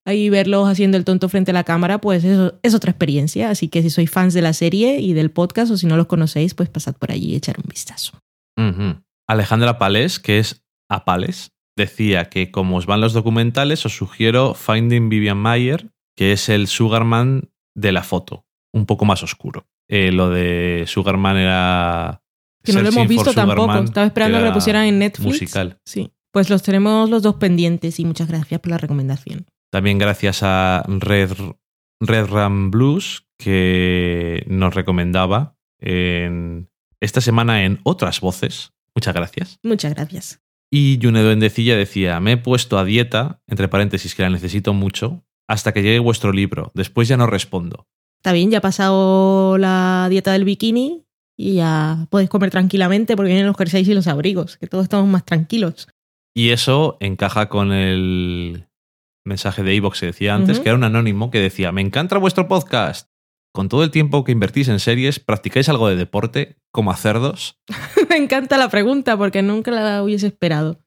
ahí 0.06 0.32
verlos 0.32 0.68
haciendo 0.68 0.98
el 0.98 1.06
tonto 1.06 1.30
frente 1.30 1.52
a 1.52 1.53
la 1.53 1.65
cámara, 1.65 2.02
pues 2.02 2.23
eso 2.23 2.56
es 2.64 2.73
otra 2.73 2.90
experiencia. 2.90 3.52
Así 3.52 3.68
que 3.68 3.84
si 3.84 3.91
sois 3.91 4.10
fans 4.10 4.34
de 4.34 4.41
la 4.41 4.53
serie 4.53 4.99
y 5.02 5.14
del 5.14 5.30
podcast, 5.30 5.72
o 5.72 5.77
si 5.77 5.86
no 5.86 5.98
los 5.98 6.07
conocéis, 6.07 6.56
pues 6.56 6.68
pasad 6.68 6.95
por 6.95 7.11
allí 7.11 7.34
y 7.34 7.36
echar 7.36 7.57
un 7.60 7.69
vistazo. 7.69 8.14
Ujú. 8.57 9.03
Alejandra 9.27 9.77
Palés, 9.77 10.19
que 10.19 10.40
es 10.40 10.65
Apales, 10.90 11.52
decía 11.76 12.30
que 12.30 12.52
como 12.52 12.78
os 12.78 12.86
van 12.86 13.02
los 13.02 13.14
documentales, 13.14 13.86
os 13.86 13.95
sugiero 13.95 14.53
Finding 14.53 15.10
Vivian 15.10 15.38
Mayer, 15.38 15.91
que 16.16 16.32
es 16.32 16.49
el 16.49 16.68
Sugarman 16.68 17.49
de 17.76 17.91
la 17.91 18.03
foto, 18.03 18.45
un 18.74 18.86
poco 18.86 19.06
más 19.06 19.24
oscuro. 19.24 19.68
Eh, 19.90 20.12
lo 20.12 20.30
de 20.30 20.86
Sugarman 20.88 21.38
era... 21.38 22.22
Que 22.64 22.74
no 22.74 22.82
lo 22.82 22.90
hemos 22.90 23.07
visto 23.07 23.34
tampoco. 23.34 23.76
Estaba 23.76 24.07
esperando 24.07 24.38
que 24.38 24.41
lo 24.41 24.48
era 24.48 24.53
pusieran 24.56 24.86
en 24.86 24.98
Netflix. 24.99 25.26
Musical. 25.28 25.80
Sí. 25.86 26.12
Pues 26.32 26.49
los 26.49 26.64
tenemos 26.64 27.10
los 27.10 27.22
dos 27.22 27.36
pendientes 27.36 27.99
y 27.99 28.06
muchas 28.06 28.28
gracias 28.28 28.60
por 28.60 28.72
la 28.72 28.78
recomendación. 28.78 29.45
También 29.72 29.99
gracias 29.99 30.41
a 30.41 30.84
Red, 30.88 31.32
Red 31.99 32.26
Ram 32.28 32.72
Blues, 32.72 33.28
que 33.38 34.44
nos 34.48 34.74
recomendaba 34.74 35.57
en, 35.80 36.70
esta 36.99 37.22
semana 37.22 37.66
en 37.66 37.80
Otras 37.84 38.20
Voces. 38.20 38.74
Muchas 38.95 39.14
gracias. 39.14 39.60
Muchas 39.64 39.94
gracias. 39.94 40.41
Y 40.77 40.97
Yune 40.97 41.23
Duendecilla 41.23 41.77
decía, 41.77 42.19
me 42.19 42.34
he 42.34 42.38
puesto 42.38 42.77
a 42.77 42.84
dieta, 42.84 43.39
entre 43.47 43.69
paréntesis, 43.69 44.14
que 44.14 44.23
la 44.23 44.30
necesito 44.30 44.73
mucho, 44.73 45.23
hasta 45.47 45.72
que 45.72 45.81
llegue 45.81 45.99
vuestro 45.99 46.34
libro. 46.34 46.73
Después 46.73 47.07
ya 47.07 47.15
no 47.15 47.27
respondo. 47.27 47.88
Está 48.19 48.34
bien, 48.34 48.52
ya 48.52 48.57
ha 48.57 48.61
pasado 48.61 49.57
la 49.57 50.07
dieta 50.10 50.34
del 50.34 50.43
bikini 50.43 51.06
y 51.38 51.53
ya 51.53 52.07
podéis 52.10 52.30
comer 52.30 52.49
tranquilamente 52.49 53.15
porque 53.15 53.30
vienen 53.30 53.47
los 53.47 53.56
jerseys 53.56 53.88
y 53.88 53.93
los 53.93 54.07
abrigos, 54.07 54.57
que 54.57 54.68
todos 54.68 54.84
estamos 54.84 55.07
más 55.07 55.23
tranquilos. 55.23 55.88
Y 56.35 56.49
eso 56.49 56.97
encaja 56.99 57.47
con 57.47 57.72
el 57.72 58.68
mensaje 59.23 59.64
de 59.64 59.76
Evox 59.76 60.02
que 60.02 60.07
decía 60.07 60.35
antes, 60.35 60.60
que 60.60 60.68
era 60.68 60.77
un 60.77 60.84
anónimo 60.84 61.31
que 61.31 61.39
decía, 61.39 61.72
me 61.72 61.80
encanta 61.80 62.18
vuestro 62.18 62.49
podcast. 62.49 63.10
Con 63.56 63.69
todo 63.69 63.86
el 63.86 63.90
tiempo 63.90 64.26
que 64.26 64.34
invertís 64.34 64.68
en 64.68 64.82
series, 64.82 65.22
¿practicáis 65.22 65.69
algo 65.69 65.88
de 65.88 65.95
deporte, 65.95 66.57
como 66.73 66.91
a 66.91 66.98
cerdos? 66.98 67.57
Me 68.10 68.18
encanta 68.18 68.57
la 68.57 68.68
pregunta 68.68 69.15
porque 69.15 69.41
nunca 69.41 69.72
la 69.72 70.03
hubiese 70.03 70.27
esperado. 70.27 70.82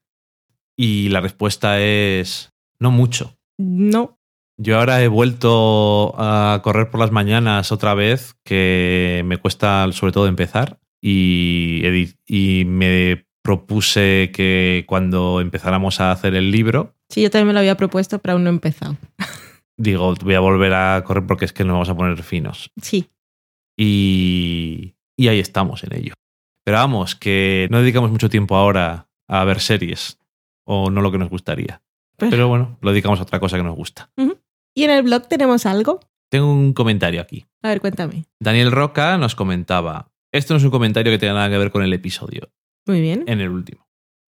Y 0.77 1.09
la 1.09 1.19
respuesta 1.19 1.81
es, 1.81 2.53
no 2.79 2.91
mucho. 2.91 3.39
No, 3.57 4.19
Yo 4.57 4.77
ahora 4.77 5.01
he 5.01 5.07
vuelto 5.07 6.13
a 6.19 6.61
correr 6.63 6.91
por 6.91 6.99
las 6.99 7.11
mañanas 7.11 7.71
otra 7.71 7.95
vez, 7.95 8.35
que 8.45 9.23
me 9.25 9.37
cuesta 9.37 9.91
sobre 9.91 10.13
todo 10.13 10.27
empezar, 10.27 10.79
y, 11.01 11.81
y 12.27 12.65
me 12.65 13.25
propuse 13.41 14.29
que 14.31 14.85
cuando 14.87 15.41
empezáramos 15.41 15.99
a 16.01 16.11
hacer 16.11 16.35
el 16.35 16.51
libro, 16.51 16.93
Sí, 17.09 17.23
yo 17.23 17.31
también 17.31 17.47
me 17.47 17.53
lo 17.53 17.59
había 17.59 17.75
propuesto, 17.75 18.19
pero 18.19 18.33
aún 18.33 18.43
no 18.43 18.51
he 18.51 18.53
empezado. 18.53 18.95
digo, 19.79 20.13
voy 20.15 20.35
a 20.35 20.39
volver 20.39 20.73
a 20.73 21.03
correr 21.03 21.25
porque 21.25 21.45
es 21.45 21.53
que 21.53 21.63
nos 21.63 21.73
vamos 21.73 21.89
a 21.89 21.95
poner 21.95 22.21
finos. 22.21 22.71
Sí. 22.81 23.09
Y, 23.77 24.95
y 25.17 25.27
ahí 25.29 25.39
estamos 25.39 25.83
en 25.83 25.95
ello. 25.95 26.13
Pero 26.65 26.77
vamos, 26.77 27.15
que 27.15 27.67
no 27.71 27.79
dedicamos 27.79 28.11
mucho 28.11 28.29
tiempo 28.29 28.55
ahora 28.55 29.07
a 29.27 29.43
ver 29.45 29.59
series, 29.61 30.19
o 30.65 30.89
no 30.91 31.01
lo 31.01 31.11
que 31.11 31.17
nos 31.17 31.29
gustaría. 31.29 31.81
Pero- 32.17 32.29
Pero 32.31 32.47
bueno, 32.49 32.77
lo 32.81 32.91
dedicamos 32.91 33.19
a 33.19 33.23
otra 33.23 33.39
cosa 33.39 33.57
que 33.57 33.63
nos 33.63 33.75
gusta. 33.75 34.11
¿Y 34.75 34.83
en 34.83 34.91
el 34.91 35.03
blog 35.03 35.27
tenemos 35.27 35.65
algo? 35.65 35.99
Tengo 36.29 36.51
un 36.51 36.73
comentario 36.73 37.21
aquí. 37.21 37.45
A 37.63 37.69
ver, 37.69 37.81
cuéntame. 37.81 38.25
Daniel 38.39 38.71
Roca 38.71 39.17
nos 39.17 39.33
comentaba, 39.35 40.11
esto 40.31 40.53
no 40.53 40.57
es 40.59 40.63
un 40.63 40.71
comentario 40.71 41.11
que 41.11 41.17
tenga 41.17 41.33
nada 41.33 41.49
que 41.49 41.57
ver 41.57 41.71
con 41.71 41.81
el 41.83 41.93
episodio, 41.93 42.51
Muy 42.85 43.01
bien. 43.01 43.23
en 43.27 43.39
el 43.39 43.49
último. 43.49 43.87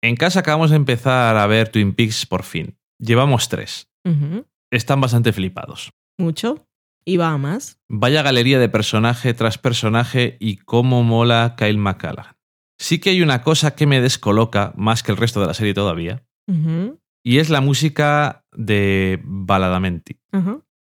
En 0.02 0.16
casa 0.16 0.40
acabamos 0.40 0.70
de 0.70 0.76
empezar 0.76 1.36
a 1.36 1.46
ver 1.46 1.68
Twin 1.68 1.94
Peaks 1.94 2.26
por 2.26 2.44
fin. 2.44 2.76
Llevamos 2.98 3.48
tres. 3.48 3.88
Están 4.72 5.00
bastante 5.00 5.32
flipados. 5.32 5.92
Mucho. 6.18 6.66
Y 7.04 7.16
va 7.18 7.30
a 7.32 7.38
más. 7.38 7.78
Vaya 7.88 8.22
galería 8.22 8.58
de 8.58 8.68
personaje 8.68 9.34
tras 9.34 9.58
personaje 9.58 10.36
y 10.40 10.56
cómo 10.56 11.02
mola 11.02 11.54
Kyle 11.58 11.76
MacCallaghan. 11.78 12.36
Sí 12.78 12.98
que 12.98 13.10
hay 13.10 13.22
una 13.22 13.42
cosa 13.42 13.74
que 13.74 13.86
me 13.86 14.00
descoloca 14.00 14.72
más 14.76 15.02
que 15.02 15.12
el 15.12 15.18
resto 15.18 15.40
de 15.40 15.46
la 15.46 15.54
serie 15.54 15.74
todavía, 15.74 16.24
y 17.24 17.38
es 17.38 17.50
la 17.50 17.60
música 17.60 18.44
de 18.52 19.20
Baladamenti. 19.24 20.18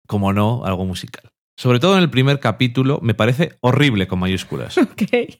Como 0.07 0.33
no, 0.33 0.63
algo 0.65 0.85
musical. 0.85 1.31
Sobre 1.57 1.79
todo 1.79 1.95
en 1.97 2.03
el 2.03 2.09
primer 2.09 2.39
capítulo, 2.39 2.99
me 3.01 3.13
parece 3.15 3.57
horrible 3.61 4.07
con 4.07 4.19
mayúsculas. 4.19 4.77
Ok. 4.77 5.39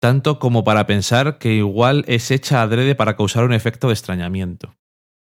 tanto 0.00 0.38
como 0.38 0.64
para 0.64 0.86
pensar 0.86 1.38
que 1.38 1.54
igual 1.54 2.04
es 2.08 2.30
hecha 2.30 2.62
adrede 2.62 2.94
para 2.94 3.16
causar 3.16 3.44
un 3.44 3.52
efecto 3.52 3.88
de 3.88 3.92
extrañamiento. 3.94 4.74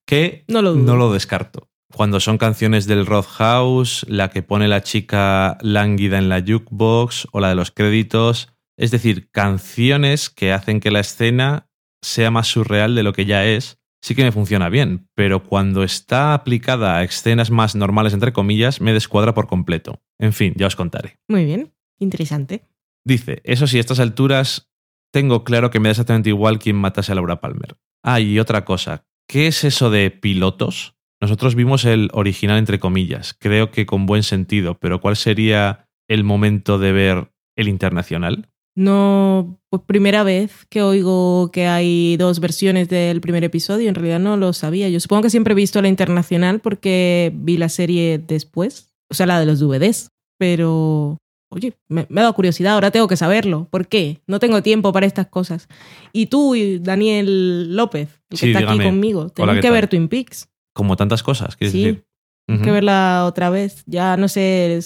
Que 0.06 0.44
No 0.48 0.60
lo 0.62 0.72
dudo. 0.74 0.84
no 0.84 0.96
lo 0.96 1.12
descarto. 1.12 1.68
Cuando 1.94 2.20
son 2.20 2.38
canciones 2.38 2.86
del 2.86 3.06
Roadhouse, 3.06 4.06
la 4.08 4.30
que 4.30 4.42
pone 4.42 4.66
la 4.66 4.82
chica 4.82 5.58
lánguida 5.60 6.18
en 6.18 6.28
la 6.28 6.40
jukebox 6.40 7.28
o 7.32 7.40
la 7.40 7.50
de 7.50 7.54
los 7.54 7.70
créditos, 7.70 8.48
es 8.76 8.90
decir, 8.90 9.30
canciones 9.30 10.30
que 10.30 10.52
hacen 10.52 10.80
que 10.80 10.90
la 10.90 11.00
escena 11.00 11.68
sea 12.02 12.30
más 12.30 12.48
surreal 12.48 12.94
de 12.94 13.02
lo 13.02 13.12
que 13.12 13.26
ya 13.26 13.44
es, 13.44 13.78
sí 14.00 14.14
que 14.14 14.24
me 14.24 14.32
funciona 14.32 14.68
bien, 14.68 15.08
pero 15.14 15.44
cuando 15.44 15.84
está 15.84 16.34
aplicada 16.34 16.96
a 16.96 17.04
escenas 17.04 17.50
más 17.50 17.74
normales, 17.76 18.14
entre 18.14 18.32
comillas, 18.32 18.80
me 18.80 18.92
descuadra 18.92 19.34
por 19.34 19.46
completo. 19.46 20.02
En 20.18 20.32
fin, 20.32 20.54
ya 20.56 20.66
os 20.66 20.76
contaré. 20.76 21.18
Muy 21.28 21.44
bien. 21.44 21.72
Interesante. 21.98 22.66
Dice, 23.04 23.42
eso 23.44 23.66
sí, 23.66 23.76
a 23.76 23.80
estas 23.80 24.00
alturas 24.00 24.72
tengo 25.12 25.44
claro 25.44 25.70
que 25.70 25.78
me 25.78 25.88
da 25.88 25.92
exactamente 25.92 26.30
igual 26.30 26.58
quién 26.58 26.76
matase 26.76 27.12
a 27.12 27.14
Laura 27.14 27.40
Palmer. 27.40 27.76
Ah, 28.02 28.18
y 28.18 28.38
otra 28.38 28.64
cosa, 28.64 29.06
¿qué 29.28 29.46
es 29.46 29.62
eso 29.62 29.90
de 29.90 30.10
pilotos? 30.10 30.96
Nosotros 31.22 31.54
vimos 31.54 31.84
el 31.84 32.10
original 32.12 32.58
entre 32.58 32.78
comillas, 32.80 33.34
creo 33.38 33.70
que 33.70 33.86
con 33.86 34.06
buen 34.06 34.22
sentido, 34.24 34.76
pero 34.78 35.00
¿cuál 35.00 35.16
sería 35.16 35.86
el 36.08 36.24
momento 36.24 36.78
de 36.78 36.92
ver 36.92 37.30
el 37.56 37.68
internacional? 37.68 38.48
No, 38.74 39.60
pues 39.70 39.82
primera 39.86 40.22
vez 40.24 40.66
que 40.68 40.82
oigo 40.82 41.50
que 41.52 41.66
hay 41.66 42.16
dos 42.16 42.40
versiones 42.40 42.88
del 42.88 43.20
primer 43.20 43.44
episodio. 43.44 43.88
En 43.88 43.94
realidad 43.94 44.18
no 44.18 44.36
lo 44.36 44.52
sabía. 44.54 44.88
Yo 44.88 44.98
supongo 44.98 45.22
que 45.24 45.30
siempre 45.30 45.52
he 45.52 45.54
visto 45.54 45.80
la 45.82 45.88
internacional 45.88 46.60
porque 46.60 47.30
vi 47.34 47.56
la 47.58 47.68
serie 47.68 48.18
después. 48.18 48.92
O 49.10 49.14
sea, 49.14 49.26
la 49.26 49.38
de 49.38 49.44
los 49.46 49.60
DVDs. 49.60 50.08
Pero, 50.38 51.18
oye, 51.50 51.74
me, 51.88 52.06
me 52.08 52.20
ha 52.20 52.24
dado 52.24 52.34
curiosidad. 52.34 52.72
Ahora 52.74 52.90
tengo 52.90 53.08
que 53.08 53.16
saberlo. 53.18 53.68
¿Por 53.70 53.86
qué? 53.88 54.22
No 54.26 54.38
tengo 54.40 54.62
tiempo 54.62 54.90
para 54.92 55.04
estas 55.06 55.26
cosas. 55.26 55.68
Y 56.14 56.26
tú 56.26 56.54
y 56.54 56.78
Daniel 56.78 57.76
López, 57.76 58.08
el 58.30 58.30
que 58.30 58.36
Sí, 58.38 58.46
está 58.48 58.60
dígame. 58.60 58.82
aquí 58.84 58.90
conmigo, 58.90 59.28
tenemos 59.28 59.54
¿qué 59.56 59.60
que 59.60 59.68
tal? 59.68 59.74
ver 59.74 59.88
Twin 59.88 60.08
Peaks. 60.08 60.48
Como 60.74 60.96
tantas 60.96 61.22
cosas, 61.22 61.56
¿quieres 61.56 61.72
Sí. 61.72 61.84
decir? 61.84 62.04
Hay 62.48 62.58
que 62.60 62.70
verla 62.70 63.24
otra 63.26 63.50
vez. 63.50 63.82
Ya 63.86 64.16
no 64.16 64.28
sé 64.28 64.80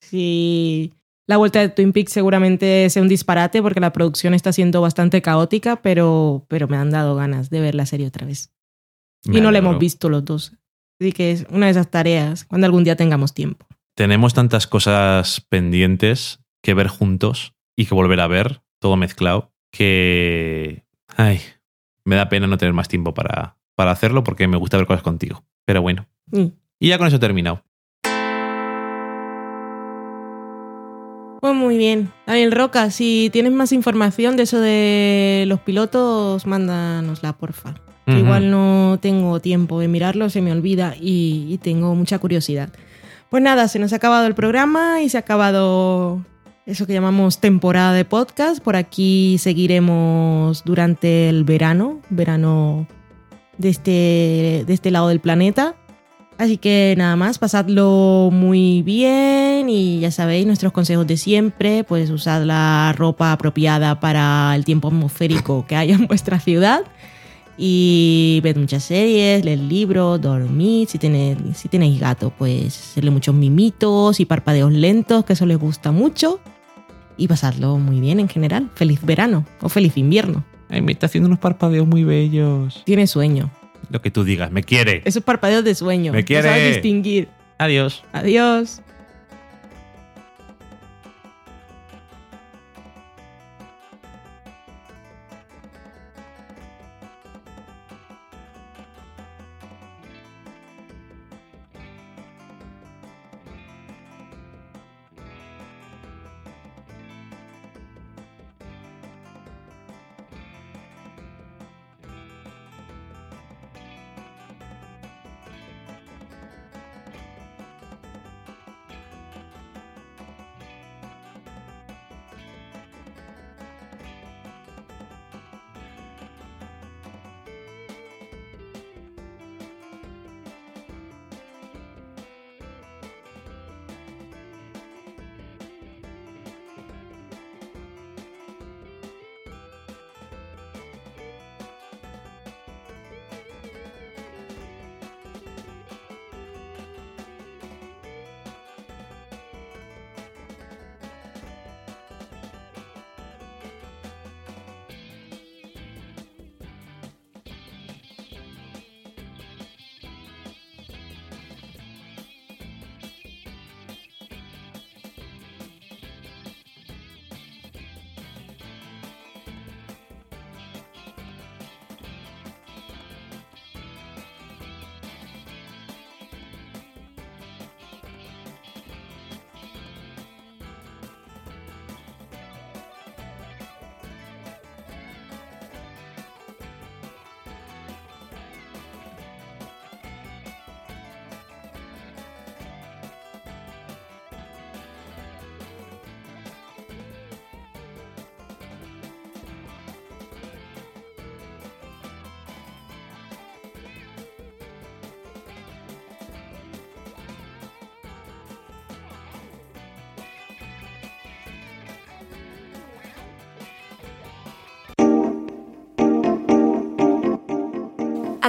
si 0.00 0.92
la 1.26 1.36
vuelta 1.36 1.60
de 1.60 1.68
Twin 1.68 1.92
Peaks 1.92 2.12
seguramente 2.12 2.88
sea 2.90 3.02
un 3.02 3.08
disparate 3.08 3.62
porque 3.62 3.80
la 3.80 3.92
producción 3.92 4.34
está 4.34 4.52
siendo 4.52 4.80
bastante 4.80 5.22
caótica, 5.22 5.76
pero, 5.82 6.44
pero 6.48 6.68
me 6.68 6.76
han 6.76 6.90
dado 6.90 7.14
ganas 7.16 7.50
de 7.50 7.60
ver 7.60 7.74
la 7.74 7.86
serie 7.86 8.06
otra 8.06 8.26
vez. 8.26 8.52
Me 9.24 9.38
y 9.38 9.40
no 9.40 9.50
la 9.50 9.58
hemos 9.58 9.78
visto 9.78 10.08
los 10.08 10.24
dos. 10.24 10.52
Así 11.00 11.12
que 11.12 11.32
es 11.32 11.46
una 11.50 11.66
de 11.66 11.72
esas 11.72 11.90
tareas 11.90 12.44
cuando 12.44 12.66
algún 12.66 12.84
día 12.84 12.96
tengamos 12.96 13.34
tiempo. 13.34 13.66
Tenemos 13.96 14.34
tantas 14.34 14.66
cosas 14.66 15.40
pendientes 15.48 16.40
que 16.62 16.74
ver 16.74 16.88
juntos 16.88 17.54
y 17.76 17.86
que 17.86 17.94
volver 17.94 18.20
a 18.20 18.26
ver, 18.26 18.62
todo 18.80 18.96
mezclado, 18.96 19.52
que... 19.72 20.84
Ay, 21.16 21.40
me 22.04 22.16
da 22.16 22.28
pena 22.28 22.46
no 22.46 22.58
tener 22.58 22.72
más 22.74 22.88
tiempo 22.88 23.14
para, 23.14 23.56
para 23.76 23.92
hacerlo 23.92 24.24
porque 24.24 24.48
me 24.48 24.56
gusta 24.56 24.76
ver 24.76 24.86
cosas 24.86 25.02
contigo. 25.02 25.44
Pero 25.64 25.82
bueno. 25.82 26.06
Mm. 26.32 26.46
Y 26.80 26.88
ya 26.88 26.98
con 26.98 27.06
eso 27.06 27.16
he 27.16 27.20
terminado. 27.20 27.62
Pues 31.40 31.54
muy 31.54 31.76
bien. 31.76 32.10
Daniel 32.26 32.50
Roca, 32.50 32.90
si 32.90 33.30
tienes 33.32 33.52
más 33.52 33.70
información 33.72 34.36
de 34.36 34.42
eso 34.42 34.58
de 34.58 35.44
los 35.46 35.60
pilotos, 35.60 36.46
mándanosla, 36.46 37.34
porfa. 37.34 37.74
Igual 38.08 38.52
no 38.52 38.98
tengo 39.02 39.40
tiempo 39.40 39.80
de 39.80 39.88
mirarlo, 39.88 40.30
se 40.30 40.40
me 40.40 40.52
olvida 40.52 40.94
y, 41.00 41.46
y 41.48 41.58
tengo 41.58 41.92
mucha 41.96 42.20
curiosidad. 42.20 42.70
Pues 43.30 43.42
nada, 43.42 43.66
se 43.66 43.80
nos 43.80 43.92
ha 43.92 43.96
acabado 43.96 44.28
el 44.28 44.36
programa 44.36 45.02
y 45.02 45.08
se 45.08 45.16
ha 45.16 45.20
acabado 45.20 46.24
eso 46.66 46.86
que 46.86 46.92
llamamos 46.92 47.40
temporada 47.40 47.92
de 47.92 48.04
podcast. 48.04 48.62
Por 48.62 48.76
aquí 48.76 49.38
seguiremos 49.38 50.62
durante 50.64 51.28
el 51.28 51.42
verano, 51.42 52.00
verano 52.08 52.86
de 53.58 53.68
este, 53.68 54.64
de 54.66 54.72
este 54.72 54.90
lado 54.90 55.08
del 55.08 55.20
planeta. 55.20 55.76
Así 56.38 56.58
que 56.58 56.94
nada 56.98 57.16
más, 57.16 57.38
pasadlo 57.38 58.28
muy 58.30 58.82
bien 58.82 59.70
y 59.70 60.00
ya 60.00 60.10
sabéis 60.10 60.46
nuestros 60.46 60.72
consejos 60.72 61.06
de 61.06 61.16
siempre, 61.16 61.82
pues 61.82 62.10
usad 62.10 62.44
la 62.44 62.94
ropa 62.96 63.32
apropiada 63.32 64.00
para 64.00 64.54
el 64.54 64.66
tiempo 64.66 64.88
atmosférico 64.88 65.64
que 65.66 65.76
haya 65.76 65.94
en 65.94 66.06
vuestra 66.06 66.38
ciudad 66.38 66.82
y 67.56 68.40
ved 68.42 68.56
muchas 68.56 68.84
series, 68.84 69.44
leed 69.44 69.60
libros, 69.60 70.20
dormid, 70.20 70.88
si 70.88 70.98
tenéis, 70.98 71.38
si 71.54 71.68
tenéis 71.68 71.98
gato, 71.98 72.30
pues 72.36 72.76
hacerle 72.90 73.10
muchos 73.10 73.34
mimitos 73.34 74.20
y 74.20 74.26
parpadeos 74.26 74.72
lentos, 74.72 75.24
que 75.24 75.32
eso 75.32 75.46
les 75.46 75.58
gusta 75.58 75.90
mucho 75.90 76.40
y 77.16 77.28
pasadlo 77.28 77.78
muy 77.78 78.00
bien 78.00 78.20
en 78.20 78.28
general. 78.28 78.70
Feliz 78.74 79.00
verano 79.02 79.46
o 79.62 79.70
feliz 79.70 79.96
invierno. 79.96 80.44
Ay, 80.68 80.82
me 80.82 80.92
está 80.92 81.06
haciendo 81.06 81.28
unos 81.28 81.38
parpadeos 81.38 81.86
muy 81.86 82.04
bellos. 82.04 82.82
Tiene 82.84 83.06
sueño. 83.06 83.50
Lo 83.90 84.02
que 84.02 84.10
tú 84.10 84.24
digas, 84.24 84.50
me 84.50 84.62
quiere. 84.62 85.02
Esos 85.04 85.22
parpadeos 85.22 85.64
de 85.64 85.74
sueño. 85.74 86.12
Me 86.12 86.22
no 86.22 86.26
sabes 86.26 86.42
quiere. 86.42 86.68
distinguir. 86.72 87.28
Adiós. 87.58 88.02
Adiós. 88.12 88.82